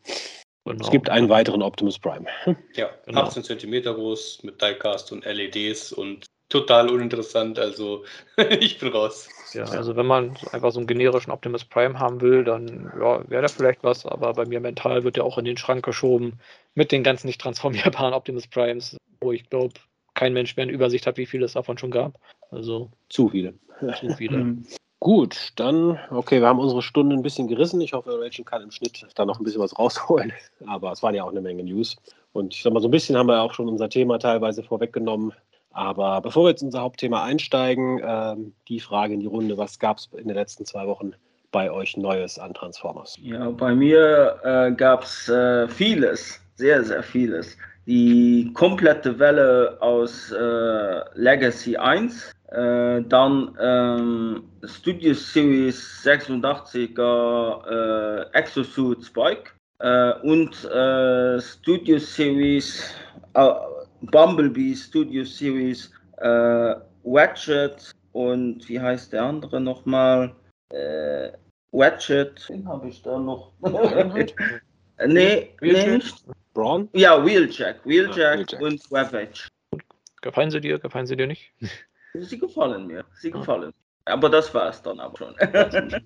Genau. 0.65 0.85
Es 0.85 0.91
gibt 0.91 1.11
einen 1.11 1.29
weiteren 1.29 1.63
Optimus 1.63 1.99
Prime. 1.99 2.27
Ja, 2.75 2.91
genau. 3.07 3.23
18 3.23 3.43
cm 3.43 3.83
groß 3.83 4.45
mit 4.45 4.63
Diecast 4.63 5.11
und 5.11 5.25
LEDs 5.25 5.93
und 5.93 6.27
total 6.49 6.89
uninteressant. 6.89 7.59
Also 7.59 8.05
ich 8.61 8.79
bin 8.79 8.91
raus. 8.91 9.29
Ja, 9.55 9.65
also 9.65 9.97
wenn 9.97 10.07
man 10.07 10.37
einfach 10.53 10.71
so 10.71 10.79
einen 10.79 10.87
generischen 10.87 11.33
Optimus 11.33 11.65
Prime 11.65 11.99
haben 11.99 12.21
will, 12.21 12.45
dann 12.45 12.93
ja, 13.01 13.29
wäre 13.29 13.43
da 13.43 13.49
vielleicht 13.49 13.83
was, 13.83 14.07
aber 14.07 14.33
bei 14.35 14.47
mir 14.47 14.61
mental 14.61 15.03
wird 15.03 15.17
der 15.17 15.25
auch 15.25 15.37
in 15.37 15.45
den 15.45 15.57
Schrank 15.57 15.85
geschoben 15.85 16.39
mit 16.75 16.93
den 16.93 17.03
ganzen 17.03 17.27
nicht 17.27 17.41
transformierbaren 17.41 18.15
Optimus 18.15 18.47
Primes, 18.47 18.97
wo 19.21 19.33
ich 19.33 19.49
glaube, 19.51 19.75
kein 20.15 20.33
Mensch 20.33 20.57
mehr 20.57 20.65
eine 20.65 20.73
Übersicht 20.73 21.07
hat, 21.07 21.17
wie 21.17 21.27
viele 21.27 21.47
es 21.47 21.53
davon 21.53 21.79
schon 21.79 21.91
gab. 21.91 22.19
Also 22.51 22.91
zu 23.09 23.29
viele. 23.29 23.55
Zu 23.99 24.15
viele. 24.15 24.39
Mhm. 24.39 24.67
Gut, 25.01 25.53
dann, 25.57 25.99
okay, 26.11 26.41
wir 26.41 26.47
haben 26.47 26.61
unsere 26.61 26.81
Stunde 26.81 27.17
ein 27.17 27.25
bisschen 27.25 27.49
gerissen. 27.49 27.81
Ich 27.81 27.93
hoffe, 27.93 28.21
Rachel 28.21 28.45
kann 28.45 28.63
im 28.63 28.71
Schnitt 28.71 29.05
da 29.17 29.25
noch 29.25 29.41
ein 29.41 29.43
bisschen 29.43 29.61
was 29.61 29.77
rausholen. 29.77 30.33
Aber 30.69 30.93
es 30.93 31.03
waren 31.03 31.17
ja 31.17 31.25
auch 31.25 31.31
eine 31.31 31.41
Menge 31.41 31.65
News. 31.65 31.97
Und 32.33 32.55
ich 32.55 32.63
sag 32.63 32.73
mal, 32.73 32.81
so 32.81 32.87
ein 32.87 32.93
bisschen 32.93 33.17
haben 33.17 33.27
wir 33.27 33.43
auch 33.43 33.53
schon 33.53 33.69
unser 33.69 33.89
Thema 33.89 34.19
teilweise 34.19 34.63
vorweggenommen. 34.63 35.33
Aber 35.73 36.21
bevor 36.21 36.45
wir 36.45 36.51
jetzt 36.51 36.63
in 36.63 36.69
unser 36.69 36.83
Hauptthema 36.83 37.25
einsteigen, 37.25 38.01
ähm, 38.05 38.53
die 38.69 38.79
Frage 38.79 39.15
in 39.15 39.21
die 39.21 39.27
Runde: 39.27 39.59
Was 39.59 39.81
gab 39.81 39.99
es 39.99 40.09
in 40.17 40.29
den 40.29 40.37
letzten 40.37 40.67
zwei 40.67 40.87
Wochen 40.87 41.15
bei 41.51 41.73
euch 41.73 41.97
Neues 41.97 42.39
an 42.39 42.55
Transformers? 42.55 43.19
Ja, 43.21 43.51
bei 43.51 43.75
mir 43.75 44.39
äh, 44.45 44.71
gab 44.73 45.03
es 45.03 45.29
äh, 45.29 45.67
vieles, 45.67 46.41
sehr, 46.55 46.85
sehr 46.85 47.03
vieles 47.03 47.57
die 47.87 48.53
komplette 48.55 49.19
Welle 49.19 49.77
aus 49.81 50.31
äh, 50.31 51.01
Legacy 51.15 51.77
1, 51.77 52.33
äh, 52.49 53.03
dann 53.03 53.57
ähm, 53.61 54.45
Studio 54.65 55.15
Series 55.15 56.03
86er 56.05 57.67
äh, 57.67 58.39
Exosuit 58.39 59.05
Spike 59.05 59.51
äh, 59.79 60.13
und 60.23 60.65
äh, 60.65 61.41
Studio 61.41 61.99
Series 61.99 62.95
äh, 63.35 63.51
Bumblebee 64.03 64.75
Studio 64.75 65.25
Series 65.25 65.91
Ratchet 67.05 67.91
und 68.13 68.69
wie 68.69 68.81
heißt 68.81 69.13
der 69.13 69.25
andere 69.25 69.61
nochmal? 69.61 70.33
Ratchet, 71.73 72.49
den 72.49 72.69
habe 72.69 72.89
ich 72.89 73.03
da 73.03 73.19
noch. 73.19 73.51
nee, 75.07 75.55
nee, 75.61 75.87
nicht. 75.87 76.25
Braun? 76.55 76.89
Ja, 76.93 77.25
Wheeljack. 77.25 77.85
Wheeljack, 77.85 78.53
ja, 78.53 78.59
und 78.59 78.81
Ravage. 78.91 79.49
Gefallen 80.21 80.51
sie 80.51 80.61
dir? 80.61 80.79
Gefallen 80.79 81.07
sie 81.07 81.17
dir 81.17 81.27
nicht? 81.27 81.53
Sie 82.15 82.39
gefallen 82.39 82.87
mir. 82.87 83.07
Sie 83.15 83.33
ah. 83.33 83.39
gefallen. 83.39 83.73
Aber 84.05 84.29
das 84.29 84.53
war 84.53 84.69
es 84.69 84.83
dann 84.83 85.01
aber 85.01 85.17
schon. 85.17 85.35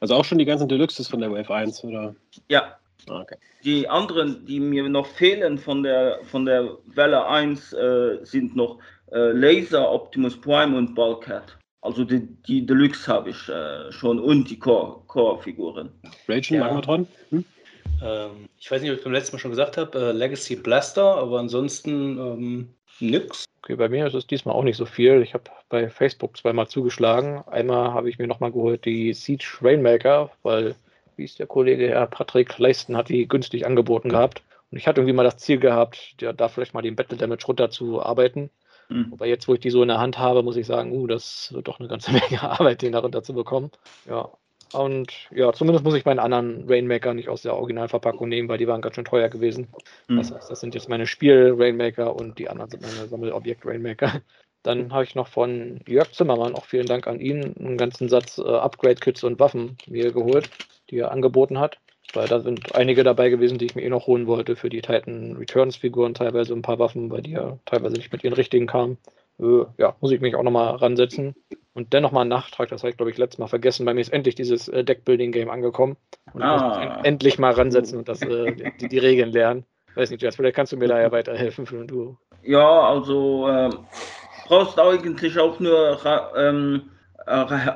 also 0.00 0.14
auch 0.14 0.24
schon 0.24 0.38
die 0.38 0.44
ganzen 0.44 0.68
Deluxes 0.68 1.06
von 1.06 1.20
der 1.20 1.30
Wave 1.30 1.54
1, 1.54 1.84
oder? 1.84 2.16
Ja. 2.48 2.76
Ah, 3.08 3.20
okay. 3.20 3.36
Die 3.62 3.88
anderen, 3.88 4.44
die 4.46 4.58
mir 4.58 4.88
noch 4.88 5.06
fehlen 5.06 5.58
von 5.58 5.84
der, 5.84 6.18
von 6.24 6.46
der 6.46 6.78
Welle 6.86 7.26
1, 7.26 7.74
äh, 7.74 8.18
sind 8.24 8.56
noch 8.56 8.80
äh, 9.12 9.30
Laser, 9.32 9.88
Optimus 9.90 10.40
Prime 10.40 10.76
und 10.76 10.94
Bulkhead. 10.94 11.56
Also 11.82 12.04
die, 12.04 12.26
die 12.48 12.64
Deluxe 12.64 13.06
habe 13.12 13.30
ich 13.30 13.48
äh, 13.48 13.92
schon 13.92 14.18
und 14.18 14.48
die 14.48 14.58
Core-Figuren. 14.58 15.90
Core 16.02 16.14
Rachel, 16.28 16.56
ja. 16.56 16.64
Magmatron? 16.64 17.06
Hm? 17.28 17.44
Ähm, 18.02 18.48
ich 18.58 18.70
weiß 18.70 18.82
nicht, 18.82 18.90
ob 18.90 18.98
ich 18.98 19.04
beim 19.04 19.12
letzten 19.12 19.36
Mal 19.36 19.40
schon 19.40 19.50
gesagt 19.50 19.76
habe, 19.76 19.98
äh, 19.98 20.12
Legacy 20.12 20.56
Blaster, 20.56 21.16
aber 21.16 21.38
ansonsten 21.38 22.18
ähm, 22.18 22.74
nix. 23.00 23.44
Okay, 23.58 23.76
bei 23.76 23.88
mir 23.88 24.06
ist 24.06 24.14
es 24.14 24.26
diesmal 24.26 24.54
auch 24.54 24.62
nicht 24.62 24.76
so 24.76 24.84
viel. 24.84 25.22
Ich 25.22 25.34
habe 25.34 25.44
bei 25.68 25.88
Facebook 25.88 26.36
zweimal 26.36 26.68
zugeschlagen. 26.68 27.42
Einmal 27.46 27.94
habe 27.94 28.10
ich 28.10 28.18
mir 28.18 28.26
nochmal 28.26 28.52
geholt 28.52 28.84
die 28.84 29.12
Siege 29.14 29.46
Rainmaker, 29.62 30.30
weil, 30.42 30.74
wie 31.16 31.24
es 31.24 31.36
der 31.36 31.46
Kollege 31.46 31.88
Herr 31.88 32.06
Patrick 32.06 32.58
Leisten 32.58 32.96
hat, 32.96 33.08
die 33.08 33.26
günstig 33.26 33.64
angeboten 33.64 34.10
gehabt. 34.10 34.42
Und 34.70 34.78
ich 34.78 34.86
hatte 34.86 35.00
irgendwie 35.00 35.14
mal 35.14 35.24
das 35.24 35.38
Ziel 35.38 35.58
gehabt, 35.58 36.16
ja, 36.20 36.32
da 36.32 36.48
vielleicht 36.48 36.74
mal 36.74 36.82
den 36.82 36.96
Battle 36.96 37.16
Damage 37.16 37.46
runterzuarbeiten. 37.46 38.50
Mhm. 38.88 39.10
Wobei 39.10 39.28
jetzt, 39.28 39.48
wo 39.48 39.54
ich 39.54 39.60
die 39.60 39.70
so 39.70 39.82
in 39.82 39.88
der 39.88 40.00
Hand 40.00 40.18
habe, 40.18 40.42
muss 40.42 40.56
ich 40.56 40.66
sagen, 40.66 40.92
uh, 40.92 41.06
das 41.06 41.52
wird 41.52 41.68
doch 41.68 41.78
eine 41.78 41.88
ganze 41.88 42.12
Menge 42.12 42.42
Arbeit, 42.42 42.82
den 42.82 42.92
da 42.92 42.98
runter 42.98 43.22
zu 43.22 43.34
bekommen. 43.34 43.70
Ja, 44.06 44.30
und 44.74 45.12
ja, 45.30 45.52
zumindest 45.52 45.84
muss 45.84 45.94
ich 45.94 46.04
meinen 46.04 46.18
anderen 46.18 46.68
Rainmaker 46.68 47.14
nicht 47.14 47.28
aus 47.28 47.42
der 47.42 47.54
Originalverpackung 47.54 48.28
nehmen, 48.28 48.48
weil 48.48 48.58
die 48.58 48.66
waren 48.66 48.80
ganz 48.80 48.94
schön 48.94 49.04
teuer 49.04 49.28
gewesen. 49.28 49.68
Mhm. 50.08 50.16
Das 50.16 50.32
heißt, 50.32 50.50
das 50.50 50.60
sind 50.60 50.74
jetzt 50.74 50.88
meine 50.88 51.06
Spiel-Rainmaker 51.06 52.14
und 52.14 52.38
die 52.38 52.48
anderen 52.48 52.70
sind 52.70 52.82
meine 52.82 53.08
Sammelobjekt-Rainmaker. 53.08 54.20
Dann 54.62 54.92
habe 54.92 55.04
ich 55.04 55.14
noch 55.14 55.28
von 55.28 55.80
Jörg 55.86 56.12
Zimmermann, 56.12 56.54
auch 56.54 56.64
vielen 56.64 56.86
Dank 56.86 57.06
an 57.06 57.20
ihn, 57.20 57.54
einen 57.58 57.76
ganzen 57.76 58.08
Satz 58.08 58.38
äh, 58.38 58.42
Upgrade-Kits 58.42 59.22
und 59.22 59.38
Waffen 59.38 59.76
mir 59.86 60.10
geholt, 60.10 60.48
die 60.90 60.98
er 60.98 61.10
angeboten 61.10 61.58
hat. 61.58 61.78
Weil 62.14 62.28
da 62.28 62.40
sind 62.40 62.74
einige 62.74 63.02
dabei 63.02 63.28
gewesen, 63.28 63.58
die 63.58 63.66
ich 63.66 63.74
mir 63.74 63.82
eh 63.82 63.88
noch 63.88 64.06
holen 64.06 64.26
wollte 64.26 64.56
für 64.56 64.70
die 64.70 64.82
Titan 64.82 65.36
Returns-Figuren, 65.36 66.14
teilweise 66.14 66.54
ein 66.54 66.62
paar 66.62 66.78
Waffen, 66.78 67.10
weil 67.10 67.22
die 67.22 67.32
ja 67.32 67.58
teilweise 67.66 67.96
nicht 67.96 68.12
mit 68.12 68.24
ihren 68.24 68.34
richtigen 68.34 68.66
kamen. 68.66 68.98
Äh, 69.38 69.64
ja, 69.78 69.96
muss 70.00 70.12
ich 70.12 70.20
mich 70.20 70.34
auch 70.34 70.42
nochmal 70.42 70.76
ransetzen. 70.76 71.34
Und 71.74 71.92
dennoch 71.92 72.12
mal 72.12 72.20
einen 72.20 72.30
Nachtrag, 72.30 72.68
das 72.68 72.82
habe 72.82 72.90
ich 72.90 72.96
glaube 72.96 73.10
ich 73.10 73.18
letztes 73.18 73.38
Mal 73.38 73.48
vergessen. 73.48 73.84
Bei 73.84 73.94
mir 73.94 74.00
ist 74.00 74.12
endlich 74.12 74.36
dieses 74.36 74.68
äh, 74.68 74.84
Deckbuilding-Game 74.84 75.50
angekommen. 75.50 75.96
Und 76.32 76.42
ah. 76.42 76.80
ich 76.80 76.88
muss 76.88 77.04
endlich 77.04 77.38
mal 77.38 77.52
ransetzen 77.52 77.98
und 77.98 78.08
das, 78.08 78.22
äh, 78.22 78.72
die, 78.80 78.88
die, 78.88 78.98
Regeln 78.98 79.32
lernen. 79.32 79.64
Weiß 79.96 80.10
nicht, 80.10 80.22
Jess, 80.22 80.36
vielleicht 80.36 80.56
kannst 80.56 80.72
du 80.72 80.76
mir 80.76 80.88
da 80.88 81.00
ja 81.00 81.10
weiterhelfen 81.12 81.66
für 81.66 81.80
ein 81.80 81.88
Duo. 81.88 82.16
Ja, 82.44 82.88
also 82.88 83.48
äh, 83.48 83.70
brauchst 84.46 84.78
eigentlich 84.78 85.38
auch 85.38 85.58
nur 85.58 85.98
ähm, 86.36 86.82
äh, 87.26 87.30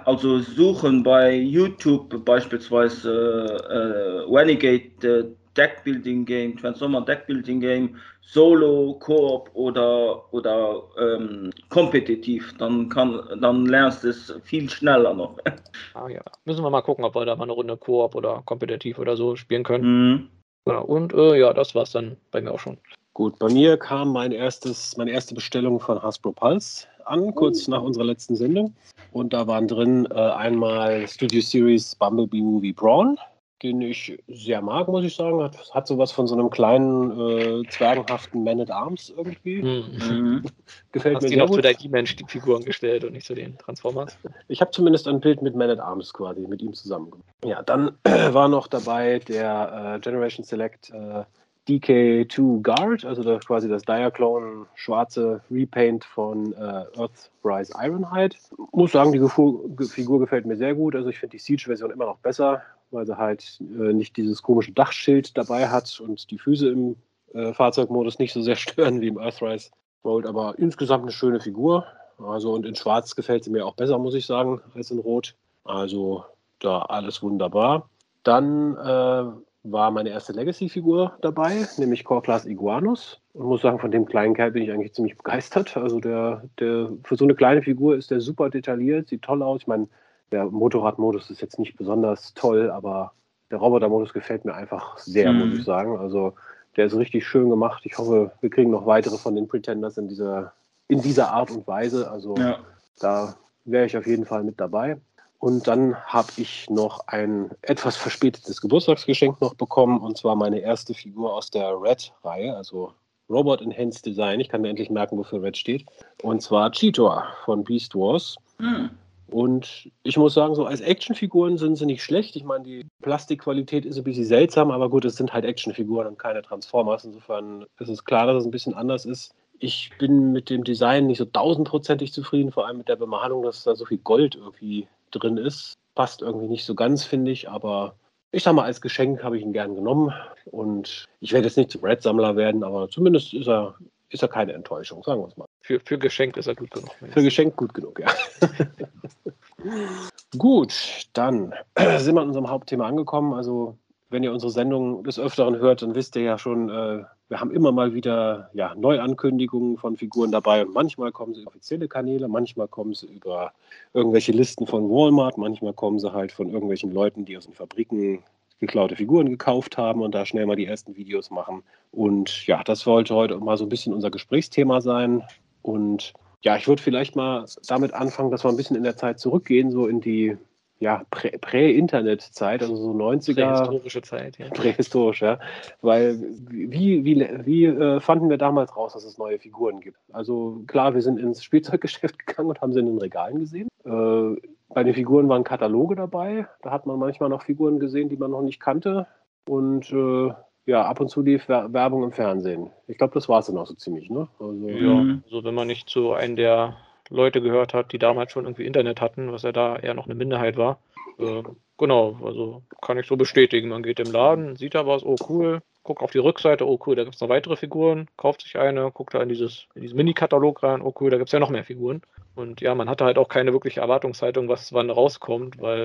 also 0.04 0.38
suchen 0.40 1.02
bei 1.02 1.34
YouTube 1.34 2.24
beispielsweise 2.24 3.56
äh, 3.68 4.32
Renegade 4.32 5.34
Deckbuilding 5.56 6.24
Game, 6.24 6.56
Transformer 6.56 7.04
Deckbuilding 7.04 7.60
Game, 7.60 7.96
Solo, 8.30 8.92
Koop 9.00 9.50
oder, 9.54 10.22
oder 10.34 10.82
ähm, 11.00 11.50
kompetitiv. 11.70 12.54
Dann, 12.58 12.90
kann, 12.90 13.22
dann 13.40 13.64
lernst 13.64 14.04
du 14.04 14.08
es 14.08 14.34
viel 14.44 14.68
schneller 14.68 15.14
noch. 15.14 15.38
Ah 15.94 16.08
ja, 16.08 16.20
müssen 16.44 16.62
wir 16.62 16.70
mal 16.70 16.82
gucken, 16.82 17.04
ob 17.04 17.14
wir 17.14 17.24
da 17.24 17.34
mal 17.34 17.44
eine 17.44 17.52
Runde 17.52 17.76
Koop 17.76 18.14
oder 18.14 18.42
kompetitiv 18.44 18.98
oder 18.98 19.16
so 19.16 19.36
spielen 19.36 19.64
können. 19.64 19.84
Mhm. 19.84 20.28
Ja, 20.66 20.78
und 20.78 21.14
äh, 21.14 21.38
ja, 21.38 21.52
das 21.52 21.74
war's 21.74 21.92
dann 21.92 22.16
bei 22.30 22.40
mir 22.40 22.52
auch 22.52 22.58
schon. 22.58 22.78
Gut, 23.14 23.38
bei 23.38 23.48
mir 23.48 23.76
kam 23.78 24.12
mein 24.12 24.32
erstes, 24.32 24.96
meine 24.96 25.10
erste 25.10 25.34
Bestellung 25.34 25.80
von 25.80 26.00
Hasbro 26.02 26.32
Pulse 26.32 26.86
an, 27.06 27.34
kurz 27.34 27.66
nach 27.66 27.82
unserer 27.82 28.04
letzten 28.04 28.36
Sendung. 28.36 28.74
Und 29.12 29.32
da 29.32 29.46
waren 29.46 29.66
drin 29.66 30.06
äh, 30.10 30.14
einmal 30.14 31.08
Studio 31.08 31.40
Series 31.40 31.94
Bumblebee 31.96 32.42
Movie 32.42 32.72
Brawl, 32.72 33.16
den 33.62 33.80
ich 33.80 34.18
sehr 34.28 34.62
mag, 34.62 34.88
muss 34.88 35.04
ich 35.04 35.14
sagen. 35.14 35.42
Hat, 35.42 35.56
hat 35.74 35.86
sowas 35.86 36.12
von 36.12 36.26
so 36.26 36.34
einem 36.34 36.50
kleinen, 36.50 37.64
äh, 37.64 37.68
zwergenhaften 37.68 38.44
Man 38.44 38.60
at 38.60 38.70
Arms 38.70 39.12
irgendwie. 39.16 39.62
Mhm. 39.62 40.44
Gefällt 40.92 41.16
Hast 41.16 41.22
mir 41.24 41.28
sehr 41.28 41.38
gut. 41.38 41.42
Hast 41.42 41.50
du 41.50 41.56
für 41.56 41.62
deine 41.62 41.78
E-Mensch-Figuren 41.80 42.64
gestellt 42.64 43.04
und 43.04 43.12
nicht 43.12 43.26
zu 43.26 43.34
den 43.34 43.58
Transformers? 43.58 44.16
Ich 44.48 44.60
habe 44.60 44.70
zumindest 44.70 45.08
ein 45.08 45.20
Bild 45.20 45.42
mit 45.42 45.54
Man 45.54 45.70
at 45.70 45.80
Arms 45.80 46.12
quasi, 46.12 46.40
mit 46.42 46.62
ihm 46.62 46.74
zusammen. 46.74 47.12
Ja, 47.44 47.62
dann 47.62 47.92
äh, 48.04 48.32
war 48.32 48.48
noch 48.48 48.66
dabei 48.68 49.18
der 49.18 49.96
äh, 49.96 50.00
Generation 50.00 50.44
Select 50.44 50.90
äh, 50.90 51.24
DK2 51.68 52.62
Guard, 52.62 53.04
also 53.04 53.22
das, 53.22 53.44
quasi 53.44 53.68
das 53.68 53.82
Diaclone 53.82 54.66
schwarze 54.74 55.42
Repaint 55.50 56.04
von 56.04 56.54
äh, 56.54 56.84
Earthrise 56.96 57.74
Ironhide. 57.78 58.34
Muss 58.72 58.92
sagen, 58.92 59.12
die 59.12 59.86
Figur 59.86 60.20
gefällt 60.20 60.46
mir 60.46 60.56
sehr 60.56 60.74
gut. 60.74 60.94
Also 60.94 61.10
ich 61.10 61.18
finde 61.18 61.32
die 61.32 61.42
Siege-Version 61.42 61.90
immer 61.90 62.06
noch 62.06 62.18
besser, 62.18 62.62
weil 62.90 63.06
sie 63.06 63.16
halt 63.16 63.60
äh, 63.60 63.92
nicht 63.92 64.16
dieses 64.16 64.42
komische 64.42 64.72
Dachschild 64.72 65.36
dabei 65.36 65.68
hat 65.68 66.00
und 66.00 66.30
die 66.30 66.38
Füße 66.38 66.68
im 66.68 66.96
äh, 67.34 67.52
Fahrzeugmodus 67.52 68.18
nicht 68.18 68.32
so 68.32 68.42
sehr 68.42 68.56
stören 68.56 69.00
wie 69.00 69.08
im 69.08 69.18
Earthrise 69.18 69.70
Gold. 70.02 70.26
Aber 70.26 70.58
insgesamt 70.58 71.02
eine 71.02 71.12
schöne 71.12 71.40
Figur. 71.40 71.84
Also 72.18 72.52
und 72.52 72.66
in 72.66 72.74
Schwarz 72.74 73.14
gefällt 73.14 73.44
sie 73.44 73.50
mir 73.50 73.64
auch 73.64 73.74
besser, 73.74 73.98
muss 73.98 74.14
ich 74.14 74.26
sagen, 74.26 74.60
als 74.74 74.90
in 74.90 74.98
Rot. 74.98 75.34
Also 75.64 76.24
da 76.58 76.80
alles 76.82 77.22
wunderbar. 77.22 77.88
Dann 78.24 78.76
äh, 78.76 79.24
war 79.64 79.90
meine 79.90 80.10
erste 80.10 80.32
Legacy-Figur 80.32 81.12
dabei, 81.20 81.66
nämlich 81.76 82.04
Core 82.04 82.22
Class 82.22 82.46
Iguanus. 82.46 83.20
Und 83.34 83.46
muss 83.46 83.62
sagen, 83.62 83.78
von 83.78 83.90
dem 83.90 84.06
kleinen 84.06 84.34
Kerl 84.34 84.52
bin 84.52 84.62
ich 84.62 84.72
eigentlich 84.72 84.94
ziemlich 84.94 85.16
begeistert. 85.16 85.76
Also 85.76 86.00
der, 86.00 86.42
der 86.58 86.90
für 87.04 87.16
so 87.16 87.24
eine 87.24 87.34
kleine 87.34 87.62
Figur 87.62 87.96
ist 87.96 88.10
der 88.10 88.20
super 88.20 88.50
detailliert, 88.50 89.08
sieht 89.08 89.22
toll 89.22 89.42
aus. 89.42 89.62
Ich 89.62 89.66
meine, 89.66 89.88
der 90.32 90.46
Motorradmodus 90.46 91.30
ist 91.30 91.40
jetzt 91.40 91.58
nicht 91.58 91.76
besonders 91.76 92.34
toll, 92.34 92.70
aber 92.70 93.12
der 93.50 93.58
Robotermodus 93.58 94.12
gefällt 94.12 94.44
mir 94.44 94.54
einfach 94.54 94.98
sehr, 94.98 95.32
mhm. 95.32 95.38
muss 95.50 95.58
ich 95.58 95.64
sagen. 95.64 95.98
Also 95.98 96.34
der 96.76 96.86
ist 96.86 96.94
richtig 96.94 97.26
schön 97.26 97.50
gemacht. 97.50 97.82
Ich 97.84 97.96
hoffe, 97.98 98.30
wir 98.40 98.50
kriegen 98.50 98.70
noch 98.70 98.86
weitere 98.86 99.16
von 99.16 99.34
den 99.34 99.48
Pretenders 99.48 99.96
in 99.98 100.08
dieser, 100.08 100.52
in 100.88 101.00
dieser 101.00 101.32
Art 101.32 101.50
und 101.50 101.66
Weise. 101.66 102.10
Also 102.10 102.36
ja. 102.36 102.58
da 103.00 103.34
wäre 103.64 103.86
ich 103.86 103.96
auf 103.96 104.06
jeden 104.06 104.26
Fall 104.26 104.44
mit 104.44 104.60
dabei. 104.60 104.98
Und 105.40 105.68
dann 105.68 105.94
habe 106.04 106.28
ich 106.36 106.68
noch 106.68 107.06
ein 107.06 107.50
etwas 107.62 107.96
verspätetes 107.96 108.60
Geburtstagsgeschenk 108.60 109.40
noch 109.40 109.54
bekommen, 109.54 110.00
und 110.00 110.18
zwar 110.18 110.34
meine 110.34 110.58
erste 110.58 110.94
Figur 110.94 111.32
aus 111.32 111.50
der 111.50 111.80
Red-Reihe, 111.80 112.56
also 112.56 112.92
Robot 113.30 113.60
Enhanced 113.60 114.04
Design. 114.04 114.40
Ich 114.40 114.48
kann 114.48 114.62
mir 114.62 114.70
endlich 114.70 114.90
merken, 114.90 115.16
wofür 115.16 115.42
Red 115.42 115.56
steht. 115.56 115.86
Und 116.22 116.42
zwar 116.42 116.72
Cheetor 116.72 117.24
von 117.44 117.62
Beast 117.62 117.94
Wars. 117.94 118.36
Mhm. 118.58 118.90
Und 119.30 119.90
ich 120.02 120.16
muss 120.16 120.34
sagen, 120.34 120.54
so 120.54 120.64
als 120.64 120.80
Actionfiguren 120.80 121.58
sind 121.58 121.76
sie 121.76 121.86
nicht 121.86 122.02
schlecht. 122.02 122.34
Ich 122.36 122.44
meine, 122.44 122.64
die 122.64 122.86
Plastikqualität 123.02 123.84
ist 123.84 123.98
ein 123.98 124.04
bisschen 124.04 124.24
seltsam, 124.24 124.70
aber 124.70 124.88
gut, 124.88 125.04
es 125.04 125.16
sind 125.16 125.32
halt 125.32 125.44
Actionfiguren 125.44 126.06
und 126.06 126.18
keine 126.18 126.42
Transformers. 126.42 127.04
Insofern 127.04 127.66
ist 127.78 127.88
es 127.88 128.04
klar, 128.04 128.26
dass 128.26 128.38
es 128.38 128.44
ein 128.46 128.50
bisschen 128.50 128.74
anders 128.74 129.04
ist. 129.04 129.34
Ich 129.58 129.90
bin 129.98 130.32
mit 130.32 130.50
dem 130.50 130.64
Design 130.64 131.06
nicht 131.06 131.18
so 131.18 131.24
tausendprozentig 131.26 132.12
zufrieden, 132.12 132.52
vor 132.52 132.66
allem 132.66 132.78
mit 132.78 132.88
der 132.88 132.96
Bemalung, 132.96 133.42
dass 133.42 133.64
da 133.64 133.74
so 133.74 133.84
viel 133.84 133.98
Gold 133.98 134.34
irgendwie 134.34 134.88
drin 135.10 135.36
ist. 135.36 135.74
Passt 135.94 136.22
irgendwie 136.22 136.48
nicht 136.48 136.64
so 136.64 136.74
ganz, 136.74 137.04
finde 137.04 137.30
ich, 137.32 137.50
aber 137.50 137.96
ich 138.30 138.42
sag 138.42 138.54
mal, 138.54 138.64
als 138.64 138.80
Geschenk 138.80 139.22
habe 139.22 139.36
ich 139.36 139.42
ihn 139.42 139.52
gern 139.52 139.74
genommen. 139.74 140.12
Und 140.46 141.06
ich 141.20 141.32
werde 141.32 141.46
jetzt 141.46 141.56
nicht 141.56 141.70
zum 141.70 141.82
Red-Sammler 141.82 142.36
werden, 142.36 142.62
aber 142.62 142.88
zumindest 142.88 143.34
ist 143.34 143.48
er, 143.48 143.74
ist 144.10 144.22
er 144.22 144.28
keine 144.28 144.52
Enttäuschung, 144.52 145.02
sagen 145.02 145.20
wir 145.20 145.28
es 145.28 145.36
mal. 145.36 145.46
Für, 145.60 145.80
für 145.80 145.98
Geschenk 145.98 146.36
ist 146.36 146.46
er 146.46 146.54
gut 146.54 146.70
genug. 146.70 146.90
Für 147.10 147.22
Geschenk 147.22 147.56
gut 147.56 147.74
genug, 147.74 148.00
ja. 148.00 148.08
gut, 150.38 151.06
dann 151.12 151.54
sind 151.98 152.14
wir 152.14 152.22
an 152.22 152.28
unserem 152.28 152.48
Hauptthema 152.48 152.86
angekommen. 152.86 153.34
Also 153.34 153.76
wenn 154.10 154.22
ihr 154.22 154.32
unsere 154.32 154.50
Sendung 154.50 155.04
des 155.04 155.18
Öfteren 155.18 155.58
hört, 155.58 155.82
dann 155.82 155.94
wisst 155.94 156.16
ihr 156.16 156.22
ja 156.22 156.38
schon, 156.38 156.70
äh, 156.70 157.04
wir 157.28 157.40
haben 157.40 157.50
immer 157.50 157.72
mal 157.72 157.92
wieder 157.92 158.48
ja, 158.54 158.74
Neuankündigungen 158.74 159.76
von 159.76 159.96
Figuren 159.96 160.32
dabei 160.32 160.64
und 160.64 160.72
manchmal 160.72 161.12
kommen 161.12 161.34
sie 161.34 161.42
über 161.42 161.50
offizielle 161.50 161.88
Kanäle, 161.88 162.28
manchmal 162.28 162.68
kommen 162.68 162.94
sie 162.94 163.06
über 163.06 163.52
irgendwelche 163.92 164.32
Listen 164.32 164.66
von 164.66 164.88
Walmart, 164.88 165.36
manchmal 165.36 165.74
kommen 165.74 165.98
sie 165.98 166.12
halt 166.12 166.32
von 166.32 166.48
irgendwelchen 166.48 166.92
Leuten, 166.92 167.26
die 167.26 167.36
aus 167.36 167.44
den 167.44 167.54
Fabriken 167.54 168.22
geklaute 168.60 168.96
Figuren 168.96 169.30
gekauft 169.30 169.78
haben 169.78 170.02
und 170.02 170.14
da 170.14 170.26
schnell 170.26 170.46
mal 170.46 170.56
die 170.56 170.66
ersten 170.66 170.96
Videos 170.96 171.30
machen. 171.30 171.62
Und 171.92 172.46
ja, 172.46 172.62
das 172.64 172.86
wollte 172.86 173.14
heute 173.14 173.38
mal 173.38 173.56
so 173.56 173.64
ein 173.64 173.68
bisschen 173.68 173.94
unser 173.94 174.10
Gesprächsthema 174.10 174.80
sein. 174.80 175.22
Und 175.62 176.12
ja, 176.42 176.56
ich 176.56 176.68
würde 176.68 176.82
vielleicht 176.82 177.16
mal 177.16 177.44
damit 177.66 177.94
anfangen, 177.94 178.30
dass 178.30 178.44
wir 178.44 178.50
ein 178.50 178.56
bisschen 178.56 178.76
in 178.76 178.84
der 178.84 178.96
Zeit 178.96 179.18
zurückgehen, 179.18 179.70
so 179.70 179.86
in 179.86 180.00
die 180.00 180.36
ja, 180.80 181.04
Prä-Internet-Zeit, 181.10 182.62
also 182.62 182.76
so 182.76 182.90
90er. 182.92 183.34
Prähistorische 183.34 184.02
Zeit, 184.02 184.38
ja. 184.38 184.48
Prähistorisch, 184.48 185.22
ja. 185.22 185.40
Weil 185.80 186.18
wie, 186.48 187.04
wie, 187.04 187.28
wie 187.44 187.64
äh, 187.64 187.98
fanden 187.98 188.30
wir 188.30 188.38
damals 188.38 188.76
raus, 188.76 188.92
dass 188.92 189.04
es 189.04 189.18
neue 189.18 189.40
Figuren 189.40 189.80
gibt? 189.80 189.98
Also 190.12 190.62
klar, 190.68 190.94
wir 190.94 191.02
sind 191.02 191.18
ins 191.18 191.42
Spielzeuggeschäft 191.42 192.18
gegangen 192.26 192.50
und 192.50 192.60
haben 192.60 192.72
sie 192.72 192.78
in 192.78 192.86
den 192.86 192.98
Regalen 192.98 193.40
gesehen. 193.40 193.68
Äh, 193.84 194.40
bei 194.68 194.84
den 194.84 194.94
Figuren 194.94 195.28
waren 195.28 195.44
Kataloge 195.44 195.96
dabei. 195.96 196.46
Da 196.62 196.70
hat 196.70 196.86
man 196.86 196.98
manchmal 196.98 197.28
noch 197.28 197.42
Figuren 197.42 197.78
gesehen, 197.78 198.08
die 198.08 198.16
man 198.16 198.30
noch 198.30 198.42
nicht 198.42 198.60
kannte. 198.60 199.06
Und 199.46 199.90
äh, 199.92 200.32
ja, 200.66 200.84
ab 200.84 201.00
und 201.00 201.08
zu 201.08 201.22
lief 201.22 201.48
Werbung 201.48 202.04
im 202.04 202.12
Fernsehen. 202.12 202.70
Ich 202.86 202.98
glaube, 202.98 203.14
das 203.14 203.28
war 203.28 203.40
es 203.40 203.46
dann 203.46 203.56
auch 203.56 203.66
so 203.66 203.74
ziemlich, 203.74 204.10
ne? 204.10 204.28
Also, 204.38 204.68
ja, 204.68 205.18
also 205.24 205.44
wenn 205.44 205.54
man 205.54 205.66
nicht 205.66 205.88
zu 205.88 206.12
einem 206.12 206.36
der 206.36 206.76
Leute 207.08 207.40
gehört 207.40 207.72
hat, 207.72 207.92
die 207.92 207.98
damals 207.98 208.32
schon 208.32 208.44
irgendwie 208.44 208.66
Internet 208.66 209.00
hatten, 209.00 209.32
was 209.32 209.42
ja 209.42 209.52
da 209.52 209.76
eher 209.76 209.94
noch 209.94 210.04
eine 210.04 210.14
Minderheit 210.14 210.58
war. 210.58 210.78
Äh, 211.18 211.42
genau, 211.78 212.18
also 212.22 212.62
kann 212.82 212.98
ich 212.98 213.06
so 213.06 213.16
bestätigen. 213.16 213.70
Man 213.70 213.82
geht 213.82 213.98
im 213.98 214.12
Laden, 214.12 214.56
sieht 214.56 214.74
da 214.74 214.86
was, 214.86 215.04
oh 215.04 215.16
cool, 215.30 215.62
guckt 215.82 216.02
auf 216.02 216.10
die 216.10 216.18
Rückseite, 216.18 216.66
oh 216.66 216.78
cool, 216.86 216.96
da 216.96 217.04
gibt 217.04 217.14
es 217.14 217.20
noch 217.20 217.28
weitere 217.28 217.56
Figuren, 217.56 218.08
kauft 218.16 218.42
sich 218.42 218.58
eine, 218.58 218.90
guckt 218.90 219.14
da 219.14 219.22
in, 219.22 219.28
dieses, 219.28 219.66
in 219.74 219.82
diesen 219.82 219.96
Mini-Katalog 219.96 220.62
rein, 220.62 220.82
oh 220.82 220.94
cool, 221.00 221.10
da 221.10 221.16
gibt 221.16 221.28
es 221.28 221.32
ja 221.32 221.38
noch 221.38 221.50
mehr 221.50 221.64
Figuren. 221.64 222.02
Und 222.34 222.60
ja, 222.60 222.74
man 222.74 222.88
hatte 222.88 223.04
halt 223.04 223.18
auch 223.18 223.28
keine 223.28 223.52
wirkliche 223.52 223.80
Erwartungshaltung, 223.80 224.48
was 224.48 224.72
wann 224.72 224.90
rauskommt, 224.90 225.60
weil 225.60 225.84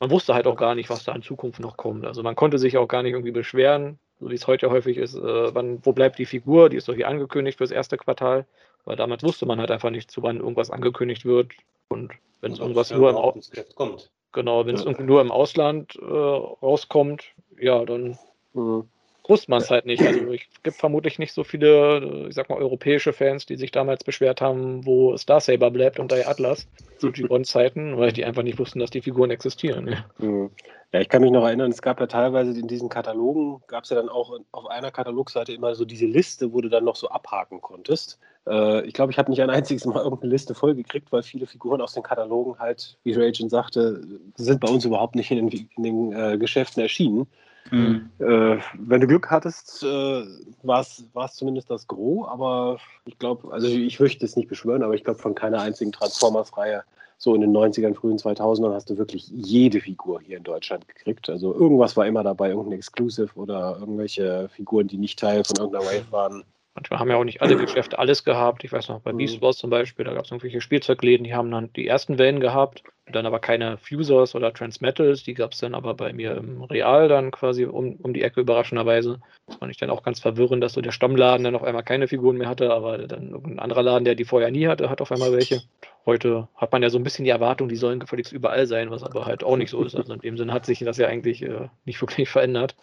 man 0.00 0.10
wusste 0.10 0.34
halt 0.34 0.46
auch 0.46 0.56
gar 0.56 0.74
nicht, 0.74 0.90
was 0.90 1.04
da 1.04 1.14
in 1.14 1.22
Zukunft 1.22 1.60
noch 1.60 1.76
kommt. 1.76 2.04
Also 2.04 2.22
man 2.22 2.36
konnte 2.36 2.58
sich 2.58 2.76
auch 2.76 2.88
gar 2.88 3.02
nicht 3.02 3.12
irgendwie 3.12 3.30
beschweren, 3.30 3.98
so 4.20 4.28
wie 4.28 4.34
es 4.34 4.46
heute 4.46 4.70
häufig 4.70 4.98
ist, 4.98 5.14
äh, 5.14 5.54
wann, 5.54 5.78
wo 5.84 5.92
bleibt 5.92 6.18
die 6.18 6.26
Figur, 6.26 6.68
die 6.68 6.76
ist 6.76 6.88
doch 6.88 6.94
hier 6.94 7.08
angekündigt 7.08 7.58
fürs 7.58 7.70
erste 7.70 7.96
Quartal. 7.96 8.46
Weil 8.84 8.96
damals 8.96 9.22
wusste 9.22 9.46
man 9.46 9.60
halt 9.60 9.70
einfach 9.70 9.90
nicht, 9.90 10.10
zu 10.10 10.22
wann 10.22 10.40
irgendwas 10.40 10.70
angekündigt 10.70 11.24
wird. 11.24 11.52
Und 11.88 12.12
wenn 12.42 12.52
es 12.52 12.58
irgendwas 12.58 12.90
nur 12.90 13.08
im 13.08 13.16
Ausland 13.16 13.74
kommt. 13.76 14.10
Genau, 14.32 14.66
wenn 14.66 14.74
es 14.74 14.84
ja. 14.84 15.00
nur 15.00 15.20
im 15.22 15.30
Ausland 15.30 15.96
äh, 15.96 16.04
rauskommt, 16.04 17.24
ja, 17.58 17.84
dann 17.84 18.18
mhm 18.52 18.88
wusste 19.28 19.50
man 19.50 19.62
es 19.62 19.70
halt 19.70 19.86
nicht. 19.86 20.02
Also 20.02 20.32
es 20.32 20.40
gibt 20.62 20.76
vermutlich 20.76 21.18
nicht 21.18 21.32
so 21.32 21.44
viele, 21.44 22.26
ich 22.28 22.34
sag 22.34 22.48
mal, 22.48 22.58
europäische 22.58 23.12
Fans, 23.12 23.46
die 23.46 23.56
sich 23.56 23.70
damals 23.70 24.04
beschwert 24.04 24.40
haben, 24.40 24.84
wo 24.84 25.16
Star 25.16 25.40
Saber 25.40 25.70
bleibt 25.70 25.98
und 25.98 26.12
der 26.12 26.28
Atlas 26.28 26.66
zu 26.98 27.08
G1-Zeiten, 27.08 27.96
weil 27.98 28.12
die 28.12 28.24
einfach 28.24 28.42
nicht 28.42 28.58
wussten, 28.58 28.78
dass 28.78 28.90
die 28.90 29.02
Figuren 29.02 29.30
existieren. 29.30 29.96
Ja. 30.18 30.50
Ich 31.00 31.08
kann 31.08 31.22
mich 31.22 31.32
noch 31.32 31.44
erinnern, 31.44 31.72
es 31.72 31.82
gab 31.82 31.98
ja 31.98 32.06
teilweise 32.06 32.58
in 32.58 32.68
diesen 32.68 32.88
Katalogen, 32.88 33.62
gab 33.66 33.84
es 33.84 33.90
ja 33.90 33.96
dann 33.96 34.08
auch 34.08 34.38
auf 34.52 34.66
einer 34.66 34.92
Katalogseite 34.92 35.52
immer 35.52 35.74
so 35.74 35.84
diese 35.84 36.06
Liste, 36.06 36.52
wo 36.52 36.60
du 36.60 36.68
dann 36.68 36.84
noch 36.84 36.96
so 36.96 37.08
abhaken 37.08 37.60
konntest. 37.60 38.20
Äh, 38.46 38.86
ich 38.86 38.94
glaube, 38.94 39.10
ich 39.10 39.18
habe 39.18 39.30
nicht 39.30 39.42
ein 39.42 39.50
einziges 39.50 39.86
Mal 39.86 40.04
irgendeine 40.04 40.30
Liste 40.30 40.54
vollgekriegt, 40.54 41.10
weil 41.10 41.22
viele 41.22 41.46
Figuren 41.46 41.80
aus 41.80 41.94
den 41.94 42.04
Katalogen 42.04 42.58
halt, 42.60 42.96
wie 43.02 43.12
Raging 43.12 43.48
sagte, 43.48 44.02
sind 44.36 44.60
bei 44.60 44.68
uns 44.68 44.84
überhaupt 44.84 45.16
nicht 45.16 45.30
in 45.32 45.48
den, 45.48 45.68
in 45.76 45.82
den 45.82 46.12
äh, 46.12 46.38
Geschäften 46.38 46.82
erschienen. 46.82 47.26
Mhm. 47.70 48.10
Äh, 48.18 48.58
wenn 48.78 49.00
du 49.00 49.06
Glück 49.06 49.30
hattest, 49.30 49.82
äh, 49.82 50.24
war 50.62 50.80
es 50.80 51.34
zumindest 51.34 51.70
das 51.70 51.86
Gros, 51.86 52.28
aber 52.28 52.78
ich 53.06 53.18
glaube, 53.18 53.52
also 53.52 53.66
ich 53.66 53.98
möchte 54.00 54.24
es 54.24 54.36
nicht 54.36 54.48
beschwören, 54.48 54.82
aber 54.82 54.94
ich 54.94 55.04
glaube, 55.04 55.18
von 55.18 55.34
keiner 55.34 55.60
einzigen 55.60 55.92
Transformers-Reihe 55.92 56.84
so 57.16 57.34
in 57.34 57.40
den 57.40 57.52
90ern, 57.52 57.94
frühen 57.94 58.18
2000ern 58.18 58.74
hast 58.74 58.90
du 58.90 58.98
wirklich 58.98 59.28
jede 59.28 59.80
Figur 59.80 60.20
hier 60.20 60.36
in 60.36 60.42
Deutschland 60.42 60.86
gekriegt. 60.86 61.30
Also 61.30 61.54
irgendwas 61.54 61.96
war 61.96 62.06
immer 62.06 62.22
dabei, 62.22 62.50
irgendein 62.50 62.72
Exclusive 62.72 63.30
oder 63.34 63.78
irgendwelche 63.80 64.48
Figuren, 64.50 64.88
die 64.88 64.98
nicht 64.98 65.18
Teil 65.18 65.42
von 65.44 65.56
irgendeiner 65.56 65.86
Wave 65.86 66.12
waren. 66.12 66.44
Manchmal 66.74 66.98
haben 66.98 67.10
ja 67.10 67.16
auch 67.16 67.24
nicht 67.24 67.40
alle 67.40 67.56
Geschäfte 67.64 67.98
alles 67.98 68.24
gehabt. 68.24 68.64
Ich 68.64 68.72
weiß 68.72 68.88
noch, 68.88 69.00
bei 69.00 69.12
mhm. 69.12 69.18
Beast 69.18 69.40
Wars 69.40 69.58
zum 69.58 69.70
Beispiel, 69.70 70.04
da 70.04 70.12
gab 70.12 70.24
es 70.24 70.30
irgendwelche 70.30 70.60
Spielzeugläden, 70.60 71.24
die 71.24 71.34
haben 71.34 71.50
dann 71.50 71.72
die 71.72 71.86
ersten 71.86 72.18
Wellen 72.18 72.40
gehabt, 72.40 72.82
dann 73.06 73.26
aber 73.26 73.38
keine 73.38 73.76
Fusers 73.78 74.34
oder 74.34 74.52
Transmetals, 74.52 75.22
die 75.22 75.34
gab 75.34 75.52
es 75.52 75.58
dann 75.58 75.74
aber 75.74 75.94
bei 75.94 76.12
mir 76.12 76.36
im 76.36 76.62
Real 76.62 77.08
dann 77.08 77.30
quasi 77.30 77.64
um, 77.64 77.96
um 77.96 78.14
die 78.14 78.22
Ecke 78.22 78.40
überraschenderweise. 78.40 79.20
Das 79.46 79.56
fand 79.56 79.70
ich 79.70 79.78
dann 79.78 79.90
auch 79.90 80.02
ganz 80.02 80.20
verwirrend, 80.20 80.62
dass 80.62 80.72
so 80.72 80.80
der 80.80 80.90
Stammladen 80.90 81.44
dann 81.44 81.54
auf 81.54 81.62
einmal 81.62 81.82
keine 81.84 82.08
Figuren 82.08 82.38
mehr 82.38 82.48
hatte, 82.48 82.72
aber 82.72 82.98
dann 82.98 83.30
irgendein 83.30 83.58
anderer 83.60 83.82
Laden, 83.82 84.04
der 84.04 84.14
die 84.14 84.24
vorher 84.24 84.50
nie 84.50 84.66
hatte, 84.66 84.90
hat 84.90 85.00
auf 85.00 85.12
einmal 85.12 85.32
welche. 85.32 85.62
Heute 86.06 86.48
hat 86.56 86.72
man 86.72 86.82
ja 86.82 86.90
so 86.90 86.98
ein 86.98 87.04
bisschen 87.04 87.24
die 87.24 87.30
Erwartung, 87.30 87.68
die 87.68 87.76
sollen 87.76 88.00
gefälligst 88.00 88.32
überall 88.32 88.66
sein, 88.66 88.90
was 88.90 89.02
aber 89.02 89.26
halt 89.26 89.44
auch 89.44 89.56
nicht 89.56 89.70
so 89.70 89.82
ist. 89.82 89.94
Also 89.94 90.12
in 90.12 90.20
dem 90.20 90.36
Sinne 90.36 90.52
hat 90.52 90.66
sich 90.66 90.80
das 90.80 90.98
ja 90.98 91.06
eigentlich 91.06 91.42
äh, 91.42 91.68
nicht 91.84 92.00
wirklich 92.02 92.28
verändert. 92.28 92.74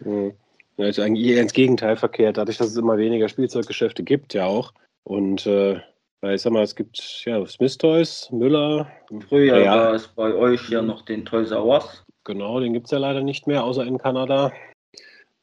Mhm. 0.00 0.34
Ja, 0.76 0.86
ist 0.86 0.98
eigentlich 0.98 1.26
eher 1.26 1.40
ins 1.40 1.52
Gegenteil 1.52 1.96
verkehrt, 1.96 2.36
dadurch, 2.36 2.58
dass 2.58 2.68
es 2.68 2.76
immer 2.76 2.98
weniger 2.98 3.28
Spielzeuggeschäfte 3.28 4.02
gibt, 4.02 4.34
ja 4.34 4.44
auch. 4.44 4.72
Und 5.04 5.46
äh, 5.46 5.80
ich 6.22 6.42
sag 6.42 6.52
mal, 6.52 6.62
es 6.62 6.74
gibt 6.74 6.98
ja 7.24 7.44
Smith 7.46 7.78
Toys, 7.78 8.28
Müller. 8.30 8.90
Früher 9.28 9.58
ja. 9.58 9.76
war 9.76 9.94
es 9.94 10.08
bei 10.08 10.34
euch 10.34 10.68
ja 10.68 10.82
noch 10.82 11.02
den 11.02 11.24
Toys 11.24 11.50
R 11.50 11.64
Us. 11.64 12.04
Genau, 12.24 12.60
den 12.60 12.72
gibt 12.72 12.86
es 12.86 12.90
ja 12.90 12.98
leider 12.98 13.22
nicht 13.22 13.46
mehr, 13.46 13.64
außer 13.64 13.84
in 13.86 13.98
Kanada. 13.98 14.52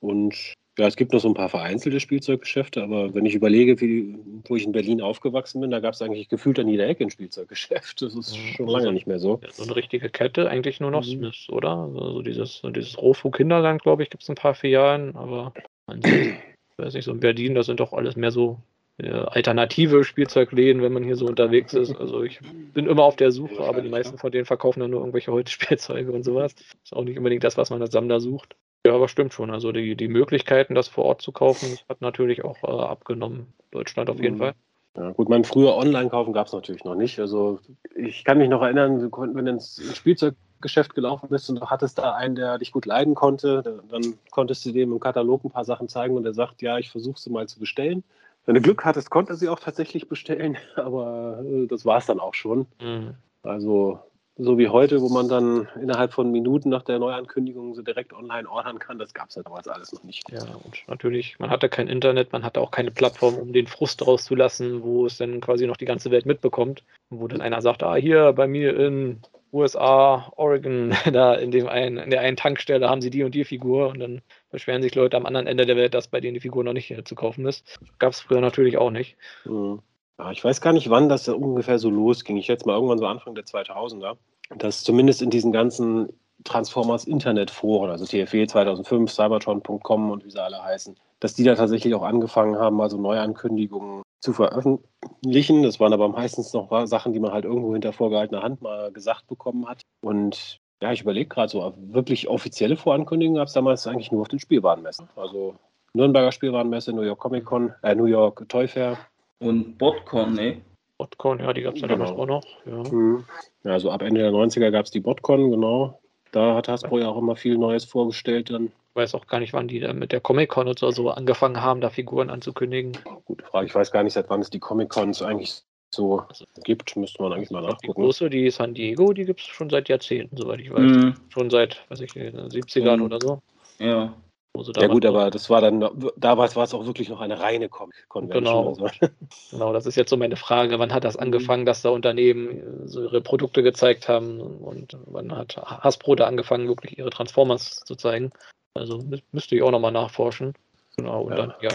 Und 0.01 0.53
ja, 0.77 0.87
es 0.87 0.95
gibt 0.95 1.13
noch 1.13 1.19
so 1.19 1.27
ein 1.27 1.35
paar 1.35 1.49
vereinzelte 1.49 1.99
Spielzeuggeschäfte, 1.99 2.81
aber 2.81 3.13
wenn 3.13 3.27
ich 3.27 3.35
überlege, 3.35 3.79
wie, 3.79 4.17
wo 4.45 4.55
ich 4.55 4.65
in 4.65 4.71
Berlin 4.71 5.01
aufgewachsen 5.01 5.61
bin, 5.61 5.69
da 5.69 5.79
gab 5.79 5.93
es 5.93 6.01
eigentlich 6.01 6.29
gefühlt 6.29 6.57
an 6.57 6.67
jeder 6.67 6.87
Ecke 6.87 7.03
ein 7.03 7.11
Spielzeuggeschäft. 7.11 8.01
Das 8.01 8.15
ist 8.15 8.35
schon 8.35 8.67
lange 8.67 8.91
nicht 8.91 9.05
mehr 9.05 9.19
so. 9.19 9.39
Ja, 9.43 9.51
so 9.51 9.63
eine 9.63 9.75
richtige 9.75 10.09
Kette, 10.09 10.49
eigentlich 10.49 10.79
nur 10.79 10.89
noch 10.89 11.05
mhm. 11.05 11.11
Smiths, 11.11 11.49
oder? 11.49 11.89
Also 11.93 12.23
dieses, 12.23 12.63
dieses 12.75 12.97
Rofu 12.97 13.29
Kinderland, 13.29 13.83
glaube 13.83 14.01
ich, 14.01 14.09
gibt 14.09 14.23
es 14.23 14.29
ein 14.29 14.35
paar 14.35 14.55
Filialen, 14.55 15.15
aber 15.15 15.53
man 15.85 16.01
sieht, 16.01 16.33
weiß 16.77 16.95
nicht, 16.95 17.05
so 17.05 17.11
in 17.11 17.19
Berlin, 17.19 17.53
das 17.53 17.67
sind 17.67 17.79
doch 17.79 17.93
alles 17.93 18.15
mehr 18.15 18.31
so 18.31 18.57
äh, 18.97 19.09
alternative 19.09 20.03
Spielzeugläden, 20.03 20.81
wenn 20.81 20.93
man 20.93 21.03
hier 21.03 21.17
so 21.17 21.27
unterwegs 21.27 21.75
ist. 21.75 21.95
Also 21.95 22.23
ich 22.23 22.39
bin 22.73 22.87
immer 22.87 23.03
auf 23.03 23.15
der 23.15 23.31
Suche, 23.31 23.63
aber 23.63 23.81
die 23.81 23.89
meisten 23.89 24.17
von 24.17 24.31
denen 24.31 24.45
verkaufen 24.45 24.79
dann 24.79 24.89
nur 24.89 25.01
irgendwelche 25.01 25.31
Holzspielzeuge 25.31 26.11
und 26.11 26.23
sowas. 26.23 26.55
Ist 26.83 26.95
auch 26.95 27.03
nicht 27.03 27.17
unbedingt 27.17 27.43
das, 27.43 27.57
was 27.57 27.69
man 27.69 27.81
als 27.81 27.91
Sammler 27.91 28.19
sucht. 28.19 28.55
Ja, 28.85 28.93
aber 28.93 29.07
stimmt 29.07 29.33
schon. 29.33 29.51
Also 29.51 29.71
die, 29.71 29.95
die 29.95 30.07
Möglichkeiten, 30.07 30.75
das 30.75 30.87
vor 30.87 31.05
Ort 31.05 31.21
zu 31.21 31.31
kaufen, 31.31 31.77
hat 31.89 32.01
natürlich 32.01 32.43
auch 32.43 32.63
äh, 32.63 32.67
abgenommen. 32.67 33.53
Deutschland 33.71 34.09
auf 34.09 34.19
jeden 34.19 34.35
mhm. 34.35 34.39
Fall. 34.39 34.53
Ja, 34.95 35.11
gut, 35.11 35.27
mein 35.27 35.43
früher 35.43 35.75
online 35.75 36.09
kaufen 36.09 36.33
gab 36.33 36.47
es 36.47 36.53
natürlich 36.53 36.83
noch 36.83 36.95
nicht. 36.95 37.19
Also 37.19 37.59
ich 37.95 38.23
kann 38.23 38.37
mich 38.37 38.49
noch 38.49 38.61
erinnern, 38.61 39.11
wenn 39.11 39.45
du 39.45 39.51
ins 39.51 39.81
Spielzeuggeschäft 39.95 40.93
gelaufen 40.93 41.29
bist 41.29 41.49
und 41.49 41.61
du 41.61 41.65
hattest 41.65 41.97
da 41.97 42.13
einen, 42.13 42.35
der 42.35 42.59
dich 42.59 42.71
gut 42.71 42.85
leiden 42.85 43.15
konnte, 43.15 43.81
dann 43.89 44.13
konntest 44.29 44.65
du 44.65 44.71
dem 44.71 44.91
im 44.91 44.99
Katalog 44.99 45.43
ein 45.43 45.49
paar 45.49 45.65
Sachen 45.65 45.87
zeigen 45.87 46.15
und 46.15 46.25
er 46.25 46.35
sagt, 46.35 46.61
ja, 46.61 46.77
ich 46.77 46.91
versuche 46.91 47.19
sie 47.19 47.31
mal 47.31 47.47
zu 47.47 47.59
bestellen. 47.59 48.03
Wenn 48.45 48.53
du 48.53 48.61
Glück 48.61 48.85
hattest, 48.85 49.09
konnte 49.09 49.33
er 49.33 49.35
sie 49.37 49.49
auch 49.49 49.59
tatsächlich 49.59 50.07
bestellen, 50.07 50.57
aber 50.75 51.43
äh, 51.43 51.65
das 51.65 51.85
war 51.85 51.97
es 51.97 52.05
dann 52.05 52.19
auch 52.19 52.35
schon. 52.35 52.67
Mhm. 52.79 53.15
Also 53.41 53.99
so 54.35 54.57
wie 54.57 54.67
heute, 54.67 55.01
wo 55.01 55.09
man 55.09 55.29
dann 55.29 55.67
innerhalb 55.79 56.13
von 56.13 56.31
Minuten 56.31 56.69
nach 56.69 56.81
der 56.81 56.97
Neuankündigung 56.97 57.75
so 57.75 57.83
direkt 57.83 58.13
online 58.13 58.49
ordern 58.49 58.79
kann, 58.79 58.97
das 58.97 59.13
gab 59.13 59.29
es 59.29 59.35
ja 59.35 59.43
damals 59.43 59.67
alles 59.67 59.93
noch 59.93 60.03
nicht. 60.03 60.23
Ja, 60.31 60.41
und 60.41 60.83
natürlich, 60.87 61.37
man 61.39 61.51
hatte 61.51 61.69
kein 61.69 61.87
Internet, 61.87 62.31
man 62.31 62.43
hatte 62.43 62.59
auch 62.59 62.71
keine 62.71 62.91
Plattform, 62.91 63.35
um 63.35 63.53
den 63.53 63.67
Frust 63.67 64.05
rauszulassen, 64.05 64.81
wo 64.83 65.05
es 65.05 65.17
dann 65.17 65.39
quasi 65.39 65.67
noch 65.67 65.77
die 65.77 65.85
ganze 65.85 66.09
Welt 66.09 66.25
mitbekommt. 66.25 66.83
Wo 67.09 67.27
dann 67.27 67.41
einer 67.41 67.61
sagt, 67.61 67.83
ah, 67.83 67.95
hier 67.95 68.33
bei 68.33 68.47
mir 68.47 68.75
in 68.79 69.21
USA, 69.51 70.31
Oregon, 70.35 70.93
da 71.13 71.35
in, 71.35 71.51
dem 71.51 71.67
einen, 71.67 71.97
in 71.97 72.09
der 72.09 72.21
einen 72.21 72.37
Tankstelle 72.37 72.89
haben 72.89 73.01
sie 73.01 73.11
die 73.11 73.23
und 73.23 73.35
die 73.35 73.45
Figur 73.45 73.89
und 73.89 73.99
dann 73.99 74.21
beschweren 74.49 74.81
sich 74.81 74.95
Leute 74.95 75.15
am 75.15 75.27
anderen 75.27 75.45
Ende 75.45 75.67
der 75.67 75.77
Welt, 75.77 75.93
dass 75.93 76.07
bei 76.07 76.19
denen 76.19 76.33
die 76.33 76.39
Figur 76.39 76.63
noch 76.63 76.73
nicht 76.73 76.95
zu 77.05 77.13
kaufen 77.13 77.45
ist. 77.45 77.79
Gab 77.99 78.13
es 78.13 78.21
früher 78.21 78.41
natürlich 78.41 78.77
auch 78.77 78.89
nicht. 78.89 79.15
Mhm. 79.45 79.83
Ja, 80.19 80.31
ich 80.31 80.43
weiß 80.43 80.61
gar 80.61 80.73
nicht, 80.73 80.89
wann 80.89 81.09
das 81.09 81.27
ungefähr 81.27 81.79
so 81.79 81.89
losging. 81.89 82.37
Ich 82.37 82.45
schätze 82.45 82.67
mal 82.67 82.75
irgendwann 82.75 82.99
so 82.99 83.07
Anfang 83.07 83.35
der 83.35 83.45
2000er, 83.45 84.17
dass 84.57 84.83
zumindest 84.83 85.21
in 85.21 85.29
diesen 85.29 85.51
ganzen 85.51 86.09
Transformers 86.43 87.05
Internetforen, 87.05 87.89
also 87.89 88.05
TFW 88.05 88.45
2005, 88.45 89.11
Cybertron.com 89.11 90.11
und 90.11 90.25
wie 90.25 90.31
sie 90.31 90.41
alle 90.41 90.61
heißen, 90.61 90.95
dass 91.19 91.33
die 91.33 91.43
da 91.43 91.55
tatsächlich 91.55 91.95
auch 91.95 92.03
angefangen 92.03 92.57
haben, 92.57 92.75
mal 92.75 92.89
so 92.89 92.97
Neuankündigungen 92.97 94.03
zu 94.19 94.33
veröffentlichen. 94.33 95.63
Das 95.63 95.79
waren 95.79 95.93
aber 95.93 96.09
meistens 96.09 96.53
noch 96.53 96.85
Sachen, 96.85 97.13
die 97.13 97.19
man 97.19 97.31
halt 97.31 97.45
irgendwo 97.45 97.73
hinter 97.73 97.93
vorgehaltener 97.93 98.43
Hand 98.43 98.61
mal 98.61 98.91
gesagt 98.91 99.27
bekommen 99.27 99.67
hat. 99.67 99.81
Und 100.01 100.59
ja, 100.81 100.91
ich 100.91 101.01
überlege 101.01 101.29
gerade 101.29 101.49
so, 101.49 101.73
wirklich 101.77 102.27
offizielle 102.27 102.75
Vorankündigungen 102.75 103.37
gab 103.37 103.47
es 103.47 103.53
damals 103.53 103.87
eigentlich 103.87 104.11
nur 104.11 104.21
auf 104.21 104.27
den 104.27 104.39
Spielwarenmessen. 104.39 105.07
Also 105.15 105.55
Nürnberger 105.93 106.31
Spielwarenmesse, 106.31 106.91
New 106.91 107.03
York 107.03 107.19
Comic 107.19 107.45
Con, 107.45 107.73
äh, 107.83 107.95
New 107.95 108.05
York 108.05 108.47
Toy 108.49 108.67
Fair 108.67 108.97
und 109.43 109.77
Botcon, 109.77 110.33
ne? 110.33 110.61
Botcon, 110.97 111.39
ja, 111.39 111.53
die 111.53 111.61
gab 111.61 111.75
es 111.75 111.81
ja 111.81 111.87
genau. 111.87 112.05
damals 112.05 112.19
auch 112.19 112.25
noch. 112.27 112.43
Ja. 112.65 112.91
Mhm. 112.91 113.25
ja, 113.63 113.71
also 113.71 113.91
ab 113.91 114.01
Ende 114.01 114.21
der 114.21 114.31
90er 114.31 114.71
gab 114.71 114.85
es 114.85 114.91
die 114.91 114.99
Botcon, 114.99 115.51
genau. 115.51 115.99
Da 116.31 116.55
hat 116.55 116.67
Hasbro 116.67 116.99
ja 116.99 117.09
auch 117.09 117.17
immer 117.17 117.35
viel 117.35 117.57
Neues 117.57 117.85
vorgestellt 117.85 118.49
dann. 118.49 118.65
Ich 118.65 118.95
weiß 118.95 119.15
auch 119.15 119.27
gar 119.27 119.39
nicht, 119.39 119.53
wann 119.53 119.67
die 119.67 119.79
da 119.79 119.93
mit 119.93 120.11
der 120.11 120.19
Comic-Con 120.19 120.67
oder 120.67 120.91
so 120.91 121.09
angefangen 121.09 121.61
haben, 121.61 121.81
da 121.81 121.89
Figuren 121.89 122.29
anzukündigen. 122.29 122.97
Gute 123.25 123.45
Frage. 123.45 123.67
Ich 123.67 123.75
weiß 123.75 123.91
gar 123.91 124.03
nicht, 124.03 124.13
seit 124.13 124.29
wann 124.29 124.41
es 124.41 124.49
die 124.49 124.59
Comic-Cons 124.59 125.21
eigentlich 125.21 125.61
so 125.93 126.19
also, 126.19 126.45
gibt. 126.63 126.95
Müsste 126.95 127.21
man 127.21 127.33
eigentlich 127.33 127.51
mal 127.51 127.61
nachgucken. 127.61 127.85
Die 127.87 127.91
große, 127.91 128.29
die 128.29 128.49
San 128.49 128.73
Diego, 128.73 129.13
die 129.13 129.25
gibt 129.25 129.41
es 129.41 129.45
schon 129.47 129.69
seit 129.69 129.89
Jahrzehnten, 129.89 130.37
soweit 130.37 130.59
ich 130.59 130.71
weiß. 130.71 130.79
Mhm. 130.79 131.15
Schon 131.29 131.49
seit, 131.49 131.83
weiß 131.89 132.01
ich, 132.01 132.11
70ern 132.11 132.97
mhm. 132.97 133.03
oder 133.03 133.19
so. 133.21 133.41
Ja 133.79 134.13
ja 134.55 134.87
gut, 134.87 135.05
aber 135.05 135.31
das 135.31 135.49
war 135.49 135.61
dann, 135.61 135.89
damals 136.15 136.55
war 136.55 136.63
es 136.63 136.73
auch 136.73 136.85
wirklich 136.85 137.09
noch 137.09 137.21
eine 137.21 137.39
reine 137.39 137.69
Convention. 137.69 138.29
Genau. 138.29 138.69
Also. 138.69 138.87
genau, 139.51 139.73
das 139.73 139.85
ist 139.85 139.95
jetzt 139.95 140.09
so 140.09 140.17
meine 140.17 140.35
Frage. 140.35 140.77
Wann 140.77 140.93
hat 140.93 141.03
das 141.03 141.15
mhm. 141.15 141.23
angefangen, 141.23 141.65
dass 141.65 141.81
da 141.81 141.89
Unternehmen 141.89 142.87
so 142.87 143.01
ihre 143.01 143.21
Produkte 143.21 143.63
gezeigt 143.63 144.07
haben 144.07 144.39
und 144.39 144.97
wann 145.05 145.35
hat 145.35 145.57
Hasbro 145.57 146.15
da 146.15 146.27
angefangen, 146.27 146.67
wirklich 146.67 146.97
ihre 146.97 147.09
Transformers 147.09 147.79
zu 147.79 147.95
zeigen? 147.95 148.31
Also 148.75 149.03
müsste 149.31 149.55
ich 149.55 149.63
auch 149.63 149.71
nochmal 149.71 149.91
nachforschen. 149.91 150.53
Genau, 150.97 151.23
und 151.23 151.31
ja. 151.31 151.37
dann, 151.37 151.53
ja. 151.61 151.71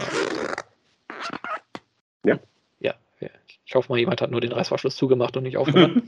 Ja. 2.23 2.39
Ich 3.65 3.75
hoffe 3.75 3.91
mal, 3.91 3.99
jemand 3.99 4.21
hat 4.21 4.31
nur 4.31 4.41
den 4.41 4.51
Reißverschluss 4.51 4.95
zugemacht 4.95 5.37
und 5.37 5.43
nicht 5.43 5.57
aufgemacht. 5.57 6.03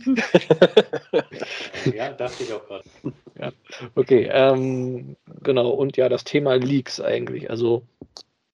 ja, 1.93 2.11
dachte 2.11 2.43
ich 2.43 2.53
auch 2.53 2.65
gerade. 2.65 2.83
Ja, 3.39 3.51
okay. 3.95 4.29
Ähm, 4.31 5.15
genau, 5.41 5.69
und 5.69 5.97
ja, 5.97 6.09
das 6.09 6.23
Thema 6.23 6.55
Leaks 6.55 7.01
eigentlich. 7.01 7.49
Also 7.49 7.81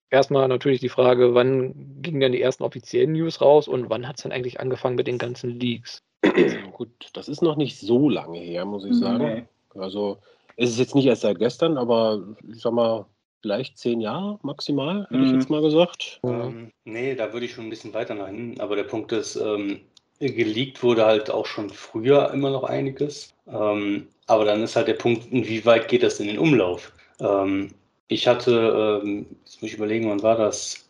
erstmal 0.10 0.48
natürlich 0.48 0.80
die 0.80 0.88
Frage, 0.88 1.34
wann 1.34 2.02
gingen 2.02 2.22
denn 2.22 2.32
die 2.32 2.42
ersten 2.42 2.64
offiziellen 2.64 3.12
News 3.12 3.42
raus 3.42 3.68
und 3.68 3.90
wann 3.90 4.08
hat 4.08 4.18
es 4.18 4.24
denn 4.24 4.32
eigentlich 4.32 4.62
angefangen 4.62 4.96
mit 4.96 5.08
den 5.08 5.18
ganzen 5.18 5.50
Leaks? 5.50 6.04
Gut, 6.72 6.90
das 7.14 7.28
ist 7.28 7.42
noch 7.42 7.58
nicht 7.58 7.78
so 7.80 8.08
lange 8.08 8.40
her, 8.40 8.64
muss 8.66 8.86
ich 8.86 8.96
sagen. 8.96 9.26
Okay. 9.26 9.46
Also 9.76 10.20
es 10.56 10.70
ist 10.70 10.80
jetzt 10.80 10.96
nicht 10.96 11.06
erst 11.06 11.22
seit 11.22 11.40
gestern, 11.40 11.78
aber 11.78 12.24
ich 12.48 12.62
sag 12.62 12.74
mal, 12.74 13.06
vielleicht 13.48 13.78
zehn 13.78 14.02
Jahre 14.02 14.40
maximal, 14.44 15.04
hätte 15.04 15.16
mhm. 15.16 15.26
ich 15.26 15.32
jetzt 15.32 15.50
mal 15.50 15.62
gesagt. 15.62 16.20
Ähm, 16.24 16.72
nee, 16.84 17.16
da 17.16 17.32
würde 17.32 17.46
ich 17.46 17.54
schon 17.54 17.66
ein 17.66 17.70
bisschen 17.70 17.94
weiter 17.94 18.14
nach 18.14 18.28
hinten. 18.28 18.60
Aber 18.60 18.76
der 18.76 18.84
Punkt 18.84 19.14
ist, 19.14 19.38
ähm, 19.38 19.80
geleakt 20.20 20.84
wurde 20.84 21.06
halt 21.06 21.32
auch 21.32 21.46
schon 21.46 21.70
früher 21.70 22.32
immer 22.34 22.50
noch 22.50 22.66
einiges. 22.66 23.34
Ähm, 23.48 24.08
aber 24.26 24.44
dann 24.44 24.64
ist 24.64 24.76
halt 24.76 24.90
der 24.90 24.96
Punkt, 24.96 25.32
inwieweit 25.32 25.88
geht 25.88 26.04
das 26.04 26.20
in 26.20 26.28
den 26.28 26.40
Umlauf? 26.40 26.92
Ähm, 27.22 27.70
ich 28.10 28.28
hatte, 28.28 29.02
ähm, 29.02 29.26
jetzt 29.46 29.62
muss 29.62 29.72
ich 29.72 29.78
überlegen, 29.78 30.10
wann 30.10 30.24
war 30.24 30.36
das? 30.36 30.90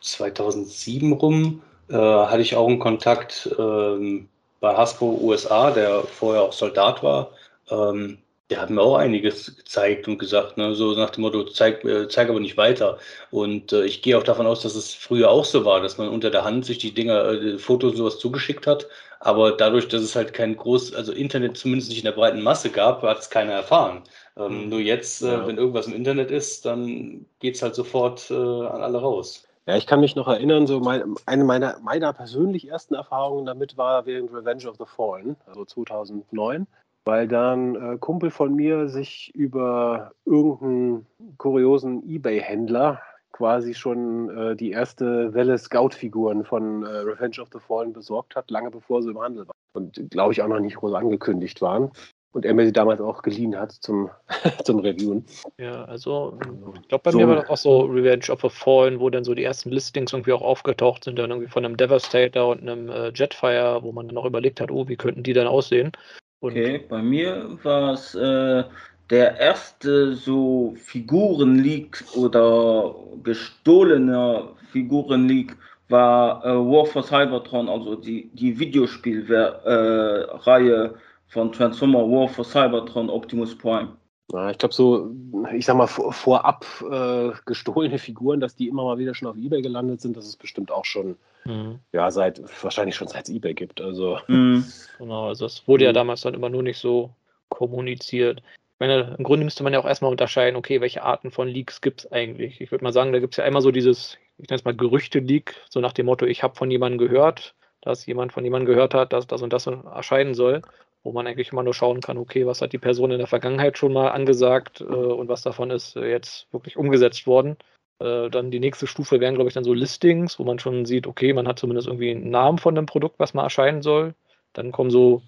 2007 0.00 1.12
rum, 1.12 1.62
äh, 1.90 1.94
hatte 1.94 2.42
ich 2.42 2.56
auch 2.56 2.66
einen 2.66 2.80
Kontakt 2.80 3.48
ähm, 3.56 4.28
bei 4.58 4.74
Hasbro 4.74 5.20
USA, 5.22 5.70
der 5.70 6.02
vorher 6.02 6.42
auch 6.42 6.52
Soldat 6.52 7.04
war. 7.04 7.30
Ähm, 7.70 8.18
der 8.50 8.62
hat 8.62 8.70
mir 8.70 8.80
auch 8.80 8.96
einiges 8.96 9.56
gezeigt 9.56 10.08
und 10.08 10.18
gesagt, 10.18 10.56
ne, 10.56 10.74
so 10.74 10.94
nach 10.94 11.10
dem 11.10 11.22
Motto, 11.22 11.44
zeig, 11.44 11.84
äh, 11.84 12.08
zeig 12.08 12.30
aber 12.30 12.40
nicht 12.40 12.56
weiter. 12.56 12.98
Und 13.30 13.72
äh, 13.72 13.84
ich 13.84 14.00
gehe 14.00 14.16
auch 14.16 14.22
davon 14.22 14.46
aus, 14.46 14.62
dass 14.62 14.74
es 14.74 14.94
früher 14.94 15.30
auch 15.30 15.44
so 15.44 15.64
war, 15.64 15.80
dass 15.82 15.98
man 15.98 16.08
unter 16.08 16.30
der 16.30 16.44
Hand 16.44 16.64
sich 16.64 16.78
die 16.78 16.94
Dinger, 16.94 17.30
äh, 17.30 17.58
Fotos 17.58 17.92
und 17.92 17.96
sowas 17.98 18.18
zugeschickt 18.18 18.66
hat. 18.66 18.86
Aber 19.20 19.52
dadurch, 19.52 19.88
dass 19.88 20.00
es 20.02 20.16
halt 20.16 20.32
kein 20.32 20.56
groß, 20.56 20.94
also 20.94 21.12
Internet 21.12 21.58
zumindest 21.58 21.90
nicht 21.90 21.98
in 21.98 22.04
der 22.04 22.12
breiten 22.12 22.40
Masse 22.40 22.70
gab, 22.70 23.02
hat 23.02 23.18
es 23.18 23.30
keiner 23.30 23.52
erfahren. 23.52 24.02
Ähm, 24.36 24.64
mhm. 24.64 24.68
Nur 24.70 24.80
jetzt, 24.80 25.22
äh, 25.22 25.32
ja. 25.32 25.46
wenn 25.46 25.58
irgendwas 25.58 25.86
im 25.86 25.94
Internet 25.94 26.30
ist, 26.30 26.64
dann 26.64 27.26
geht 27.40 27.56
es 27.56 27.62
halt 27.62 27.74
sofort 27.74 28.30
äh, 28.30 28.34
an 28.34 28.82
alle 28.82 28.98
raus. 28.98 29.44
Ja, 29.66 29.76
ich 29.76 29.86
kann 29.86 30.00
mich 30.00 30.16
noch 30.16 30.28
erinnern, 30.28 30.66
so 30.66 30.80
mein, 30.80 31.14
eine 31.26 31.44
meiner, 31.44 31.78
meiner 31.80 32.14
persönlich 32.14 32.68
ersten 32.68 32.94
Erfahrungen 32.94 33.44
damit 33.44 33.76
war 33.76 34.06
während 34.06 34.32
Revenge 34.32 34.66
of 34.66 34.76
the 34.78 34.86
Fallen, 34.86 35.36
also 35.46 35.66
2009 35.66 36.66
weil 37.08 37.26
dann 37.26 37.74
äh, 37.74 37.96
Kumpel 37.96 38.30
von 38.30 38.54
mir 38.54 38.86
sich 38.90 39.34
über 39.34 40.12
irgendeinen 40.26 41.06
kuriosen 41.38 42.06
Ebay-Händler 42.06 43.00
quasi 43.32 43.72
schon 43.72 44.28
äh, 44.28 44.54
die 44.54 44.72
erste 44.72 45.32
Welle 45.32 45.56
Scout-Figuren 45.56 46.44
von 46.44 46.84
äh, 46.84 46.88
Revenge 46.88 47.40
of 47.40 47.48
the 47.50 47.60
Fallen 47.60 47.94
besorgt 47.94 48.36
hat, 48.36 48.50
lange 48.50 48.70
bevor 48.70 49.02
sie 49.02 49.08
im 49.08 49.18
Handel 49.18 49.48
waren. 49.48 49.56
Und 49.72 50.10
glaube 50.10 50.34
ich 50.34 50.42
auch 50.42 50.48
noch 50.48 50.60
nicht 50.60 50.76
groß 50.76 50.92
angekündigt 50.92 51.62
waren. 51.62 51.90
Und 52.32 52.44
er 52.44 52.52
mir 52.52 52.66
sie 52.66 52.74
damals 52.74 53.00
auch 53.00 53.22
geliehen 53.22 53.58
hat 53.58 53.72
zum, 53.72 54.10
zum 54.64 54.80
Reviewen. 54.80 55.24
Ja, 55.56 55.86
also 55.86 56.38
ich 56.74 56.88
glaube, 56.88 57.04
bei 57.04 57.12
so. 57.12 57.18
mir 57.20 57.26
war 57.26 57.36
das 57.36 57.48
auch 57.48 57.56
so 57.56 57.80
Revenge 57.86 58.30
of 58.30 58.42
the 58.42 58.50
Fallen, 58.50 59.00
wo 59.00 59.08
dann 59.08 59.24
so 59.24 59.34
die 59.34 59.44
ersten 59.44 59.70
Listings 59.70 60.12
irgendwie 60.12 60.34
auch 60.34 60.42
aufgetaucht 60.42 61.04
sind, 61.04 61.18
dann 61.18 61.30
irgendwie 61.30 61.48
von 61.48 61.64
einem 61.64 61.78
Devastator 61.78 62.48
und 62.48 62.60
einem 62.60 62.90
äh, 62.90 63.12
Jetfire, 63.14 63.82
wo 63.82 63.92
man 63.92 64.08
dann 64.08 64.18
auch 64.18 64.26
überlegt 64.26 64.60
hat, 64.60 64.70
oh, 64.70 64.86
wie 64.88 64.96
könnten 64.96 65.22
die 65.22 65.32
dann 65.32 65.46
aussehen? 65.46 65.92
Und 66.40 66.52
okay, 66.52 66.78
bei 66.88 67.02
mir 67.02 67.58
war 67.62 67.94
es 67.94 68.14
äh, 68.14 68.64
der 69.10 69.38
erste 69.38 70.14
so 70.14 70.74
Figurenleak 70.76 72.04
oder 72.14 72.94
gestohlener 73.22 74.54
Figurenleak 74.70 75.56
war 75.88 76.44
äh, 76.44 76.50
War 76.50 76.84
for 76.84 77.02
Cybertron, 77.02 77.68
also 77.68 77.96
die, 77.96 78.30
die 78.34 78.58
Videospielreihe 78.58 80.84
äh, 80.84 80.90
von 81.28 81.52
Transformer 81.52 82.00
War 82.00 82.28
for 82.28 82.44
Cybertron 82.44 83.10
Optimus 83.10 83.56
Prime. 83.56 83.96
Ja, 84.30 84.50
ich 84.50 84.58
glaube, 84.58 84.74
so, 84.74 85.10
ich 85.54 85.64
sag 85.64 85.76
mal, 85.76 85.86
vorab 85.86 86.66
äh, 86.90 87.30
gestohlene 87.46 87.98
Figuren, 87.98 88.40
dass 88.40 88.54
die 88.54 88.68
immer 88.68 88.84
mal 88.84 88.98
wieder 88.98 89.14
schon 89.14 89.28
auf 89.28 89.38
Ebay 89.38 89.62
gelandet 89.62 90.02
sind, 90.02 90.18
das 90.18 90.26
ist 90.26 90.36
bestimmt 90.36 90.70
auch 90.70 90.84
schon, 90.84 91.16
mhm. 91.48 91.80
ja, 91.92 92.10
seit, 92.10 92.40
wahrscheinlich 92.62 92.94
schon 92.94 93.08
seit 93.08 93.28
es 93.28 93.34
Ebay 93.34 93.54
gibt. 93.54 93.80
Also. 93.80 94.18
Mhm. 94.28 94.64
Genau, 94.98 95.28
also 95.28 95.46
es 95.46 95.66
wurde 95.66 95.84
ja 95.84 95.90
mhm. 95.90 95.94
damals 95.94 96.20
dann 96.20 96.34
immer 96.34 96.48
nur 96.48 96.62
nicht 96.62 96.78
so 96.78 97.10
kommuniziert. 97.48 98.40
Ich 98.40 98.80
meine, 98.80 99.16
im 99.18 99.24
Grunde 99.24 99.44
müsste 99.44 99.64
man 99.64 99.72
ja 99.72 99.80
auch 99.80 99.86
erstmal 99.86 100.12
unterscheiden, 100.12 100.56
okay, 100.56 100.80
welche 100.80 101.02
Arten 101.02 101.32
von 101.32 101.48
Leaks 101.48 101.80
gibt 101.80 102.00
es 102.00 102.12
eigentlich? 102.12 102.60
Ich 102.60 102.70
würde 102.70 102.84
mal 102.84 102.92
sagen, 102.92 103.12
da 103.12 103.18
gibt 103.18 103.34
es 103.34 103.38
ja 103.38 103.44
einmal 103.44 103.62
so 103.62 103.72
dieses, 103.72 104.16
ich 104.36 104.48
nenne 104.48 104.58
es 104.58 104.64
mal 104.64 104.76
Gerüchte-Leak, 104.76 105.56
so 105.68 105.80
nach 105.80 105.92
dem 105.92 106.06
Motto, 106.06 106.26
ich 106.26 106.44
habe 106.44 106.54
von 106.54 106.70
jemandem 106.70 106.98
gehört, 106.98 107.56
dass 107.80 108.06
jemand 108.06 108.32
von 108.32 108.44
jemandem 108.44 108.66
gehört 108.66 108.94
hat, 108.94 109.12
dass 109.12 109.26
das 109.26 109.42
und 109.42 109.52
das 109.52 109.66
erscheinen 109.66 110.34
soll, 110.34 110.62
wo 111.02 111.12
man 111.12 111.26
eigentlich 111.26 111.50
immer 111.50 111.62
nur 111.62 111.74
schauen 111.74 112.00
kann, 112.00 112.18
okay, 112.18 112.46
was 112.46 112.60
hat 112.60 112.72
die 112.72 112.78
Person 112.78 113.10
in 113.10 113.18
der 113.18 113.26
Vergangenheit 113.26 113.78
schon 113.78 113.92
mal 113.92 114.10
angesagt 114.10 114.80
äh, 114.80 114.84
und 114.84 115.28
was 115.28 115.42
davon 115.42 115.70
ist 115.70 115.96
äh, 115.96 116.08
jetzt 116.08 116.46
wirklich 116.52 116.76
umgesetzt 116.76 117.26
worden. 117.26 117.56
Äh, 118.00 118.30
dann 118.30 118.50
die 118.50 118.60
nächste 118.60 118.86
Stufe 118.86 119.20
wären, 119.20 119.34
glaube 119.34 119.48
ich, 119.48 119.54
dann 119.54 119.64
so 119.64 119.74
Listings, 119.74 120.38
wo 120.38 120.44
man 120.44 120.58
schon 120.58 120.86
sieht, 120.86 121.06
okay, 121.06 121.32
man 121.32 121.48
hat 121.48 121.58
zumindest 121.58 121.88
irgendwie 121.88 122.10
einen 122.10 122.30
Namen 122.30 122.58
von 122.58 122.74
dem 122.74 122.86
Produkt, 122.86 123.18
was 123.18 123.34
mal 123.34 123.44
erscheinen 123.44 123.82
soll. 123.82 124.14
Dann 124.52 124.72
kommen 124.72 124.90
so 124.90 125.22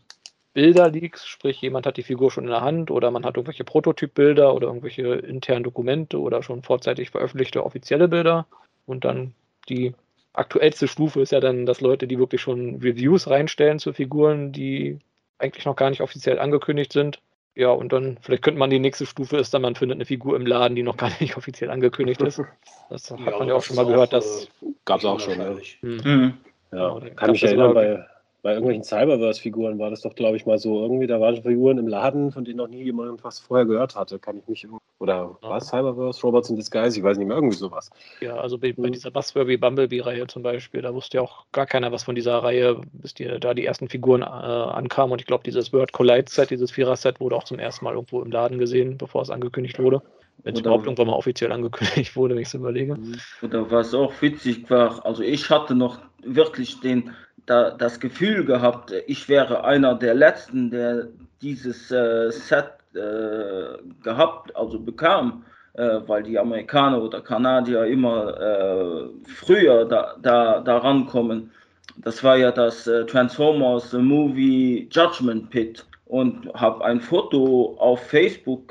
Bilder-Leaks, 0.54 1.26
sprich 1.26 1.60
jemand 1.60 1.86
hat 1.86 1.96
die 1.96 2.02
Figur 2.02 2.30
schon 2.30 2.44
in 2.44 2.50
der 2.50 2.62
Hand 2.62 2.90
oder 2.90 3.10
man 3.10 3.24
hat 3.24 3.36
irgendwelche 3.36 3.64
Prototypbilder 3.64 4.54
oder 4.54 4.68
irgendwelche 4.68 5.14
internen 5.14 5.64
Dokumente 5.64 6.18
oder 6.20 6.42
schon 6.42 6.62
vorzeitig 6.62 7.10
veröffentlichte 7.10 7.64
offizielle 7.64 8.08
Bilder. 8.08 8.46
Und 8.86 9.04
dann 9.04 9.34
die 9.68 9.94
aktuellste 10.32 10.88
Stufe 10.88 11.20
ist 11.20 11.32
ja 11.32 11.40
dann, 11.40 11.66
dass 11.66 11.80
Leute, 11.80 12.06
die 12.06 12.18
wirklich 12.18 12.40
schon 12.40 12.76
Reviews 12.76 13.28
reinstellen 13.28 13.78
zu 13.78 13.92
Figuren, 13.92 14.52
die 14.52 14.98
eigentlich 15.38 15.64
noch 15.64 15.76
gar 15.76 15.90
nicht 15.90 16.00
offiziell 16.00 16.38
angekündigt 16.38 16.92
sind. 16.92 17.20
Ja, 17.54 17.70
und 17.70 17.92
dann, 17.92 18.16
vielleicht 18.20 18.42
könnte 18.42 18.58
man 18.58 18.70
die 18.70 18.78
nächste 18.78 19.06
Stufe 19.06 19.36
ist 19.36 19.52
dann, 19.52 19.62
man 19.62 19.74
findet 19.74 19.96
eine 19.96 20.04
Figur 20.04 20.36
im 20.36 20.46
Laden, 20.46 20.76
die 20.76 20.82
noch 20.82 20.96
gar 20.96 21.10
nicht 21.20 21.36
offiziell 21.36 21.70
angekündigt 21.70 22.22
ist. 22.22 22.40
Das 22.88 23.10
hat 23.10 23.20
ja, 23.20 23.38
man 23.38 23.48
ja 23.48 23.54
auch 23.54 23.62
schon 23.62 23.76
mal 23.76 23.86
gehört. 23.86 24.12
Das 24.12 24.48
gab 24.84 25.00
es 25.00 25.04
auch 25.04 25.20
schon. 25.20 25.38
Ja, 25.38 25.56
mhm. 25.82 26.34
ja. 26.72 26.98
ja 26.98 27.10
kann 27.10 27.32
mich 27.32 27.42
erinnern, 27.42 27.74
bei, 27.74 28.06
bei 28.42 28.52
irgendwelchen 28.52 28.84
Cyberverse-Figuren 28.84 29.78
war 29.78 29.90
das 29.90 30.02
doch, 30.02 30.14
glaube 30.14 30.36
ich, 30.36 30.46
mal 30.46 30.58
so 30.58 30.80
irgendwie, 30.80 31.06
da 31.06 31.20
waren 31.20 31.42
Figuren 31.42 31.78
im 31.78 31.88
Laden, 31.88 32.32
von 32.32 32.44
denen 32.44 32.56
noch 32.56 32.68
nie 32.68 32.82
jemand 32.82 33.22
was 33.22 33.38
vorher 33.38 33.66
gehört 33.66 33.96
hatte, 33.96 34.18
kann 34.18 34.38
ich 34.38 34.48
mich 34.48 34.66
oder 34.98 35.36
ja. 35.42 35.48
was, 35.48 35.68
Cyberverse, 35.68 36.20
Robots 36.22 36.50
in 36.50 36.56
Disguise, 36.56 36.98
ich 36.98 37.02
weiß 37.02 37.16
nicht 37.16 37.26
mehr, 37.26 37.36
irgendwie 37.36 37.56
sowas. 37.56 37.90
Ja, 38.20 38.36
also 38.36 38.58
bei, 38.58 38.72
bei 38.72 38.84
hm. 38.84 38.92
dieser 38.92 39.10
Buzzworthy 39.10 39.56
Bumblebee-Reihe 39.56 40.26
zum 40.26 40.42
Beispiel, 40.42 40.82
da 40.82 40.94
wusste 40.94 41.18
ja 41.18 41.22
auch 41.22 41.46
gar 41.52 41.66
keiner 41.66 41.90
was 41.90 42.04
von 42.04 42.14
dieser 42.14 42.38
Reihe, 42.38 42.80
bis 42.92 43.14
die, 43.14 43.24
da 43.24 43.54
die 43.54 43.64
ersten 43.64 43.88
Figuren 43.88 44.22
äh, 44.22 44.24
ankamen 44.24 45.12
und 45.12 45.20
ich 45.20 45.26
glaube, 45.26 45.44
dieses 45.44 45.72
Word 45.72 45.92
Collide-Set, 45.92 46.50
dieses 46.50 46.70
Vierer-Set 46.70 47.20
wurde 47.20 47.36
auch 47.36 47.44
zum 47.44 47.58
ersten 47.58 47.84
Mal 47.84 47.94
irgendwo 47.94 48.20
im 48.20 48.30
Laden 48.30 48.58
gesehen, 48.58 48.98
bevor 48.98 49.22
es 49.22 49.30
angekündigt 49.30 49.78
wurde. 49.78 50.02
Wenn 50.42 50.54
es 50.54 50.60
überhaupt 50.60 50.84
irgendwann 50.84 51.08
mal 51.08 51.14
offiziell 51.14 51.52
angekündigt 51.52 52.16
wurde, 52.16 52.34
wenn 52.34 52.42
ich 52.42 52.48
es 52.48 52.54
überlege. 52.54 52.96
Oder 53.42 53.70
was 53.70 53.94
auch 53.94 54.12
witzig 54.22 54.70
war, 54.70 55.04
also 55.04 55.22
ich 55.22 55.50
hatte 55.50 55.74
noch 55.74 55.98
wirklich 56.22 56.80
den 56.80 57.10
da, 57.46 57.70
das 57.70 58.00
Gefühl 58.00 58.44
gehabt, 58.44 58.92
ich 59.06 59.28
wäre 59.28 59.64
einer 59.64 59.94
der 59.94 60.14
Letzten, 60.14 60.70
der 60.70 61.08
dieses 61.42 61.90
äh, 61.90 62.30
Set 62.30 62.72
äh, 62.94 63.78
gehabt, 64.02 64.54
also 64.56 64.78
bekam, 64.78 65.44
äh, 65.74 66.00
weil 66.06 66.22
die 66.22 66.38
Amerikaner 66.38 67.00
oder 67.00 67.20
Kanadier 67.20 67.84
immer 67.84 68.40
äh, 68.40 69.08
früher 69.26 69.84
da, 69.84 70.16
da, 70.20 70.60
da 70.60 70.78
rankommen. 70.78 71.50
Das 71.98 72.24
war 72.24 72.36
ja 72.36 72.50
das 72.50 72.86
äh, 72.86 73.06
Transformers 73.06 73.92
Movie 73.92 74.88
Judgment 74.90 75.50
Pit 75.50 75.86
und 76.06 76.52
habe 76.54 76.84
ein 76.84 77.00
Foto 77.00 77.76
auf 77.78 78.00
Facebook 78.00 78.66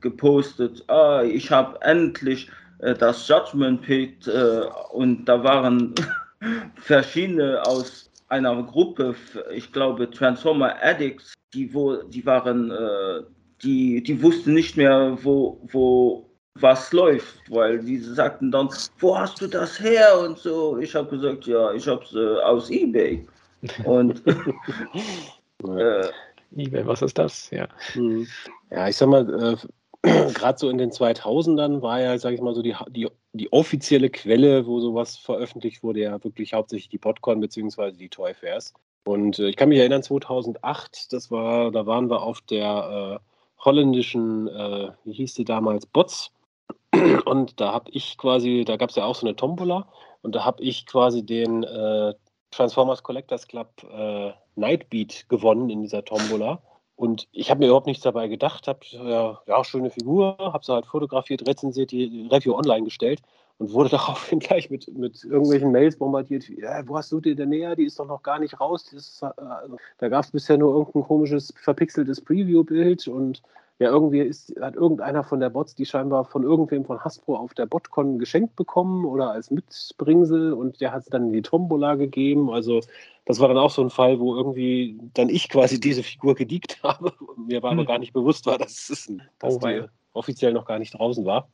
gepostet. 0.00 0.82
Ah, 0.88 1.22
ich 1.22 1.50
habe 1.50 1.78
endlich 1.82 2.50
äh, 2.78 2.94
das 2.94 3.28
Judgment 3.28 3.82
Pit 3.82 4.26
und 4.92 5.26
da 5.26 5.44
waren 5.44 5.94
verschiedene 6.76 7.62
aus 7.66 8.10
einer 8.28 8.62
Gruppe, 8.62 9.14
ich 9.52 9.72
glaube 9.72 10.10
Transformer 10.10 10.76
Addicts, 10.82 11.34
die, 11.52 11.72
wo, 11.74 11.96
die 11.96 12.24
waren, 12.24 12.70
äh, 12.70 13.22
die, 13.62 14.02
die 14.02 14.22
wussten 14.22 14.54
nicht 14.54 14.76
mehr, 14.76 15.18
wo, 15.22 15.60
wo 15.72 16.30
was 16.54 16.92
läuft, 16.92 17.38
weil 17.48 17.80
die 17.80 17.98
sagten 17.98 18.50
dann, 18.50 18.68
wo 18.98 19.18
hast 19.18 19.40
du 19.40 19.46
das 19.46 19.78
her 19.80 20.18
und 20.20 20.38
so. 20.38 20.78
Ich 20.78 20.94
habe 20.94 21.08
gesagt, 21.10 21.46
ja, 21.46 21.72
ich 21.72 21.86
habe 21.86 22.04
es 22.04 22.14
äh, 22.14 22.40
aus 22.42 22.70
eBay. 22.70 23.26
Und 23.84 24.22
äh, 25.76 26.08
eBay, 26.56 26.86
was 26.86 27.02
ist 27.02 27.18
das? 27.18 27.50
Ja, 27.50 27.68
hm. 27.92 28.26
ja 28.70 28.88
ich 28.88 28.96
sag 28.96 29.08
mal, 29.08 29.28
äh, 29.42 29.56
gerade 30.34 30.58
so 30.58 30.70
in 30.70 30.78
den 30.78 30.90
2000ern 30.90 31.82
war 31.82 32.00
ja, 32.00 32.18
sage 32.18 32.34
ich 32.34 32.40
mal, 32.40 32.54
so 32.54 32.62
die, 32.62 32.74
die 32.88 33.08
die 33.32 33.52
offizielle 33.52 34.10
Quelle, 34.10 34.66
wo 34.66 34.80
sowas 34.80 35.16
veröffentlicht 35.16 35.82
wurde, 35.82 36.00
ja 36.00 36.24
wirklich 36.24 36.52
hauptsächlich 36.52 36.88
die 36.88 36.98
Podcon 36.98 37.40
bzw. 37.40 37.92
die 37.92 38.08
Toy 38.08 38.34
Fairs. 38.34 38.74
Und 39.04 39.38
äh, 39.38 39.48
ich 39.48 39.56
kann 39.56 39.68
mich 39.68 39.78
erinnern, 39.78 40.02
2008, 40.02 41.12
das 41.12 41.30
war, 41.30 41.70
da 41.70 41.86
waren 41.86 42.10
wir 42.10 42.22
auf 42.22 42.40
der 42.42 43.20
äh, 43.20 43.64
holländischen, 43.64 44.48
äh, 44.48 44.90
wie 45.04 45.12
hieß 45.12 45.34
die 45.34 45.44
damals, 45.44 45.86
Bots. 45.86 46.32
Und 47.24 47.60
da 47.60 47.72
habe 47.72 47.90
ich 47.92 48.18
quasi, 48.18 48.64
da 48.66 48.76
gab 48.76 48.90
es 48.90 48.96
ja 48.96 49.04
auch 49.04 49.14
so 49.14 49.26
eine 49.26 49.36
Tombola 49.36 49.88
und 50.22 50.34
da 50.34 50.44
habe 50.44 50.62
ich 50.62 50.86
quasi 50.86 51.24
den 51.24 51.62
äh, 51.62 52.12
Transformers 52.50 53.02
Collectors 53.02 53.46
Club 53.46 53.70
äh, 53.90 54.32
Nightbeat 54.56 55.26
gewonnen 55.28 55.70
in 55.70 55.82
dieser 55.82 56.04
Tombola. 56.04 56.60
Und 57.00 57.28
ich 57.32 57.50
habe 57.50 57.60
mir 57.60 57.68
überhaupt 57.68 57.86
nichts 57.86 58.02
dabei 58.02 58.28
gedacht, 58.28 58.68
habe 58.68 58.80
ja, 58.90 59.40
ja, 59.46 59.64
schöne 59.64 59.88
Figur, 59.88 60.36
habe 60.38 60.62
sie 60.62 60.74
halt 60.74 60.84
fotografiert, 60.84 61.48
rezensiert, 61.48 61.92
die 61.92 62.28
Review 62.30 62.54
online 62.54 62.84
gestellt 62.84 63.22
und 63.56 63.72
wurde 63.72 63.88
daraufhin 63.96 64.38
gleich 64.38 64.68
mit, 64.68 64.86
mit 64.98 65.24
irgendwelchen 65.24 65.72
Mails 65.72 65.96
bombardiert. 65.96 66.46
Ja, 66.50 66.86
wo 66.86 66.98
hast 66.98 67.10
du 67.10 67.18
die 67.18 67.34
denn 67.34 67.48
näher? 67.48 67.74
Die 67.74 67.86
ist 67.86 67.98
doch 67.98 68.06
noch 68.06 68.22
gar 68.22 68.38
nicht 68.38 68.60
raus. 68.60 68.92
Ist, 68.92 69.22
äh, 69.22 69.30
da 69.96 70.08
gab 70.10 70.24
es 70.24 70.30
bisher 70.30 70.58
nur 70.58 70.74
irgendein 70.74 71.04
komisches, 71.04 71.54
verpixeltes 71.56 72.20
Preview-Bild 72.20 73.08
und 73.08 73.40
ja, 73.80 73.88
irgendwie 73.88 74.20
ist, 74.20 74.54
hat 74.60 74.76
irgendeiner 74.76 75.24
von 75.24 75.40
der 75.40 75.48
Bots 75.48 75.74
die 75.74 75.86
scheinbar 75.86 76.26
von 76.26 76.42
irgendwem 76.42 76.84
von 76.84 77.02
Hasbro 77.02 77.36
auf 77.36 77.54
der 77.54 77.64
Botcon 77.64 78.18
geschenkt 78.18 78.54
bekommen 78.54 79.06
oder 79.06 79.30
als 79.30 79.50
Mitbringsel 79.50 80.52
und 80.52 80.82
der 80.82 80.92
hat 80.92 81.04
es 81.04 81.08
dann 81.08 81.28
in 81.28 81.32
die 81.32 81.40
Tombola 81.40 81.94
gegeben. 81.94 82.50
Also 82.50 82.80
das 83.24 83.40
war 83.40 83.48
dann 83.48 83.56
auch 83.56 83.70
so 83.70 83.80
ein 83.80 83.88
Fall, 83.88 84.20
wo 84.20 84.36
irgendwie 84.36 85.00
dann 85.14 85.30
ich 85.30 85.48
quasi 85.48 85.80
diese 85.80 86.02
Figur 86.02 86.34
gediegt 86.34 86.78
habe. 86.82 87.14
Mir 87.38 87.62
war 87.62 87.70
hm. 87.70 87.78
aber 87.78 87.88
gar 87.88 87.98
nicht 87.98 88.12
bewusst 88.12 88.44
war, 88.44 88.58
dass, 88.58 88.90
es, 88.90 89.10
dass 89.38 89.56
oh, 89.56 89.66
die 89.66 89.84
offiziell 90.12 90.52
noch 90.52 90.66
gar 90.66 90.78
nicht 90.78 90.98
draußen 90.98 91.24
war. 91.24 91.48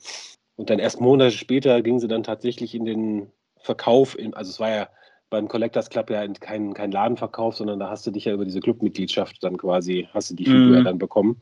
Und 0.57 0.69
dann 0.69 0.81
erst 0.81 1.01
Monate 1.01 1.31
später 1.31 1.81
ging 1.81 2.01
sie 2.01 2.09
dann 2.09 2.25
tatsächlich 2.25 2.75
in 2.75 2.87
den 2.87 3.31
Verkauf, 3.59 4.19
in, 4.19 4.35
also 4.35 4.51
es 4.51 4.59
war 4.59 4.71
ja 4.71 4.89
beim 5.31 5.47
Collectors 5.47 5.91
Club 5.91 6.11
ja 6.11 6.27
kein, 6.27 6.75
kein 6.75 6.91
Ladenverkauf, 6.91 7.57
sondern 7.57 7.79
da 7.79 7.89
hast 7.89 8.05
du 8.05 8.11
dich 8.11 8.25
ja 8.25 8.33
über 8.33 8.45
diese 8.45 8.61
Clubmitgliedschaft 8.61 9.45
dann 9.45 9.59
quasi, 9.59 10.09
hast 10.13 10.31
du 10.31 10.35
die 10.35 10.45
Figur 10.45 10.81
mm. 10.81 10.85
dann 10.85 10.99
bekommen. 10.99 11.41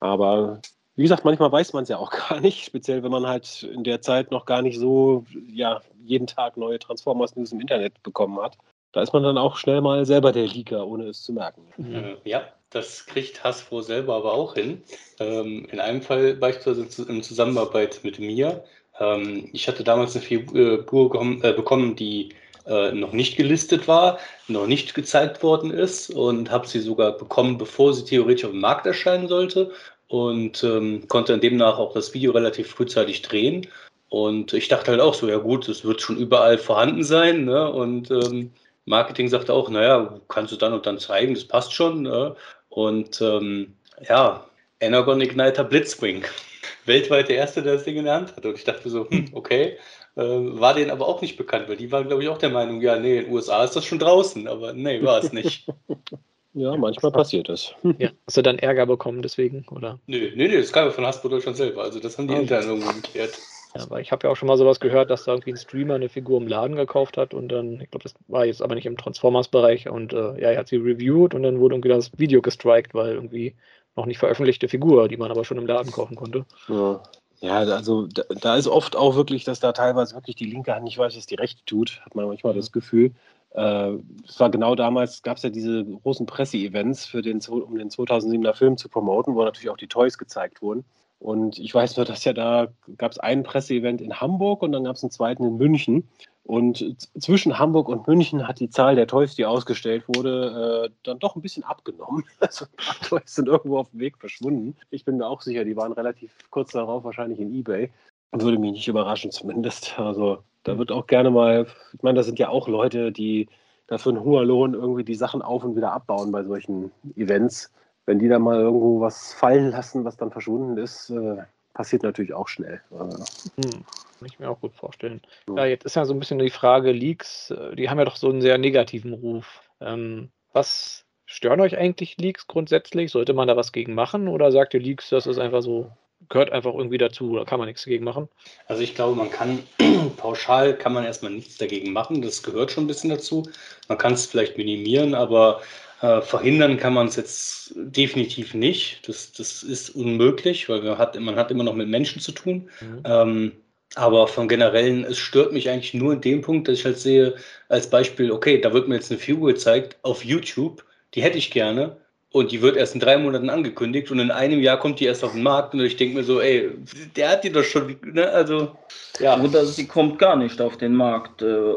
Aber 0.00 0.60
wie 0.96 1.02
gesagt, 1.02 1.24
manchmal 1.24 1.52
weiß 1.52 1.72
man 1.72 1.84
es 1.84 1.88
ja 1.88 1.98
auch 1.98 2.10
gar 2.28 2.40
nicht, 2.40 2.64
speziell 2.64 3.02
wenn 3.02 3.12
man 3.12 3.26
halt 3.26 3.62
in 3.62 3.84
der 3.84 4.00
Zeit 4.00 4.30
noch 4.30 4.46
gar 4.46 4.62
nicht 4.62 4.78
so 4.78 5.24
ja, 5.48 5.80
jeden 6.04 6.26
Tag 6.26 6.56
neue 6.56 6.78
Transformers 6.78 7.36
News 7.36 7.52
im 7.52 7.60
Internet 7.60 8.02
bekommen 8.02 8.40
hat. 8.40 8.56
Da 8.92 9.02
ist 9.02 9.12
man 9.12 9.22
dann 9.22 9.36
auch 9.36 9.56
schnell 9.56 9.82
mal 9.82 10.06
selber 10.06 10.32
der 10.32 10.46
Leaker, 10.46 10.86
ohne 10.86 11.08
es 11.08 11.22
zu 11.22 11.32
merken. 11.32 11.62
Äh, 11.78 12.16
ja, 12.24 12.44
das 12.70 13.04
kriegt 13.04 13.44
Hasbro 13.44 13.82
selber 13.82 14.14
aber 14.14 14.32
auch 14.32 14.54
hin. 14.54 14.82
Ähm, 15.20 15.66
in 15.70 15.80
einem 15.80 16.00
Fall 16.00 16.34
beispielsweise 16.34 17.02
in 17.02 17.22
Zusammenarbeit 17.22 18.00
mit 18.04 18.18
mir. 18.18 18.64
Ähm, 18.98 19.50
ich 19.52 19.68
hatte 19.68 19.84
damals 19.84 20.16
eine 20.16 20.24
Figur 20.24 20.80
äh, 20.80 21.52
bekommen, 21.52 21.96
die 21.96 22.30
äh, 22.66 22.92
noch 22.92 23.12
nicht 23.12 23.36
gelistet 23.36 23.88
war, 23.88 24.18
noch 24.48 24.66
nicht 24.66 24.94
gezeigt 24.94 25.42
worden 25.42 25.70
ist 25.70 26.10
und 26.10 26.50
habe 26.50 26.66
sie 26.66 26.80
sogar 26.80 27.12
bekommen, 27.16 27.58
bevor 27.58 27.94
sie 27.94 28.04
theoretisch 28.04 28.44
auf 28.44 28.50
dem 28.50 28.60
Markt 28.60 28.86
erscheinen 28.86 29.28
sollte 29.28 29.72
und 30.08 30.62
ähm, 30.64 31.06
konnte 31.08 31.32
dann 31.32 31.40
demnach 31.40 31.78
auch 31.78 31.94
das 31.94 32.14
Video 32.14 32.32
relativ 32.32 32.68
frühzeitig 32.68 33.22
drehen. 33.22 33.66
Und 34.08 34.52
ich 34.52 34.68
dachte 34.68 34.92
halt 34.92 35.00
auch 35.00 35.14
so, 35.14 35.28
ja 35.28 35.38
gut, 35.38 35.68
es 35.68 35.84
wird 35.84 36.00
schon 36.00 36.16
überall 36.16 36.58
vorhanden 36.58 37.02
sein. 37.02 37.44
Ne? 37.44 37.70
Und 37.70 38.10
ähm, 38.10 38.52
Marketing 38.84 39.28
sagte 39.28 39.52
auch, 39.52 39.68
naja, 39.68 40.20
kannst 40.28 40.52
du 40.52 40.56
dann 40.56 40.72
und 40.72 40.86
dann 40.86 40.98
zeigen, 40.98 41.34
das 41.34 41.44
passt 41.44 41.72
schon. 41.72 42.02
Ne? 42.02 42.36
Und 42.68 43.20
ähm, 43.20 43.74
Ja, 44.08 44.46
Energon 44.80 45.20
Igniter 45.20 45.64
Blitzwing. 45.64 46.24
Weltweit 46.86 47.28
der 47.28 47.36
erste, 47.36 47.62
der 47.62 47.74
das 47.74 47.84
Ding 47.84 47.96
in 47.96 48.04
der 48.04 48.14
Hand 48.14 48.36
hatte. 48.36 48.48
Und 48.48 48.58
ich 48.58 48.64
dachte 48.64 48.88
so, 48.88 49.08
hm, 49.10 49.28
okay. 49.32 49.76
Äh, 50.16 50.22
war 50.22 50.72
denen 50.72 50.90
aber 50.90 51.06
auch 51.06 51.20
nicht 51.20 51.36
bekannt, 51.36 51.68
weil 51.68 51.76
die 51.76 51.92
waren, 51.92 52.08
glaube 52.08 52.22
ich, 52.22 52.30
auch 52.30 52.38
der 52.38 52.48
Meinung, 52.48 52.80
ja, 52.80 52.98
nee, 52.98 53.18
in 53.18 53.24
den 53.26 53.32
USA 53.34 53.62
ist 53.64 53.76
das 53.76 53.84
schon 53.84 53.98
draußen, 53.98 54.48
aber 54.48 54.72
nee, 54.72 55.02
war 55.02 55.18
es 55.22 55.30
nicht. 55.32 55.68
ja, 56.54 56.74
manchmal 56.74 57.12
passiert 57.12 57.50
das. 57.50 57.74
Ja, 57.98 58.10
hast 58.26 58.38
du 58.38 58.42
dann 58.42 58.58
Ärger 58.58 58.86
bekommen 58.86 59.20
deswegen, 59.20 59.66
oder? 59.70 60.00
Nö, 60.06 60.30
nee, 60.34 60.48
nee, 60.48 60.56
das 60.56 60.72
kam 60.72 60.86
ja 60.86 60.90
von 60.90 61.04
Hasbro 61.04 61.28
Deutschland 61.28 61.58
selber, 61.58 61.82
also 61.82 62.00
das 62.00 62.16
haben 62.16 62.28
die 62.28 62.34
ah, 62.34 62.40
intern 62.40 62.66
irgendwo 62.66 62.92
geklärt. 62.94 63.38
Ja, 63.74 63.82
aber 63.82 64.00
ich 64.00 64.10
habe 64.10 64.26
ja 64.26 64.32
auch 64.32 64.36
schon 64.36 64.48
mal 64.48 64.56
sowas 64.56 64.80
gehört, 64.80 65.10
dass 65.10 65.24
da 65.24 65.32
irgendwie 65.32 65.52
ein 65.52 65.58
Streamer 65.58 65.96
eine 65.96 66.08
Figur 66.08 66.40
im 66.40 66.48
Laden 66.48 66.76
gekauft 66.76 67.18
hat 67.18 67.34
und 67.34 67.48
dann, 67.48 67.82
ich 67.82 67.90
glaube, 67.90 68.04
das 68.04 68.14
war 68.28 68.46
jetzt 68.46 68.62
aber 68.62 68.74
nicht 68.74 68.86
im 68.86 68.96
Transformers-Bereich 68.96 69.90
und 69.90 70.14
äh, 70.14 70.40
ja, 70.40 70.50
er 70.50 70.58
hat 70.58 70.68
sie 70.68 70.76
reviewed 70.76 71.34
und 71.34 71.42
dann 71.42 71.60
wurde 71.60 71.74
irgendwie 71.74 71.90
das 71.90 72.18
Video 72.18 72.40
gestrikt, 72.40 72.94
weil 72.94 73.12
irgendwie 73.12 73.54
noch 73.96 74.06
nicht 74.06 74.18
veröffentlichte 74.18 74.68
Figur, 74.68 75.08
die 75.08 75.18
man 75.18 75.30
aber 75.30 75.44
schon 75.44 75.58
im 75.58 75.66
Laden 75.66 75.92
kaufen 75.92 76.16
konnte. 76.16 76.46
Ja. 76.68 77.02
Ja, 77.40 77.58
also 77.58 78.06
da, 78.06 78.22
da, 78.40 78.56
ist 78.56 78.66
oft 78.66 78.96
auch 78.96 79.14
wirklich, 79.14 79.44
dass 79.44 79.60
da 79.60 79.72
teilweise 79.72 80.14
wirklich 80.14 80.36
die 80.36 80.46
linke 80.46 80.74
Hand 80.74 80.84
nicht 80.84 80.98
weiß, 80.98 81.16
was 81.16 81.26
die 81.26 81.34
rechte 81.34 81.64
tut, 81.66 82.00
hat 82.04 82.14
man 82.14 82.26
manchmal 82.26 82.54
das 82.54 82.72
Gefühl. 82.72 83.12
Äh, 83.50 83.92
es 84.26 84.40
war 84.40 84.50
genau 84.50 84.74
damals, 84.74 85.22
gab 85.22 85.36
es 85.36 85.42
ja 85.42 85.50
diese 85.50 85.84
großen 85.84 86.26
Presse-Events 86.26 87.12
um 87.14 87.76
den 87.76 87.90
2007er 87.90 88.54
Film 88.54 88.76
zu 88.76 88.88
promoten, 88.88 89.34
wo 89.34 89.44
natürlich 89.44 89.70
auch 89.70 89.76
die 89.76 89.88
Toys 89.88 90.18
gezeigt 90.18 90.62
wurden. 90.62 90.84
Und 91.18 91.58
ich 91.58 91.74
weiß 91.74 91.96
nur, 91.96 92.04
dass 92.04 92.24
ja 92.24 92.32
da 92.32 92.68
gab 92.98 93.12
es 93.12 93.18
ein 93.18 93.42
Presseevent 93.42 94.00
in 94.00 94.20
Hamburg 94.20 94.62
und 94.62 94.72
dann 94.72 94.84
gab 94.84 94.96
es 94.96 95.02
einen 95.02 95.10
zweiten 95.10 95.44
in 95.44 95.56
München. 95.56 96.08
Und 96.46 96.96
zwischen 97.18 97.58
Hamburg 97.58 97.88
und 97.88 98.06
München 98.06 98.46
hat 98.46 98.60
die 98.60 98.70
Zahl 98.70 98.94
der 98.94 99.08
Toys, 99.08 99.34
die 99.34 99.44
ausgestellt 99.44 100.04
wurde, 100.06 100.86
äh, 100.86 100.94
dann 101.02 101.18
doch 101.18 101.34
ein 101.34 101.42
bisschen 101.42 101.64
abgenommen. 101.64 102.24
Also 102.40 102.66
ein 102.66 102.76
paar 102.76 103.08
Toys 103.08 103.34
sind 103.34 103.48
irgendwo 103.48 103.78
auf 103.78 103.90
dem 103.90 104.00
Weg 104.00 104.18
verschwunden. 104.18 104.76
Ich 104.90 105.04
bin 105.04 105.16
mir 105.16 105.26
auch 105.26 105.42
sicher, 105.42 105.64
die 105.64 105.76
waren 105.76 105.92
relativ 105.92 106.32
kurz 106.50 106.72
darauf 106.72 107.04
wahrscheinlich 107.04 107.40
in 107.40 107.52
Ebay. 107.54 107.90
Würde 108.32 108.58
mich 108.58 108.72
nicht 108.72 108.88
überraschen 108.88 109.30
zumindest. 109.30 109.98
Also 109.98 110.38
da 110.64 110.78
wird 110.78 110.92
auch 110.92 111.06
gerne 111.06 111.30
mal, 111.30 111.66
ich 111.94 112.02
meine, 112.02 112.16
da 112.16 112.22
sind 112.22 112.38
ja 112.38 112.48
auch 112.48 112.68
Leute, 112.68 113.10
die 113.10 113.48
dafür 113.86 114.12
einen 114.12 114.22
hohen 114.22 114.46
Lohn 114.46 114.74
irgendwie 114.74 115.04
die 115.04 115.14
Sachen 115.14 115.42
auf 115.42 115.64
und 115.64 115.74
wieder 115.76 115.92
abbauen 115.92 116.30
bei 116.32 116.44
solchen 116.44 116.92
Events 117.16 117.70
wenn 118.06 118.20
die 118.20 118.28
da 118.28 118.38
mal 118.38 118.60
irgendwo 118.60 119.00
was 119.00 119.32
fallen 119.34 119.70
lassen, 119.70 120.04
was 120.04 120.16
dann 120.16 120.30
verschwunden 120.30 120.78
ist, 120.78 121.10
äh, 121.10 121.42
passiert 121.74 122.04
natürlich 122.04 122.32
auch 122.32 122.48
schnell. 122.48 122.80
Hm, 122.90 123.84
kann 124.18 124.26
ich 124.26 124.38
mir 124.38 124.50
auch 124.50 124.60
gut 124.60 124.74
vorstellen. 124.74 125.20
Ja. 125.48 125.56
ja. 125.58 125.66
jetzt 125.66 125.84
ist 125.84 125.96
ja 125.96 126.04
so 126.04 126.14
ein 126.14 126.18
bisschen 126.18 126.38
die 126.38 126.50
Frage, 126.50 126.92
Leaks, 126.92 127.50
äh, 127.50 127.74
die 127.76 127.88
haben 127.88 127.98
ja 127.98 128.04
doch 128.04 128.16
so 128.16 128.28
einen 128.28 128.40
sehr 128.40 128.58
negativen 128.58 129.12
Ruf. 129.12 129.62
Ähm, 129.80 130.30
was 130.52 131.04
stören 131.26 131.60
euch 131.60 131.76
eigentlich 131.76 132.16
Leaks 132.18 132.46
grundsätzlich? 132.46 133.10
Sollte 133.10 133.34
man 133.34 133.48
da 133.48 133.56
was 133.56 133.72
gegen 133.72 133.94
machen 133.94 134.28
oder 134.28 134.52
sagt 134.52 134.74
ihr 134.74 134.80
Leaks, 134.80 135.10
das 135.10 135.26
ist 135.26 135.38
einfach 135.38 135.62
so, 135.62 135.90
gehört 136.28 136.50
einfach 136.50 136.74
irgendwie 136.74 136.98
dazu, 136.98 137.36
da 137.36 137.44
kann 137.44 137.58
man 137.58 137.66
nichts 137.66 137.84
dagegen 137.84 138.04
machen? 138.04 138.28
Also 138.66 138.82
ich 138.82 138.94
glaube, 138.94 139.16
man 139.16 139.30
kann 139.30 139.62
pauschal 140.16 140.76
kann 140.76 140.92
man 140.92 141.04
erstmal 141.04 141.32
nichts 141.32 141.58
dagegen 141.58 141.92
machen, 141.92 142.22
das 142.22 142.42
gehört 142.42 142.70
schon 142.70 142.84
ein 142.84 142.88
bisschen 142.88 143.10
dazu. 143.10 143.48
Man 143.88 143.98
kann 143.98 144.14
es 144.14 144.26
vielleicht 144.26 144.56
minimieren, 144.56 145.14
aber 145.14 145.60
äh, 146.00 146.20
verhindern 146.20 146.76
kann 146.76 146.94
man 146.94 147.08
es 147.08 147.16
jetzt 147.16 147.72
definitiv 147.76 148.54
nicht. 148.54 149.08
Das, 149.08 149.32
das 149.32 149.62
ist 149.62 149.90
unmöglich, 149.90 150.68
weil 150.68 150.82
man 150.82 150.98
hat, 150.98 151.18
man 151.18 151.36
hat 151.36 151.50
immer 151.50 151.64
noch 151.64 151.74
mit 151.74 151.88
Menschen 151.88 152.20
zu 152.20 152.32
tun. 152.32 152.70
Mhm. 152.80 153.02
Ähm, 153.04 153.52
aber 153.94 154.26
von 154.26 154.48
generellen, 154.48 155.04
es 155.04 155.18
stört 155.18 155.52
mich 155.52 155.70
eigentlich 155.70 155.94
nur 155.94 156.12
in 156.12 156.20
dem 156.20 156.42
Punkt, 156.42 156.68
dass 156.68 156.78
ich 156.78 156.84
halt 156.84 156.98
sehe, 156.98 157.34
als 157.68 157.88
Beispiel, 157.88 158.30
okay, 158.30 158.60
da 158.60 158.72
wird 158.72 158.88
mir 158.88 158.96
jetzt 158.96 159.10
eine 159.10 159.20
Figur 159.20 159.48
gezeigt 159.52 159.96
auf 160.02 160.24
YouTube, 160.24 160.84
die 161.14 161.22
hätte 161.22 161.38
ich 161.38 161.50
gerne. 161.50 161.96
Und 162.32 162.52
die 162.52 162.60
wird 162.60 162.76
erst 162.76 162.92
in 162.92 163.00
drei 163.00 163.16
Monaten 163.16 163.48
angekündigt 163.48 164.10
und 164.10 164.18
in 164.18 164.30
einem 164.30 164.60
Jahr 164.60 164.78
kommt 164.78 165.00
die 165.00 165.06
erst 165.06 165.24
auf 165.24 165.32
den 165.32 165.42
Markt 165.42 165.72
und 165.72 165.80
ich 165.80 165.96
denke 165.96 166.16
mir 166.16 166.24
so, 166.24 166.40
ey, 166.40 166.70
der 167.14 167.30
hat 167.30 167.44
die 167.44 167.52
doch 167.52 167.62
schon, 167.62 167.96
ne? 168.02 168.28
Also, 168.28 168.76
ja. 169.20 169.40
Oder 169.40 169.64
sie 169.64 169.86
kommt 169.86 170.18
gar 170.18 170.36
nicht 170.36 170.60
auf 170.60 170.76
den 170.76 170.94
Markt, 170.94 171.40
äh, 171.40 171.74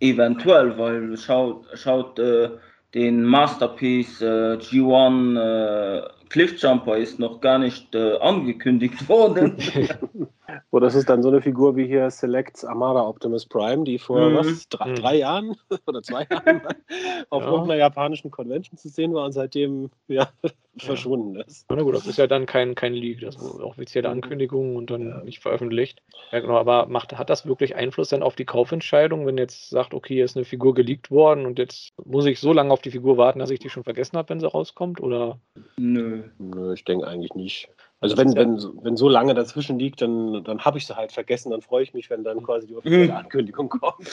eventuell, 0.00 0.78
weil 0.78 1.14
schaut, 1.18 1.66
schaut 1.74 2.18
äh, 2.18 2.48
den 2.94 3.22
Masterpiece 3.24 4.22
äh, 4.22 4.56
G1 4.56 5.38
äh, 5.38 6.08
Cliffjumper 6.30 6.96
ist 6.96 7.18
noch 7.18 7.42
gar 7.42 7.58
nicht 7.58 7.94
äh, 7.94 8.16
angekündigt 8.18 9.06
worden. 9.08 9.58
Wo 10.70 10.80
das 10.80 10.94
ist 10.94 11.08
dann 11.08 11.22
so 11.22 11.28
eine 11.28 11.42
Figur 11.42 11.76
wie 11.76 11.86
hier 11.86 12.10
Selects 12.10 12.64
Amara 12.64 13.06
Optimus 13.06 13.46
Prime, 13.46 13.84
die 13.84 13.98
vor 13.98 14.30
mhm. 14.30 14.36
was, 14.36 14.68
drei, 14.68 14.90
mhm. 14.90 14.94
drei, 14.96 15.16
Jahren 15.16 15.56
oder 15.86 16.02
zwei 16.02 16.26
Jahren 16.30 16.62
auf 17.30 17.42
ja. 17.42 17.50
irgendeiner 17.50 17.78
japanischen 17.78 18.30
Convention 18.30 18.76
zu 18.76 18.88
sehen 18.88 19.14
war 19.14 19.24
und 19.24 19.32
seitdem 19.32 19.90
ja, 20.08 20.28
verschwunden 20.78 21.36
ist. 21.36 21.66
Na 21.70 21.82
gut, 21.82 21.94
das 21.94 22.06
ist 22.06 22.18
ja 22.18 22.26
dann 22.26 22.46
kein, 22.46 22.74
kein 22.74 22.94
Leak, 22.94 23.20
das 23.20 23.36
ist 23.36 23.54
eine 23.54 23.64
offizielle 23.64 24.08
mhm. 24.08 24.14
Ankündigung 24.14 24.76
und 24.76 24.90
dann 24.90 25.08
ja. 25.08 25.22
nicht 25.22 25.40
veröffentlicht. 25.40 26.02
Ja, 26.30 26.40
genau, 26.40 26.56
aber 26.56 26.86
macht, 26.86 27.16
hat 27.16 27.30
das 27.30 27.46
wirklich 27.46 27.76
Einfluss 27.76 28.08
dann 28.08 28.22
auf 28.22 28.36
die 28.36 28.44
Kaufentscheidung, 28.44 29.26
wenn 29.26 29.38
jetzt 29.38 29.70
sagt, 29.70 29.94
okay, 29.94 30.14
hier 30.14 30.24
ist 30.24 30.36
eine 30.36 30.44
Figur 30.44 30.74
geleakt 30.74 31.10
worden 31.10 31.46
und 31.46 31.58
jetzt 31.58 31.92
muss 32.04 32.26
ich 32.26 32.40
so 32.40 32.52
lange 32.52 32.72
auf 32.72 32.82
die 32.82 32.90
Figur 32.90 33.16
warten, 33.16 33.38
dass 33.38 33.50
ich 33.50 33.58
die 33.58 33.70
schon 33.70 33.84
vergessen 33.84 34.16
habe, 34.16 34.30
wenn 34.30 34.40
sie 34.40 34.48
rauskommt? 34.48 35.00
Oder? 35.00 35.38
Nö. 35.76 36.24
Nö, 36.38 36.72
ich 36.74 36.84
denke 36.84 37.06
eigentlich 37.06 37.34
nicht. 37.34 37.68
Also 38.02 38.16
wenn, 38.16 38.34
wenn, 38.34 38.60
wenn 38.82 38.96
so 38.96 39.08
lange 39.08 39.32
dazwischen 39.32 39.78
liegt, 39.78 40.02
dann, 40.02 40.42
dann 40.42 40.58
habe 40.64 40.76
ich 40.76 40.86
sie 40.86 40.96
halt 40.96 41.12
vergessen, 41.12 41.50
dann 41.50 41.62
freue 41.62 41.84
ich 41.84 41.94
mich, 41.94 42.10
wenn 42.10 42.24
dann 42.24 42.42
quasi 42.42 42.66
die 42.66 42.74
offizielle 42.74 43.12
mhm. 43.12 43.16
Ankündigung 43.16 43.68
kommt. 43.68 44.10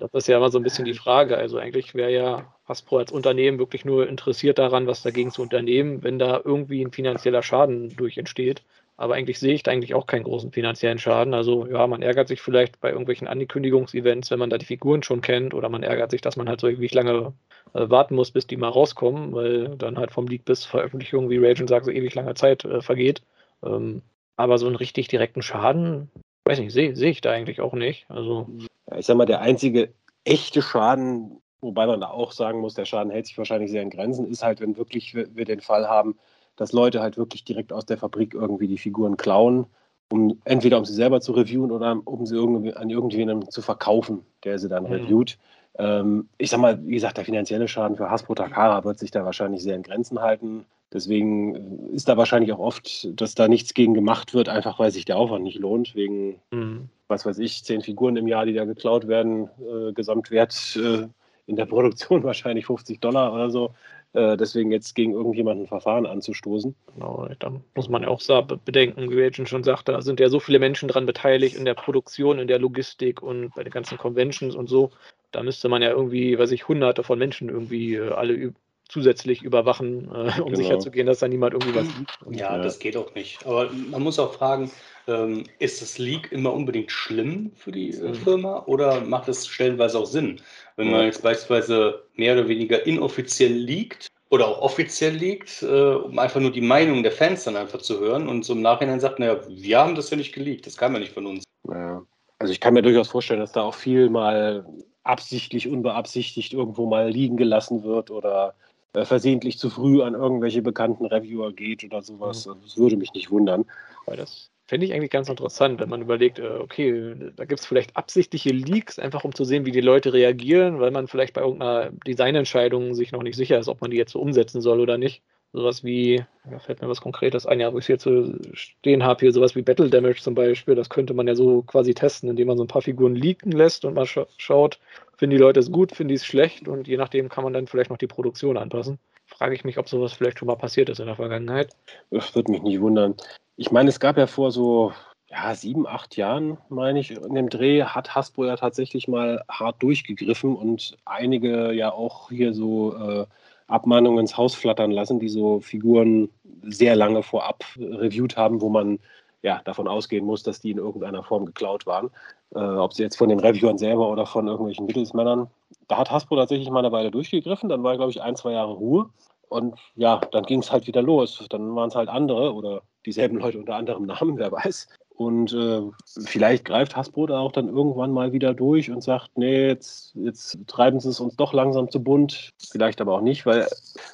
Das 0.00 0.14
ist 0.14 0.26
ja 0.26 0.38
immer 0.38 0.50
so 0.50 0.58
ein 0.58 0.62
bisschen 0.62 0.86
die 0.86 0.94
Frage. 0.94 1.36
Also 1.36 1.58
eigentlich 1.58 1.94
wäre 1.94 2.10
ja 2.10 2.54
Hasbro 2.66 2.96
als 2.98 3.12
Unternehmen 3.12 3.58
wirklich 3.58 3.84
nur 3.84 4.08
interessiert 4.08 4.58
daran, 4.58 4.86
was 4.86 5.02
dagegen 5.02 5.30
zu 5.30 5.42
unternehmen, 5.42 6.02
wenn 6.02 6.18
da 6.18 6.40
irgendwie 6.42 6.82
ein 6.82 6.92
finanzieller 6.92 7.42
Schaden 7.42 7.94
durch 7.94 8.16
entsteht. 8.16 8.62
Aber 8.96 9.14
eigentlich 9.14 9.40
sehe 9.40 9.54
ich 9.54 9.64
da 9.64 9.72
eigentlich 9.72 9.94
auch 9.94 10.06
keinen 10.06 10.22
großen 10.22 10.52
finanziellen 10.52 10.98
Schaden. 10.98 11.34
Also 11.34 11.66
ja, 11.66 11.86
man 11.86 12.02
ärgert 12.02 12.28
sich 12.28 12.40
vielleicht 12.40 12.80
bei 12.80 12.90
irgendwelchen 12.90 13.26
Ankündigungsevents, 13.26 14.30
wenn 14.30 14.38
man 14.38 14.50
da 14.50 14.58
die 14.58 14.66
Figuren 14.66 15.02
schon 15.02 15.20
kennt, 15.20 15.52
oder 15.52 15.68
man 15.68 15.82
ärgert 15.82 16.12
sich, 16.12 16.20
dass 16.20 16.36
man 16.36 16.48
halt 16.48 16.60
so 16.60 16.68
ewig 16.68 16.94
lange 16.94 17.32
äh, 17.74 17.90
warten 17.90 18.14
muss, 18.14 18.30
bis 18.30 18.46
die 18.46 18.56
mal 18.56 18.68
rauskommen, 18.68 19.32
weil 19.32 19.76
dann 19.76 19.98
halt 19.98 20.12
vom 20.12 20.28
Leak 20.28 20.44
bis 20.44 20.64
Veröffentlichung, 20.64 21.28
wie 21.28 21.38
Rage 21.38 21.66
sagt, 21.66 21.86
so 21.86 21.90
ewig 21.90 22.14
lange 22.14 22.34
Zeit 22.34 22.64
äh, 22.64 22.80
vergeht. 22.80 23.22
Ähm, 23.64 24.02
aber 24.36 24.58
so 24.58 24.66
einen 24.66 24.76
richtig 24.76 25.08
direkten 25.08 25.42
Schaden, 25.42 26.10
weiß 26.44 26.58
nicht, 26.60 26.72
sehe 26.72 26.94
seh 26.94 27.10
ich 27.10 27.20
da 27.20 27.32
eigentlich 27.32 27.60
auch 27.60 27.74
nicht. 27.74 28.06
Also 28.08 28.48
ja, 28.90 28.98
ich 28.98 29.06
sag 29.06 29.16
mal, 29.16 29.26
der 29.26 29.40
einzige 29.40 29.92
echte 30.24 30.62
Schaden, 30.62 31.40
wobei 31.60 31.86
man 31.86 32.00
da 32.00 32.08
auch 32.08 32.32
sagen 32.32 32.60
muss, 32.60 32.74
der 32.74 32.84
Schaden 32.84 33.10
hält 33.10 33.26
sich 33.26 33.38
wahrscheinlich 33.38 33.70
sehr 33.70 33.82
in 33.82 33.90
Grenzen, 33.90 34.26
ist 34.26 34.44
halt, 34.44 34.60
wenn 34.60 34.76
wirklich 34.76 35.14
wir 35.14 35.44
den 35.44 35.60
Fall 35.60 35.88
haben, 35.88 36.16
dass 36.56 36.72
Leute 36.72 37.00
halt 37.00 37.16
wirklich 37.16 37.44
direkt 37.44 37.72
aus 37.72 37.86
der 37.86 37.98
Fabrik 37.98 38.34
irgendwie 38.34 38.68
die 38.68 38.78
Figuren 38.78 39.16
klauen, 39.16 39.66
um 40.10 40.40
entweder 40.44 40.78
um 40.78 40.84
sie 40.84 40.94
selber 40.94 41.20
zu 41.20 41.32
reviewen 41.32 41.70
oder 41.70 42.00
um 42.04 42.26
sie 42.26 42.36
irgendwie 42.36 42.74
an 42.74 42.90
irgendjemanden 42.90 43.50
zu 43.50 43.62
verkaufen, 43.62 44.24
der 44.44 44.58
sie 44.58 44.68
dann 44.68 44.84
mhm. 44.84 44.92
reviewt. 44.92 45.38
Ähm, 45.78 46.28
ich 46.38 46.50
sag 46.50 46.60
mal, 46.60 46.84
wie 46.86 46.94
gesagt, 46.94 47.16
der 47.16 47.24
finanzielle 47.24 47.68
Schaden 47.68 47.96
für 47.96 48.10
Hasbro 48.10 48.34
Takara 48.34 48.84
wird 48.84 48.98
sich 48.98 49.10
da 49.10 49.24
wahrscheinlich 49.24 49.62
sehr 49.62 49.74
in 49.74 49.82
Grenzen 49.82 50.20
halten. 50.20 50.66
Deswegen 50.92 51.90
ist 51.92 52.08
da 52.08 52.16
wahrscheinlich 52.16 52.52
auch 52.52 52.60
oft, 52.60 53.08
dass 53.20 53.34
da 53.34 53.48
nichts 53.48 53.74
gegen 53.74 53.94
gemacht 53.94 54.32
wird, 54.32 54.48
einfach 54.48 54.78
weil 54.78 54.92
sich 54.92 55.04
der 55.04 55.16
Aufwand 55.16 55.42
nicht 55.42 55.58
lohnt, 55.58 55.96
wegen, 55.96 56.40
mhm. 56.52 56.88
was 57.08 57.26
weiß 57.26 57.38
ich, 57.38 57.64
zehn 57.64 57.80
Figuren 57.80 58.16
im 58.16 58.28
Jahr, 58.28 58.46
die 58.46 58.52
da 58.52 58.64
geklaut 58.64 59.08
werden, 59.08 59.50
äh, 59.58 59.92
Gesamtwert 59.92 60.76
äh, 60.76 61.08
in 61.46 61.56
der 61.56 61.66
Produktion 61.66 62.22
wahrscheinlich 62.22 62.66
50 62.66 63.00
Dollar 63.00 63.34
oder 63.34 63.50
so. 63.50 63.70
Äh, 64.14 64.36
deswegen 64.36 64.70
jetzt 64.70 64.94
gegen 64.94 65.12
irgendjemanden 65.12 65.66
Verfahren 65.66 66.06
anzustoßen. 66.06 66.76
Genau, 66.94 67.28
dann 67.40 67.64
muss 67.74 67.88
man 67.88 68.02
ja 68.02 68.08
auch 68.08 68.20
bedenken, 68.64 69.10
wie 69.10 69.22
Agent 69.22 69.48
schon 69.48 69.64
sagte, 69.64 69.90
da 69.90 70.02
sind 70.02 70.20
ja 70.20 70.28
so 70.28 70.38
viele 70.38 70.60
Menschen 70.60 70.88
dran 70.88 71.04
beteiligt 71.04 71.56
in 71.56 71.64
der 71.64 71.74
Produktion, 71.74 72.38
in 72.38 72.46
der 72.46 72.60
Logistik 72.60 73.22
und 73.22 73.52
bei 73.56 73.64
den 73.64 73.72
ganzen 73.72 73.98
Conventions 73.98 74.54
und 74.54 74.68
so. 74.68 74.90
Da 75.32 75.42
müsste 75.42 75.68
man 75.68 75.82
ja 75.82 75.90
irgendwie, 75.90 76.38
weiß 76.38 76.52
ich, 76.52 76.68
hunderte 76.68 77.02
von 77.02 77.18
Menschen 77.18 77.48
irgendwie 77.48 77.96
äh, 77.96 78.10
alle 78.10 78.54
zusätzlich 78.88 79.42
überwachen, 79.42 80.10
äh, 80.14 80.40
um 80.40 80.46
genau. 80.46 80.56
sicherzugehen, 80.56 81.06
dass 81.06 81.20
da 81.20 81.28
niemand 81.28 81.54
irgendwie 81.54 81.74
was 81.74 81.86
liegt. 81.98 82.18
ja, 82.40 82.58
das 82.58 82.78
geht 82.78 82.96
auch 82.96 83.14
nicht. 83.14 83.44
Aber 83.46 83.70
man 83.90 84.02
muss 84.02 84.18
auch 84.18 84.34
fragen, 84.34 84.70
ähm, 85.06 85.44
ist 85.58 85.82
das 85.82 85.98
Leak 85.98 86.32
immer 86.32 86.52
unbedingt 86.52 86.90
schlimm 86.90 87.52
für 87.56 87.72
die 87.72 87.90
äh, 87.90 88.08
mhm. 88.08 88.14
Firma 88.14 88.62
oder 88.66 89.00
macht 89.00 89.28
es 89.28 89.46
stellenweise 89.46 89.98
auch 89.98 90.06
Sinn? 90.06 90.40
Wenn 90.76 90.90
man 90.90 91.04
jetzt 91.04 91.22
beispielsweise 91.22 92.02
mehr 92.16 92.34
oder 92.34 92.48
weniger 92.48 92.86
inoffiziell 92.86 93.52
liegt 93.52 94.08
oder 94.30 94.48
auch 94.48 94.62
offiziell 94.62 95.14
liegt, 95.14 95.62
äh, 95.62 95.66
um 95.66 96.18
einfach 96.18 96.40
nur 96.40 96.52
die 96.52 96.60
Meinung 96.60 97.02
der 97.02 97.12
Fans 97.12 97.44
dann 97.44 97.56
einfach 97.56 97.80
zu 97.80 98.00
hören 98.00 98.28
und 98.28 98.44
so 98.44 98.54
im 98.54 98.62
Nachhinein 98.62 99.00
sagt, 99.00 99.18
naja, 99.18 99.38
wir 99.48 99.78
haben 99.78 99.94
das 99.94 100.10
ja 100.10 100.16
nicht 100.16 100.34
geleakt, 100.34 100.66
das 100.66 100.76
kam 100.76 100.94
ja 100.94 101.00
nicht 101.00 101.12
von 101.12 101.26
uns. 101.26 101.44
Ja. 101.68 102.02
Also 102.38 102.52
ich 102.52 102.60
kann 102.60 102.74
mir 102.74 102.82
durchaus 102.82 103.08
vorstellen, 103.08 103.40
dass 103.40 103.52
da 103.52 103.62
auch 103.62 103.74
viel 103.74 104.10
mal 104.10 104.66
absichtlich, 105.04 105.68
unbeabsichtigt 105.68 106.52
irgendwo 106.52 106.86
mal 106.86 107.10
liegen 107.10 107.36
gelassen 107.36 107.84
wird 107.84 108.10
oder 108.10 108.54
äh, 108.94 109.04
versehentlich 109.04 109.58
zu 109.58 109.70
früh 109.70 110.02
an 110.02 110.14
irgendwelche 110.14 110.62
bekannten 110.62 111.06
Reviewer 111.06 111.52
geht 111.52 111.84
oder 111.84 112.02
sowas. 112.02 112.46
Mhm. 112.46 112.52
Also 112.52 112.64
das 112.64 112.78
würde 112.78 112.96
mich 112.96 113.12
nicht 113.12 113.30
wundern. 113.30 113.64
Weil 114.06 114.16
das 114.16 114.50
Fände 114.66 114.86
ich 114.86 114.94
eigentlich 114.94 115.10
ganz 115.10 115.28
interessant, 115.28 115.78
wenn 115.78 115.90
man 115.90 116.00
überlegt, 116.00 116.38
äh, 116.38 116.58
okay, 116.58 117.14
da 117.36 117.44
gibt 117.44 117.60
es 117.60 117.66
vielleicht 117.66 117.96
absichtliche 117.96 118.48
Leaks, 118.48 118.98
einfach 118.98 119.22
um 119.24 119.34
zu 119.34 119.44
sehen, 119.44 119.66
wie 119.66 119.72
die 119.72 119.82
Leute 119.82 120.14
reagieren, 120.14 120.80
weil 120.80 120.90
man 120.90 121.06
vielleicht 121.06 121.34
bei 121.34 121.42
irgendeiner 121.42 121.90
Designentscheidung 122.06 122.94
sich 122.94 123.12
noch 123.12 123.22
nicht 123.22 123.36
sicher 123.36 123.58
ist, 123.58 123.68
ob 123.68 123.82
man 123.82 123.90
die 123.90 123.98
jetzt 123.98 124.12
so 124.12 124.20
umsetzen 124.20 124.62
soll 124.62 124.80
oder 124.80 124.96
nicht. 124.96 125.22
sowas 125.54 125.84
wie, 125.84 126.24
da 126.50 126.58
fällt 126.58 126.82
mir 126.82 126.88
was 126.88 127.00
Konkretes 127.00 127.46
ein, 127.46 127.60
ja, 127.60 127.72
wo 127.72 127.78
ich 127.78 127.86
hier 127.86 127.98
zu 127.98 128.38
stehen 128.54 129.04
habe, 129.04 129.20
hier 129.20 129.32
sowas 129.32 129.54
wie 129.54 129.62
Battle 129.62 129.88
Damage 129.88 130.20
zum 130.20 130.34
Beispiel, 130.34 130.74
das 130.74 130.90
könnte 130.90 131.14
man 131.14 131.28
ja 131.28 131.36
so 131.36 131.62
quasi 131.62 131.94
testen, 131.94 132.28
indem 132.28 132.48
man 132.48 132.56
so 132.56 132.64
ein 132.64 132.68
paar 132.68 132.82
Figuren 132.82 133.14
leaken 133.14 133.52
lässt 133.52 133.84
und 133.84 133.94
mal 133.94 134.06
scha 134.06 134.26
schaut, 134.36 134.80
finden 135.24 135.38
die 135.38 135.42
Leute 135.42 135.60
es 135.60 135.72
gut, 135.72 135.92
finden 135.92 136.08
die 136.08 136.16
es 136.16 136.26
schlecht 136.26 136.68
und 136.68 136.86
je 136.86 136.98
nachdem 136.98 137.30
kann 137.30 137.44
man 137.44 137.54
dann 137.54 137.66
vielleicht 137.66 137.88
noch 137.88 137.96
die 137.96 138.06
Produktion 138.06 138.58
anpassen. 138.58 138.98
Frage 139.24 139.54
ich 139.54 139.64
mich, 139.64 139.78
ob 139.78 139.88
sowas 139.88 140.12
vielleicht 140.12 140.38
schon 140.38 140.48
mal 140.48 140.54
passiert 140.54 140.90
ist 140.90 141.00
in 141.00 141.06
der 141.06 141.16
Vergangenheit. 141.16 141.74
Das 142.10 142.34
würde 142.34 142.52
mich 142.52 142.60
nicht 142.60 142.78
wundern. 142.82 143.14
Ich 143.56 143.72
meine, 143.72 143.88
es 143.88 144.00
gab 144.00 144.18
ja 144.18 144.26
vor 144.26 144.52
so 144.52 144.92
ja, 145.30 145.54
sieben, 145.54 145.86
acht 145.86 146.18
Jahren, 146.18 146.58
meine 146.68 147.00
ich, 147.00 147.12
in 147.12 147.34
dem 147.34 147.48
Dreh 147.48 147.84
hat 147.84 148.14
Hasbro 148.14 148.44
ja 148.44 148.56
tatsächlich 148.56 149.08
mal 149.08 149.42
hart 149.48 149.82
durchgegriffen 149.82 150.54
und 150.54 150.94
einige 151.06 151.72
ja 151.72 151.90
auch 151.90 152.28
hier 152.28 152.52
so 152.52 152.94
äh, 152.94 153.24
Abmahnungen 153.66 154.18
ins 154.18 154.36
Haus 154.36 154.54
flattern 154.54 154.90
lassen, 154.90 155.20
die 155.20 155.30
so 155.30 155.60
Figuren 155.60 156.28
sehr 156.64 156.96
lange 156.96 157.22
vorab 157.22 157.64
reviewt 157.78 158.36
haben, 158.36 158.60
wo 158.60 158.68
man 158.68 158.98
ja 159.44 159.60
davon 159.64 159.86
ausgehen 159.86 160.24
muss, 160.24 160.42
dass 160.42 160.60
die 160.60 160.70
in 160.70 160.78
irgendeiner 160.78 161.22
Form 161.22 161.44
geklaut 161.44 161.86
waren. 161.86 162.10
Äh, 162.54 162.58
ob 162.58 162.94
sie 162.94 163.02
jetzt 163.02 163.16
von 163.16 163.28
den 163.28 163.38
Reviewern 163.38 163.78
selber 163.78 164.10
oder 164.10 164.26
von 164.26 164.48
irgendwelchen 164.48 164.86
Mittelsmännern. 164.86 165.48
Da 165.86 165.98
hat 165.98 166.10
Hasbro 166.10 166.36
tatsächlich 166.36 166.70
mal 166.70 166.80
eine 166.80 166.92
Weile 166.92 167.10
durchgegriffen, 167.10 167.68
dann 167.68 167.82
war, 167.82 167.96
glaube 167.96 168.10
ich, 168.10 168.22
ein, 168.22 168.36
zwei 168.36 168.52
Jahre 168.52 168.72
Ruhe. 168.72 169.10
Und 169.50 169.78
ja, 169.94 170.20
dann 170.32 170.44
ging 170.44 170.60
es 170.60 170.72
halt 170.72 170.86
wieder 170.86 171.02
los. 171.02 171.44
Dann 171.50 171.76
waren 171.76 171.88
es 171.88 171.94
halt 171.94 172.08
andere 172.08 172.54
oder 172.54 172.82
dieselben 173.04 173.38
Leute 173.38 173.58
unter 173.58 173.76
anderem 173.76 174.06
Namen, 174.06 174.38
wer 174.38 174.50
weiß, 174.50 174.88
und 175.16 175.52
äh, 175.52 175.82
vielleicht 176.26 176.64
greift 176.64 176.96
Hasbro 176.96 177.26
da 177.26 177.38
auch 177.38 177.52
dann 177.52 177.68
irgendwann 177.68 178.10
mal 178.10 178.32
wieder 178.32 178.52
durch 178.52 178.90
und 178.90 179.00
sagt, 179.00 179.30
nee, 179.36 179.68
jetzt, 179.68 180.12
jetzt 180.16 180.58
treiben 180.66 180.98
sie 180.98 181.08
es 181.08 181.20
uns 181.20 181.36
doch 181.36 181.52
langsam 181.52 181.88
zu 181.88 182.02
bunt. 182.02 182.50
Vielleicht 182.72 183.00
aber 183.00 183.14
auch 183.14 183.20
nicht, 183.20 183.46
weil 183.46 183.68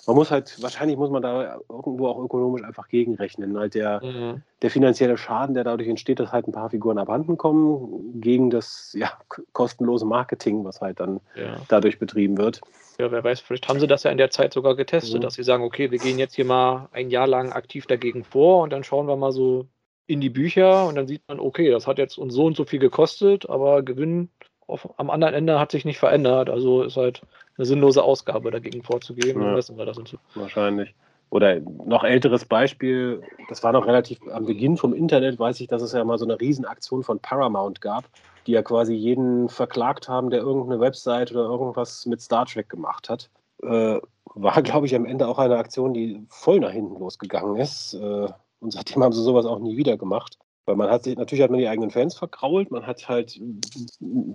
man 0.06 0.16
muss 0.16 0.30
halt, 0.30 0.62
wahrscheinlich 0.62 0.98
muss 0.98 1.08
man 1.08 1.22
da 1.22 1.58
irgendwo 1.70 2.06
auch 2.06 2.22
ökonomisch 2.22 2.64
einfach 2.64 2.88
gegenrechnen. 2.88 3.56
Halt 3.56 3.74
der, 3.74 4.04
mhm. 4.04 4.42
der 4.60 4.70
finanzielle 4.70 5.16
Schaden, 5.16 5.54
der 5.54 5.64
dadurch 5.64 5.88
entsteht, 5.88 6.20
dass 6.20 6.32
halt 6.32 6.46
ein 6.46 6.52
paar 6.52 6.68
Figuren 6.68 6.98
abhanden 6.98 7.38
kommen, 7.38 8.20
gegen 8.20 8.50
das 8.50 8.94
ja, 8.94 9.10
kostenlose 9.54 10.04
Marketing, 10.04 10.64
was 10.64 10.82
halt 10.82 11.00
dann 11.00 11.20
ja. 11.34 11.56
dadurch 11.68 11.98
betrieben 11.98 12.36
wird. 12.36 12.60
Ja, 12.98 13.10
wer 13.10 13.24
weiß, 13.24 13.40
vielleicht 13.40 13.66
haben 13.70 13.80
sie 13.80 13.86
das 13.86 14.02
ja 14.02 14.10
in 14.10 14.18
der 14.18 14.30
Zeit 14.30 14.52
sogar 14.52 14.76
getestet, 14.76 15.14
mhm. 15.14 15.22
dass 15.22 15.32
sie 15.32 15.44
sagen, 15.44 15.64
okay, 15.64 15.90
wir 15.90 15.98
gehen 15.98 16.18
jetzt 16.18 16.34
hier 16.34 16.44
mal 16.44 16.90
ein 16.92 17.08
Jahr 17.08 17.26
lang 17.26 17.52
aktiv 17.52 17.86
dagegen 17.86 18.22
vor 18.22 18.62
und 18.62 18.70
dann 18.70 18.84
schauen 18.84 19.06
wir 19.06 19.16
mal 19.16 19.32
so, 19.32 19.66
in 20.10 20.20
die 20.20 20.30
Bücher 20.30 20.86
und 20.86 20.96
dann 20.96 21.06
sieht 21.06 21.22
man, 21.28 21.38
okay, 21.38 21.70
das 21.70 21.86
hat 21.86 21.98
jetzt 21.98 22.18
uns 22.18 22.34
so 22.34 22.44
und 22.44 22.56
so 22.56 22.64
viel 22.64 22.80
gekostet, 22.80 23.48
aber 23.48 23.82
Gewinn 23.82 24.28
auf, 24.66 24.88
am 24.98 25.10
anderen 25.10 25.34
Ende 25.34 25.58
hat 25.58 25.70
sich 25.70 25.84
nicht 25.84 25.98
verändert. 25.98 26.50
Also 26.50 26.82
ist 26.82 26.96
halt 26.96 27.22
eine 27.56 27.64
sinnlose 27.64 28.02
Ausgabe 28.02 28.50
dagegen 28.50 28.82
vorzugehen. 28.82 29.40
Ja, 29.40 29.54
wissen 29.54 29.76
wir 29.76 29.86
das 29.86 29.96
so. 29.96 30.18
Wahrscheinlich. 30.34 30.94
Oder 31.30 31.60
noch 31.60 32.02
älteres 32.02 32.44
Beispiel, 32.44 33.22
das 33.48 33.62
war 33.62 33.72
noch 33.72 33.86
relativ 33.86 34.18
am 34.32 34.46
Beginn 34.46 34.76
vom 34.76 34.92
Internet, 34.92 35.38
weiß 35.38 35.60
ich, 35.60 35.68
dass 35.68 35.80
es 35.80 35.92
ja 35.92 36.02
mal 36.02 36.18
so 36.18 36.24
eine 36.24 36.40
Riesenaktion 36.40 37.04
von 37.04 37.20
Paramount 37.20 37.80
gab, 37.80 38.04
die 38.48 38.52
ja 38.52 38.62
quasi 38.62 38.94
jeden 38.94 39.48
verklagt 39.48 40.08
haben, 40.08 40.30
der 40.30 40.40
irgendeine 40.40 40.80
Website 40.80 41.30
oder 41.30 41.42
irgendwas 41.42 42.04
mit 42.06 42.20
Star 42.20 42.46
Trek 42.46 42.68
gemacht 42.68 43.08
hat. 43.08 43.30
Äh, 43.62 44.00
war, 44.34 44.62
glaube 44.62 44.86
ich, 44.86 44.96
am 44.96 45.04
Ende 45.04 45.28
auch 45.28 45.38
eine 45.38 45.56
Aktion, 45.56 45.94
die 45.94 46.24
voll 46.30 46.58
nach 46.58 46.72
hinten 46.72 46.98
losgegangen 46.98 47.56
ist. 47.56 47.94
Äh, 47.94 48.28
und 48.60 48.72
seitdem 48.72 49.02
haben 49.02 49.12
sie 49.12 49.22
sowas 49.22 49.46
auch 49.46 49.58
nie 49.58 49.76
wieder 49.76 49.96
gemacht. 49.96 50.38
Weil 50.66 50.76
man 50.76 50.90
hat 50.90 51.04
sich, 51.04 51.16
natürlich 51.16 51.42
hat 51.42 51.50
man 51.50 51.58
die 51.58 51.68
eigenen 51.68 51.90
Fans 51.90 52.14
verkrault, 52.14 52.70
man 52.70 52.86
hat 52.86 53.08
halt 53.08 53.40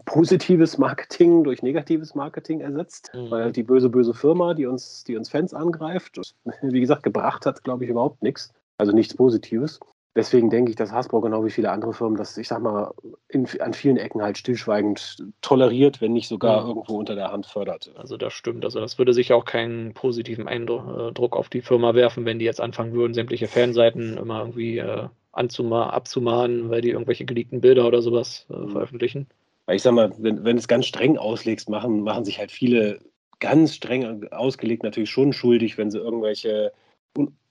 positives 0.06 0.78
Marketing 0.78 1.44
durch 1.44 1.62
negatives 1.62 2.16
Marketing 2.16 2.62
ersetzt, 2.62 3.12
mhm. 3.14 3.32
weil 3.32 3.44
halt 3.44 3.56
die 3.56 3.64
böse, 3.64 3.90
böse 3.90 4.14
Firma, 4.14 4.54
die 4.54 4.66
uns, 4.66 5.04
die 5.04 5.16
uns 5.16 5.30
Fans 5.30 5.54
angreift, 5.54 6.20
wie 6.62 6.80
gesagt, 6.82 7.04
gebracht 7.04 7.46
hat, 7.46 7.64
glaube 7.64 7.86
ich, 7.86 7.90
überhaupt 7.90 8.22
nichts. 8.24 8.52
Also 8.78 8.92
nichts 8.92 9.16
Positives. 9.16 9.80
Deswegen 10.16 10.50
denke 10.50 10.70
ich, 10.70 10.78
dass 10.78 10.94
Hasbro 10.94 11.20
genau 11.20 11.44
wie 11.44 11.50
viele 11.50 11.72
andere 11.72 11.94
Firmen 11.94 12.16
das, 12.18 12.38
ich 12.38 12.48
sag 12.48 12.62
mal, 12.62 12.94
in, 13.28 13.48
an 13.60 13.74
vielen 13.74 13.98
Ecken 13.98 14.22
halt 14.22 14.38
stillschweigend 14.38 15.26
toleriert, 15.42 16.00
wenn 16.00 16.14
nicht 16.14 16.30
sogar 16.30 16.62
ja. 16.62 16.68
irgendwo 16.68 16.98
unter 16.98 17.16
der 17.16 17.34
Hand 17.34 17.48
fördert. 17.48 17.92
Also 17.98 18.16
das 18.16 18.32
stimmt. 18.32 18.64
Also 18.64 18.80
das 18.80 18.98
würde 18.98 19.14
sich 19.14 19.34
auch 19.34 19.44
keinen 19.44 19.94
positiven 19.94 20.48
Eindruck 20.48 21.36
auf 21.36 21.50
die 21.50 21.62
Firma 21.62 21.96
werfen, 21.96 22.24
wenn 22.24 22.40
die 22.40 22.46
jetzt 22.46 22.62
anfangen 22.62 22.94
würden, 22.94 23.14
sämtliche 23.14 23.48
Fanseiten 23.48 24.16
immer 24.16 24.40
irgendwie 24.40 24.78
äh, 24.78 25.10
anzuma 25.34 25.90
abzumahnen, 25.90 26.70
weil 26.70 26.80
die 26.80 26.92
irgendwelche 26.92 27.26
geleakten 27.26 27.60
Bilder 27.60 27.86
oder 27.86 28.02
sowas 28.02 28.46
äh, 28.50 28.56
mhm. 28.56 28.70
veröffentlichen. 28.70 29.28
Weil 29.66 29.76
ich 29.76 29.82
sag 29.82 29.94
mal, 29.94 30.14
wenn, 30.18 30.46
wenn 30.46 30.56
du 30.56 30.60
es 30.60 30.70
ganz 30.70 30.86
streng 30.86 31.18
auslegst, 31.18 31.70
machen, 31.70 32.02
machen 32.02 32.24
sich 32.24 32.40
halt 32.40 32.52
viele 32.52 33.00
ganz 33.42 33.76
streng 33.76 34.32
ausgelegt 34.32 34.84
natürlich 34.84 35.10
schon 35.10 35.34
schuldig, 35.34 35.78
wenn 35.78 35.92
sie 35.92 36.00
irgendwelche 36.00 36.72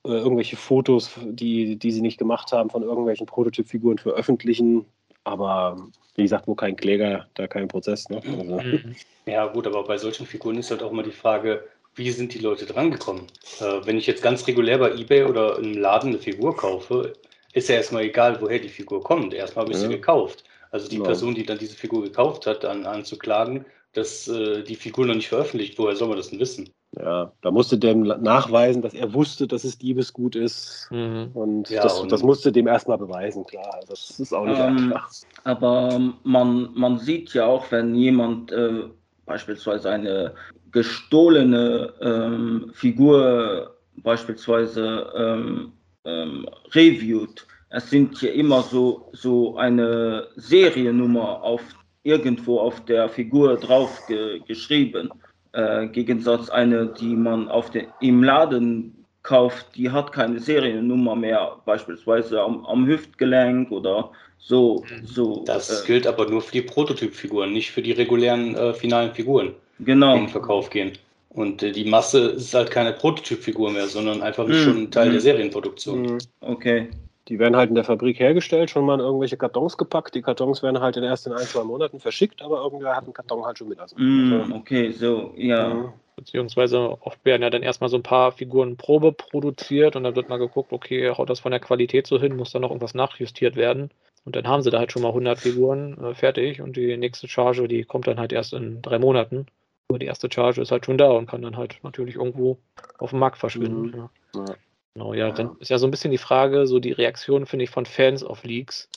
äh, 0.04 0.10
irgendwelche 0.10 0.56
Fotos, 0.56 1.12
die, 1.22 1.76
die 1.76 1.92
sie 1.92 2.02
nicht 2.02 2.18
gemacht 2.18 2.52
haben, 2.52 2.70
von 2.70 2.82
irgendwelchen 2.82 3.26
Prototypfiguren 3.26 3.98
veröffentlichen. 3.98 4.84
Aber 5.24 5.88
wie 6.16 6.22
gesagt, 6.22 6.46
wo 6.46 6.54
kein 6.54 6.76
Kläger, 6.76 7.26
da 7.34 7.46
kein 7.46 7.68
Prozess. 7.68 8.08
Ne? 8.08 8.20
Also. 8.24 8.60
Mhm. 8.60 8.94
Ja, 9.26 9.46
gut, 9.46 9.66
aber 9.66 9.84
bei 9.84 9.96
solchen 9.96 10.26
Figuren 10.26 10.58
ist 10.58 10.70
halt 10.70 10.82
auch 10.82 10.92
immer 10.92 11.02
die 11.02 11.10
Frage, 11.10 11.64
wie 11.94 12.10
sind 12.10 12.34
die 12.34 12.38
Leute 12.38 12.66
drangekommen? 12.66 13.26
Äh, 13.60 13.80
wenn 13.84 13.96
ich 13.96 14.06
jetzt 14.06 14.22
ganz 14.22 14.46
regulär 14.46 14.78
bei 14.78 14.92
eBay 14.92 15.24
oder 15.24 15.58
im 15.58 15.74
Laden 15.74 16.10
eine 16.10 16.18
Figur 16.18 16.56
kaufe, 16.56 17.14
ist 17.54 17.68
ja 17.68 17.76
erstmal 17.76 18.02
egal, 18.02 18.40
woher 18.40 18.58
die 18.58 18.68
Figur 18.68 19.02
kommt. 19.02 19.32
Erstmal 19.32 19.64
habe 19.64 19.72
ich 19.72 19.80
ja. 19.80 19.88
sie 19.88 19.94
gekauft. 19.94 20.44
Also 20.70 20.88
die 20.88 20.98
ja. 20.98 21.04
Person, 21.04 21.34
die 21.34 21.46
dann 21.46 21.58
diese 21.58 21.76
Figur 21.76 22.02
gekauft 22.02 22.46
hat, 22.46 22.64
dann 22.64 22.84
anzuklagen, 22.84 23.64
dass 23.92 24.28
äh, 24.28 24.62
die 24.64 24.74
Figur 24.74 25.06
noch 25.06 25.14
nicht 25.14 25.28
veröffentlicht, 25.28 25.78
woher 25.78 25.94
soll 25.96 26.08
man 26.08 26.16
das 26.16 26.30
denn 26.30 26.40
wissen? 26.40 26.68
Ja, 26.98 27.32
da 27.40 27.50
musste 27.50 27.78
dem 27.78 28.02
nachweisen, 28.02 28.82
dass 28.82 28.94
er 28.94 29.12
wusste, 29.12 29.46
dass 29.46 29.64
es 29.64 29.78
Diebesgut 29.78 30.36
ist. 30.36 30.88
Mhm. 30.90 31.30
Und, 31.34 31.70
ja, 31.70 31.82
das, 31.82 31.98
und 31.98 32.12
das 32.12 32.22
musste 32.22 32.52
dem 32.52 32.66
erstmal 32.66 32.98
beweisen, 32.98 33.44
klar. 33.46 33.80
Das 33.88 34.18
ist 34.18 34.32
auch 34.32 34.44
nicht 34.44 34.58
ähm, 34.58 34.92
einfach. 34.92 35.10
Aber 35.44 36.00
man, 36.22 36.70
man 36.74 36.98
sieht 36.98 37.34
ja 37.34 37.46
auch, 37.46 37.70
wenn 37.70 37.94
jemand 37.94 38.52
äh, 38.52 38.84
beispielsweise 39.26 39.90
eine 39.90 40.34
gestohlene 40.70 41.92
ähm, 42.00 42.70
Figur 42.74 43.76
beispielsweise 43.96 45.12
ähm, 45.16 45.72
ähm, 46.04 46.48
reviewt, 46.72 47.46
es 47.70 47.90
sind 47.90 48.20
ja 48.22 48.30
immer 48.30 48.62
so, 48.62 49.08
so 49.12 49.56
eine 49.56 50.28
Seriennummer 50.36 51.42
auf 51.42 51.60
irgendwo 52.04 52.60
auf 52.60 52.84
der 52.84 53.08
Figur 53.08 53.56
drauf 53.56 54.06
ge 54.06 54.40
geschrieben. 54.46 55.10
Äh, 55.54 55.86
Gegensatz 55.86 56.50
eine, 56.50 56.86
die 56.86 57.14
man 57.14 57.48
auf 57.48 57.70
den, 57.70 57.86
im 58.00 58.24
Laden 58.24 59.04
kauft, 59.22 59.66
die 59.76 59.90
hat 59.90 60.12
keine 60.12 60.40
Seriennummer 60.40 61.14
mehr, 61.14 61.56
beispielsweise 61.64 62.42
am, 62.42 62.66
am 62.66 62.86
Hüftgelenk 62.86 63.70
oder 63.70 64.10
so. 64.38 64.84
Mhm. 64.90 65.06
so 65.06 65.44
das 65.46 65.82
äh, 65.82 65.86
gilt 65.86 66.06
aber 66.06 66.28
nur 66.28 66.42
für 66.42 66.52
die 66.52 66.62
Prototypfiguren, 66.62 67.52
nicht 67.52 67.70
für 67.70 67.82
die 67.82 67.92
regulären 67.92 68.56
äh, 68.56 68.74
finalen 68.74 69.12
Figuren, 69.14 69.54
genau. 69.78 70.14
die 70.14 70.18
in 70.18 70.26
den 70.26 70.32
Verkauf 70.32 70.70
gehen. 70.70 70.92
Und 71.30 71.62
äh, 71.62 71.72
die 71.72 71.84
Masse 71.84 72.30
ist 72.30 72.52
halt 72.52 72.70
keine 72.70 72.92
Prototypfigur 72.92 73.70
mehr, 73.70 73.86
sondern 73.86 74.22
einfach 74.22 74.46
mhm. 74.46 74.54
schon 74.54 74.76
ein 74.78 74.90
Teil 74.90 75.08
mhm. 75.08 75.12
der 75.12 75.20
Serienproduktion. 75.20 76.02
Mhm. 76.02 76.18
Okay. 76.40 76.88
Die 77.28 77.38
werden 77.38 77.56
halt 77.56 77.70
in 77.70 77.74
der 77.74 77.84
Fabrik 77.84 78.20
hergestellt, 78.20 78.70
schon 78.70 78.84
mal 78.84 78.94
in 78.94 79.00
irgendwelche 79.00 79.38
Kartons 79.38 79.78
gepackt. 79.78 80.14
Die 80.14 80.22
Kartons 80.22 80.62
werden 80.62 80.80
halt 80.80 80.96
in 80.96 81.04
erst 81.04 81.26
in 81.26 81.32
ein, 81.32 81.46
zwei 81.46 81.64
Monaten 81.64 81.98
verschickt, 81.98 82.42
aber 82.42 82.62
irgendwer 82.62 82.94
hat 82.94 83.04
einen 83.04 83.14
Karton 83.14 83.46
halt 83.46 83.58
schon 83.58 83.68
mit. 83.68 83.78
Also, 83.78 83.96
mm, 83.98 84.52
okay, 84.52 84.90
so, 84.92 85.32
ja. 85.36 85.94
Beziehungsweise 86.16 86.98
oft 87.00 87.24
werden 87.24 87.42
ja 87.42 87.50
dann 87.50 87.62
erstmal 87.62 87.90
so 87.90 87.96
ein 87.96 88.02
paar 88.02 88.30
Figuren 88.32 88.76
Probe 88.76 89.12
produziert 89.12 89.96
und 89.96 90.04
dann 90.04 90.14
wird 90.14 90.28
mal 90.28 90.38
geguckt, 90.38 90.72
okay, 90.72 91.10
haut 91.10 91.28
das 91.28 91.40
von 91.40 91.50
der 91.50 91.60
Qualität 91.60 92.06
so 92.06 92.20
hin, 92.20 92.36
muss 92.36 92.52
da 92.52 92.60
noch 92.60 92.70
irgendwas 92.70 92.94
nachjustiert 92.94 93.56
werden. 93.56 93.90
Und 94.24 94.36
dann 94.36 94.46
haben 94.46 94.62
sie 94.62 94.70
da 94.70 94.78
halt 94.78 94.92
schon 94.92 95.02
mal 95.02 95.08
100 95.08 95.38
Figuren 95.38 95.98
äh, 96.02 96.14
fertig 96.14 96.60
und 96.60 96.76
die 96.76 96.96
nächste 96.96 97.28
Charge, 97.28 97.68
die 97.68 97.84
kommt 97.84 98.06
dann 98.06 98.18
halt 98.18 98.32
erst 98.32 98.52
in 98.52 98.80
drei 98.80 98.98
Monaten. 98.98 99.46
Aber 99.88 99.98
die 99.98 100.06
erste 100.06 100.28
Charge 100.32 100.62
ist 100.62 100.70
halt 100.70 100.86
schon 100.86 100.98
da 100.98 101.10
und 101.10 101.26
kann 101.28 101.42
dann 101.42 101.56
halt 101.56 101.78
natürlich 101.82 102.16
irgendwo 102.16 102.58
auf 102.98 103.10
dem 103.10 103.18
Markt 103.18 103.38
verschwinden. 103.38 103.82
Mhm. 103.82 103.94
Ja. 103.94 104.10
Ja. 104.34 104.54
Genau, 104.94 105.12
ja, 105.12 105.32
dann 105.32 105.56
ist 105.58 105.70
ja 105.70 105.78
so 105.78 105.86
ein 105.86 105.90
bisschen 105.90 106.12
die 106.12 106.18
Frage, 106.18 106.66
so 106.66 106.78
die 106.78 106.92
Reaktion, 106.92 107.46
finde 107.46 107.64
ich, 107.64 107.70
von 107.70 107.84
Fans 107.84 108.22
auf 108.22 108.44
Leaks. 108.44 108.88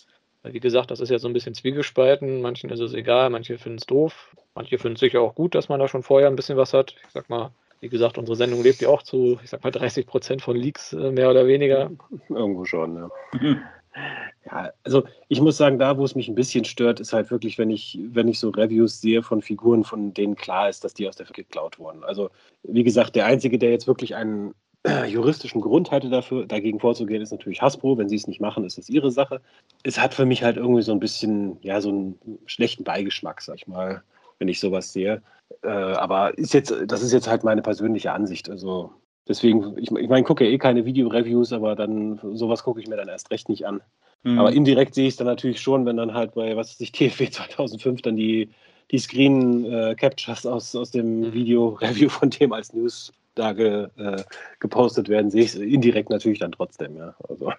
Wie 0.44 0.60
gesagt, 0.60 0.92
das 0.92 1.00
ist 1.00 1.10
ja 1.10 1.18
so 1.18 1.28
ein 1.28 1.34
bisschen 1.34 1.56
zwiegespalten. 1.56 2.42
Manchen 2.42 2.70
ist 2.70 2.80
es 2.80 2.94
egal, 2.94 3.30
manche 3.30 3.58
finden 3.58 3.80
es 3.80 3.86
doof. 3.86 4.36
Manche 4.54 4.78
finden 4.78 4.96
es 4.96 5.00
sicher 5.00 5.22
auch 5.22 5.36
gut, 5.36 5.56
dass 5.56 5.70
man 5.70 5.80
da 5.80 5.88
schon 5.88 6.04
vorher 6.04 6.30
ein 6.30 6.36
bisschen 6.36 6.58
was 6.58 6.74
hat. 6.74 6.96
Ich 7.08 7.14
sag 7.14 7.30
mal, 7.30 7.52
wie 7.80 7.90
gesagt, 7.90 8.18
unsere 8.18 8.36
Sendung 8.36 8.62
lebt 8.62 8.80
ja 8.82 8.90
auch 8.90 9.04
zu, 9.04 9.40
ich 9.44 9.50
sag 9.50 9.64
mal, 9.64 9.72
30 9.72 10.06
Prozent 10.06 10.42
von 10.42 10.56
Leaks, 10.56 10.94
äh, 10.94 11.12
mehr 11.12 11.30
oder 11.30 11.48
weniger. 11.48 11.92
Irgendwo 12.30 12.66
schon, 12.66 12.96
ja. 12.96 13.10
Ja, 14.46 14.72
also 14.84 15.04
ich 15.28 15.42
muss 15.42 15.58
sagen, 15.58 15.80
da, 15.80 15.98
wo 15.98 16.06
es 16.06 16.16
mich 16.16 16.28
ein 16.28 16.36
bisschen 16.36 16.64
stört, 16.64 17.00
ist 17.00 17.14
halt 17.14 17.32
wirklich, 17.32 17.58
wenn 17.58 17.70
ich, 17.70 18.00
wenn 18.12 18.28
ich 18.28 18.40
so 18.40 18.50
Reviews 18.50 19.02
sehe 19.02 19.24
von 19.24 19.42
Figuren, 19.42 19.84
von 19.84 20.14
denen 20.14 20.36
klar 20.36 20.70
ist, 20.70 20.84
dass 20.84 20.94
die 20.94 21.08
aus 21.08 21.16
der 21.16 21.26
Fabrik 21.26 21.48
geklaut 21.48 21.80
wurden. 21.80 22.04
Also, 22.04 22.30
wie 22.64 22.84
gesagt, 22.84 23.16
der 23.16 23.26
Einzige, 23.26 23.58
der 23.58 23.72
jetzt 23.72 23.88
wirklich 23.88 24.16
einen, 24.16 24.54
juristischen 25.08 25.62
Grund 25.62 25.92
hatte 25.92 26.10
dafür, 26.10 26.46
dagegen 26.46 26.80
vorzugehen, 26.80 27.22
ist 27.22 27.32
natürlich 27.32 27.62
Hasbro. 27.62 27.98
Wenn 27.98 28.10
sie 28.10 28.16
es 28.16 28.28
nicht 28.28 28.42
machen, 28.42 28.64
ist 28.64 28.78
das 28.78 28.90
ihre 28.90 29.12
Sache. 29.12 29.42
Es 29.84 30.00
hat 30.00 30.14
für 30.14 30.26
mich 30.26 30.44
halt 30.44 30.58
irgendwie 30.58 30.82
so 30.82 30.92
ein 30.92 31.00
bisschen, 31.00 31.58
ja, 31.62 31.82
so 31.82 31.90
einen 31.90 32.20
schlechten 32.46 32.84
Beigeschmack, 32.84 33.42
sag 33.42 33.56
ich 33.56 33.68
mal, 33.68 34.04
wenn 34.40 34.48
ich 34.48 34.60
sowas 34.60 34.94
sehe. 34.94 35.22
Äh, 35.64 35.70
aber 35.70 36.38
ist 36.38 36.54
jetzt, 36.54 36.74
das 36.88 37.02
ist 37.02 37.14
jetzt 37.14 37.28
halt 37.28 37.44
meine 37.44 37.62
persönliche 37.62 38.12
Ansicht. 38.12 38.50
Also 38.50 38.92
deswegen, 39.28 39.78
ich, 39.78 39.92
ich 39.92 40.10
meine, 40.10 40.24
gucke 40.24 40.46
ja 40.46 40.52
eh 40.52 40.58
keine 40.58 40.86
Video-Reviews, 40.86 41.54
aber 41.54 41.76
dann 41.76 42.20
sowas 42.34 42.64
gucke 42.64 42.80
ich 42.80 42.88
mir 42.88 42.98
dann 42.98 43.08
erst 43.08 43.32
recht 43.32 43.50
nicht 43.50 43.66
an. 43.66 43.82
Mhm. 44.24 44.40
Aber 44.40 44.52
indirekt 44.52 44.96
sehe 44.96 45.08
ich 45.08 45.14
es 45.14 45.18
dann 45.18 45.28
natürlich 45.28 45.62
schon, 45.62 45.86
wenn 45.86 45.98
dann 45.98 46.14
halt 46.14 46.34
bei, 46.34 46.56
was 46.56 46.72
weiß 46.72 46.82
ich, 46.82 46.92
TFW 46.94 47.30
2005 47.30 48.02
dann 48.02 48.16
die, 48.16 48.50
die 48.92 49.00
Screen-Captures 49.00 50.46
äh, 50.46 50.50
aus, 50.50 50.76
aus 50.76 50.92
dem 50.92 51.20
mhm. 51.20 51.34
Video-Review 51.34 52.10
von 52.10 52.30
dem 52.30 52.54
als 52.54 52.74
News 52.74 53.12
da 53.38 53.54
ge, 53.54 53.88
äh, 53.98 54.24
gepostet 54.60 55.10
werden, 55.10 55.32
sehe 55.32 55.44
ich 55.44 55.54
es 55.54 55.56
indirekt 55.56 56.10
natürlich 56.10 56.40
dann 56.40 56.52
trotzdem, 56.52 56.98
ja. 56.98 57.16
Also. 57.28 57.52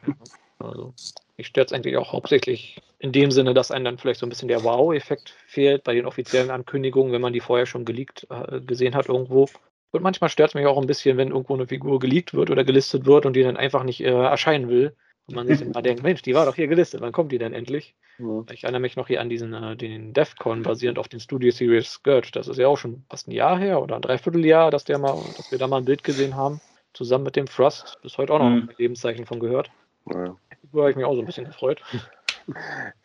also 0.58 0.94
mich 1.36 1.46
stört 1.46 1.68
es 1.68 1.72
eigentlich 1.72 1.96
auch 1.96 2.12
hauptsächlich 2.12 2.80
in 2.98 3.12
dem 3.12 3.30
Sinne, 3.30 3.54
dass 3.54 3.70
einem 3.70 3.84
dann 3.84 3.98
vielleicht 3.98 4.20
so 4.20 4.26
ein 4.26 4.28
bisschen 4.28 4.48
der 4.48 4.64
Wow-Effekt 4.64 5.34
fehlt 5.46 5.84
bei 5.84 5.94
den 5.94 6.06
offiziellen 6.06 6.50
Ankündigungen, 6.50 7.12
wenn 7.12 7.20
man 7.20 7.32
die 7.32 7.40
vorher 7.40 7.66
schon 7.66 7.84
geleakt 7.84 8.26
äh, 8.30 8.60
gesehen 8.60 8.94
hat 8.94 9.08
irgendwo. 9.08 9.48
Und 9.90 10.02
manchmal 10.02 10.30
stört 10.30 10.50
es 10.50 10.54
mich 10.54 10.66
auch 10.66 10.78
ein 10.78 10.86
bisschen, 10.86 11.16
wenn 11.16 11.30
irgendwo 11.30 11.54
eine 11.54 11.66
Figur 11.66 11.98
geleakt 11.98 12.34
wird 12.34 12.50
oder 12.50 12.64
gelistet 12.64 13.06
wird 13.06 13.24
und 13.24 13.34
die 13.34 13.42
dann 13.42 13.56
einfach 13.56 13.84
nicht 13.84 14.00
äh, 14.00 14.10
erscheinen 14.10 14.68
will. 14.68 14.94
Und 15.28 15.34
man 15.34 15.46
sich 15.46 15.60
immer 15.60 15.82
denkt, 15.82 16.02
Mensch, 16.02 16.22
die 16.22 16.34
war 16.34 16.46
doch 16.46 16.54
hier 16.54 16.68
gelistet, 16.68 17.02
wann 17.02 17.12
kommt 17.12 17.32
die 17.32 17.38
denn 17.38 17.52
endlich? 17.52 17.94
Ja. 18.18 18.44
Ich 18.50 18.64
erinnere 18.64 18.80
mich 18.80 18.96
noch 18.96 19.08
hier 19.08 19.20
an 19.20 19.28
diesen, 19.28 19.52
äh, 19.52 19.76
den 19.76 20.14
DEFCON 20.14 20.62
basierend 20.62 20.98
auf 20.98 21.08
den 21.08 21.20
Studio 21.20 21.50
Series 21.50 21.90
Skirt. 21.92 22.34
Das 22.34 22.48
ist 22.48 22.56
ja 22.56 22.66
auch 22.66 22.78
schon 22.78 23.04
fast 23.10 23.28
ein 23.28 23.32
Jahr 23.32 23.58
her 23.58 23.82
oder 23.82 23.96
ein 23.96 24.02
Dreivierteljahr, 24.02 24.70
dass 24.70 24.84
der 24.84 24.98
mal, 24.98 25.14
dass 25.36 25.52
wir 25.52 25.58
da 25.58 25.66
mal 25.66 25.76
ein 25.76 25.84
Bild 25.84 26.02
gesehen 26.02 26.34
haben, 26.34 26.60
zusammen 26.94 27.24
mit 27.24 27.36
dem 27.36 27.46
Thrust. 27.46 27.98
Bis 28.02 28.16
heute 28.16 28.32
auch 28.32 28.38
noch 28.38 28.48
mhm. 28.48 28.68
ein 28.70 28.74
Lebenszeichen 28.78 29.26
von 29.26 29.38
gehört. 29.38 29.70
Ja. 30.12 30.34
Da 30.72 30.80
habe 30.80 30.90
ich 30.90 30.96
mich 30.96 31.04
auch 31.04 31.14
so 31.14 31.20
ein 31.20 31.26
bisschen 31.26 31.46
gefreut. 31.46 31.82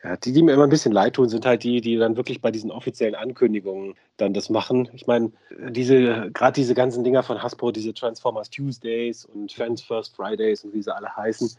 Ja, 0.03 0.15
die, 0.15 0.31
die 0.31 0.41
mir 0.41 0.53
immer 0.53 0.63
ein 0.63 0.69
bisschen 0.69 0.93
leid 0.93 1.15
tun, 1.15 1.27
sind 1.27 1.45
halt 1.45 1.63
die, 1.63 1.81
die 1.81 1.97
dann 1.97 2.15
wirklich 2.15 2.39
bei 2.39 2.49
diesen 2.49 2.71
offiziellen 2.71 3.15
Ankündigungen 3.15 3.95
dann 4.15 4.33
das 4.33 4.49
machen. 4.49 4.89
Ich 4.93 5.05
meine, 5.05 5.33
diese, 5.69 6.29
gerade 6.33 6.53
diese 6.53 6.73
ganzen 6.73 7.03
Dinger 7.03 7.23
von 7.23 7.43
Hasbro, 7.43 7.71
diese 7.71 7.93
Transformers 7.93 8.49
Tuesdays 8.49 9.25
und 9.25 9.51
Fans 9.51 9.81
First 9.81 10.15
Fridays 10.15 10.63
und 10.63 10.73
wie 10.73 10.81
sie 10.81 10.95
alle 10.95 11.13
heißen, 11.13 11.57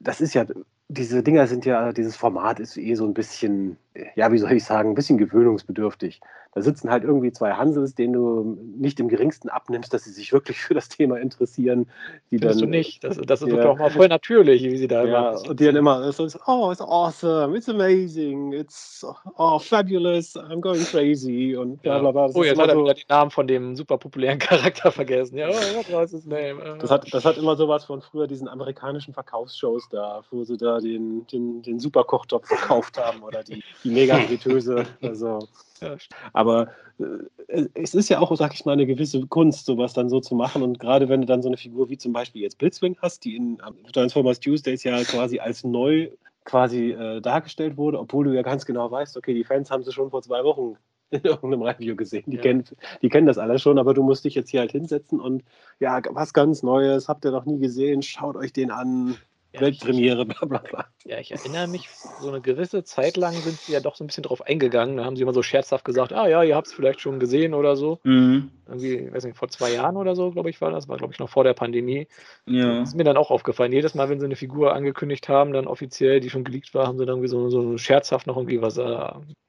das 0.00 0.20
ist 0.20 0.34
ja 0.34 0.44
diese 0.88 1.22
Dinger 1.22 1.46
sind 1.46 1.64
ja, 1.64 1.92
dieses 1.92 2.16
Format 2.16 2.60
ist 2.60 2.76
eh 2.76 2.94
so 2.94 3.04
ein 3.04 3.14
bisschen, 3.14 3.76
ja, 4.14 4.30
wie 4.30 4.38
soll 4.38 4.52
ich 4.52 4.64
sagen, 4.64 4.90
ein 4.90 4.94
bisschen 4.94 5.18
gewöhnungsbedürftig. 5.18 6.20
Da 6.56 6.62
sitzen 6.62 6.90
halt 6.90 7.04
irgendwie 7.04 7.30
zwei 7.32 7.52
Hansels, 7.52 7.94
denen 7.94 8.14
du 8.14 8.58
nicht 8.78 8.98
im 8.98 9.08
geringsten 9.08 9.50
abnimmst, 9.50 9.92
dass 9.92 10.04
sie 10.04 10.10
sich 10.10 10.32
wirklich 10.32 10.58
für 10.58 10.72
das 10.72 10.88
Thema 10.88 11.20
interessieren. 11.20 11.86
Die 12.30 12.38
Findest 12.38 12.62
dann, 12.62 12.70
du 12.70 12.78
nicht? 12.78 13.04
Das, 13.04 13.18
das 13.18 13.42
ist 13.42 13.48
ja, 13.52 13.62
doch 13.62 13.76
mal 13.76 13.90
voll 13.90 14.08
natürlich, 14.08 14.62
wie 14.62 14.78
sie 14.78 14.88
da 14.88 15.04
ja, 15.04 15.32
immer. 15.32 15.50
Und 15.50 15.60
die 15.60 15.66
dann 15.66 15.76
immer 15.76 16.10
so, 16.12 16.26
oh, 16.46 16.72
it's 16.72 16.80
awesome, 16.80 17.54
it's 17.54 17.68
amazing, 17.68 18.54
it's 18.54 19.04
oh, 19.36 19.58
fabulous, 19.58 20.34
I'm 20.34 20.62
going 20.62 20.82
crazy 20.86 21.54
und 21.54 21.82
bla 21.82 21.98
bla 21.98 22.10
bla. 22.10 22.28
Das 22.28 22.36
oh, 22.36 22.42
jetzt 22.42 22.58
hat 22.58 22.70
er 22.70 22.74
so, 22.74 22.84
wieder 22.84 22.94
den 22.94 23.04
Namen 23.10 23.30
von 23.30 23.46
dem 23.46 23.76
super 23.76 23.98
populären 23.98 24.38
Charakter 24.38 24.90
vergessen. 24.90 25.36
Ja, 25.36 25.50
oh, 25.50 25.92
was 25.92 26.14
ist 26.14 26.26
Name? 26.26 26.78
Das 26.80 26.90
hat, 26.90 27.12
das 27.12 27.26
hat 27.26 27.36
immer 27.36 27.56
sowas 27.56 27.84
von 27.84 28.00
früher 28.00 28.26
diesen 28.26 28.48
amerikanischen 28.48 29.12
Verkaufsshows 29.12 29.90
da, 29.90 30.22
wo 30.30 30.42
sie 30.42 30.56
da 30.56 30.80
den, 30.80 31.26
den, 31.26 31.60
den 31.60 31.78
Superkochtopf 31.78 32.48
verkauft 32.48 32.96
haben 32.96 33.22
oder 33.22 33.44
die, 33.44 33.62
die 33.84 33.90
mega 33.90 34.16
Fritteuse. 34.26 34.86
Also, 35.02 35.40
ja. 35.80 35.96
Aber 36.32 36.68
äh, 36.98 37.66
es 37.74 37.94
ist 37.94 38.08
ja 38.08 38.20
auch, 38.20 38.34
sag 38.36 38.54
ich 38.54 38.64
mal, 38.64 38.72
eine 38.72 38.86
gewisse 38.86 39.26
Kunst, 39.26 39.66
sowas 39.66 39.92
dann 39.92 40.08
so 40.08 40.20
zu 40.20 40.34
machen. 40.34 40.62
Und 40.62 40.78
gerade 40.78 41.08
wenn 41.08 41.20
du 41.20 41.26
dann 41.26 41.42
so 41.42 41.48
eine 41.48 41.56
Figur 41.56 41.88
wie 41.88 41.98
zum 41.98 42.12
Beispiel 42.12 42.42
jetzt 42.42 42.58
Blitzwing 42.58 42.96
hast, 43.00 43.24
die 43.24 43.36
in 43.36 43.58
Transformers 43.92 44.40
Tuesdays 44.40 44.84
ja 44.84 45.02
quasi 45.04 45.38
als 45.38 45.64
neu 45.64 46.10
quasi 46.44 46.92
äh, 46.92 47.20
dargestellt 47.20 47.76
wurde, 47.76 47.98
obwohl 47.98 48.24
du 48.24 48.32
ja 48.32 48.42
ganz 48.42 48.64
genau 48.64 48.90
weißt, 48.90 49.16
okay, 49.16 49.34
die 49.34 49.44
Fans 49.44 49.70
haben 49.70 49.82
sie 49.82 49.92
schon 49.92 50.10
vor 50.10 50.22
zwei 50.22 50.44
Wochen 50.44 50.76
in 51.10 51.20
irgendeinem 51.20 51.62
Review 51.62 51.94
gesehen. 51.94 52.24
Die, 52.26 52.36
ja. 52.36 52.42
kennen, 52.42 52.64
die 53.02 53.08
kennen 53.08 53.26
das 53.26 53.38
alle 53.38 53.58
schon, 53.58 53.78
aber 53.78 53.94
du 53.94 54.02
musst 54.02 54.24
dich 54.24 54.34
jetzt 54.34 54.50
hier 54.50 54.60
halt 54.60 54.72
hinsetzen 54.72 55.20
und 55.20 55.44
ja, 55.78 56.00
was 56.10 56.32
ganz 56.32 56.62
Neues, 56.62 57.08
habt 57.08 57.24
ihr 57.24 57.30
noch 57.30 57.44
nie 57.44 57.58
gesehen, 57.58 58.02
schaut 58.02 58.36
euch 58.36 58.52
den 58.52 58.70
an. 58.70 59.16
Ja, 59.56 59.60
Weltpremiere, 59.62 60.24
bla 60.26 60.46
bla 60.46 60.58
bla. 60.58 60.86
Ja, 61.04 61.18
ich 61.18 61.32
erinnere 61.32 61.66
mich, 61.66 61.88
so 62.20 62.28
eine 62.28 62.40
gewisse 62.40 62.84
Zeit 62.84 63.16
lang 63.16 63.34
sind 63.34 63.58
sie 63.60 63.72
ja 63.72 63.80
doch 63.80 63.96
so 63.96 64.04
ein 64.04 64.06
bisschen 64.06 64.22
drauf 64.22 64.42
eingegangen. 64.42 64.96
Da 64.96 65.04
haben 65.04 65.16
sie 65.16 65.22
immer 65.22 65.32
so 65.32 65.42
scherzhaft 65.42 65.84
gesagt, 65.84 66.12
ah 66.12 66.28
ja, 66.28 66.42
ihr 66.42 66.56
habt 66.56 66.66
es 66.66 66.72
vielleicht 66.72 67.00
schon 67.00 67.18
gesehen 67.18 67.54
oder 67.54 67.76
so. 67.76 67.98
Mhm. 68.04 68.50
Irgendwie, 68.66 68.94
ich 68.94 69.12
weiß 69.12 69.24
nicht, 69.24 69.36
vor 69.36 69.48
zwei 69.48 69.72
Jahren 69.72 69.96
oder 69.96 70.16
so, 70.16 70.30
glaube 70.30 70.50
ich, 70.50 70.60
war 70.60 70.70
das. 70.70 70.88
War, 70.88 70.96
glaube 70.96 71.12
ich, 71.12 71.18
noch 71.18 71.28
vor 71.28 71.44
der 71.44 71.54
Pandemie. 71.54 72.06
Ja. 72.46 72.80
Das 72.80 72.90
ist 72.90 72.94
mir 72.96 73.04
dann 73.04 73.16
auch 73.16 73.30
aufgefallen. 73.30 73.72
Jedes 73.72 73.94
Mal, 73.94 74.08
wenn 74.08 74.20
sie 74.20 74.26
eine 74.26 74.36
Figur 74.36 74.74
angekündigt 74.74 75.28
haben, 75.28 75.52
dann 75.52 75.66
offiziell, 75.66 76.20
die 76.20 76.30
schon 76.30 76.44
geleakt 76.44 76.74
war, 76.74 76.86
haben 76.86 76.98
sie 76.98 77.06
dann 77.06 77.16
irgendwie 77.16 77.28
so, 77.28 77.48
so 77.50 77.78
scherzhaft 77.78 78.26
noch 78.26 78.36
irgendwie 78.36 78.60
was, 78.62 78.76
äh, 78.78 78.82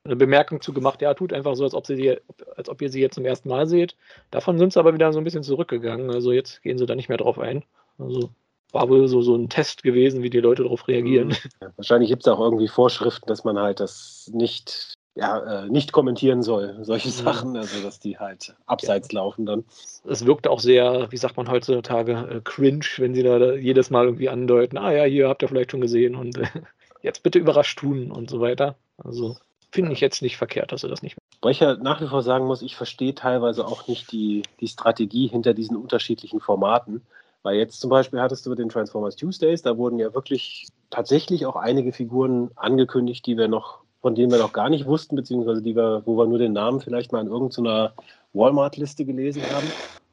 eine 0.04 0.16
Bemerkung 0.16 0.62
zu 0.62 0.74
gemacht. 0.74 1.02
Ja, 1.02 1.14
tut 1.14 1.34
einfach 1.34 1.56
so, 1.56 1.64
als 1.64 1.74
ob, 1.74 1.86
sie 1.86 1.96
die, 1.96 2.18
als 2.56 2.70
ob 2.70 2.82
ihr 2.82 2.90
sie 2.90 3.02
jetzt 3.02 3.16
zum 3.16 3.26
ersten 3.26 3.50
Mal 3.50 3.68
seht. 3.68 3.96
Davon 4.32 4.58
sind 4.58 4.74
sie 4.74 4.80
aber 4.80 4.94
wieder 4.94 5.12
so 5.12 5.20
ein 5.20 5.24
bisschen 5.24 5.44
zurückgegangen. 5.44 6.12
Also 6.12 6.32
jetzt 6.32 6.62
gehen 6.62 6.78
sie 6.78 6.86
da 6.86 6.96
nicht 6.96 7.10
mehr 7.10 7.18
drauf 7.18 7.40
ein. 7.40 7.64
Also 7.98 8.30
war 8.72 8.90
wohl 8.90 9.08
so, 9.08 9.22
so 9.22 9.36
ein 9.36 9.50
Test 9.50 9.84
gewesen, 9.84 10.24
wie 10.24 10.30
die 10.30 10.40
Leute 10.40 10.64
darauf 10.64 10.88
reagieren. 10.88 11.36
Ja, 11.62 11.72
wahrscheinlich 11.76 12.10
gibt 12.10 12.24
es 12.26 12.32
auch 12.32 12.40
irgendwie 12.40 12.68
Vorschriften, 12.68 13.28
dass 13.28 13.44
man 13.44 13.58
halt 13.58 13.80
das 13.80 14.30
nicht, 14.34 14.94
ja, 15.16 15.64
äh, 15.64 15.70
nicht 15.70 15.92
kommentieren 15.92 16.44
soll, 16.44 16.78
solche 16.82 17.10
Sachen, 17.10 17.56
also 17.56 17.82
dass 17.82 18.00
die 18.00 18.20
halt 18.20 18.56
abseits 18.66 19.12
ja. 19.12 19.20
laufen 19.20 19.46
dann. 19.46 19.64
Es 20.06 20.26
wirkt 20.26 20.48
auch 20.48 20.60
sehr, 20.60 21.08
wie 21.12 21.18
sagt 21.18 21.38
man 21.38 21.50
heutzutage, 21.50 22.14
äh, 22.30 22.42
cringe, 22.44 22.86
wenn 22.98 23.16
sie 23.16 23.24
da, 23.24 23.54
jedes 23.54 23.90
Mal 23.90 24.06
irgendwie 24.06 24.30
andeuten, 24.30 24.78
ah 24.78 24.92
ja, 24.92 25.04
hier 25.04 25.30
habt 25.30 25.42
ihr 25.42 25.48
vielleicht 25.48 25.72
schon 25.72 25.82
gesehen 25.82 26.16
und 26.16 26.38
äh, 26.38 26.46
jetzt 27.02 27.24
bitte 27.24 27.40
überrascht 27.40 27.80
tun 27.80 28.12
und 28.12 28.30
so 28.30 28.42
weiter. 28.42 28.76
Also 28.98 29.38
finde 29.72 29.94
ich 29.94 30.00
jetzt 30.00 30.22
nicht 30.22 30.38
verkehrt, 30.38 30.72
dass 30.72 30.84
er 30.84 30.90
das 30.90 31.02
nicht 31.02 31.16
macht. 31.16 31.28
Weil 31.42 31.52
ich 31.52 31.60
ja 31.60 31.76
nach 31.76 32.02
wie 32.02 32.08
vor 32.08 32.24
sagen 32.24 32.46
muss, 32.46 32.62
ich 32.62 32.76
verstehe 32.76 33.14
teilweise 33.14 33.66
auch 33.66 33.88
nicht 33.88 34.12
die, 34.12 34.44
die 34.60 34.68
Strategie 34.68 35.28
hinter 35.28 35.54
diesen 35.54 35.78
unterschiedlichen 35.78 36.40
Formaten. 36.40 37.06
Weil 37.48 37.56
jetzt 37.56 37.80
zum 37.80 37.90
Beispiel 37.90 38.20
hattest 38.20 38.46
du 38.46 38.56
den 38.56 38.68
Transformers 38.68 39.16
Tuesdays, 39.16 39.62
da 39.62 39.78
wurden 39.78 40.00
ja 40.00 40.14
wirklich 40.14 40.68
tatsächlich 40.90 41.46
auch 41.46 41.56
einige 41.56 41.94
Figuren 41.94 42.52
angekündigt, 42.58 43.26
die 43.26 43.38
wir 43.38 43.48
noch, 43.48 43.86
von 44.02 44.16
denen 44.16 44.34
wir 44.34 44.38
noch 44.38 44.52
gar 44.52 44.68
nicht 44.68 44.86
wussten, 44.86 45.16
beziehungsweise 45.16 45.62
die 45.62 45.74
wir, 45.74 46.02
wo 46.04 46.18
wir 46.18 46.26
nur 46.28 46.40
den 46.40 46.52
Namen 46.52 46.82
vielleicht 46.82 47.14
mal 47.14 47.22
in 47.22 47.28
irgendeiner 47.28 47.94
Walmart-Liste 48.34 49.06
gelesen 49.06 49.44
haben. 49.44 49.66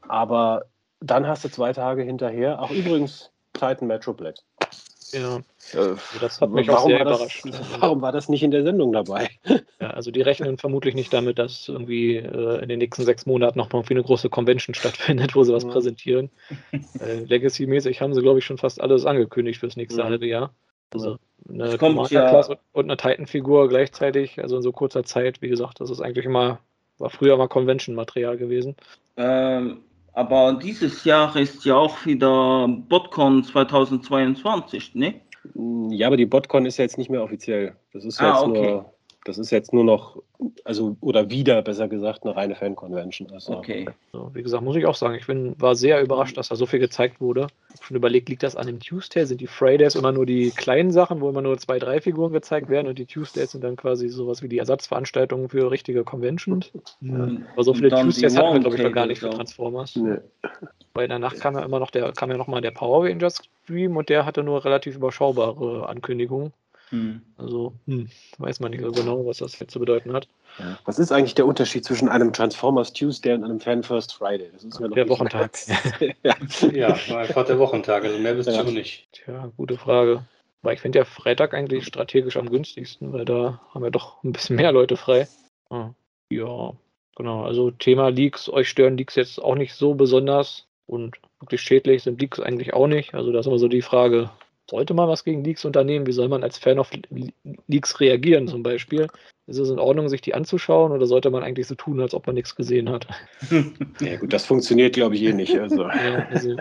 Aber 0.06 0.66
dann 1.00 1.26
hast 1.26 1.44
du 1.44 1.48
zwei 1.48 1.72
Tage 1.72 2.04
hinterher, 2.04 2.62
auch 2.62 2.70
übrigens 2.70 3.32
Titan 3.52 3.88
Metro 3.88 4.12
Black. 4.12 4.36
Ja, 5.14 5.36
äh, 5.72 5.96
das 6.20 6.40
hat 6.40 6.50
mich 6.50 6.68
auch 6.70 6.86
sehr 6.86 7.00
überrascht. 7.00 7.44
Das, 7.44 7.60
warum 7.80 8.02
war 8.02 8.12
das 8.12 8.28
nicht 8.28 8.42
in 8.42 8.50
der 8.50 8.64
Sendung 8.64 8.92
dabei? 8.92 9.30
Ja, 9.80 9.90
also 9.90 10.10
die 10.10 10.22
rechnen 10.22 10.56
vermutlich 10.56 10.94
nicht 10.94 11.12
damit, 11.12 11.38
dass 11.38 11.68
irgendwie 11.68 12.16
äh, 12.16 12.62
in 12.62 12.68
den 12.68 12.78
nächsten 12.78 13.04
sechs 13.04 13.26
Monaten 13.26 13.58
noch 13.58 13.70
mal 13.72 13.84
eine 13.86 14.02
große 14.02 14.30
Convention 14.30 14.74
stattfindet, 14.74 15.34
wo 15.34 15.44
sie 15.44 15.52
was 15.52 15.64
ja. 15.64 15.70
präsentieren. 15.70 16.30
äh, 16.72 17.24
Legacy-mäßig 17.24 18.00
haben 18.00 18.14
sie, 18.14 18.22
glaube 18.22 18.38
ich, 18.38 18.46
schon 18.46 18.56
fast 18.56 18.80
alles 18.80 19.04
angekündigt 19.04 19.60
fürs 19.60 19.76
nächste 19.76 20.00
ja. 20.00 20.06
halbe 20.06 20.26
Jahr. 20.26 20.54
Also 20.90 21.18
eine 21.48 21.76
Commander-Class 21.76 22.48
ja. 22.48 22.56
und 22.72 22.84
eine 22.84 22.96
Titan-Figur 22.96 23.68
gleichzeitig, 23.68 24.40
also 24.40 24.56
in 24.56 24.62
so 24.62 24.72
kurzer 24.72 25.04
Zeit, 25.04 25.42
wie 25.42 25.48
gesagt, 25.48 25.80
das 25.80 25.90
ist 25.90 26.00
eigentlich 26.00 26.24
immer, 26.24 26.60
war 26.98 27.10
früher 27.10 27.36
mal 27.36 27.48
Convention-Material 27.48 28.38
gewesen. 28.38 28.76
Ähm, 29.16 29.82
aber 30.14 30.58
dieses 30.62 31.04
Jahr 31.04 31.34
ist 31.36 31.64
ja 31.64 31.76
auch 31.76 32.06
wieder 32.06 32.68
BotCon 32.68 33.44
2022, 33.44 34.94
ne? 34.94 35.20
Ja, 35.90 36.06
aber 36.06 36.16
die 36.16 36.26
BotCon 36.26 36.66
ist 36.66 36.78
ja 36.78 36.84
jetzt 36.84 36.98
nicht 36.98 37.10
mehr 37.10 37.22
offiziell. 37.22 37.76
Das 37.92 38.04
ist 38.04 38.20
ah, 38.20 38.28
jetzt 38.28 38.42
okay. 38.42 38.72
nur 38.72 38.93
das 39.24 39.38
ist 39.38 39.50
jetzt 39.50 39.72
nur 39.72 39.84
noch, 39.84 40.22
also 40.64 40.96
oder 41.00 41.30
wieder 41.30 41.62
besser 41.62 41.88
gesagt, 41.88 42.24
eine 42.24 42.36
reine 42.36 42.54
Fan-Convention. 42.54 43.30
Also, 43.32 43.56
okay. 43.56 43.86
So, 44.12 44.30
wie 44.34 44.42
gesagt, 44.42 44.62
muss 44.62 44.76
ich 44.76 44.84
auch 44.84 44.94
sagen, 44.94 45.14
ich 45.14 45.26
bin, 45.26 45.58
war 45.58 45.74
sehr 45.74 46.02
überrascht, 46.02 46.36
dass 46.36 46.50
da 46.50 46.56
so 46.56 46.66
viel 46.66 46.78
gezeigt 46.78 47.22
wurde. 47.22 47.46
Ich 47.68 47.76
habe 47.76 47.84
schon 47.84 47.96
überlegt, 47.96 48.28
liegt 48.28 48.42
das 48.42 48.54
an 48.54 48.66
dem 48.66 48.80
Tuesday? 48.80 49.24
Sind 49.24 49.40
die 49.40 49.46
Fridays 49.46 49.94
immer 49.94 50.12
nur 50.12 50.26
die 50.26 50.50
kleinen 50.50 50.92
Sachen, 50.92 51.22
wo 51.22 51.30
immer 51.30 51.40
nur 51.40 51.56
zwei, 51.56 51.78
drei 51.78 52.02
Figuren 52.02 52.32
gezeigt 52.34 52.68
werden 52.68 52.86
und 52.86 52.98
die 52.98 53.06
Tuesdays 53.06 53.52
sind 53.52 53.64
dann 53.64 53.76
quasi 53.76 54.08
sowas 54.10 54.42
wie 54.42 54.48
die 54.48 54.58
Ersatzveranstaltungen 54.58 55.48
für 55.48 55.70
richtige 55.70 56.04
Conventions? 56.04 56.70
Ja. 57.00 57.28
Aber 57.54 57.64
so 57.64 57.72
viele 57.72 57.88
Tuesdays 57.88 58.36
hatten 58.36 58.52
wir, 58.52 58.60
glaube 58.60 58.76
ich, 58.76 58.82
noch 58.82 58.92
gar 58.92 59.06
nicht 59.06 59.20
für 59.20 59.30
Transformers. 59.30 59.96
Nee. 59.96 60.18
Weil 60.92 61.08
danach 61.08 61.34
kam 61.36 61.54
ja 61.54 61.64
immer 61.64 61.80
noch 61.80 61.90
der, 61.90 62.12
kam 62.12 62.30
ja 62.30 62.36
noch 62.36 62.46
mal 62.46 62.60
der 62.60 62.72
Power 62.72 63.04
Rangers 63.06 63.42
Stream 63.64 63.96
und 63.96 64.10
der 64.10 64.26
hatte 64.26 64.44
nur 64.44 64.64
relativ 64.66 64.96
überschaubare 64.96 65.88
Ankündigungen. 65.88 66.52
Hm. 66.90 67.22
Also 67.36 67.72
hm, 67.86 68.08
weiß 68.38 68.60
man 68.60 68.70
nicht 68.70 68.82
so 68.82 68.92
genau, 68.92 69.26
was 69.26 69.38
das 69.38 69.58
jetzt 69.58 69.72
zu 69.72 69.80
bedeuten 69.80 70.12
hat. 70.12 70.28
Ja. 70.58 70.78
Was 70.84 70.98
ist 70.98 71.10
eigentlich 71.10 71.34
der 71.34 71.46
Unterschied 71.46 71.84
zwischen 71.84 72.08
einem 72.08 72.32
Transformers 72.32 72.92
Tuesday 72.92 73.34
und 73.34 73.44
einem 73.44 73.60
Fan 73.60 73.82
First 73.82 74.14
Friday? 74.14 74.50
Das 74.52 74.64
ist 74.64 74.80
mir 74.80 74.88
der 74.90 75.08
Wochentag. 75.08 75.58
ja. 76.22 76.34
ja, 76.72 76.88
einfach 77.16 77.44
der 77.44 77.58
Wochentag, 77.58 78.04
also 78.04 78.18
mehr 78.18 78.34
bist 78.34 78.48
ja. 78.48 78.62
du 78.62 78.70
nicht. 78.70 79.08
Tja, 79.12 79.50
gute 79.56 79.76
Frage. 79.76 80.24
Weil 80.62 80.74
ich 80.74 80.80
finde 80.80 81.00
ja 81.00 81.04
Freitag 81.04 81.52
eigentlich 81.52 81.84
strategisch 81.84 82.36
am 82.36 82.48
günstigsten, 82.48 83.12
weil 83.12 83.24
da 83.24 83.60
haben 83.72 83.82
wir 83.82 83.90
doch 83.90 84.22
ein 84.24 84.32
bisschen 84.32 84.56
mehr 84.56 84.72
Leute 84.72 84.96
frei. 84.96 85.28
Ah. 85.68 85.90
Ja, 86.30 86.72
genau. 87.16 87.44
Also 87.44 87.70
Thema 87.70 88.08
Leaks, 88.08 88.48
euch 88.48 88.68
stören 88.68 88.96
Leaks 88.96 89.14
jetzt 89.16 89.42
auch 89.42 89.56
nicht 89.56 89.74
so 89.74 89.94
besonders 89.94 90.66
und 90.86 91.16
wirklich 91.40 91.60
schädlich 91.60 92.02
sind 92.02 92.20
Leaks 92.20 92.40
eigentlich 92.40 92.72
auch 92.72 92.86
nicht. 92.86 93.14
Also 93.14 93.32
da 93.32 93.40
ist 93.40 93.46
immer 93.46 93.58
so 93.58 93.68
die 93.68 93.82
Frage, 93.82 94.30
sollte 94.68 94.94
man 94.94 95.08
was 95.08 95.24
gegen 95.24 95.44
Leaks 95.44 95.64
unternehmen? 95.64 96.06
Wie 96.06 96.12
soll 96.12 96.28
man 96.28 96.42
als 96.42 96.58
Fan 96.58 96.78
auf 96.78 96.90
Leaks 97.68 98.00
reagieren 98.00 98.48
zum 98.48 98.62
Beispiel? 98.62 99.08
Ist 99.46 99.58
es 99.58 99.68
in 99.68 99.78
Ordnung, 99.78 100.08
sich 100.08 100.22
die 100.22 100.34
anzuschauen 100.34 100.92
oder 100.92 101.06
sollte 101.06 101.30
man 101.30 101.42
eigentlich 101.42 101.66
so 101.66 101.74
tun, 101.74 102.00
als 102.00 102.14
ob 102.14 102.26
man 102.26 102.34
nichts 102.34 102.56
gesehen 102.56 102.88
hat? 102.88 103.06
Ja 104.00 104.16
gut, 104.16 104.32
das 104.32 104.46
funktioniert, 104.46 104.94
glaube 104.94 105.14
ich, 105.14 105.22
eh 105.22 105.32
nicht. 105.32 105.58
Also. 105.58 105.82
ja, 105.82 106.26
also. 106.30 106.56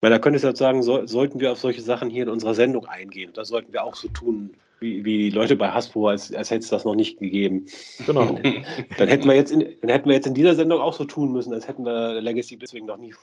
Weil 0.00 0.10
da 0.10 0.18
könnte 0.18 0.38
ich 0.38 0.42
jetzt 0.42 0.58
sagen, 0.58 0.82
so, 0.82 1.06
sollten 1.06 1.40
wir 1.40 1.52
auf 1.52 1.58
solche 1.58 1.82
Sachen 1.82 2.10
hier 2.10 2.24
in 2.24 2.28
unserer 2.28 2.54
Sendung 2.54 2.86
eingehen. 2.86 3.32
Das 3.34 3.48
sollten 3.48 3.72
wir 3.72 3.84
auch 3.84 3.94
so 3.94 4.08
tun, 4.08 4.54
wie, 4.80 5.04
wie 5.04 5.18
die 5.18 5.30
Leute 5.30 5.56
bei 5.56 5.70
Hasbro, 5.70 6.08
als, 6.08 6.34
als 6.34 6.50
hätte 6.50 6.64
es 6.64 6.70
das 6.70 6.84
noch 6.84 6.94
nicht 6.94 7.18
gegeben. 7.18 7.66
Genau. 8.06 8.38
Dann, 8.42 8.64
dann, 8.98 9.08
hätten 9.08 9.28
wir 9.28 9.36
jetzt 9.36 9.52
in, 9.52 9.76
dann 9.80 9.90
hätten 9.90 10.08
wir 10.08 10.16
jetzt 10.16 10.26
in 10.26 10.34
dieser 10.34 10.54
Sendung 10.54 10.80
auch 10.80 10.94
so 10.94 11.04
tun 11.04 11.32
müssen, 11.32 11.52
als 11.52 11.68
hätten 11.68 11.84
wir 11.84 12.20
Legacy 12.20 12.56
deswegen 12.56 12.86
noch 12.86 12.98
nie. 12.98 13.14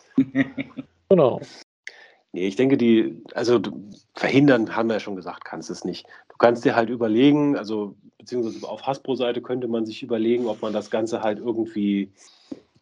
Genau. 1.10 1.42
Nee, 2.32 2.48
ich 2.48 2.56
denke, 2.56 2.78
die, 2.78 3.24
also 3.34 3.60
verhindern, 4.14 4.76
haben 4.76 4.88
wir 4.88 4.96
ja 4.96 5.00
schon 5.00 5.16
gesagt, 5.16 5.46
kannst 5.46 5.70
es 5.70 5.84
nicht. 5.84 6.06
Du 6.30 6.38
kannst 6.38 6.64
dir 6.64 6.76
halt 6.76 6.90
überlegen, 6.90 7.58
also 7.58 7.96
beziehungsweise 8.20 8.68
auf 8.68 8.86
Hasbro-Seite 8.86 9.42
könnte 9.42 9.68
man 9.68 9.86
sich 9.86 10.04
überlegen, 10.04 10.46
ob 10.46 10.62
man 10.62 10.74
das 10.74 10.92
Ganze 10.92 11.22
halt 11.24 11.40
irgendwie, 11.40 12.12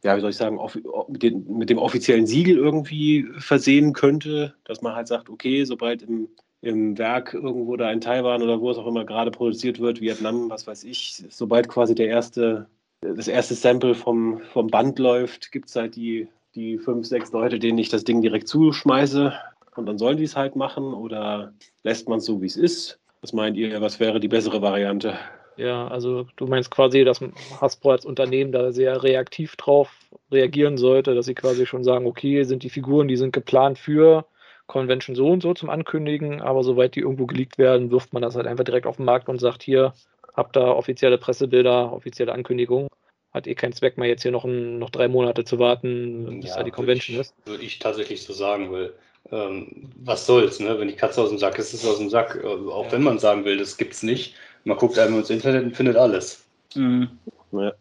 ja, 0.03 0.17
wie 0.17 0.21
soll 0.21 0.31
ich 0.31 0.37
sagen, 0.37 0.59
auf, 0.59 0.77
mit, 1.07 1.23
den, 1.23 1.57
mit, 1.57 1.69
dem 1.69 1.77
offiziellen 1.77 2.27
Siegel 2.27 2.57
irgendwie 2.57 3.25
versehen 3.37 3.93
könnte, 3.93 4.53
dass 4.65 4.81
man 4.81 4.95
halt 4.95 5.07
sagt, 5.07 5.29
okay, 5.29 5.63
sobald 5.63 6.01
im, 6.01 6.27
im 6.61 6.97
Werk 6.97 7.33
irgendwo 7.33 7.77
da 7.77 7.89
in 7.91 8.01
Taiwan 8.01 8.41
oder 8.41 8.59
wo 8.59 8.69
es 8.69 8.77
auch 8.77 8.87
immer 8.87 9.05
gerade 9.05 9.31
produziert 9.31 9.79
wird, 9.79 10.01
Vietnam, 10.01 10.49
was 10.49 10.67
weiß 10.67 10.83
ich, 10.83 11.23
sobald 11.29 11.69
quasi 11.69 11.95
der 11.95 12.07
erste, 12.07 12.67
das 12.99 13.29
erste 13.29 13.55
Sample 13.55 13.95
vom, 13.95 14.41
vom 14.51 14.67
Band 14.67 14.99
läuft, 14.99 15.53
gibt 15.53 15.69
es 15.69 15.75
halt 15.77 15.95
die 15.95 16.27
die 16.57 16.77
fünf, 16.79 17.05
sechs 17.05 17.31
Leute, 17.31 17.59
denen 17.59 17.77
ich 17.77 17.89
das 17.89 18.03
Ding 18.03 18.21
direkt 18.21 18.47
zuschmeiße 18.47 19.33
und 19.75 19.85
dann 19.85 19.97
sollen 19.97 20.17
die 20.17 20.23
es 20.23 20.35
halt 20.35 20.55
machen 20.55 20.93
oder 20.93 21.53
lässt 21.83 22.09
man 22.09 22.17
es 22.17 22.25
so, 22.25 22.41
wie 22.41 22.47
es 22.47 22.57
ist? 22.57 22.99
Was 23.21 23.31
meint 23.31 23.55
ihr, 23.57 23.79
was 23.79 23.99
wäre 23.99 24.19
die 24.19 24.27
bessere 24.27 24.61
Variante? 24.61 25.13
Ja, 25.55 25.87
also 25.87 26.27
du 26.35 26.45
meinst 26.45 26.69
quasi, 26.69 27.03
dass 27.03 27.19
Hasbro 27.61 27.91
als 27.91 28.05
Unternehmen 28.05 28.51
da 28.51 28.71
sehr 28.71 29.01
reaktiv 29.03 29.55
drauf 29.55 29.91
reagieren 30.31 30.77
sollte, 30.77 31.15
dass 31.15 31.25
sie 31.25 31.33
quasi 31.33 31.65
schon 31.65 31.83
sagen, 31.83 32.05
okay, 32.05 32.43
sind 32.43 32.63
die 32.63 32.69
Figuren, 32.69 33.07
die 33.07 33.17
sind 33.17 33.33
geplant 33.33 33.79
für 33.79 34.25
Convention 34.67 35.15
so 35.15 35.29
und 35.29 35.41
so 35.41 35.53
zum 35.53 35.69
Ankündigen, 35.69 36.41
aber 36.41 36.63
soweit 36.63 36.95
die 36.95 36.99
irgendwo 36.99 37.25
geleakt 37.25 37.57
werden, 37.57 37.89
wirft 37.89 38.13
man 38.13 38.21
das 38.21 38.35
halt 38.35 38.45
einfach 38.45 38.65
direkt 38.65 38.85
auf 38.85 38.97
den 38.97 39.05
Markt 39.05 39.29
und 39.29 39.39
sagt, 39.39 39.63
hier, 39.63 39.93
habt 40.35 40.55
da 40.55 40.71
offizielle 40.71 41.17
Pressebilder, 41.17 41.91
offizielle 41.91 42.33
Ankündigungen 42.33 42.89
hat 43.33 43.47
eh 43.47 43.55
keinen 43.55 43.73
Zweck 43.73 43.97
mehr, 43.97 44.07
jetzt 44.07 44.23
hier 44.23 44.31
noch, 44.31 44.45
ein, 44.45 44.79
noch 44.79 44.89
drei 44.89 45.07
Monate 45.07 45.43
zu 45.43 45.59
warten, 45.59 46.41
bis 46.41 46.51
ja, 46.51 46.57
da 46.57 46.63
die 46.63 46.71
Convention 46.71 47.15
würde 47.15 47.21
ist. 47.21 47.35
Würde 47.45 47.63
ich 47.63 47.79
tatsächlich 47.79 48.23
so 48.23 48.33
sagen, 48.33 48.71
weil 48.71 48.93
ähm, 49.31 49.89
was 49.97 50.25
soll's, 50.25 50.59
ne? 50.59 50.79
Wenn 50.79 50.87
die 50.87 50.95
Katze 50.95 51.21
aus 51.21 51.29
dem 51.29 51.37
Sack 51.37 51.59
ist, 51.59 51.73
ist 51.73 51.83
es 51.83 51.89
aus 51.89 51.97
dem 51.97 52.09
Sack. 52.09 52.39
Äh, 52.41 52.47
auch 52.47 52.85
ja. 52.85 52.91
wenn 52.93 53.03
man 53.03 53.19
sagen 53.19 53.45
will, 53.45 53.57
das 53.57 53.77
gibt's 53.77 54.03
nicht. 54.03 54.35
Man 54.63 54.77
guckt 54.77 54.97
einmal 54.97 55.19
ins 55.19 55.29
Internet 55.29 55.63
und 55.63 55.75
findet 55.75 55.97
alles. 55.97 56.45
Mhm. 56.75 57.09
Ja. 57.51 57.73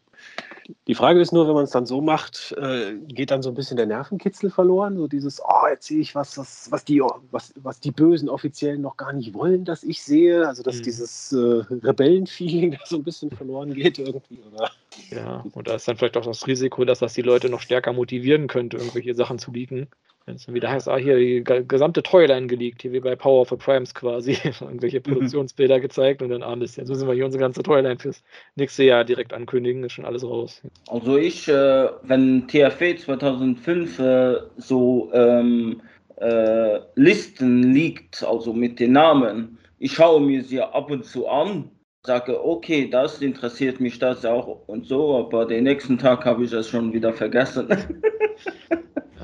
Die 0.86 0.94
Frage 0.94 1.20
ist 1.20 1.32
nur, 1.32 1.47
wenn 1.47 1.55
man 1.55 1.64
es 1.64 1.70
dann 1.70 1.86
so 1.86 2.01
macht, 2.01 2.55
äh, 2.59 2.94
geht 3.09 3.30
dann 3.30 3.43
so 3.43 3.51
ein 3.51 3.55
bisschen 3.55 3.76
der 3.76 3.86
Nervenkitzel 3.86 4.51
verloren? 4.51 4.97
So 4.97 5.06
dieses, 5.06 5.40
oh, 5.40 5.68
jetzt 5.70 5.86
sehe 5.86 6.01
ich 6.01 6.14
was, 6.14 6.36
was, 6.38 6.70
was, 6.70 6.84
die, 6.84 7.01
was, 7.30 7.52
was 7.56 7.80
die 7.80 7.90
Bösen 7.93 8.28
Offiziellen 8.28 8.80
noch 8.80 8.97
gar 8.97 9.12
nicht 9.12 9.34
wollen, 9.34 9.64
dass 9.64 9.82
ich 9.84 10.02
sehe. 10.02 10.47
Also, 10.47 10.62
dass 10.62 10.78
mhm. 10.78 10.82
dieses 10.82 11.32
äh, 11.32 11.36
Rebellenfeeling 11.36 12.78
so 12.84 12.97
ein 12.97 13.05
bisschen 13.05 13.30
verloren 13.30 13.74
geht 13.74 13.98
irgendwie. 13.98 14.40
Oder? 14.52 14.70
Ja, 15.10 15.44
und 15.52 15.68
da 15.68 15.74
ist 15.74 15.86
dann 15.86 15.97
vielleicht 15.97 16.16
auch 16.16 16.24
das 16.24 16.47
Risiko, 16.47 16.84
dass 16.84 16.98
das 16.98 17.14
die 17.14 17.22
Leute 17.22 17.48
noch 17.48 17.60
stärker 17.60 17.93
motivieren 17.93 18.47
könnte, 18.48 18.76
irgendwelche 18.76 19.14
Sachen 19.14 19.38
zu 19.38 19.52
liegen. 19.52 19.88
Wenn 20.26 20.34
es 20.34 20.46
dann 20.46 20.56
wieder 20.56 20.70
heißt, 20.72 20.88
ah, 20.88 20.96
hier 20.96 21.16
die 21.16 21.44
gesamte 21.68 22.02
Toyline 22.02 22.48
geleakt, 22.48 22.82
hier 22.82 22.90
wie 22.90 22.98
bei 22.98 23.14
Power 23.14 23.42
of 23.42 23.48
the 23.48 23.56
Primes 23.56 23.94
quasi, 23.94 24.32
irgendwelche 24.60 24.98
mhm. 24.98 25.04
Produktionsbilder 25.04 25.78
gezeigt 25.78 26.20
und 26.20 26.30
dann, 26.30 26.42
ah, 26.42 26.56
Mist, 26.56 26.76
jetzt 26.76 26.88
müssen 26.88 27.06
wir 27.06 27.14
hier 27.14 27.24
unsere 27.24 27.40
ganze 27.40 27.62
Toyline 27.62 27.96
fürs 27.96 28.24
nächste 28.56 28.82
Jahr 28.82 29.04
direkt 29.04 29.32
ankündigen, 29.32 29.84
ist 29.84 29.92
schon 29.92 30.04
alles 30.04 30.24
raus. 30.24 30.62
Also 30.88 31.16
ich, 31.16 31.46
äh, 31.46 31.88
wenn 32.02 32.48
TFW 32.48 32.96
2005 32.96 33.98
äh, 34.00 34.36
so 34.56 35.10
ähm, 35.14 35.80
äh, 36.16 36.80
Listen 36.96 37.72
liegt, 37.72 38.24
also 38.24 38.52
mit 38.52 38.80
den 38.80 38.92
Namen, 38.92 39.58
ich 39.78 39.92
schaue 39.92 40.20
mir 40.20 40.42
sie 40.42 40.60
ab 40.60 40.90
und 40.90 41.04
zu 41.04 41.28
an, 41.28 41.70
sage, 42.04 42.44
okay, 42.44 42.88
das 42.90 43.22
interessiert 43.22 43.78
mich 43.78 44.00
das 44.00 44.24
auch 44.24 44.66
und 44.66 44.86
so, 44.86 45.18
aber 45.18 45.46
den 45.46 45.64
nächsten 45.64 45.98
Tag 45.98 46.24
habe 46.24 46.42
ich 46.42 46.50
das 46.50 46.68
schon 46.68 46.92
wieder 46.92 47.12
vergessen. 47.12 47.68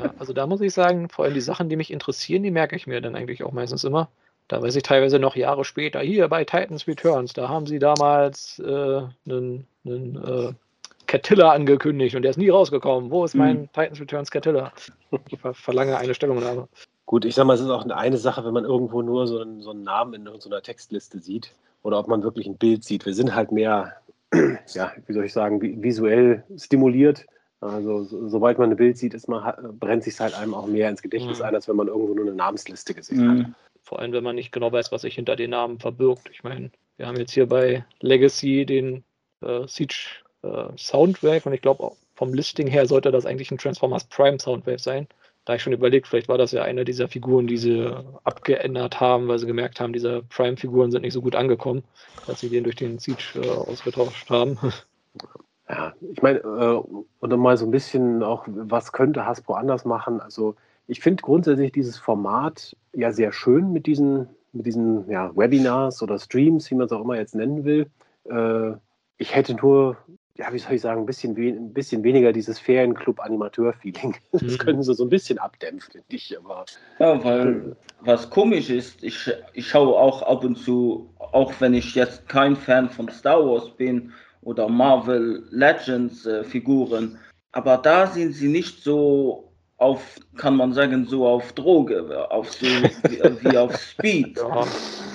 Ja, 0.03 0.15
also 0.19 0.33
da 0.33 0.47
muss 0.47 0.61
ich 0.61 0.73
sagen, 0.73 1.09
vor 1.09 1.25
allem 1.25 1.35
die 1.35 1.41
Sachen, 1.41 1.69
die 1.69 1.77
mich 1.77 1.91
interessieren, 1.91 2.43
die 2.43 2.51
merke 2.51 2.77
ich 2.77 2.87
mir 2.87 3.01
dann 3.01 3.17
eigentlich 3.17 3.43
auch 3.45 3.53
meistens 3.53 3.85
immer. 3.85 4.09
Da 4.49 4.61
weiß 4.61 4.77
ich 4.77 4.83
teilweise 4.83 5.19
noch 5.19 5.37
Jahre 5.37 5.65
später, 5.65 6.01
hier 6.01 6.29
bei 6.29 6.45
Titans 6.45 6.87
Returns, 6.87 7.33
da 7.33 7.49
haben 7.49 7.67
sie 7.67 7.79
damals 7.79 8.59
äh, 8.59 9.03
einen, 9.27 9.67
einen 9.85 10.17
äh, 10.17 10.53
Catilla 11.07 11.53
angekündigt 11.53 12.17
und 12.17 12.23
der 12.23 12.31
ist 12.31 12.39
nie 12.39 12.49
rausgekommen. 12.49 13.11
Wo 13.11 13.25
ist 13.25 13.35
mein 13.35 13.63
mhm. 13.63 13.73
Titans 13.73 14.01
Returns 14.01 14.31
Catilla? 14.31 14.73
Ich 15.29 15.39
ver 15.39 15.55
verlange 15.55 15.97
eine 15.97 16.15
Stellungnahme. 16.15 16.69
Gut, 17.07 17.25
ich 17.25 17.35
sag 17.35 17.45
mal, 17.45 17.55
es 17.55 17.61
ist 17.61 17.69
auch 17.69 17.85
eine 17.87 18.17
Sache, 18.17 18.45
wenn 18.45 18.55
man 18.55 18.65
irgendwo 18.65 19.03
nur 19.03 19.27
so 19.27 19.41
einen, 19.41 19.61
so 19.61 19.71
einen 19.71 19.83
Namen 19.83 20.15
in 20.15 20.41
so 20.41 20.49
einer 20.49 20.63
Textliste 20.63 21.19
sieht 21.19 21.53
oder 21.83 21.99
ob 21.99 22.09
man 22.09 22.23
wirklich 22.23 22.47
ein 22.47 22.57
Bild 22.57 22.85
sieht. 22.85 23.05
Wir 23.05 23.15
sind 23.15 23.35
halt 23.35 23.53
mehr, 23.53 23.97
ja, 24.33 24.93
wie 25.07 25.13
soll 25.13 25.25
ich 25.25 25.33
sagen, 25.33 25.61
visuell 25.83 26.45
stimuliert 26.57 27.27
also 27.63 28.03
so, 28.03 28.29
sobald 28.29 28.59
man 28.59 28.71
ein 28.71 28.77
Bild 28.77 28.99
sieht, 28.99 29.15
ist 29.15 29.29
man, 29.29 29.79
brennt 29.79 30.03
sich 30.03 30.19
halt 30.19 30.35
einem 30.35 30.53
auch 30.53 30.67
mehr 30.67 30.91
ins 30.91 31.01
Gedächtnis 31.01 31.39
mhm. 31.39 31.45
ein, 31.45 31.55
als 31.55 31.69
wenn 31.69 31.77
man 31.77 31.87
irgendwo 31.87 32.15
nur 32.15 32.27
eine 32.27 32.35
Namensliste 32.35 32.93
gesehen 32.93 33.25
mhm. 33.25 33.47
hat. 33.47 33.53
Vor 33.83 34.01
allem, 34.01 34.13
wenn 34.13 34.25
man 34.25 34.35
nicht 34.35 34.53
genau 34.53 34.73
weiß, 34.73 34.91
was 34.91 35.03
sich 35.03 35.15
hinter 35.15 35.37
den 35.37 35.51
Namen 35.51 35.79
verbirgt. 35.79 36.29
Ich 36.33 36.43
meine, 36.43 36.71
wir 36.97 37.07
haben 37.07 37.17
jetzt 37.17 37.33
hier 37.33 37.47
bei 37.47 37.85
Legacy 38.01 38.67
den 38.67 39.05
äh, 39.43 39.67
Siege 39.67 39.95
äh, 40.43 40.69
Soundwave 40.77 41.47
und 41.47 41.53
ich 41.53 41.63
glaube, 41.63 41.93
vom 42.15 42.35
Listing 42.35 42.67
her 42.67 42.87
sollte 42.87 43.13
das 43.13 43.27
eigentlich 43.27 43.51
ein 43.51 43.59
Transformers 43.59 44.05
Prime 44.05 44.39
Soundwave 44.41 44.79
sein. 44.79 45.07
Da 45.45 45.55
ich 45.55 45.63
schon 45.63 45.73
überlegt, 45.73 46.07
vielleicht 46.07 46.29
war 46.29 46.39
das 46.39 46.53
ja 46.53 46.63
eine 46.63 46.85
dieser 46.85 47.09
Figuren, 47.09 47.47
die 47.47 47.57
sie 47.57 47.93
abgeändert 48.23 49.01
haben, 49.01 49.27
weil 49.27 49.41
sie 49.41 49.47
gemerkt 49.47 49.81
haben, 49.81 49.93
diese 49.93 50.23
Prime-Figuren 50.29 50.93
sind 50.93 51.03
nicht 51.03 51.15
so 51.15 51.23
gut 51.23 51.35
angekommen, 51.35 51.83
dass 52.27 52.41
sie 52.41 52.49
den 52.49 52.63
durch 52.63 52.77
den 52.77 52.99
Siege 53.01 53.23
äh, 53.35 53.49
ausgetauscht 53.49 54.31
haben. 54.31 54.59
Ja, 55.73 55.95
ich 56.13 56.21
meine, 56.21 56.41
äh, 56.41 56.83
und 57.21 57.31
dann 57.31 57.41
mal 57.41 57.57
so 57.57 57.65
ein 57.65 57.71
bisschen 57.71 58.23
auch, 58.23 58.45
was 58.47 58.93
könnte 58.93 59.25
Hasbro 59.25 59.55
anders 59.55 59.87
machen? 59.87 60.21
Also 60.21 60.55
ich 60.87 61.01
finde 61.01 61.23
grundsätzlich 61.23 61.73
dieses 61.73 61.97
Format 61.97 62.77
ja 62.93 63.11
sehr 63.11 63.33
schön 63.33 63.73
mit 63.73 63.87
diesen, 63.87 64.29
mit 64.53 64.67
diesen 64.67 65.09
ja, 65.09 65.35
Webinars 65.35 66.03
oder 66.03 66.19
Streams, 66.19 66.71
wie 66.71 66.75
man 66.75 66.87
es 66.87 66.93
auch 66.93 67.01
immer 67.01 67.17
jetzt 67.17 67.35
nennen 67.35 67.65
will. 67.65 67.87
Äh, 68.29 68.73
ich 69.17 69.35
hätte 69.35 69.55
nur, 69.55 69.97
ja, 70.37 70.53
wie 70.53 70.59
soll 70.59 70.75
ich 70.75 70.83
sagen, 70.83 71.01
ein 71.01 71.07
bisschen, 71.07 71.37
ein 71.39 71.73
bisschen 71.73 72.03
weniger 72.03 72.35
dieses 72.35 72.59
Ferienclub-Animateur-Feeling. 72.59 74.17
Das 74.33 74.43
mhm. 74.43 74.59
können 74.59 74.83
sie 74.83 74.95
so 74.95 75.05
ein 75.05 75.11
bisschen 75.11 75.39
abdämpfen, 75.39 75.93
finde 75.93 76.07
ich. 76.11 76.37
Aber, 76.39 76.67
ja, 76.99 77.25
weil 77.25 77.77
was 78.01 78.29
komisch 78.29 78.69
ist, 78.69 79.03
ich, 79.03 79.31
ich 79.55 79.69
schaue 79.69 79.95
auch 79.97 80.21
ab 80.23 80.45
und 80.45 80.57
zu, 80.57 81.09
auch 81.19 81.53
wenn 81.61 81.73
ich 81.73 81.95
jetzt 81.95 82.29
kein 82.29 82.57
Fan 82.57 82.91
von 82.91 83.09
Star 83.09 83.43
Wars 83.47 83.71
bin, 83.71 84.13
oder 84.43 84.69
Marvel 84.69 85.45
Legends 85.51 86.27
äh, 86.27 86.45
Figuren. 86.45 87.19
Aber 87.53 87.79
da 87.79 88.07
sind 88.07 88.33
sie 88.33 88.49
nicht 88.49 88.83
so 88.83 89.53
auf, 89.83 90.21
kann 90.37 90.57
man 90.57 90.73
sagen, 90.73 91.07
so 91.07 91.27
auf 91.27 91.53
Droge, 91.55 92.31
auf 92.31 92.53
so 92.53 92.67
wie, 92.67 93.51
wie 93.51 93.59
auf 93.59 93.77
Speed. 93.77 94.41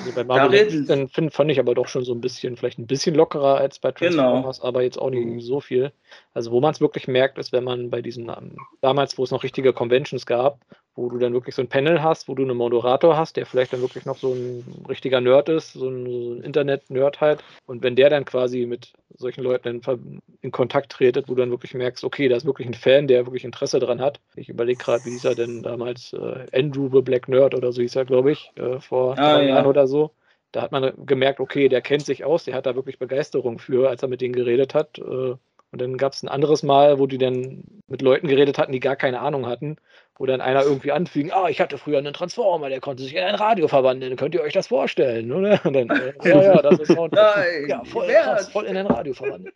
Ja, 0.06 0.12
bei 0.16 0.24
Marvel 0.24 0.52
Legends 0.52 1.12
find, 1.14 1.34
fand 1.34 1.52
ich 1.52 1.60
aber 1.60 1.76
doch 1.76 1.88
schon 1.88 2.06
so 2.06 2.14
ein 2.14 2.22
bisschen, 2.22 2.56
vielleicht 2.56 2.80
ein 2.80 2.88
bisschen 2.88 3.16
lockerer 3.16 3.58
als 3.58 3.80
bei 3.80 3.91
genau. 3.91 4.16
Transformers, 4.16 4.58
genau. 4.60 4.68
aber 4.68 4.84
jetzt 4.84 4.98
auch 5.02 5.10
nicht 5.10 5.26
mhm. 5.26 5.41
so 5.41 5.60
viel. 5.60 5.91
Also 6.34 6.52
wo 6.52 6.62
man 6.62 6.72
es 6.72 6.80
wirklich 6.80 7.10
merkt, 7.10 7.38
ist, 7.38 7.52
wenn 7.52 7.66
man 7.66 7.90
bei 7.90 8.02
diesen, 8.02 8.30
ähm, 8.30 8.56
damals, 8.80 9.18
wo 9.18 9.24
es 9.24 9.32
noch 9.32 9.44
richtige 9.44 9.74
Conventions 9.74 10.26
gab, 10.26 10.60
wo 10.98 11.10
du 11.10 11.19
dann 11.19 11.34
wirklich 11.34 11.53
so 11.53 11.61
ein 11.61 11.69
Panel 11.69 12.02
hast, 12.02 12.28
wo 12.28 12.34
du 12.34 12.41
einen 12.41 12.57
Moderator 12.57 13.15
hast, 13.15 13.38
der 13.38 13.45
vielleicht 13.45 13.72
dann 13.72 13.82
wirklich 13.82 14.06
noch 14.06 14.18
so 14.18 14.34
ein 14.34 14.64
richtiger 14.90 15.22
Nerd 15.22 15.48
ist, 15.48 15.74
so 15.74 15.88
ein, 15.88 16.06
so 16.06 16.34
ein 16.34 16.41
Internet-Nerd 16.41 17.22
halt. 17.22 17.44
Und 17.68 17.84
wenn 17.84 17.95
der 17.95 18.10
dann 18.10 18.26
quasi 18.26 18.65
mit 18.65 18.94
solchen 19.15 19.44
Leuten 19.44 19.68
in, 19.68 20.22
in, 20.41 20.52
Kontakt 20.52 20.91
tretet, 20.91 21.30
wo 21.30 21.36
du 21.36 21.41
dann 21.41 21.52
wirklich 21.52 21.76
merkst, 21.76 22.03
okay, 22.03 22.28
da 22.28 22.36
ist 22.36 22.45
wirklich 22.45 22.68
ein 22.68 22.74
Fan, 22.74 23.07
der 23.07 23.28
wirklich 23.28 23.45
Interesse 23.45 23.80
dran 23.80 24.02
hat. 24.02 24.19
Ich 24.36 24.49
überlege 24.49 24.84
gerade, 24.84 25.06
wie 25.06 25.11
hieß 25.11 25.26
er 25.26 25.36
denn 25.36 25.61
damals? 25.61 26.14
Äh, 26.14 26.48
Andrew 26.52 26.90
the 26.91 27.02
Black 27.02 27.28
Nerd 27.28 27.53
oder 27.53 27.72
so 27.72 27.82
hieß 27.82 27.95
er, 27.95 28.06
glaube 28.06 28.32
ich, 28.32 28.52
äh, 28.56 28.80
vor 28.80 29.18
ah, 29.19 29.36
drei 29.36 29.44
ja. 29.44 29.49
Jahren 29.49 29.68
oder 29.68 29.88
so. 29.88 30.11
Da 30.52 30.64
hat 30.64 30.72
man 30.72 30.94
gemerkt, 31.06 31.40
okay, 31.40 31.69
der 31.69 31.82
kennt 31.82 32.06
sich 32.06 32.26
aus, 32.26 32.45
der 32.45 32.56
hat 32.56 32.65
da 32.65 32.76
wirklich 32.76 32.98
Begeisterung 32.98 33.60
für, 33.60 33.90
als 33.90 34.02
er 34.02 34.07
mit 34.07 34.22
denen 34.22 34.34
geredet 34.34 34.74
hat. 34.74 34.98
Äh, 34.98 35.36
und 35.72 35.81
dann 35.81 35.98
gab 35.98 36.14
es 36.14 36.23
ein 36.23 36.30
anderes 36.30 36.64
Mal, 36.64 36.98
wo 36.98 37.07
die 37.07 37.18
dann 37.18 37.64
mit 37.88 38.02
Leuten 38.02 38.27
geredet 38.27 38.57
hatten, 38.57 38.72
die 38.72 38.80
gar 38.80 38.95
keine 38.95 39.19
Ahnung 39.19 39.45
hatten, 39.45 39.77
wo 40.18 40.26
dann 40.26 40.41
einer 40.41 40.64
irgendwie 40.64 40.91
anfing, 40.91 41.31
ah, 41.31 41.49
ich 41.49 41.60
hatte 41.60 41.77
früher 41.77 41.98
einen 41.98 42.14
Transformer, 42.14 42.69
der 42.69 42.80
konnte 42.80 43.03
sich 43.03 43.15
in 43.15 43.23
ein 43.23 43.35
Radio 43.35 43.68
verwandeln, 43.68 44.15
könnt 44.15 44.34
ihr 44.34 44.41
euch 44.41 44.53
das 44.53 44.68
vorstellen, 44.68 45.31
oder? 45.31 45.60
Und 45.65 45.73
dann, 45.73 45.89
äh, 45.89 46.14
ja, 46.23 46.41
ja, 46.41 46.61
das 46.61 46.80
ist 46.80 46.94
Sound. 46.94 47.14
Nein, 47.14 47.68
ja, 47.68 47.84
voll 47.84 48.07
krass, 48.07 48.49
voll 48.49 48.65
in 48.65 48.77
ein 48.77 48.88
Radio 48.88 49.14
verwandelt. 49.14 49.56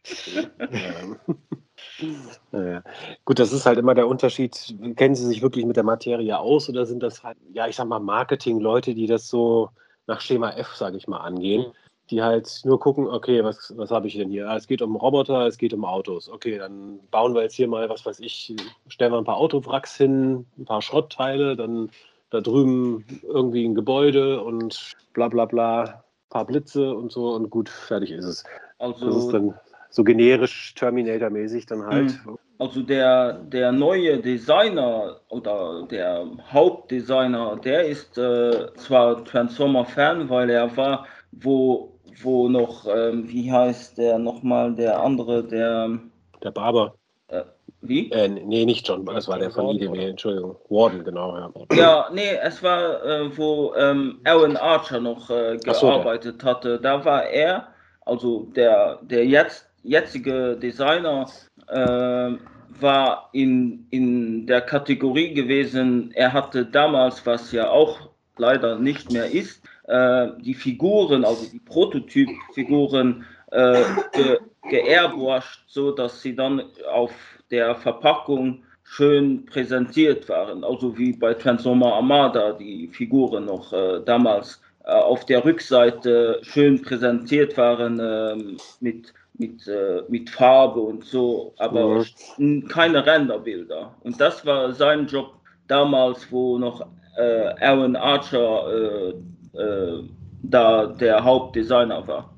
Naja. 2.51 2.83
Gut, 3.25 3.39
das 3.39 3.53
ist 3.53 3.65
halt 3.65 3.79
immer 3.79 3.95
der 3.95 4.07
Unterschied. 4.07 4.75
Kennen 4.95 5.15
Sie 5.15 5.25
sich 5.25 5.41
wirklich 5.41 5.65
mit 5.65 5.77
der 5.77 5.83
Materie 5.83 6.37
aus 6.37 6.69
oder 6.69 6.85
sind 6.85 7.01
das 7.03 7.23
halt, 7.23 7.37
ja, 7.53 7.67
ich 7.67 7.75
sag 7.75 7.87
mal, 7.87 7.99
Marketing-Leute, 7.99 8.93
die 8.93 9.07
das 9.07 9.27
so 9.27 9.69
nach 10.07 10.21
Schema 10.21 10.51
F, 10.51 10.75
sage 10.75 10.97
ich 10.97 11.07
mal, 11.07 11.19
angehen? 11.19 11.65
Die 12.11 12.21
halt 12.21 12.61
nur 12.65 12.79
gucken, 12.79 13.07
okay, 13.07 13.43
was, 13.43 13.73
was 13.77 13.89
habe 13.89 14.07
ich 14.07 14.17
denn 14.17 14.29
hier? 14.29 14.49
Ah, 14.49 14.57
es 14.57 14.67
geht 14.67 14.81
um 14.81 14.97
Roboter, 14.97 15.47
es 15.47 15.57
geht 15.57 15.73
um 15.73 15.85
Autos. 15.85 16.29
Okay, 16.29 16.57
dann 16.57 16.99
bauen 17.09 17.33
wir 17.33 17.41
jetzt 17.41 17.55
hier 17.55 17.69
mal, 17.69 17.89
was 17.89 18.05
weiß 18.05 18.19
ich, 18.19 18.53
stellen 18.87 19.13
wir 19.13 19.17
ein 19.17 19.23
paar 19.23 19.37
Autowracks 19.37 19.95
hin, 19.95 20.45
ein 20.57 20.65
paar 20.65 20.81
Schrottteile, 20.81 21.55
dann 21.55 21.89
da 22.29 22.41
drüben 22.41 23.05
irgendwie 23.23 23.65
ein 23.65 23.75
Gebäude 23.75 24.43
und 24.43 24.93
bla 25.13 25.29
bla 25.29 25.45
bla, 25.45 25.83
ein 25.83 26.29
paar 26.29 26.45
Blitze 26.45 26.93
und 26.93 27.11
so 27.11 27.29
und 27.29 27.49
gut, 27.49 27.69
fertig 27.69 28.11
ist 28.11 28.25
es. 28.25 28.43
Also, 28.77 29.05
das 29.05 29.15
ist 29.15 29.31
dann 29.31 29.53
so 29.89 30.03
generisch 30.03 30.73
Terminator-mäßig 30.75 31.65
dann 31.65 31.85
halt. 31.85 32.11
Hm. 32.25 32.37
Also 32.57 32.83
der, 32.83 33.33
der 33.33 33.71
neue 33.71 34.19
Designer 34.19 35.19
oder 35.29 35.87
der 35.89 36.27
Hauptdesigner, 36.51 37.55
der 37.57 37.87
ist 37.87 38.17
äh, 38.17 38.73
zwar 38.75 39.25
Transformer-Fan, 39.25 40.29
weil 40.29 40.49
er 40.51 40.75
war, 40.77 41.07
wo, 41.31 41.90
wo 42.21 42.49
noch, 42.49 42.85
ähm, 42.87 43.27
wie 43.29 43.51
heißt 43.51 43.97
der 43.97 44.19
nochmal, 44.19 44.73
der 44.73 45.01
andere, 45.01 45.43
der... 45.43 45.99
Der 46.43 46.51
Barber. 46.51 46.95
Äh, 47.27 47.43
wie? 47.81 48.11
Äh, 48.11 48.27
nee, 48.27 48.65
nicht 48.65 48.87
John, 48.87 49.05
das 49.05 49.27
war 49.27 49.39
der 49.39 49.51
von 49.51 49.75
IDW, 49.75 50.09
Entschuldigung. 50.09 50.55
Warden, 50.69 51.03
genau, 51.03 51.35
ja. 51.37 51.51
Ja, 51.75 52.09
nee, 52.13 52.35
es 52.43 52.61
war, 52.61 53.03
äh, 53.03 53.37
wo 53.37 53.73
ähm, 53.75 54.19
Alan 54.23 54.57
Archer 54.57 54.99
noch 54.99 55.29
äh, 55.29 55.57
gearbeitet 55.57 56.41
so, 56.41 56.47
hatte. 56.47 56.79
Da 56.79 57.03
war 57.03 57.25
er, 57.25 57.67
also 58.05 58.47
der, 58.55 58.99
der 59.01 59.25
jetzt 59.25 59.67
jetzige 59.83 60.57
Designer 60.57 61.27
äh, 61.67 62.31
war 62.79 63.29
in, 63.33 63.87
in 63.89 64.45
der 64.45 64.61
Kategorie 64.61 65.33
gewesen, 65.33 66.11
er 66.13 66.33
hatte 66.33 66.65
damals, 66.65 67.25
was 67.25 67.51
ja 67.51 67.69
auch 67.69 68.09
leider 68.37 68.77
nicht 68.77 69.11
mehr 69.11 69.31
ist, 69.31 69.63
äh, 69.83 70.27
die 70.39 70.53
Figuren, 70.53 71.25
also 71.25 71.45
die 71.51 71.59
Prototypfiguren 71.59 73.25
äh, 73.51 73.83
ge, 74.13 74.39
geairbrushed, 74.69 75.63
so 75.67 75.91
dass 75.91 76.21
sie 76.21 76.35
dann 76.35 76.63
auf 76.91 77.11
der 77.49 77.75
Verpackung 77.75 78.63
schön 78.83 79.45
präsentiert 79.45 80.27
waren, 80.29 80.63
also 80.63 80.97
wie 80.97 81.13
bei 81.13 81.33
Transformer 81.33 81.93
Armada 81.93 82.53
die 82.53 82.87
Figuren 82.87 83.45
noch 83.45 83.71
äh, 83.71 84.01
damals 84.05 84.61
äh, 84.83 84.91
auf 84.91 85.25
der 85.25 85.45
Rückseite 85.45 86.39
schön 86.41 86.81
präsentiert 86.81 87.57
waren 87.57 87.99
äh, 87.99 88.35
mit 88.79 89.13
mit, 89.41 89.67
äh, 89.67 90.03
mit 90.07 90.29
Farbe 90.29 90.79
und 90.79 91.03
so, 91.03 91.53
aber 91.57 92.05
mhm. 92.37 92.67
keine 92.67 93.03
Renderbilder. 93.05 93.95
Und 94.03 94.21
das 94.21 94.45
war 94.45 94.71
sein 94.73 95.07
Job 95.07 95.33
damals, 95.67 96.31
wo 96.31 96.57
noch 96.59 96.85
äh, 97.17 97.47
Aaron 97.59 97.95
Archer 97.95 99.13
äh, 99.53 100.03
da 100.43 100.87
der 100.87 101.23
Hauptdesigner 101.23 102.07
war. 102.07 102.33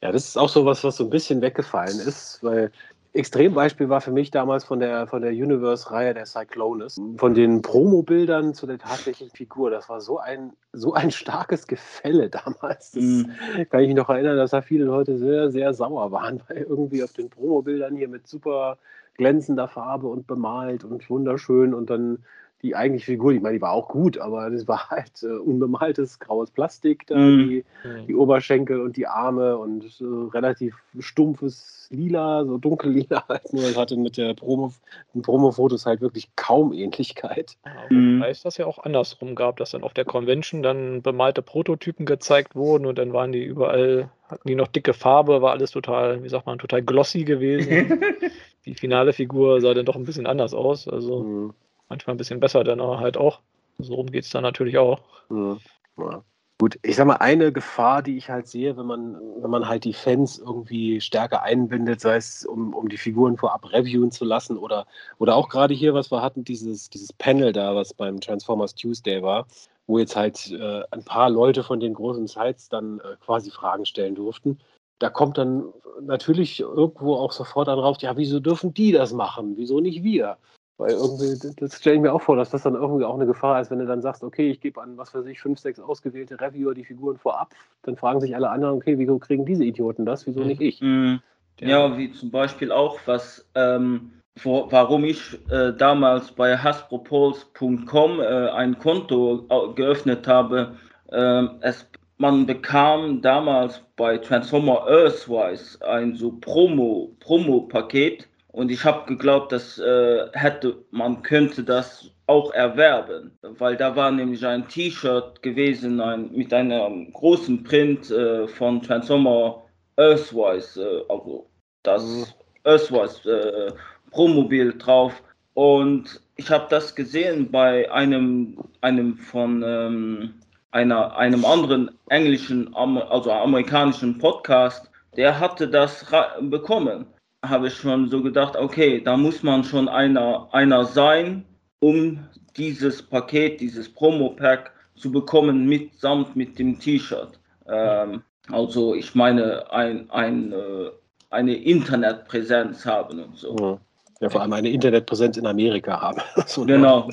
Ja, 0.00 0.10
das 0.10 0.28
ist 0.28 0.36
auch 0.36 0.48
so 0.48 0.66
was, 0.66 0.82
was 0.82 0.96
so 0.96 1.04
ein 1.04 1.10
bisschen 1.10 1.40
weggefallen 1.40 2.00
ist, 2.00 2.40
weil 2.42 2.72
Extrembeispiel 3.14 3.90
war 3.90 4.00
für 4.00 4.10
mich 4.10 4.30
damals 4.30 4.64
von 4.64 4.80
der, 4.80 5.06
von 5.06 5.20
der 5.20 5.32
Universe-Reihe 5.32 6.14
der 6.14 6.24
Cyclonus. 6.24 6.98
Von 7.18 7.34
den 7.34 7.60
Promo-Bildern 7.60 8.54
zu 8.54 8.66
der 8.66 8.78
tatsächlichen 8.78 9.36
Figur. 9.36 9.70
Das 9.70 9.90
war 9.90 10.00
so 10.00 10.18
ein, 10.18 10.54
so 10.72 10.94
ein 10.94 11.10
starkes 11.10 11.66
Gefälle 11.66 12.30
damals. 12.30 12.92
Das 12.92 13.02
mm. 13.02 13.24
kann 13.68 13.80
ich 13.82 13.88
mich 13.88 13.96
noch 13.96 14.08
erinnern, 14.08 14.38
dass 14.38 14.52
da 14.52 14.62
viele 14.62 14.86
Leute 14.86 15.18
sehr, 15.18 15.50
sehr 15.50 15.74
sauer 15.74 16.10
waren, 16.10 16.40
weil 16.48 16.62
irgendwie 16.62 17.04
auf 17.04 17.12
den 17.12 17.28
Promo-Bildern 17.28 17.96
hier 17.96 18.08
mit 18.08 18.26
super 18.26 18.78
glänzender 19.18 19.68
Farbe 19.68 20.06
und 20.06 20.26
bemalt 20.26 20.82
und 20.82 21.08
wunderschön 21.10 21.74
und 21.74 21.90
dann 21.90 22.24
die 22.62 22.76
eigentliche 22.76 23.06
Figur, 23.06 23.32
ich 23.32 23.40
meine, 23.40 23.56
die 23.56 23.62
war 23.62 23.72
auch 23.72 23.88
gut, 23.88 24.18
aber 24.18 24.48
das 24.48 24.68
war 24.68 24.88
halt 24.88 25.22
äh, 25.22 25.26
unbemaltes 25.26 26.20
graues 26.20 26.50
Plastik, 26.52 27.06
da 27.08 27.16
mm. 27.16 27.38
die, 27.38 27.64
die, 28.06 28.14
Oberschenkel 28.14 28.80
und 28.80 28.96
die 28.96 29.08
Arme 29.08 29.58
und 29.58 29.84
äh, 29.84 30.04
relativ 30.32 30.76
stumpfes 31.00 31.88
Lila, 31.90 32.44
so 32.44 32.58
dunkellila 32.58 33.24
halt 33.28 33.52
nur. 33.52 33.62
Das 33.62 33.76
hatte 33.76 33.96
mit 33.96 34.16
der 34.16 34.34
Promo, 34.34 34.72
den 35.12 35.22
Promo-Fotos 35.22 35.86
halt 35.86 36.00
wirklich 36.00 36.28
kaum 36.36 36.72
Ähnlichkeit. 36.72 37.56
Ja, 37.64 37.72
mhm. 37.90 38.18
Wobei 38.18 38.30
es 38.30 38.42
das 38.42 38.58
ja 38.58 38.66
auch 38.66 38.78
andersrum 38.78 39.34
gab, 39.34 39.56
dass 39.56 39.72
dann 39.72 39.82
auf 39.82 39.92
der 39.92 40.04
Convention 40.04 40.62
dann 40.62 41.02
bemalte 41.02 41.42
Prototypen 41.42 42.06
gezeigt 42.06 42.54
wurden 42.54 42.86
und 42.86 42.96
dann 42.96 43.12
waren 43.12 43.32
die 43.32 43.42
überall, 43.42 44.08
hatten 44.28 44.46
die 44.46 44.54
noch 44.54 44.68
dicke 44.68 44.94
Farbe, 44.94 45.42
war 45.42 45.50
alles 45.50 45.72
total, 45.72 46.22
wie 46.22 46.28
sagt 46.28 46.46
man, 46.46 46.60
total 46.60 46.82
glossy 46.82 47.24
gewesen. 47.24 48.00
die 48.66 48.74
finale 48.74 49.12
Figur 49.12 49.60
sah 49.60 49.74
dann 49.74 49.86
doch 49.86 49.96
ein 49.96 50.04
bisschen 50.04 50.26
anders 50.26 50.54
aus. 50.54 50.86
Also. 50.86 51.24
Mhm 51.24 51.54
manchmal 51.92 52.14
ein 52.14 52.18
bisschen 52.18 52.40
besser, 52.40 52.64
dann 52.64 52.80
halt 52.80 53.16
auch. 53.16 53.40
So 53.78 53.94
rum 53.94 54.10
geht 54.10 54.24
es 54.24 54.30
dann 54.30 54.42
natürlich 54.42 54.78
auch. 54.78 55.00
Ja. 55.30 55.58
Ja. 55.98 56.24
Gut, 56.58 56.78
ich 56.82 56.96
sag 56.96 57.06
mal, 57.06 57.16
eine 57.16 57.52
Gefahr, 57.52 58.02
die 58.02 58.16
ich 58.16 58.30
halt 58.30 58.46
sehe, 58.46 58.76
wenn 58.76 58.86
man, 58.86 59.20
wenn 59.42 59.50
man 59.50 59.68
halt 59.68 59.84
die 59.84 59.92
Fans 59.92 60.38
irgendwie 60.38 61.00
stärker 61.00 61.42
einbindet, 61.42 62.00
sei 62.00 62.16
es 62.16 62.46
um, 62.46 62.72
um 62.72 62.88
die 62.88 62.96
Figuren 62.96 63.36
vorab 63.36 63.72
reviewen 63.72 64.12
zu 64.12 64.24
lassen 64.24 64.56
oder, 64.56 64.86
oder 65.18 65.34
auch 65.34 65.48
gerade 65.48 65.74
hier, 65.74 65.92
was 65.92 66.12
wir 66.12 66.22
hatten, 66.22 66.44
dieses, 66.44 66.88
dieses 66.88 67.12
Panel 67.12 67.52
da, 67.52 67.74
was 67.74 67.92
beim 67.92 68.20
Transformers 68.20 68.74
Tuesday 68.76 69.22
war, 69.22 69.46
wo 69.86 69.98
jetzt 69.98 70.14
halt 70.14 70.52
äh, 70.52 70.82
ein 70.92 71.04
paar 71.04 71.30
Leute 71.30 71.64
von 71.64 71.80
den 71.80 71.94
großen 71.94 72.28
Sites 72.28 72.68
dann 72.68 73.00
äh, 73.00 73.16
quasi 73.20 73.50
Fragen 73.50 73.84
stellen 73.84 74.14
durften. 74.14 74.60
Da 75.00 75.10
kommt 75.10 75.38
dann 75.38 75.64
natürlich 76.00 76.60
irgendwo 76.60 77.16
auch 77.16 77.32
sofort 77.32 77.66
darauf, 77.66 78.00
ja, 78.02 78.16
wieso 78.16 78.38
dürfen 78.38 78.72
die 78.72 78.92
das 78.92 79.12
machen? 79.12 79.56
Wieso 79.56 79.80
nicht 79.80 80.04
wir? 80.04 80.38
Weil 80.82 80.94
irgendwie, 80.94 81.38
das 81.60 81.78
stelle 81.78 81.94
ich 81.94 82.02
mir 82.02 82.12
auch 82.12 82.22
vor, 82.22 82.34
dass 82.34 82.50
das 82.50 82.64
dann 82.64 82.74
irgendwie 82.74 83.04
auch 83.04 83.14
eine 83.14 83.26
Gefahr 83.26 83.60
ist, 83.60 83.70
wenn 83.70 83.78
du 83.78 83.86
dann 83.86 84.02
sagst, 84.02 84.24
okay, 84.24 84.50
ich 84.50 84.60
gebe 84.60 84.82
an, 84.82 84.98
was 84.98 85.14
weiß 85.14 85.26
ich, 85.26 85.40
fünf, 85.40 85.60
sechs 85.60 85.78
ausgewählte 85.78 86.40
Reviewer 86.40 86.74
die 86.74 86.84
Figuren 86.84 87.18
vorab, 87.18 87.54
dann 87.82 87.94
fragen 87.94 88.20
sich 88.20 88.34
alle 88.34 88.50
anderen, 88.50 88.74
okay, 88.74 88.98
wieso 88.98 89.20
kriegen 89.20 89.44
diese 89.46 89.64
Idioten 89.64 90.04
das, 90.04 90.26
wieso 90.26 90.40
nicht 90.40 90.60
ich? 90.60 90.80
Mhm. 90.80 91.20
Ja, 91.60 91.96
wie 91.96 92.10
zum 92.10 92.32
Beispiel 92.32 92.72
auch, 92.72 92.98
was, 93.06 93.48
ähm, 93.54 94.10
wo, 94.42 94.66
warum 94.70 95.04
ich 95.04 95.38
äh, 95.52 95.72
damals 95.72 96.32
bei 96.32 96.56
hasbropulse.com 96.56 98.18
äh, 98.18 98.48
ein 98.48 98.76
Konto 98.80 99.46
äh, 99.48 99.72
geöffnet 99.74 100.26
habe. 100.26 100.78
Ähm, 101.12 101.58
es, 101.60 101.88
man 102.18 102.44
bekam 102.44 103.22
damals 103.22 103.84
bei 103.94 104.18
Transformer 104.18 104.88
Earthwise 104.88 105.78
ein 105.86 106.16
so 106.16 106.32
Promo-Paket. 106.40 108.26
Und 108.52 108.70
ich 108.70 108.84
habe 108.84 109.06
geglaubt, 109.06 109.50
dass 109.50 109.78
äh, 109.78 110.26
hätte 110.34 110.76
man 110.90 111.22
könnte 111.22 111.64
das 111.64 112.10
auch 112.26 112.52
erwerben, 112.52 113.32
weil 113.40 113.76
da 113.76 113.96
war 113.96 114.10
nämlich 114.10 114.46
ein 114.46 114.68
T-Shirt 114.68 115.42
gewesen 115.42 116.00
ein, 116.00 116.30
mit 116.32 116.52
einem 116.52 117.10
großen 117.12 117.64
Print 117.64 118.10
äh, 118.10 118.46
von 118.46 118.82
Transformer 118.82 119.64
Earthwise, 119.96 120.80
äh, 120.80 121.04
also 121.08 121.48
das 121.82 122.04
mhm. 122.04 122.24
Earthwise 122.64 123.30
äh, 123.30 123.72
Promobil 124.10 124.76
drauf. 124.76 125.22
Und 125.54 126.20
ich 126.36 126.50
habe 126.50 126.66
das 126.68 126.94
gesehen 126.94 127.50
bei 127.50 127.90
einem, 127.90 128.58
einem 128.82 129.16
von 129.16 129.62
ähm, 129.66 130.34
einer, 130.72 131.16
einem 131.16 131.44
anderen 131.46 131.90
englischen, 132.10 132.74
also 132.74 133.32
amerikanischen 133.32 134.18
Podcast, 134.18 134.90
der 135.16 135.38
hatte 135.40 135.68
das 135.68 136.04
bekommen 136.40 137.06
habe 137.44 137.68
ich 137.68 137.74
schon 137.74 138.08
so 138.08 138.22
gedacht, 138.22 138.56
okay, 138.56 139.00
da 139.00 139.16
muss 139.16 139.42
man 139.42 139.64
schon 139.64 139.88
einer, 139.88 140.48
einer 140.52 140.84
sein, 140.84 141.44
um 141.80 142.20
dieses 142.56 143.02
Paket, 143.02 143.60
dieses 143.60 143.92
Promo-Pack 143.92 144.72
zu 144.94 145.10
bekommen, 145.10 145.66
mitsamt 145.66 146.36
mit 146.36 146.58
dem 146.58 146.78
T-Shirt. 146.78 147.40
Ähm, 147.66 148.22
also 148.50 148.94
ich 148.94 149.14
meine, 149.14 149.70
ein, 149.72 150.10
ein, 150.10 150.52
äh, 150.52 150.90
eine 151.30 151.54
Internetpräsenz 151.54 152.86
haben 152.86 153.20
und 153.20 153.36
so. 153.36 153.56
Ja. 153.58 153.80
Ja, 154.22 154.30
vor 154.30 154.40
allem 154.40 154.52
eine 154.52 154.70
Internetpräsenz 154.70 155.36
in 155.36 155.46
Amerika 155.46 156.00
haben. 156.00 156.20
So 156.46 156.64
genau. 156.64 157.08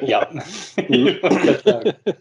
Ja. 0.00 0.26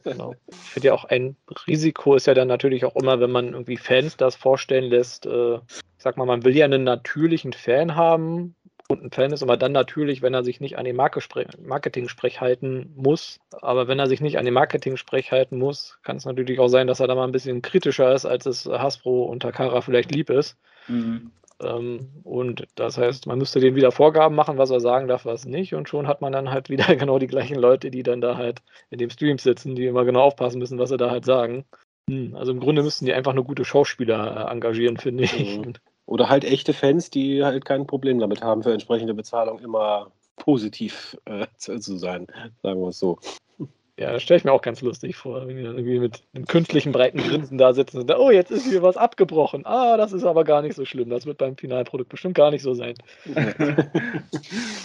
genau. 0.04 0.36
Ich 0.50 0.70
finde 0.70 0.88
ja 0.88 0.94
auch 0.94 1.06
ein 1.06 1.38
Risiko 1.66 2.16
ist 2.16 2.28
ja 2.28 2.34
dann 2.34 2.50
natürlich 2.50 2.84
auch 2.84 2.96
immer, 2.98 3.22
wenn 3.22 3.32
man 3.32 3.54
irgendwie 3.54 3.78
Fans 3.78 4.18
das 4.18 4.36
vorstellen 4.36 4.90
lässt. 4.90 5.26
Äh, 5.26 5.56
ich 5.56 5.82
sag 5.98 6.18
mal, 6.18 6.26
man 6.26 6.44
will 6.44 6.58
ja 6.58 6.66
einen 6.66 6.84
natürlichen 6.84 7.54
Fan 7.54 7.96
haben 7.96 8.56
und 8.90 9.02
ein 9.02 9.12
Fan 9.12 9.32
ist 9.32 9.44
aber 9.44 9.56
dann 9.56 9.72
natürlich, 9.72 10.22
wenn 10.22 10.34
er 10.34 10.44
sich 10.44 10.60
nicht 10.60 10.78
an 10.78 10.84
den 10.84 10.98
Marketing-Sprech 10.98 12.42
halten 12.42 12.92
muss. 12.98 13.40
Aber 13.62 13.88
wenn 13.88 14.00
er 14.00 14.08
sich 14.08 14.20
nicht 14.20 14.38
an 14.38 14.44
den 14.44 14.54
Marketing-Sprech 14.54 15.32
halten 15.32 15.58
muss, 15.58 16.00
kann 16.04 16.18
es 16.18 16.26
natürlich 16.26 16.60
auch 16.60 16.68
sein, 16.68 16.88
dass 16.88 17.00
er 17.00 17.08
da 17.08 17.16
mal 17.16 17.24
ein 17.24 17.32
bisschen 17.32 17.62
kritischer 17.62 18.14
ist, 18.14 18.26
als 18.26 18.46
es 18.46 18.66
Hasbro 18.66 19.24
und 19.24 19.40
Takara 19.40 19.80
vielleicht 19.80 20.12
lieb 20.14 20.30
ist. 20.30 20.58
Mhm. 20.90 21.32
Ähm, 21.62 22.10
und 22.24 22.66
das 22.76 22.98
heißt, 22.98 23.28
man 23.28 23.38
müsste 23.38 23.60
dem 23.60 23.76
wieder 23.76 23.92
Vorgaben 23.92 24.36
machen, 24.36 24.58
was 24.58 24.70
er 24.70 24.80
sagen 24.80 25.08
darf, 25.08 25.26
was 25.26 25.46
nicht. 25.46 25.74
Und 25.74 25.90
schon 25.90 26.08
hat 26.08 26.22
man 26.22 26.34
dann 26.34 26.52
halt 26.52 26.70
wieder 26.70 26.86
genau 26.96 27.20
die 27.20 27.28
gleichen 27.28 27.56
Leute, 27.56 27.92
die 27.92 28.04
dann 28.04 28.22
da 28.22 28.38
halt 28.38 28.62
in 28.90 28.98
dem 28.98 29.10
Stream 29.10 29.38
sitzen, 29.38 29.76
die 29.76 29.86
immer 29.86 30.06
genau 30.06 30.22
aufpassen 30.22 30.60
müssen, 30.60 30.80
was 30.80 30.90
sie 30.90 30.98
da 30.98 31.10
halt 31.12 31.26
sagen. 31.26 31.66
Hm, 32.10 32.36
also 32.36 32.52
im 32.52 32.60
Grunde 32.60 32.84
müssten 32.84 33.06
die 33.06 33.14
einfach 33.14 33.34
nur 33.34 33.46
gute 33.46 33.66
Schauspieler 33.66 34.48
äh, 34.48 34.52
engagieren, 34.52 34.98
finde 34.98 35.24
ich. 35.24 35.58
Mhm. 35.58 35.74
Oder 36.06 36.30
halt 36.30 36.44
echte 36.44 36.74
Fans, 36.74 37.10
die 37.10 37.44
halt 37.44 37.66
kein 37.66 37.88
Problem 37.88 38.20
damit 38.20 38.42
haben, 38.42 38.64
für 38.64 38.74
entsprechende 38.74 39.14
Bezahlung 39.14 39.60
immer 39.60 40.12
positiv 40.36 41.18
äh, 41.26 41.48
zu 41.58 41.98
sein, 41.98 42.28
sagen 42.62 42.82
wir 42.82 42.90
es 42.90 43.00
so. 43.00 43.20
Ja, 44.00 44.12
das 44.12 44.24
stelle 44.24 44.40
ich 44.40 44.44
mir 44.44 44.52
auch 44.52 44.64
ganz 44.64 44.82
lustig 44.82 45.16
vor, 45.16 45.48
wenn 45.48 45.56
die 45.56 45.64
dann 45.64 45.78
irgendwie 45.78 46.00
mit 46.00 46.24
einem 46.34 46.48
künstlichen 46.48 46.92
breiten 46.92 47.20
Grinsen 47.20 47.60
da 47.60 47.74
sitzen 47.74 48.00
und 48.00 48.10
da, 48.10 48.18
oh, 48.18 48.32
jetzt 48.32 48.50
ist 48.50 48.68
hier 48.68 48.82
was 48.82 48.98
abgebrochen. 48.98 49.68
Ah, 49.68 49.98
das 49.98 50.14
ist 50.14 50.24
aber 50.24 50.44
gar 50.44 50.64
nicht 50.64 50.76
so 50.76 50.84
schlimm. 50.84 51.10
Das 51.12 51.28
wird 51.28 51.38
beim 51.38 51.56
Finalprodukt 51.56 52.10
bestimmt 52.10 52.34
gar 52.34 52.50
nicht 52.50 52.64
so 52.64 52.74
sein. 52.74 52.96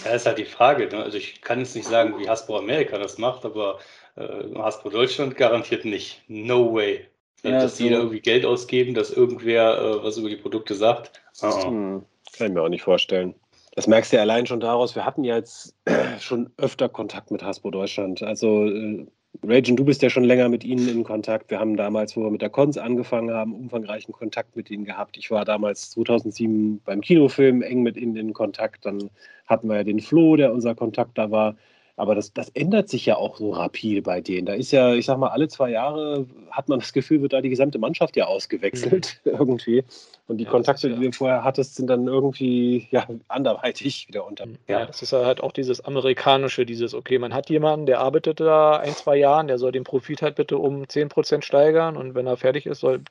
Ja, 0.05 0.11
ist 0.11 0.25
halt 0.25 0.37
die 0.37 0.45
Frage. 0.45 0.87
Ne? 0.87 1.03
Also 1.03 1.17
ich 1.17 1.41
kann 1.41 1.59
jetzt 1.59 1.75
nicht 1.75 1.87
sagen, 1.87 2.17
wie 2.19 2.29
Hasbro 2.29 2.57
Amerika 2.57 2.97
das 2.97 3.17
macht, 3.17 3.45
aber 3.45 3.79
äh, 4.15 4.55
Hasbro 4.55 4.89
Deutschland 4.89 5.35
garantiert 5.35 5.85
nicht. 5.85 6.21
No 6.27 6.73
way. 6.73 7.05
Ja, 7.43 7.51
dass 7.51 7.77
so. 7.77 7.83
die 7.83 7.89
da 7.89 7.97
irgendwie 7.97 8.21
Geld 8.21 8.45
ausgeben, 8.45 8.93
dass 8.93 9.11
irgendwer 9.11 9.77
äh, 9.77 10.03
was 10.03 10.17
über 10.17 10.29
die 10.29 10.37
Produkte 10.37 10.75
sagt. 10.75 11.21
Uh 11.41 11.63
hm, 11.63 12.05
kann 12.37 12.47
ich 12.47 12.53
mir 12.53 12.61
auch 12.61 12.69
nicht 12.69 12.83
vorstellen. 12.83 13.35
Das 13.75 13.87
merkst 13.87 14.11
du 14.11 14.17
ja 14.17 14.23
allein 14.23 14.45
schon 14.45 14.59
daraus. 14.59 14.95
Wir 14.95 15.05
hatten 15.05 15.23
ja 15.23 15.35
jetzt 15.35 15.75
schon 16.19 16.49
öfter 16.57 16.89
Kontakt 16.89 17.31
mit 17.31 17.43
Hasbro 17.43 17.71
Deutschland. 17.71 18.23
Also, 18.23 18.65
äh, 18.65 19.05
Rajan, 19.43 19.77
du 19.77 19.85
bist 19.85 20.01
ja 20.01 20.09
schon 20.09 20.23
länger 20.23 20.49
mit 20.49 20.63
ihnen 20.63 20.89
in 20.89 21.03
Kontakt. 21.03 21.51
Wir 21.51 21.59
haben 21.59 21.77
damals, 21.77 22.17
wo 22.17 22.23
wir 22.23 22.31
mit 22.31 22.41
der 22.41 22.49
Cons 22.49 22.77
angefangen 22.77 23.31
haben, 23.31 23.53
umfangreichen 23.53 24.13
Kontakt 24.13 24.55
mit 24.55 24.69
ihnen 24.69 24.85
gehabt. 24.85 25.17
Ich 25.17 25.31
war 25.31 25.45
damals 25.45 25.91
2007 25.91 26.81
beim 26.83 27.01
Kinofilm 27.01 27.61
eng 27.61 27.83
mit 27.83 27.95
ihnen 27.95 28.15
in 28.15 28.33
Kontakt. 28.33 28.85
Dann 28.85 29.11
hatten 29.45 29.69
wir 29.69 29.77
ja 29.77 29.83
den 29.83 29.99
Flo, 29.99 30.35
der 30.35 30.51
unser 30.51 30.75
Kontakt 30.75 31.17
da 31.17 31.31
war. 31.31 31.55
Aber 31.95 32.15
das, 32.15 32.33
das 32.33 32.49
ändert 32.49 32.89
sich 32.89 33.05
ja 33.05 33.17
auch 33.17 33.37
so 33.37 33.51
rapide 33.51 34.01
bei 34.01 34.21
denen. 34.21 34.45
Da 34.45 34.53
ist 34.53 34.71
ja, 34.71 34.93
ich 34.93 35.05
sag 35.05 35.17
mal, 35.17 35.29
alle 35.29 35.49
zwei 35.49 35.69
Jahre 35.69 36.25
hat 36.49 36.69
man 36.69 36.79
das 36.79 36.93
Gefühl, 36.93 37.21
wird 37.21 37.33
da 37.33 37.41
die 37.41 37.49
gesamte 37.49 37.77
Mannschaft 37.77 38.15
ja 38.15 38.25
ausgewechselt 38.25 39.19
mhm. 39.25 39.31
irgendwie. 39.37 39.83
Und 40.29 40.37
die 40.37 40.43
ja, 40.43 40.51
Kontakte, 40.51 40.89
ja. 40.89 40.95
die 40.95 41.05
du 41.07 41.11
vorher 41.11 41.43
hattest, 41.43 41.75
sind 41.75 41.87
dann 41.87 42.07
irgendwie 42.07 42.87
ja, 42.91 43.07
anderweitig 43.27 44.07
wieder 44.07 44.27
unter. 44.27 44.45
Ja, 44.67 44.85
das 44.85 45.01
ist 45.01 45.11
halt 45.11 45.41
auch 45.41 45.51
dieses 45.51 45.83
amerikanische, 45.83 46.67
dieses, 46.67 46.93
okay, 46.93 47.17
man 47.17 47.33
hat 47.33 47.49
jemanden, 47.49 47.87
der 47.87 47.99
arbeitet 47.99 48.39
da 48.39 48.77
ein, 48.77 48.93
zwei 48.93 49.17
Jahren, 49.17 49.47
der 49.47 49.57
soll 49.57 49.71
den 49.71 49.83
Profit 49.83 50.21
halt 50.21 50.35
bitte 50.35 50.59
um 50.59 50.83
10% 50.83 51.41
steigern 51.41 51.97
und 51.97 52.13
wenn 52.13 52.27
er 52.27 52.37
fertig 52.37 52.67
ist, 52.67 52.81
soll, 52.81 53.01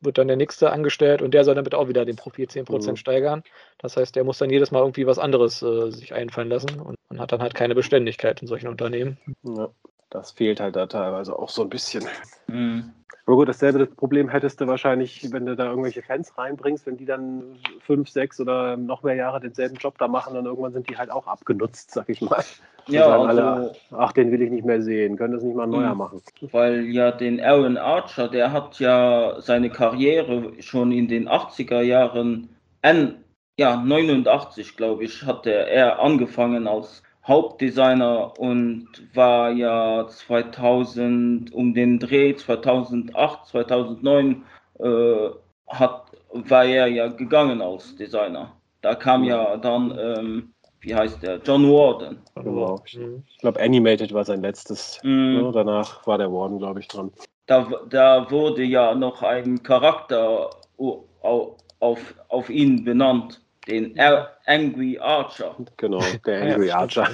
wird 0.00 0.18
dann 0.18 0.26
der 0.26 0.36
nächste 0.36 0.72
angestellt 0.72 1.22
und 1.22 1.34
der 1.34 1.44
soll 1.44 1.54
dann 1.54 1.62
bitte 1.62 1.78
auch 1.78 1.88
wieder 1.88 2.04
den 2.04 2.16
Profit 2.16 2.50
10% 2.50 2.90
mhm. 2.90 2.96
steigern. 2.96 3.44
Das 3.78 3.96
heißt, 3.96 4.16
der 4.16 4.24
muss 4.24 4.38
dann 4.38 4.50
jedes 4.50 4.72
Mal 4.72 4.80
irgendwie 4.80 5.06
was 5.06 5.20
anderes 5.20 5.62
äh, 5.62 5.92
sich 5.92 6.14
einfallen 6.14 6.48
lassen 6.48 6.80
und 6.80 6.96
man 7.08 7.20
hat 7.20 7.30
dann 7.30 7.42
halt 7.42 7.54
keine 7.54 7.76
Beständigkeit 7.76 8.42
in 8.42 8.48
solchen 8.48 8.66
Unternehmen. 8.66 9.18
Ja, 9.44 9.68
das 10.10 10.30
fehlt 10.32 10.60
halt 10.60 10.76
da 10.76 10.86
teilweise 10.86 11.38
auch 11.38 11.48
so 11.48 11.62
ein 11.62 11.68
bisschen. 11.68 12.04
Mhm. 12.46 12.92
Aber 13.26 13.36
gut, 13.36 13.48
dasselbe 13.48 13.86
Problem 13.86 14.28
hättest 14.28 14.60
du 14.60 14.68
wahrscheinlich, 14.68 15.32
wenn 15.32 15.46
du 15.46 15.56
da 15.56 15.66
irgendwelche 15.66 16.02
Fans 16.02 16.38
reinbringst, 16.38 16.86
wenn 16.86 16.96
die 16.96 17.06
dann 17.06 17.58
fünf, 17.80 18.08
sechs 18.08 18.40
oder 18.40 18.76
noch 18.76 19.02
mehr 19.02 19.16
Jahre 19.16 19.40
denselben 19.40 19.74
Job 19.76 19.98
da 19.98 20.06
machen, 20.06 20.34
dann 20.34 20.46
irgendwann 20.46 20.72
sind 20.72 20.88
die 20.88 20.96
halt 20.96 21.10
auch 21.10 21.26
abgenutzt, 21.26 21.90
sag 21.90 22.08
ich 22.08 22.20
mal. 22.20 22.44
Ja, 22.86 23.08
also, 23.08 23.26
alle, 23.26 23.72
ach, 23.90 24.12
den 24.12 24.30
will 24.30 24.42
ich 24.42 24.50
nicht 24.50 24.64
mehr 24.64 24.80
sehen, 24.80 25.16
können 25.16 25.34
das 25.34 25.42
nicht 25.42 25.56
mal 25.56 25.64
ein 25.64 25.70
neuer 25.70 25.92
mhm. 25.92 25.98
machen. 25.98 26.22
Weil 26.52 26.84
ja 26.84 27.10
den 27.10 27.40
Aaron 27.40 27.76
Archer, 27.76 28.28
der 28.28 28.52
hat 28.52 28.78
ja 28.78 29.40
seine 29.40 29.70
Karriere 29.70 30.52
schon 30.60 30.92
in 30.92 31.08
den 31.08 31.28
80er 31.28 31.80
Jahren, 31.80 32.48
ja, 33.58 33.76
89, 33.76 34.76
glaube 34.76 35.02
ich, 35.02 35.24
hat 35.24 35.46
er 35.46 35.98
angefangen 35.98 36.68
als 36.68 37.02
Hauptdesigner 37.26 38.38
und 38.38 38.86
war 39.14 39.50
ja 39.50 40.06
2000 40.06 41.52
um 41.52 41.74
den 41.74 41.98
Dreh 41.98 42.34
2008 42.34 43.46
2009 43.46 44.44
äh, 44.78 45.30
hat 45.66 46.12
war 46.32 46.64
er 46.64 46.86
ja 46.86 47.08
gegangen 47.08 47.62
als 47.62 47.96
Designer. 47.96 48.52
Da 48.82 48.94
kam 48.94 49.24
ja 49.24 49.56
dann 49.56 49.98
ähm, 49.98 50.52
wie 50.80 50.94
heißt 50.94 51.22
der 51.22 51.40
John 51.44 51.64
Warden. 51.64 52.18
Genau. 52.36 52.80
Ich 52.84 53.38
glaube 53.38 53.60
Animated 53.60 54.12
war 54.12 54.24
sein 54.24 54.42
letztes. 54.42 55.00
Mhm. 55.02 55.42
Ne? 55.42 55.50
Danach 55.52 56.06
war 56.06 56.18
der 56.18 56.32
Warden 56.32 56.58
glaube 56.58 56.80
ich 56.80 56.88
dran. 56.88 57.10
Da, 57.46 57.68
da 57.88 58.30
wurde 58.30 58.62
ja 58.62 58.94
noch 58.94 59.22
ein 59.22 59.62
Charakter 59.62 60.50
auf, 60.76 61.56
auf, 61.80 62.14
auf 62.28 62.50
ihn 62.50 62.84
benannt 62.84 63.40
den 63.66 63.98
Angry 64.46 64.98
Archer. 64.98 65.56
Genau, 65.76 66.00
der 66.26 66.42
Angry 66.42 66.68
ja, 66.68 66.78
Archer. 66.78 67.08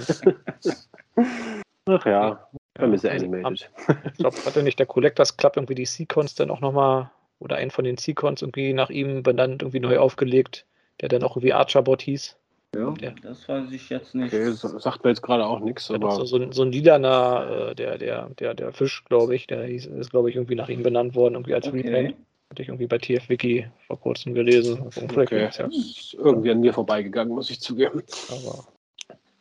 Ach 1.87 2.07
ja, 2.07 2.49
dann 2.75 2.95
ist 2.95 3.05
er 3.05 3.13
animated. 3.13 3.71
Ich 4.13 4.19
glaube, 4.19 4.37
hatte 4.47 4.63
nicht 4.63 4.79
der 4.79 4.87
Collectors 4.87 5.37
Club 5.37 5.57
irgendwie 5.57 5.75
die 5.75 5.87
Seacons 5.87 6.35
dann 6.35 6.51
auch 6.51 6.61
nochmal 6.61 7.11
oder 7.41 7.57
einen 7.57 7.73
von 7.73 7.85
den 7.85 7.97
Seacons 7.97 8.41
irgendwie 8.41 8.73
nach 8.73 8.89
ihm 8.89 9.23
benannt, 9.23 9.63
irgendwie 9.63 9.81
neu 9.81 9.99
aufgelegt, 9.99 10.65
der 11.01 11.09
dann 11.09 11.25
auch 11.25 11.37
irgendwie 11.37 11.53
Archerbot 11.53 12.03
hieß. 12.03 12.37
Ja, 12.75 12.91
der, 12.93 13.15
das 13.23 13.47
weiß 13.49 13.71
ich 13.73 13.91
jetzt 13.91 14.15
nicht. 14.15 14.33
Okay, 14.33 14.51
sagt 14.53 15.05
mir 15.05 15.11
jetzt 15.11 15.23
gerade 15.23 15.45
auch 15.45 15.61
nichts. 15.61 15.91
Aber 15.91 16.13
so, 16.13 16.25
so, 16.25 16.37
ein, 16.37 16.53
so 16.53 16.63
ein 16.63 16.73
lilaner, 16.73 17.71
äh, 17.71 17.75
der, 17.75 17.99
der, 17.99 18.31
der, 18.39 18.55
der 18.55 18.73
Fisch, 18.73 19.05
glaube 19.05 19.35
ich, 19.35 19.47
der 19.47 19.65
hieß, 19.65 19.87
ist, 19.87 20.11
glaube 20.11 20.31
ich, 20.31 20.37
irgendwie 20.37 20.55
nach 20.55 20.71
ihm 20.71 20.83
benannt 20.83 21.15
worden, 21.15 21.35
irgendwie 21.35 21.55
als 21.55 21.67
okay. 21.67 21.83
Repaint. 21.83 22.17
Hatte 22.53 22.61
ich 22.61 22.69
irgendwie 22.69 22.87
bei 22.87 22.99
TF-Wiki 22.99 23.67
vor 23.87 23.99
kurzem 23.99 24.35
gelesen. 24.35 24.83
Okay. 25.17 25.49
Ja. 25.57 25.69
Ist 25.69 26.13
irgendwie 26.13 26.51
an 26.51 26.61
mir 26.61 26.75
vorbeigegangen, 26.75 27.35
muss 27.35 27.49
ich 27.49 27.61
zugeben. 27.61 28.03
Aber, 28.29 28.67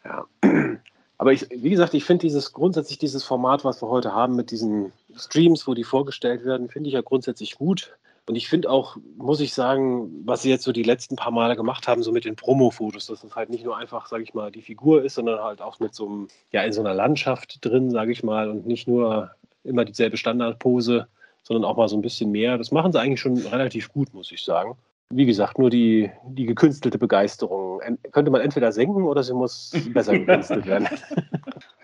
ja. 0.05 0.77
Aber 1.17 1.33
ich, 1.33 1.45
wie 1.49 1.71
gesagt, 1.71 1.93
ich 1.93 2.05
finde 2.05 2.21
dieses 2.21 2.53
grundsätzlich 2.53 2.99
dieses 2.99 3.25
Format, 3.25 3.65
was 3.65 3.83
wir 3.83 3.89
heute 3.89 4.15
haben 4.15 4.37
mit 4.37 4.49
diesen 4.49 4.93
Streams, 5.13 5.67
wo 5.67 5.73
die 5.73 5.83
vorgestellt 5.83 6.45
werden, 6.45 6.69
finde 6.69 6.87
ich 6.87 6.93
ja 6.93 7.01
grundsätzlich 7.01 7.57
gut. 7.57 7.97
Und 8.27 8.37
ich 8.37 8.47
finde 8.47 8.69
auch, 8.69 8.95
muss 9.17 9.41
ich 9.41 9.53
sagen, 9.53 10.23
was 10.23 10.43
sie 10.43 10.49
jetzt 10.49 10.63
so 10.63 10.71
die 10.71 10.83
letzten 10.83 11.17
paar 11.17 11.33
Male 11.33 11.57
gemacht 11.57 11.89
haben, 11.89 12.03
so 12.03 12.13
mit 12.13 12.23
den 12.23 12.37
Promo-Fotos, 12.37 13.07
dass 13.07 13.25
es 13.25 13.35
halt 13.35 13.49
nicht 13.49 13.65
nur 13.65 13.75
einfach, 13.75 14.07
sage 14.07 14.23
ich 14.23 14.33
mal, 14.33 14.53
die 14.53 14.61
Figur 14.61 15.03
ist, 15.03 15.15
sondern 15.15 15.43
halt 15.43 15.61
auch 15.61 15.81
mit 15.81 15.93
so 15.93 16.07
einem, 16.07 16.27
ja, 16.53 16.63
in 16.63 16.71
so 16.71 16.79
einer 16.79 16.93
Landschaft 16.93 17.57
drin, 17.59 17.91
sage 17.91 18.13
ich 18.13 18.23
mal, 18.23 18.49
und 18.49 18.65
nicht 18.65 18.87
nur 18.87 19.31
immer 19.65 19.83
dieselbe 19.83 20.15
Standardpose, 20.15 21.09
sondern 21.43 21.65
auch 21.65 21.77
mal 21.77 21.87
so 21.87 21.97
ein 21.97 22.01
bisschen 22.01 22.31
mehr. 22.31 22.57
Das 22.57 22.71
machen 22.71 22.91
sie 22.91 22.99
eigentlich 22.99 23.19
schon 23.19 23.37
relativ 23.37 23.91
gut, 23.91 24.13
muss 24.13 24.31
ich 24.31 24.43
sagen. 24.43 24.75
Wie 25.09 25.25
gesagt, 25.25 25.59
nur 25.59 25.69
die, 25.69 26.09
die 26.25 26.45
gekünstelte 26.45 26.97
Begeisterung 26.97 27.81
könnte 28.11 28.31
man 28.31 28.41
entweder 28.41 28.71
senken 28.71 29.03
oder 29.03 29.23
sie 29.23 29.33
muss 29.33 29.71
besser 29.93 30.17
gekünstelt 30.17 30.65
werden. 30.65 30.87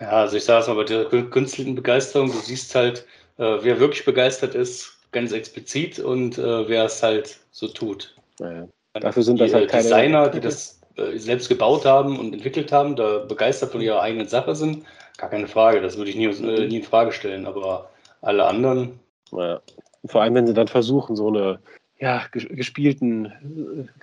Ja, 0.00 0.10
also 0.10 0.36
ich 0.36 0.44
sage 0.44 0.62
es 0.62 0.68
mal, 0.68 0.74
bei 0.74 0.84
der 0.84 1.06
gekünstelten 1.06 1.74
Begeisterung, 1.74 2.30
du 2.30 2.38
siehst 2.38 2.74
halt, 2.74 3.04
äh, 3.36 3.58
wer 3.62 3.80
wirklich 3.80 4.04
begeistert 4.04 4.54
ist, 4.54 4.96
ganz 5.10 5.32
explizit 5.32 5.98
und 5.98 6.38
äh, 6.38 6.68
wer 6.68 6.84
es 6.84 7.02
halt 7.02 7.40
so 7.50 7.66
tut. 7.66 8.14
Ja, 8.38 8.68
dafür 8.94 9.22
sind 9.22 9.40
das 9.40 9.52
halt 9.52 9.70
keine 9.70 9.82
Designer, 9.82 10.28
die 10.28 10.40
das 10.40 10.80
äh, 10.96 11.16
selbst 11.18 11.48
gebaut 11.48 11.84
haben 11.84 12.18
und 12.18 12.32
entwickelt 12.32 12.72
haben, 12.72 12.96
da 12.96 13.18
begeistert 13.18 13.72
von 13.72 13.80
ihrer 13.80 14.00
eigenen 14.00 14.28
Sache 14.28 14.54
sind, 14.54 14.84
gar 15.16 15.30
keine 15.30 15.46
Frage. 15.46 15.80
Das 15.80 15.96
würde 15.96 16.10
ich 16.10 16.16
nie, 16.16 16.26
äh, 16.26 16.66
nie 16.68 16.78
in 16.78 16.82
Frage 16.84 17.12
stellen. 17.12 17.46
Aber 17.46 17.90
alle 18.20 18.44
anderen, 18.44 19.00
ja. 19.32 19.60
Vor 20.06 20.22
allem, 20.22 20.34
wenn 20.34 20.46
sie 20.46 20.54
dann 20.54 20.68
versuchen, 20.68 21.16
so 21.16 21.28
eine 21.28 21.58
ja, 22.00 22.22
gespielten, 22.30 23.32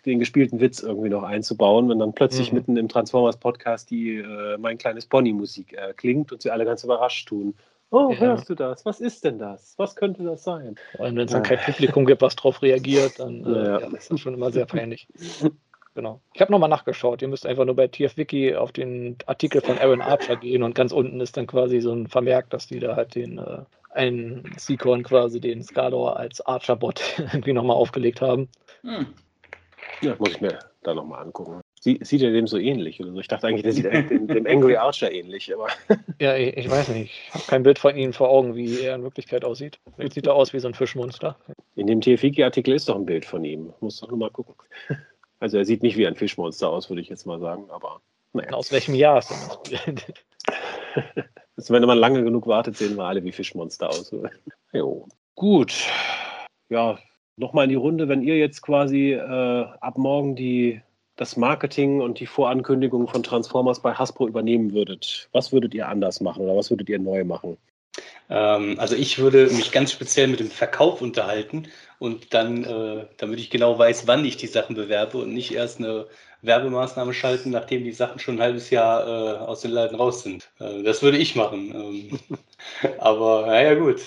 den 0.06 0.19
gespielten 0.19 0.60
Witz 0.60 0.84
irgendwie 0.84 1.10
noch 1.10 1.23
einzubauen, 1.23 1.88
wenn 1.88 1.99
dann 1.99 2.14
plötzlich 2.14 2.52
mhm. 2.52 2.57
mitten 2.57 2.77
im 2.77 2.89
Transformers-Podcast 2.89 3.89
die 3.89 4.18
äh, 4.18 4.57
Mein 4.57 4.77
kleines 4.77 5.06
Pony-Musik 5.06 5.73
äh, 5.73 5.93
klingt 5.93 6.31
und 6.34 6.41
sie 6.41 6.52
alle 6.52 6.65
ganz 6.65 6.84
überrascht 6.84 7.30
tun. 7.30 7.53
Oh, 7.91 8.11
ja. 8.11 8.18
hörst 8.18 8.49
du 8.49 8.56
das? 8.56 8.85
Was 8.85 8.99
ist 8.99 9.23
denn 9.23 9.39
das? 9.39 9.76
Was 9.77 9.95
könnte 9.95 10.23
das 10.23 10.43
sein? 10.43 10.76
Vor 10.97 11.06
allem, 11.06 11.15
wenn 11.15 11.26
es 11.26 11.31
dann 11.31 11.43
kein 11.43 11.60
Publikum 11.60 12.06
gibt, 12.06 12.22
was 12.22 12.35
darauf 12.35 12.61
reagiert, 12.61 13.19
dann 13.19 13.45
äh, 13.45 13.65
ja. 13.65 13.77
ist 13.77 14.11
das 14.11 14.19
schon 14.19 14.34
immer 14.34 14.52
sehr 14.52 14.65
peinlich. 14.65 15.07
Genau. 15.93 16.19
Ich 16.34 16.41
habe 16.41 16.52
nochmal 16.52 16.68
nachgeschaut. 16.68 17.22
Ihr 17.22 17.30
müsst 17.30 17.45
einfach 17.45 17.64
nur 17.64 17.77
bei 17.77 17.88
TFWiki 17.88 18.56
auf 18.56 18.73
den 18.73 19.15
Artikel 19.27 19.61
von 19.61 19.77
Aaron 19.77 20.02
Archer 20.02 20.35
gehen 20.35 20.61
und 20.61 20.76
ganz 20.76 20.91
unten 20.91 21.22
ist 21.22 21.38
dann 21.38 21.47
quasi 21.47 21.80
so 21.80 21.93
ein 21.93 22.07
Vermerk, 22.07 22.49
dass 22.49 22.68
die 22.68 22.80
da 22.80 22.97
halt 22.97 23.15
den 23.15 23.39
einen 23.95 24.43
Seacorn 24.57 25.03
quasi 25.03 25.39
den 25.39 25.63
Skador 25.63 26.17
als 26.17 26.45
Archer-Bot 26.45 27.01
irgendwie 27.17 27.53
nochmal 27.53 27.77
aufgelegt 27.77 28.22
haben. 28.22 28.49
Hm. 28.81 29.07
Ja, 30.01 30.15
muss 30.19 30.31
ich 30.31 30.41
mir 30.41 30.59
da 30.84 30.93
nochmal 30.93 31.23
angucken. 31.23 31.61
Sie, 31.80 31.99
sieht 32.01 32.22
er 32.23 32.31
dem 32.31 32.47
so 32.47 32.57
ähnlich 32.57 32.99
oder 32.99 33.11
so? 33.11 33.19
Ich 33.19 33.27
dachte 33.27 33.47
eigentlich, 33.47 33.63
der 33.63 33.72
sieht 33.72 33.85
dem, 33.85 34.27
dem 34.27 34.47
Angry 34.47 34.76
Archer 34.76 35.11
ähnlich, 35.11 35.53
aber. 35.53 35.67
ja, 36.19 36.35
ich, 36.35 36.57
ich, 36.57 36.69
weiß 36.69 36.89
nicht. 36.89 37.11
Ich 37.27 37.34
habe 37.34 37.43
kein 37.47 37.63
Bild 37.63 37.77
von 37.77 37.95
ihm 37.95 38.11
vor 38.11 38.30
Augen, 38.30 38.55
wie 38.55 38.81
er 38.81 38.95
in 38.95 39.03
Wirklichkeit 39.03 39.45
aussieht. 39.45 39.80
Jetzt 39.97 40.15
sieht 40.15 40.26
er 40.26 40.34
aus 40.34 40.51
wie 40.51 40.59
so 40.59 40.67
ein 40.67 40.73
Fischmonster. 40.73 41.38
In 41.76 41.88
dem 41.88 42.01
TFIG-Artikel 42.01 42.73
ist 42.73 42.89
doch 42.89 42.95
ein 42.95 43.05
Bild 43.05 43.26
von 43.26 43.45
ihm. 43.45 43.72
Muss 43.81 43.99
doch 43.99 44.09
nur 44.09 44.17
mal 44.17 44.31
gucken. 44.31 44.55
Also 45.41 45.57
er 45.57 45.65
sieht 45.65 45.84
nicht 45.84 45.97
wie 45.97 46.07
ein 46.07 46.15
Fischmonster 46.15 46.69
aus, 46.69 46.89
würde 46.89 47.01
ich 47.01 47.09
jetzt 47.09 47.27
mal 47.27 47.39
sagen, 47.41 47.69
aber. 47.69 47.99
Naja. 48.31 48.51
Aus 48.53 48.72
welchem 48.72 48.95
Jahr 48.95 49.19
ist 49.19 49.30
denn 49.30 49.38
das 49.47 49.84
Bild? 49.84 50.26
Also 51.57 51.73
wenn 51.73 51.84
man 51.84 51.98
lange 51.98 52.23
genug 52.23 52.48
wartet, 52.48 52.77
sehen 52.77 52.98
wir 52.98 53.06
alle 53.06 53.23
wie 53.23 53.32
Fischmonster 53.32 53.90
aus. 53.90 54.14
jo. 54.73 55.07
Gut. 55.36 55.73
Ja, 56.69 56.98
nochmal 57.38 57.65
in 57.65 57.69
die 57.69 57.76
Runde, 57.76 58.07
wenn 58.07 58.22
ihr 58.22 58.38
jetzt 58.38 58.61
quasi 58.61 59.14
äh, 59.14 59.65
ab 59.80 59.98
morgen 59.98 60.36
die, 60.36 60.82
das 61.15 61.38
Marketing 61.38 62.02
und 62.02 62.19
die 62.19 62.27
Vorankündigung 62.27 63.07
von 63.07 63.23
Transformers 63.23 63.82
bei 63.82 63.94
Hasbro 63.94 64.27
übernehmen 64.27 64.73
würdet, 64.73 65.30
was 65.32 65.52
würdet 65.52 65.73
ihr 65.73 65.88
anders 65.88 66.22
machen 66.22 66.44
oder 66.44 66.56
was 66.56 66.69
würdet 66.69 66.90
ihr 66.90 66.99
neu 66.99 67.23
machen? 67.23 67.57
Ähm, 68.30 68.80
also 68.80 68.95
ich 68.95 69.19
würde 69.19 69.48
mich 69.52 69.72
ganz 69.72 69.91
speziell 69.91 70.27
mit 70.27 70.40
dem 70.40 70.49
Verkauf 70.49 71.02
unterhalten 71.02 71.68
und 71.99 72.34
dann, 72.34 72.64
äh, 72.64 73.06
damit 73.18 73.40
ich 73.40 73.49
genau 73.49 73.77
weiß, 73.77 74.07
wann 74.07 74.26
ich 74.26 74.38
die 74.38 74.48
Sachen 74.48 74.76
bewerbe 74.76 75.19
und 75.19 75.34
nicht 75.34 75.53
erst 75.53 75.80
eine 75.80 76.07
Werbemaßnahme 76.45 77.13
schalten, 77.13 77.51
nachdem 77.51 77.84
die 77.84 77.91
Sachen 77.91 78.19
schon 78.19 78.35
ein 78.35 78.41
halbes 78.41 78.69
Jahr 78.69 79.05
äh, 79.07 79.38
aus 79.39 79.61
den 79.61 79.72
Laden 79.72 79.95
raus 79.95 80.23
sind. 80.23 80.49
Äh, 80.59 80.84
das 80.84 81.01
würde 81.01 81.17
ich 81.17 81.35
machen. 81.35 81.73
Ähm, 81.73 82.38
aber 82.99 83.45
naja 83.47 83.76
gut. 83.76 84.01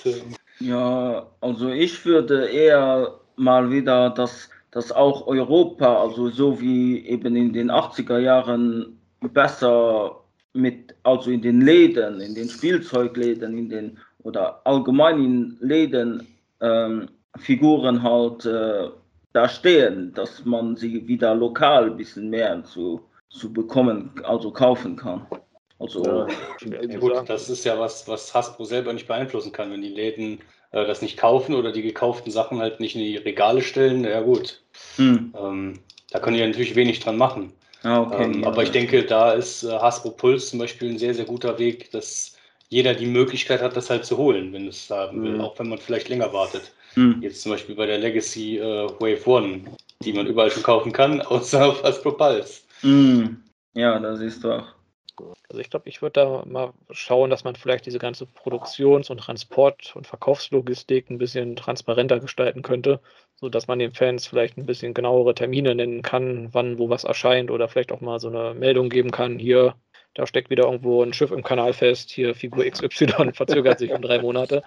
Ja, 0.61 1.27
also 1.41 1.69
ich 1.71 2.05
würde 2.05 2.47
eher 2.49 3.15
mal 3.37 3.71
wieder 3.71 4.11
das, 4.11 4.51
das 4.71 4.91
auch 4.93 5.27
Europa, 5.27 6.03
also 6.03 6.29
so 6.31 6.61
wie 6.61 7.07
eben 7.07 7.37
in 7.37 7.53
den 7.53 7.71
80er 7.71 8.19
Jahren 8.19 8.99
besser 9.21 10.21
mit, 10.53 10.95
also 11.05 11.31
in 11.31 11.43
den 11.43 11.61
Läden, 11.61 12.21
in 12.21 12.35
den 12.35 12.49
Spielzeugläden, 12.49 13.57
in 13.57 13.69
den 13.69 13.99
oder 14.25 14.61
allgemein 14.65 15.25
in 15.25 15.57
Läden 15.61 16.27
ähm, 16.61 17.09
Figuren 17.39 18.03
halt 18.03 18.45
äh, 18.45 18.89
da 19.39 19.49
stehen, 19.49 20.13
dass 20.15 20.45
man 20.45 20.75
sie 20.75 21.07
wieder 21.07 21.33
lokal 21.33 21.87
ein 21.87 21.97
bisschen 21.97 22.29
mehr 22.29 22.65
zu, 22.65 23.01
zu 23.29 23.53
bekommen, 23.53 24.11
also 24.25 24.51
kaufen 24.51 24.97
kann. 24.97 25.27
Also, 25.79 26.27
ja, 26.61 26.99
gut, 26.99 27.13
das 27.29 27.49
ist 27.49 27.65
ja 27.65 27.79
was, 27.79 28.09
was 28.09 28.35
Hasbro 28.35 28.65
selber 28.65 28.93
nicht 28.93 29.07
beeinflussen 29.07 29.53
kann, 29.53 29.71
wenn 29.71 29.83
die 29.83 29.91
Läden 29.91 30.41
äh, 30.73 30.85
das 30.85 31.03
nicht 31.03 31.17
kaufen 31.17 31.55
oder 31.55 31.71
die 31.71 31.83
gekauften 31.83 32.33
Sachen 32.33 32.59
halt 32.59 32.81
nicht 32.81 32.97
in 32.97 33.03
die 33.03 33.17
Regale 33.17 33.63
stellen. 33.63 34.03
Ja 34.03 34.23
gut, 34.23 34.61
hm. 34.97 35.33
ähm, 35.39 35.75
da 36.11 36.19
können 36.19 36.35
die 36.35 36.41
ja 36.41 36.49
natürlich 36.49 36.75
wenig 36.75 36.99
dran 36.99 37.17
machen. 37.17 37.53
Ah, 37.85 38.01
okay, 38.01 38.25
ähm, 38.25 38.43
ja, 38.43 38.49
aber 38.49 38.65
ich 38.65 38.73
denke, 38.73 39.05
da 39.05 39.35
ist 39.35 39.63
äh, 39.63 39.71
Hasbro 39.71 40.11
Puls 40.11 40.51
zum 40.51 40.59
Beispiel 40.59 40.91
ein 40.91 40.99
sehr, 40.99 41.15
sehr 41.15 41.27
guter 41.27 41.61
Weg, 41.61 41.93
dass 41.93 42.37
jeder 42.71 42.93
die 42.93 43.07
Möglichkeit 43.07 43.63
hat, 43.63 43.77
das 43.77 43.89
halt 43.89 44.05
zu 44.05 44.17
holen, 44.17 44.53
wenn 44.53 44.67
es 44.67 44.91
haben 44.91 45.23
will, 45.23 45.35
mhm. 45.35 45.43
auch 45.43 45.57
wenn 45.61 45.69
man 45.69 45.79
vielleicht 45.79 46.09
länger 46.09 46.33
wartet. 46.33 46.73
Mhm. 46.95 47.23
Jetzt 47.23 47.43
zum 47.43 47.53
Beispiel 47.53 47.75
bei 47.75 47.87
der 47.87 47.99
Legacy 47.99 48.59
äh, 48.59 48.89
Wave 49.01 49.39
1, 49.39 49.71
die 50.03 50.13
man 50.13 50.27
überall 50.27 50.51
schon 50.51 50.63
kaufen 50.63 50.93
kann, 50.93 51.21
außer 51.23 51.67
auf 51.67 51.83
Hasbro 51.83 52.13
Pulse. 52.13 52.63
Mhm. 52.83 53.43
Ja, 53.75 53.99
das 53.99 54.21
ist 54.21 54.45
doch. 54.45 54.75
Also 55.49 55.61
ich 55.61 55.71
glaube, 55.71 55.89
ich 55.89 56.01
würde 56.01 56.21
da 56.21 56.45
mal 56.47 56.73
schauen, 56.91 57.31
dass 57.31 57.43
man 57.43 57.57
vielleicht 57.57 57.87
diese 57.87 57.99
ganze 57.99 58.27
Produktions- 58.27 59.11
und 59.11 59.19
Transport- 59.19 59.97
und 59.97 60.07
Verkaufslogistik 60.07 61.11
ein 61.11 61.19
bisschen 61.19 61.57
transparenter 61.57 62.21
gestalten 62.21 62.63
könnte, 62.63 63.01
sodass 63.35 63.67
man 63.67 63.79
den 63.79 63.93
Fans 63.93 64.27
vielleicht 64.27 64.59
ein 64.59 64.67
bisschen 64.67 64.95
genauere 64.95 65.35
Termine 65.35 65.75
nennen 65.75 66.03
kann, 66.03 66.51
wann 66.53 66.79
wo 66.79 66.89
was 66.89 67.05
erscheint 67.05 67.51
oder 67.51 67.67
vielleicht 67.67 67.91
auch 67.91 68.01
mal 68.01 68.21
so 68.21 68.29
eine 68.29 68.55
Meldung 68.55 68.91
geben 68.91 69.11
kann, 69.11 69.39
hier 69.39 69.75
da 70.15 70.27
steckt 70.27 70.51
wieder 70.51 70.65
irgendwo 70.65 71.03
ein 71.03 71.13
Schiff 71.13 71.31
im 71.31 71.45
Kanal 71.45 71.73
fest, 71.73 72.11
hier 72.11 72.35
Figur 72.35 72.65
XY 72.65 73.33
verzögert 73.35 73.79
sich 73.79 73.93
um 73.93 74.03
drei 74.03 74.21
Monate. 74.21 74.65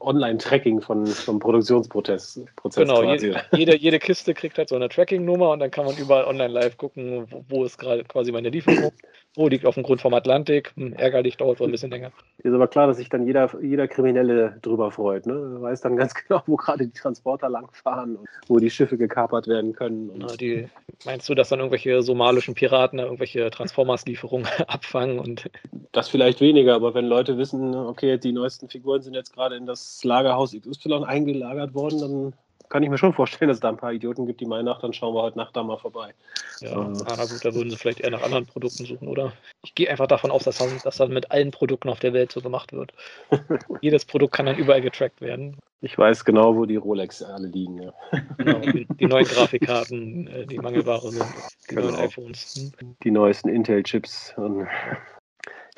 Online-Tracking 0.00 0.80
von, 0.80 1.06
vom 1.06 1.38
Produktionsprozess. 1.38 2.40
Prozess 2.56 2.86
genau, 2.86 3.02
quasi. 3.02 3.34
jede, 3.52 3.76
jede 3.76 3.98
Kiste 3.98 4.34
kriegt 4.34 4.58
halt 4.58 4.68
so 4.68 4.76
eine 4.76 4.88
Tracking-Nummer 4.88 5.50
und 5.50 5.60
dann 5.60 5.70
kann 5.70 5.84
man 5.84 5.96
überall 5.96 6.24
online 6.24 6.52
live 6.52 6.76
gucken, 6.76 7.26
wo, 7.30 7.44
wo 7.48 7.64
ist 7.64 7.78
gerade 7.78 8.04
quasi 8.04 8.32
meine 8.32 8.50
Lieferung. 8.50 8.92
Oh, 9.36 9.46
liegt 9.46 9.66
auf 9.66 9.74
dem 9.74 9.84
Grund 9.84 10.00
vom 10.00 10.14
Atlantik. 10.14 10.72
Hm, 10.76 10.94
ärgerlich, 10.94 11.36
dauert 11.36 11.60
wohl 11.60 11.68
ein 11.68 11.70
bisschen 11.70 11.90
länger. 11.90 12.10
Ist 12.38 12.52
aber 12.52 12.66
klar, 12.66 12.88
dass 12.88 12.96
sich 12.96 13.08
dann 13.08 13.26
jeder, 13.26 13.48
jeder 13.62 13.86
Kriminelle 13.86 14.58
drüber 14.62 14.90
freut. 14.90 15.26
Ne? 15.26 15.58
Weiß 15.60 15.80
dann 15.80 15.96
ganz 15.96 16.14
genau, 16.28 16.42
wo 16.46 16.56
gerade 16.56 16.86
die 16.86 16.92
Transporter 16.92 17.48
langfahren 17.48 18.16
und 18.16 18.28
wo 18.48 18.58
die 18.58 18.70
Schiffe 18.70 18.96
gekapert 18.96 19.46
werden 19.46 19.74
können. 19.74 20.10
Na, 20.16 20.26
die, 20.26 20.68
meinst 21.04 21.28
du, 21.28 21.34
dass 21.34 21.50
dann 21.50 21.60
irgendwelche 21.60 22.02
somalischen 22.02 22.54
Piraten 22.54 22.98
da 22.98 23.04
irgendwelche 23.04 23.48
Transformers-Lieferungen 23.50 24.48
abfangen? 24.66 25.18
Und 25.18 25.50
das 25.92 26.08
vielleicht 26.08 26.40
weniger, 26.40 26.74
aber 26.74 26.94
wenn 26.94 27.06
Leute 27.06 27.38
wissen, 27.38 27.74
okay, 27.74 28.18
die 28.18 28.32
neuesten 28.32 28.68
Figuren 28.68 29.02
sind 29.02 29.14
jetzt 29.14 29.34
gerade 29.34 29.56
in 29.58 29.66
das 29.66 30.02
Lagerhaus 30.04 30.52
XY 30.52 31.04
eingelagert 31.04 31.74
worden, 31.74 32.00
dann 32.00 32.32
kann 32.68 32.82
ich 32.82 32.90
mir 32.90 32.98
schon 32.98 33.14
vorstellen, 33.14 33.48
dass 33.48 33.58
es 33.58 33.60
da 33.60 33.68
ein 33.68 33.76
paar 33.76 33.92
Idioten 33.92 34.26
gibt, 34.26 34.40
die 34.40 34.46
meinen, 34.46 34.64
nach, 34.64 34.80
dann 34.80 34.92
schauen 34.92 35.14
wir 35.14 35.22
heute 35.22 35.38
Nacht 35.38 35.56
da 35.56 35.62
mal 35.62 35.78
vorbei. 35.78 36.12
Ja, 36.60 36.72
ähm. 36.72 36.94
ah, 37.06 37.14
na 37.16 37.24
gut, 37.24 37.44
da 37.44 37.54
würden 37.54 37.70
sie 37.70 37.76
vielleicht 37.76 38.00
eher 38.00 38.10
nach 38.10 38.22
anderen 38.22 38.46
Produkten 38.46 38.84
suchen, 38.84 39.08
oder? 39.08 39.32
Ich 39.62 39.74
gehe 39.74 39.88
einfach 39.88 40.06
davon 40.06 40.30
aus, 40.30 40.44
dass, 40.44 40.58
das 40.58 40.96
dann 40.96 41.12
mit 41.12 41.30
allen 41.30 41.50
Produkten 41.50 41.88
auf 41.88 42.00
der 42.00 42.12
Welt 42.12 42.32
so 42.32 42.40
gemacht 42.40 42.72
wird. 42.72 42.92
Jedes 43.80 44.04
Produkt 44.04 44.34
kann 44.34 44.46
dann 44.46 44.56
überall 44.56 44.80
getrackt 44.80 45.20
werden. 45.20 45.56
Ich 45.80 45.96
weiß 45.96 46.24
genau, 46.24 46.56
wo 46.56 46.66
die 46.66 46.76
Rolex 46.76 47.22
alle 47.22 47.46
liegen. 47.48 47.82
Ja. 47.82 47.92
Genau, 48.38 48.58
die, 48.58 48.86
die, 48.86 49.06
neuen 49.06 49.26
Grafikkarten, 49.26 50.26
äh, 50.26 50.46
die 50.46 50.58
Mangelware 50.58 51.10
sind, 51.10 51.24
die 51.70 51.74
genau. 51.74 51.90
neuen 51.90 52.00
iPhones. 52.00 52.72
Die 53.04 53.10
neuesten 53.10 53.48
Intel-Chips. 53.48 54.34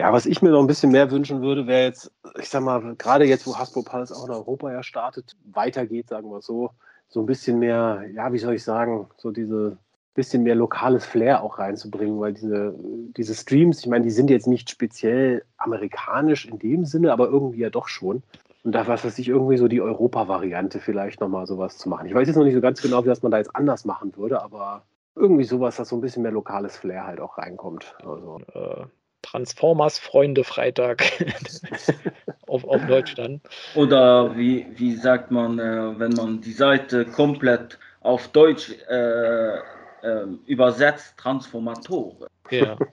Ja, 0.01 0.15
was 0.15 0.25
ich 0.25 0.41
mir 0.41 0.49
noch 0.49 0.61
ein 0.61 0.67
bisschen 0.67 0.93
mehr 0.93 1.11
wünschen 1.11 1.43
würde, 1.43 1.67
wäre 1.67 1.83
jetzt, 1.83 2.11
ich 2.39 2.49
sag 2.49 2.63
mal, 2.63 2.95
gerade 2.97 3.27
jetzt, 3.27 3.47
wo 3.47 3.59
Hasbro 3.59 3.83
Pulse 3.83 4.17
auch 4.17 4.25
in 4.25 4.33
Europa 4.33 4.73
ja 4.73 4.83
startet, 4.83 5.37
weitergeht, 5.53 6.09
sagen 6.09 6.31
wir 6.31 6.41
so, 6.41 6.71
so 7.11 7.21
ein 7.21 7.27
bisschen 7.27 7.59
mehr, 7.59 8.05
ja, 8.15 8.33
wie 8.33 8.39
soll 8.39 8.55
ich 8.55 8.65
sagen, 8.65 9.09
so 9.19 9.31
diese 9.31 9.77
bisschen 10.15 10.43
mehr 10.43 10.55
lokales 10.55 11.05
Flair 11.05 11.43
auch 11.43 11.59
reinzubringen, 11.59 12.19
weil 12.19 12.33
diese, 12.33 12.75
diese 13.15 13.35
Streams, 13.35 13.81
ich 13.81 13.89
meine, 13.89 14.03
die 14.03 14.11
sind 14.11 14.31
jetzt 14.31 14.47
nicht 14.47 14.71
speziell 14.71 15.45
amerikanisch 15.59 16.47
in 16.47 16.59
dem 16.59 16.87
Sinne, 16.87 17.13
aber 17.13 17.29
irgendwie 17.29 17.61
ja 17.61 17.69
doch 17.69 17.89
schon. 17.89 18.23
Und 18.65 18.73
da 18.73 18.87
was 18.87 19.05
weiß 19.05 19.19
ich, 19.19 19.29
irgendwie 19.29 19.59
so 19.59 19.69
die 19.69 19.83
Europa-Variante 19.83 20.79
vielleicht 20.79 21.21
nochmal 21.21 21.47
sowas 21.47 21.77
zu 21.77 21.91
machen. 21.91 22.07
Ich 22.07 22.15
weiß 22.15 22.27
jetzt 22.27 22.37
noch 22.37 22.45
nicht 22.45 22.55
so 22.55 22.63
ganz 22.63 22.81
genau, 22.81 23.05
wie 23.05 23.09
das 23.09 23.23
man 23.23 23.33
da 23.33 23.37
jetzt 23.37 23.55
anders 23.55 23.85
machen 23.85 24.17
würde, 24.17 24.41
aber 24.41 24.83
irgendwie 25.15 25.45
sowas, 25.45 25.77
dass 25.77 25.91
so 25.91 25.97
ein 25.97 26.01
bisschen 26.01 26.23
mehr 26.23 26.33
lokales 26.33 26.79
Flair 26.79 27.07
halt 27.07 27.21
auch 27.21 27.37
reinkommt. 27.37 27.95
Also. 28.03 28.41
Äh, 28.55 28.87
Transformers 29.23 29.99
Freunde 29.99 30.45
Freitag 30.45 31.05
auf, 32.47 32.65
auf 32.65 32.87
Deutsch 32.87 33.15
dann. 33.15 33.41
Oder 33.75 34.37
wie, 34.37 34.67
wie 34.77 34.95
sagt 34.95 35.31
man, 35.31 35.59
äh, 35.59 35.99
wenn 35.99 36.13
man 36.13 36.41
die 36.41 36.53
Seite 36.53 37.05
komplett 37.05 37.79
auf 38.01 38.29
Deutsch 38.29 38.73
äh, 38.89 39.59
äh, 40.03 40.27
übersetzt, 40.47 41.17
Transformatoren. 41.17 42.27
Ja. 42.51 42.77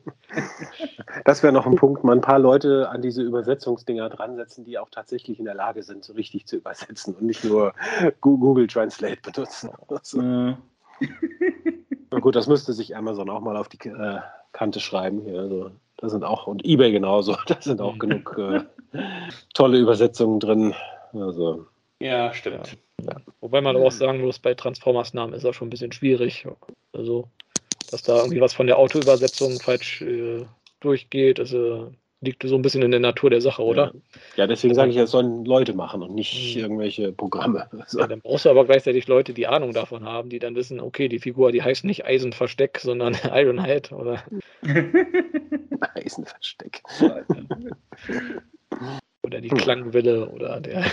Das 1.23 1.41
wäre 1.41 1.53
noch 1.53 1.65
ein 1.65 1.75
Punkt, 1.75 2.03
mal 2.03 2.13
ein 2.13 2.21
paar 2.21 2.37
Leute 2.37 2.89
an 2.89 3.01
diese 3.01 3.21
Übersetzungsdinger 3.21 4.09
dran 4.09 4.35
setzen, 4.35 4.65
die 4.65 4.77
auch 4.77 4.89
tatsächlich 4.89 5.39
in 5.39 5.45
der 5.45 5.55
Lage 5.55 5.83
sind, 5.83 6.03
so 6.03 6.13
richtig 6.13 6.45
zu 6.47 6.57
übersetzen 6.57 7.15
und 7.15 7.23
nicht 7.23 7.45
nur 7.45 7.73
Google 8.19 8.67
Translate 8.67 9.21
benutzen. 9.21 9.69
Also. 9.87 10.21
Mhm. 10.21 10.57
Na 12.11 12.19
gut, 12.19 12.35
das 12.35 12.47
müsste 12.47 12.73
sich 12.73 12.95
Amazon 12.95 13.29
auch 13.29 13.39
mal 13.39 13.55
auf 13.55 13.69
die 13.69 13.79
äh, 13.87 14.19
Kante 14.51 14.81
schreiben. 14.81 15.21
Hier, 15.21 15.39
also. 15.39 15.71
Da 15.97 16.09
sind 16.09 16.23
auch, 16.23 16.47
und 16.47 16.63
eBay 16.65 16.91
genauso, 16.91 17.35
da 17.47 17.57
sind 17.59 17.81
auch 17.81 17.97
genug 17.97 18.37
äh, 18.37 18.61
tolle 19.53 19.79
Übersetzungen 19.79 20.39
drin. 20.39 20.75
Also, 21.13 21.65
ja, 21.99 22.33
stimmt. 22.33 22.77
Ja. 23.01 23.15
Wobei 23.41 23.61
man 23.61 23.75
auch 23.75 23.91
sagen 23.91 24.21
muss, 24.21 24.39
bei 24.39 24.53
Transformers-Namen 24.53 25.33
ist 25.33 25.43
das 25.43 25.55
schon 25.55 25.67
ein 25.67 25.71
bisschen 25.71 25.91
schwierig. 25.91 26.47
Also, 26.93 27.27
dass 27.91 28.03
da 28.03 28.17
irgendwie 28.17 28.41
was 28.41 28.53
von 28.53 28.67
der 28.67 28.77
Autoübersetzung 28.77 29.59
falsch 29.59 30.01
äh, 30.01 30.45
durchgeht. 30.79 31.39
Also, 31.39 31.91
liegt 32.21 32.43
so 32.43 32.55
ein 32.55 32.61
bisschen 32.61 32.81
in 32.81 32.91
der 32.91 32.99
Natur 32.99 33.29
der 33.29 33.41
Sache, 33.41 33.63
oder? 33.63 33.93
Ja, 34.35 34.47
deswegen 34.47 34.73
sage 34.73 34.89
ich, 34.89 34.97
das 34.97 35.11
sollen 35.11 35.45
Leute 35.45 35.73
machen 35.73 36.01
und 36.01 36.15
nicht 36.15 36.55
mhm. 36.55 36.61
irgendwelche 36.61 37.11
Programme. 37.11 37.67
Ja, 37.97 38.07
dann 38.07 38.21
brauchst 38.21 38.45
du 38.45 38.49
aber 38.49 38.65
gleichzeitig 38.65 39.07
Leute, 39.07 39.33
die 39.33 39.47
Ahnung 39.47 39.71
davon 39.71 40.03
haben, 40.03 40.29
die 40.29 40.39
dann 40.39 40.55
wissen, 40.55 40.79
okay, 40.79 41.07
die 41.07 41.19
Figur, 41.19 41.51
die 41.51 41.63
heißt 41.63 41.85
nicht 41.85 42.05
Eisenversteck, 42.05 42.79
sondern 42.79 43.13
Ironhide 43.31 43.95
oder 43.95 44.23
Eisenversteck. 45.95 46.81
oder 49.23 49.41
die 49.41 49.49
Klangwille 49.49 50.29
oder 50.29 50.59
der 50.59 50.85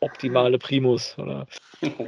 optimale 0.00 0.58
Primus 0.58 1.18
oder 1.18 1.46
oh 1.82 2.06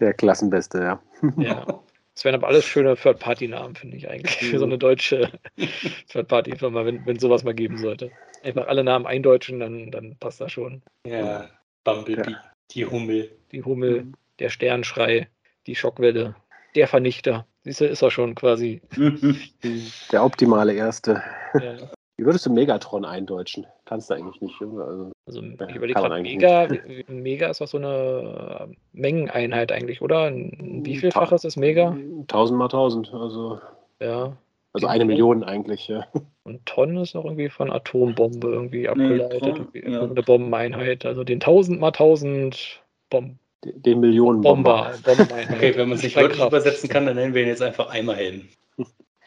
der 0.00 0.14
Klassenbeste, 0.14 0.78
ja. 0.78 1.02
Ja. 1.36 1.82
Das 2.14 2.24
wären 2.24 2.34
aber 2.34 2.48
alles 2.48 2.66
schöne 2.66 2.94
Third-Party-Namen, 2.96 3.74
finde 3.74 3.96
ich 3.96 4.08
eigentlich, 4.08 4.36
für 4.36 4.58
so 4.58 4.66
eine 4.66 4.78
deutsche 4.78 5.30
Third-Party-Firma, 6.10 6.84
wenn, 6.84 7.06
wenn 7.06 7.18
sowas 7.18 7.42
mal 7.42 7.54
geben 7.54 7.78
sollte. 7.78 8.10
Einfach 8.42 8.66
alle 8.66 8.84
Namen 8.84 9.06
eindeutschen, 9.06 9.60
dann, 9.60 9.90
dann 9.90 10.16
passt 10.18 10.40
das 10.40 10.52
schon. 10.52 10.82
Ja, 11.06 11.48
Bumblebee, 11.84 12.32
ja. 12.32 12.44
die 12.70 12.86
Hummel. 12.86 13.30
Die 13.52 13.62
Hummel, 13.62 14.04
mhm. 14.04 14.14
der 14.38 14.50
Sternschrei, 14.50 15.28
die 15.66 15.74
Schockwelle, 15.74 16.34
der 16.74 16.88
Vernichter. 16.88 17.46
Siehst 17.64 17.80
du, 17.80 17.86
ist 17.86 18.02
er 18.02 18.10
schon 18.10 18.34
quasi. 18.34 18.82
Der 20.10 20.24
optimale 20.24 20.74
Erste. 20.74 21.22
Ja. 21.54 21.76
Wie 22.16 22.24
würdest 22.26 22.44
du 22.46 22.50
Megatron 22.50 23.04
eindeutschen? 23.04 23.66
Kannst 23.84 24.10
du 24.10 24.14
eigentlich 24.14 24.40
nicht. 24.40 24.54
Also, 24.60 25.12
also 25.26 25.42
ich 25.42 25.74
überlege 25.74 25.94
gerade, 25.94 26.22
Mega, 26.22 26.68
Mega 27.08 27.48
ist 27.48 27.60
doch 27.60 27.68
so 27.68 27.78
eine 27.78 28.68
Mengeneinheit 28.92 29.72
eigentlich, 29.72 30.02
oder? 30.02 30.30
Wie 30.32 30.96
vielfach 30.96 31.32
ist 31.32 31.44
das 31.44 31.56
Mega? 31.56 31.90
1000 31.90 32.58
mal 32.58 32.66
1000, 32.66 33.14
also. 33.14 33.60
Ja. 34.00 34.36
Also 34.74 34.86
eine 34.86 35.04
Million 35.04 35.44
eigentlich, 35.44 35.88
ja. 35.88 36.06
Und 36.44 36.64
Tonnen 36.64 36.96
ist 36.98 37.14
auch 37.14 37.24
irgendwie 37.24 37.50
von 37.50 37.70
Atombombe 37.70 38.48
irgendwie 38.48 38.88
abgeleitet. 38.88 39.66
Nee, 39.74 39.90
ja. 39.90 40.02
Eine 40.02 40.22
Bombeneinheit. 40.22 41.04
Also 41.04 41.24
den 41.24 41.36
1000 41.36 41.78
mal 41.78 41.88
1000 41.88 42.82
Bomben. 43.10 43.38
Den 43.64 44.00
Millionenbomber. 44.00 44.92
Bomber. 45.04 45.26
okay, 45.52 45.76
wenn 45.76 45.88
man 45.88 45.98
es 45.98 46.02
nicht 46.02 46.16
wörtlich 46.16 46.44
übersetzen 46.44 46.88
kann, 46.88 47.06
dann 47.06 47.16
nennen 47.16 47.34
wir 47.34 47.42
ihn 47.42 47.48
jetzt 47.48 47.62
einfach 47.62 47.90
Eimerhelden. 47.90 48.48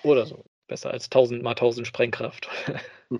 Oder 0.04 0.26
so. 0.26 0.44
Besser 0.68 0.92
als 0.92 1.06
1000 1.06 1.44
mal 1.44 1.52
1000 1.52 1.86
Sprengkraft. 1.88 2.50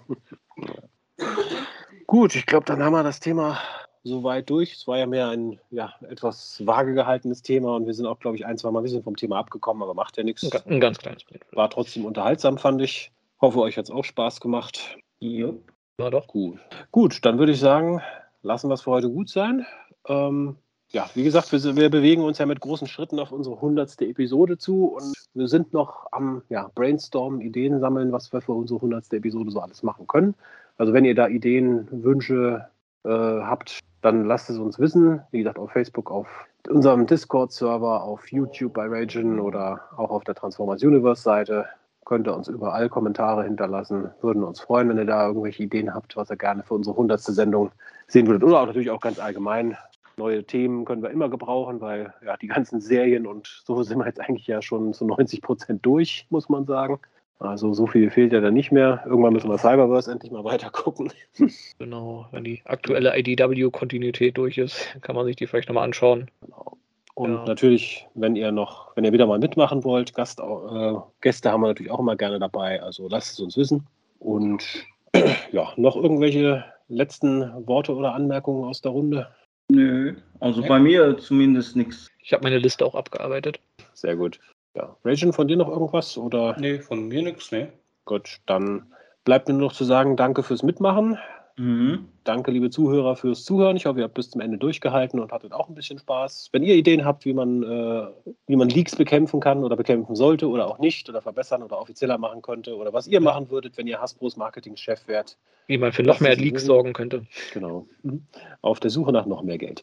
Gut, 2.08 2.36
ich 2.36 2.46
glaube, 2.46 2.66
dann 2.66 2.84
haben 2.84 2.94
wir 2.94 3.04
das 3.04 3.20
Thema 3.20 3.60
soweit 4.06 4.50
durch. 4.50 4.74
Es 4.74 4.88
war 4.88 4.98
ja 4.98 5.06
mehr 5.08 5.30
ein 5.30 5.60
ja, 5.72 5.94
etwas 6.10 6.66
vage 6.66 6.94
gehaltenes 6.94 7.42
Thema 7.42 7.76
und 7.76 7.88
wir 7.88 7.94
sind 7.94 8.06
auch, 8.06 8.20
glaube 8.20 8.38
ich, 8.38 8.46
ein, 8.46 8.58
zwei 8.58 8.72
Mal 8.72 8.80
ein 8.80 8.84
bisschen 8.84 9.04
vom 9.04 9.16
Thema 9.16 9.40
abgekommen, 9.40 9.84
aber 9.84 9.94
macht 9.94 10.18
ja 10.18 10.24
nichts. 10.24 10.44
Ein, 10.66 10.80
ganz 10.80 11.00
kleines 11.00 11.24
bisschen. 11.24 11.46
War 11.52 11.70
trotzdem 11.70 12.06
unterhaltsam, 12.06 12.58
fand 12.58 12.82
ich. 12.82 13.12
Hoffe, 13.42 13.60
euch 13.60 13.78
hat 13.78 13.86
es 13.86 13.92
auch 13.92 14.06
Spaß 14.06 14.40
gemacht. 14.40 14.98
Ja. 15.20 15.50
War 15.98 16.12
doch. 16.12 16.28
Gut. 16.28 16.60
Gut, 16.92 17.26
dann 17.26 17.40
würde 17.40 17.52
ich 17.52 17.60
sagen, 17.60 18.02
lassen 18.44 18.70
wir 18.70 18.76
es 18.76 18.84
für 18.84 18.92
heute 18.92 19.10
gut 19.10 19.30
sein. 19.30 19.66
Ähm, 20.08 20.58
ja, 20.96 21.10
wie 21.14 21.26
gesagt, 21.26 21.52
wir, 21.52 21.76
wir, 21.76 21.90
bewegen 21.90 22.24
uns 22.24 22.38
ja 22.38 22.46
mit 22.46 22.62
großen 22.62 22.88
Schritten 22.88 23.20
auf 23.20 23.34
unsere 23.34 23.60
hundertste 23.60 24.06
Episode 24.06 24.58
zu 24.58 24.86
und 24.86 25.14
wir 25.34 25.50
sind 25.50 25.74
noch 25.74 26.08
am 26.14 26.42
ja, 26.48 26.72
Brainstormen, 26.74 27.42
Ideen 27.42 27.82
sammeln, 27.82 28.14
was 28.14 28.32
wir 28.32 28.40
für 28.40 28.54
unsere 28.54 28.80
hundertste 28.80 29.18
Episode 29.18 29.52
so 29.52 29.60
alles 29.60 29.84
machen 29.84 30.08
können. 30.08 30.36
Also 30.78 30.94
wenn 30.94 31.04
ihr 31.04 31.14
da 31.14 31.28
Ideen, 31.28 31.90
Wünsche 31.92 32.70
äh, 33.04 33.10
habt, 33.10 33.80
dann 34.02 34.24
lasst 34.24 34.50
es 34.50 34.58
uns 34.58 34.80
wissen. 34.80 35.22
Wie 35.32 35.40
gesagt, 35.40 35.60
auf 35.60 35.70
Facebook, 35.70 36.10
auf 36.10 36.28
unserem 36.70 37.06
Discord-Server, 37.08 38.02
auf 38.02 38.32
YouTube 38.32 38.76
bei 38.76 38.88
Ragen 38.88 39.42
oder 39.42 39.82
auch 39.98 40.12
auf 40.12 40.24
der 40.24 40.36
Transformers 40.36 40.82
Universe-Seite. 40.82 41.66
Könnt 42.06 42.26
ihr 42.26 42.36
uns 42.38 42.48
überall 42.48 42.88
Kommentare 42.88 43.44
hinterlassen. 43.44 44.12
Würden 44.22 44.46
uns 44.46 44.62
freuen, 44.62 44.88
wenn 44.88 44.98
ihr 44.98 45.06
da 45.06 45.28
irgendwelche 45.28 45.64
Ideen 45.64 45.94
habt, 45.94 46.16
was 46.16 46.30
ihr 46.30 46.38
gerne 46.38 46.64
für 46.64 46.76
unsere 46.76 46.96
hundertste 46.96 47.34
Sendung 47.34 47.72
sehen 48.08 48.28
würdet. 48.28 48.44
Oder 48.46 48.62
auch 48.62 48.68
natürlich 48.68 48.92
auch 48.92 49.02
ganz 49.02 49.20
allgemein. 49.20 49.76
Neue 50.18 50.44
Themen 50.44 50.86
können 50.86 51.04
wir 51.04 51.10
immer 51.10 51.30
gebrauchen, 51.30 51.82
weil 51.82 52.14
ja 52.26 52.38
die 52.38 52.48
ganzen 52.48 52.82
Serien 52.82 53.28
und 53.28 53.64
so 53.66 53.84
sind 53.84 53.98
wir 53.98 54.06
jetzt 54.06 54.20
eigentlich 54.20 54.48
ja 54.48 54.62
schon 54.62 54.94
zu 54.94 55.06
90 55.06 55.42
Prozent 55.42 55.86
durch, 55.86 56.26
muss 56.30 56.50
man 56.50 56.66
sagen. 56.66 57.00
Also 57.38 57.74
so 57.74 57.86
viel 57.86 58.10
fehlt 58.10 58.32
ja 58.32 58.40
dann 58.40 58.54
nicht 58.54 58.72
mehr. 58.72 59.04
Irgendwann 59.06 59.34
müssen 59.34 59.50
wir 59.50 59.58
Cyberverse 59.58 60.12
endlich 60.12 60.32
mal 60.32 60.44
weiter 60.44 60.70
gucken. 60.70 61.12
Genau, 61.80 62.28
wenn 62.32 62.46
die 62.46 62.62
aktuelle 62.64 63.18
IDW-Kontinuität 63.18 64.38
durch 64.38 64.58
ist, 64.58 64.96
kann 65.02 65.16
man 65.16 65.26
sich 65.26 65.36
die 65.36 65.46
vielleicht 65.46 65.68
nochmal 65.68 65.84
anschauen. 65.84 66.32
Genau. 66.42 66.78
Und 67.16 67.34
ja. 67.34 67.46
natürlich, 67.46 68.08
wenn 68.14 68.36
ihr 68.36 68.52
noch, 68.52 68.96
wenn 68.96 69.04
ihr 69.06 69.14
wieder 69.14 69.28
mal 69.28 69.40
mitmachen 69.40 69.84
wollt, 69.84 70.14
Gast, 70.14 70.40
äh, 70.40 70.94
Gäste 71.22 71.52
haben 71.52 71.62
wir 71.62 71.68
natürlich 71.68 71.92
auch 71.92 72.00
immer 72.00 72.16
gerne 72.16 72.40
dabei. 72.40 72.82
Also 72.82 73.08
lasst 73.10 73.34
es 73.34 73.40
uns 73.40 73.58
wissen. 73.58 73.88
Und 74.20 74.86
ja, 75.52 75.74
noch 75.78 75.96
irgendwelche 75.96 76.66
letzten 76.88 77.68
Worte 77.68 77.96
oder 77.96 78.14
Anmerkungen 78.14 78.66
aus 78.66 78.82
der 78.82 78.92
Runde? 78.92 79.28
Nö, 79.72 80.16
also 80.40 80.62
ja. 80.62 80.68
bei 80.68 80.80
mir 80.80 81.18
zumindest 81.18 81.76
nichts. 81.76 82.10
Ich 82.22 82.34
habe 82.34 82.44
meine 82.44 82.60
Liste 82.60 82.86
auch 82.86 82.96
abgearbeitet. 82.96 83.60
Sehr 83.94 84.16
gut. 84.16 84.40
Ja. 84.76 84.96
Raging, 85.04 85.34
von 85.34 85.48
dir 85.48 85.58
noch 85.58 85.70
irgendwas? 85.70 86.18
Oder? 86.18 86.56
Nee, 86.60 86.80
von 86.80 87.08
mir 87.08 87.24
nichts, 87.24 87.52
nee. 87.52 87.68
Gut, 88.06 88.40
dann 88.46 88.92
bleibt 89.24 89.48
mir 89.48 89.54
nur 89.54 89.70
noch 89.70 89.74
zu 89.74 89.86
sagen, 89.86 90.18
danke 90.18 90.44
fürs 90.44 90.64
Mitmachen. 90.64 91.18
Mhm. 91.58 92.10
Danke, 92.26 92.52
liebe 92.52 92.70
Zuhörer, 92.70 93.16
fürs 93.16 93.46
Zuhören. 93.46 93.78
Ich 93.78 93.86
hoffe, 93.86 94.00
ihr 94.00 94.04
habt 94.04 94.16
bis 94.16 94.32
zum 94.32 94.42
Ende 94.42 94.58
durchgehalten 94.58 95.20
und 95.20 95.32
hattet 95.32 95.54
auch 95.54 95.70
ein 95.70 95.76
bisschen 95.76 96.00
Spaß. 96.00 96.50
Wenn 96.52 96.64
ihr 96.64 96.76
Ideen 96.76 97.06
habt, 97.06 97.24
wie 97.24 97.34
man, 97.34 97.64
äh, 97.64 98.08
wie 98.48 98.56
man 98.56 98.68
Leaks 98.68 98.96
bekämpfen 98.96 99.40
kann 99.40 99.64
oder 99.64 99.78
bekämpfen 99.78 100.16
sollte 100.16 100.50
oder 100.50 100.68
auch 100.68 100.80
nicht 100.80 101.08
oder 101.08 101.22
verbessern 101.22 101.64
oder 101.64 101.80
offizieller 101.80 102.18
machen 102.18 102.42
könnte 102.42 102.76
oder 102.76 102.92
was 102.92 103.08
ihr 103.08 103.22
machen 103.22 103.50
würdet, 103.50 103.78
wenn 103.78 103.88
ihr 103.88 104.02
Hasbros 104.02 104.36
Marketingchef 104.36 105.08
wärt. 105.08 105.38
Wie 105.68 105.78
man 105.78 105.94
für 105.94 106.04
noch 106.04 106.20
mehr 106.20 106.36
Leaks 106.36 106.66
sorgen 106.66 106.94
könnte. 106.94 107.26
Genau. 107.54 107.88
Mhm. 108.04 108.26
Auf 108.62 108.80
der 108.82 108.92
Suche 108.92 109.14
nach 109.14 109.26
noch 109.26 109.42
mehr 109.42 109.58
Geld. 109.58 109.82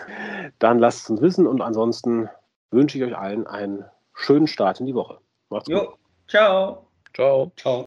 Dann 0.58 0.78
lasst 0.80 1.04
es 1.04 1.10
uns 1.10 1.20
wissen 1.20 1.46
und 1.46 1.60
ansonsten 1.60 2.28
wünsche 2.70 2.98
ich 2.98 3.04
euch 3.04 3.16
allen 3.16 3.46
einen 3.46 3.84
schönen 4.14 4.48
Start 4.48 4.80
in 4.80 4.86
die 4.86 4.94
Woche. 4.94 5.18
Macht's 5.48 5.68
jo. 5.68 5.80
gut. 5.80 5.88
Ciao. 6.28 6.86
Ciao. 7.14 7.52
Ciao. 7.56 7.82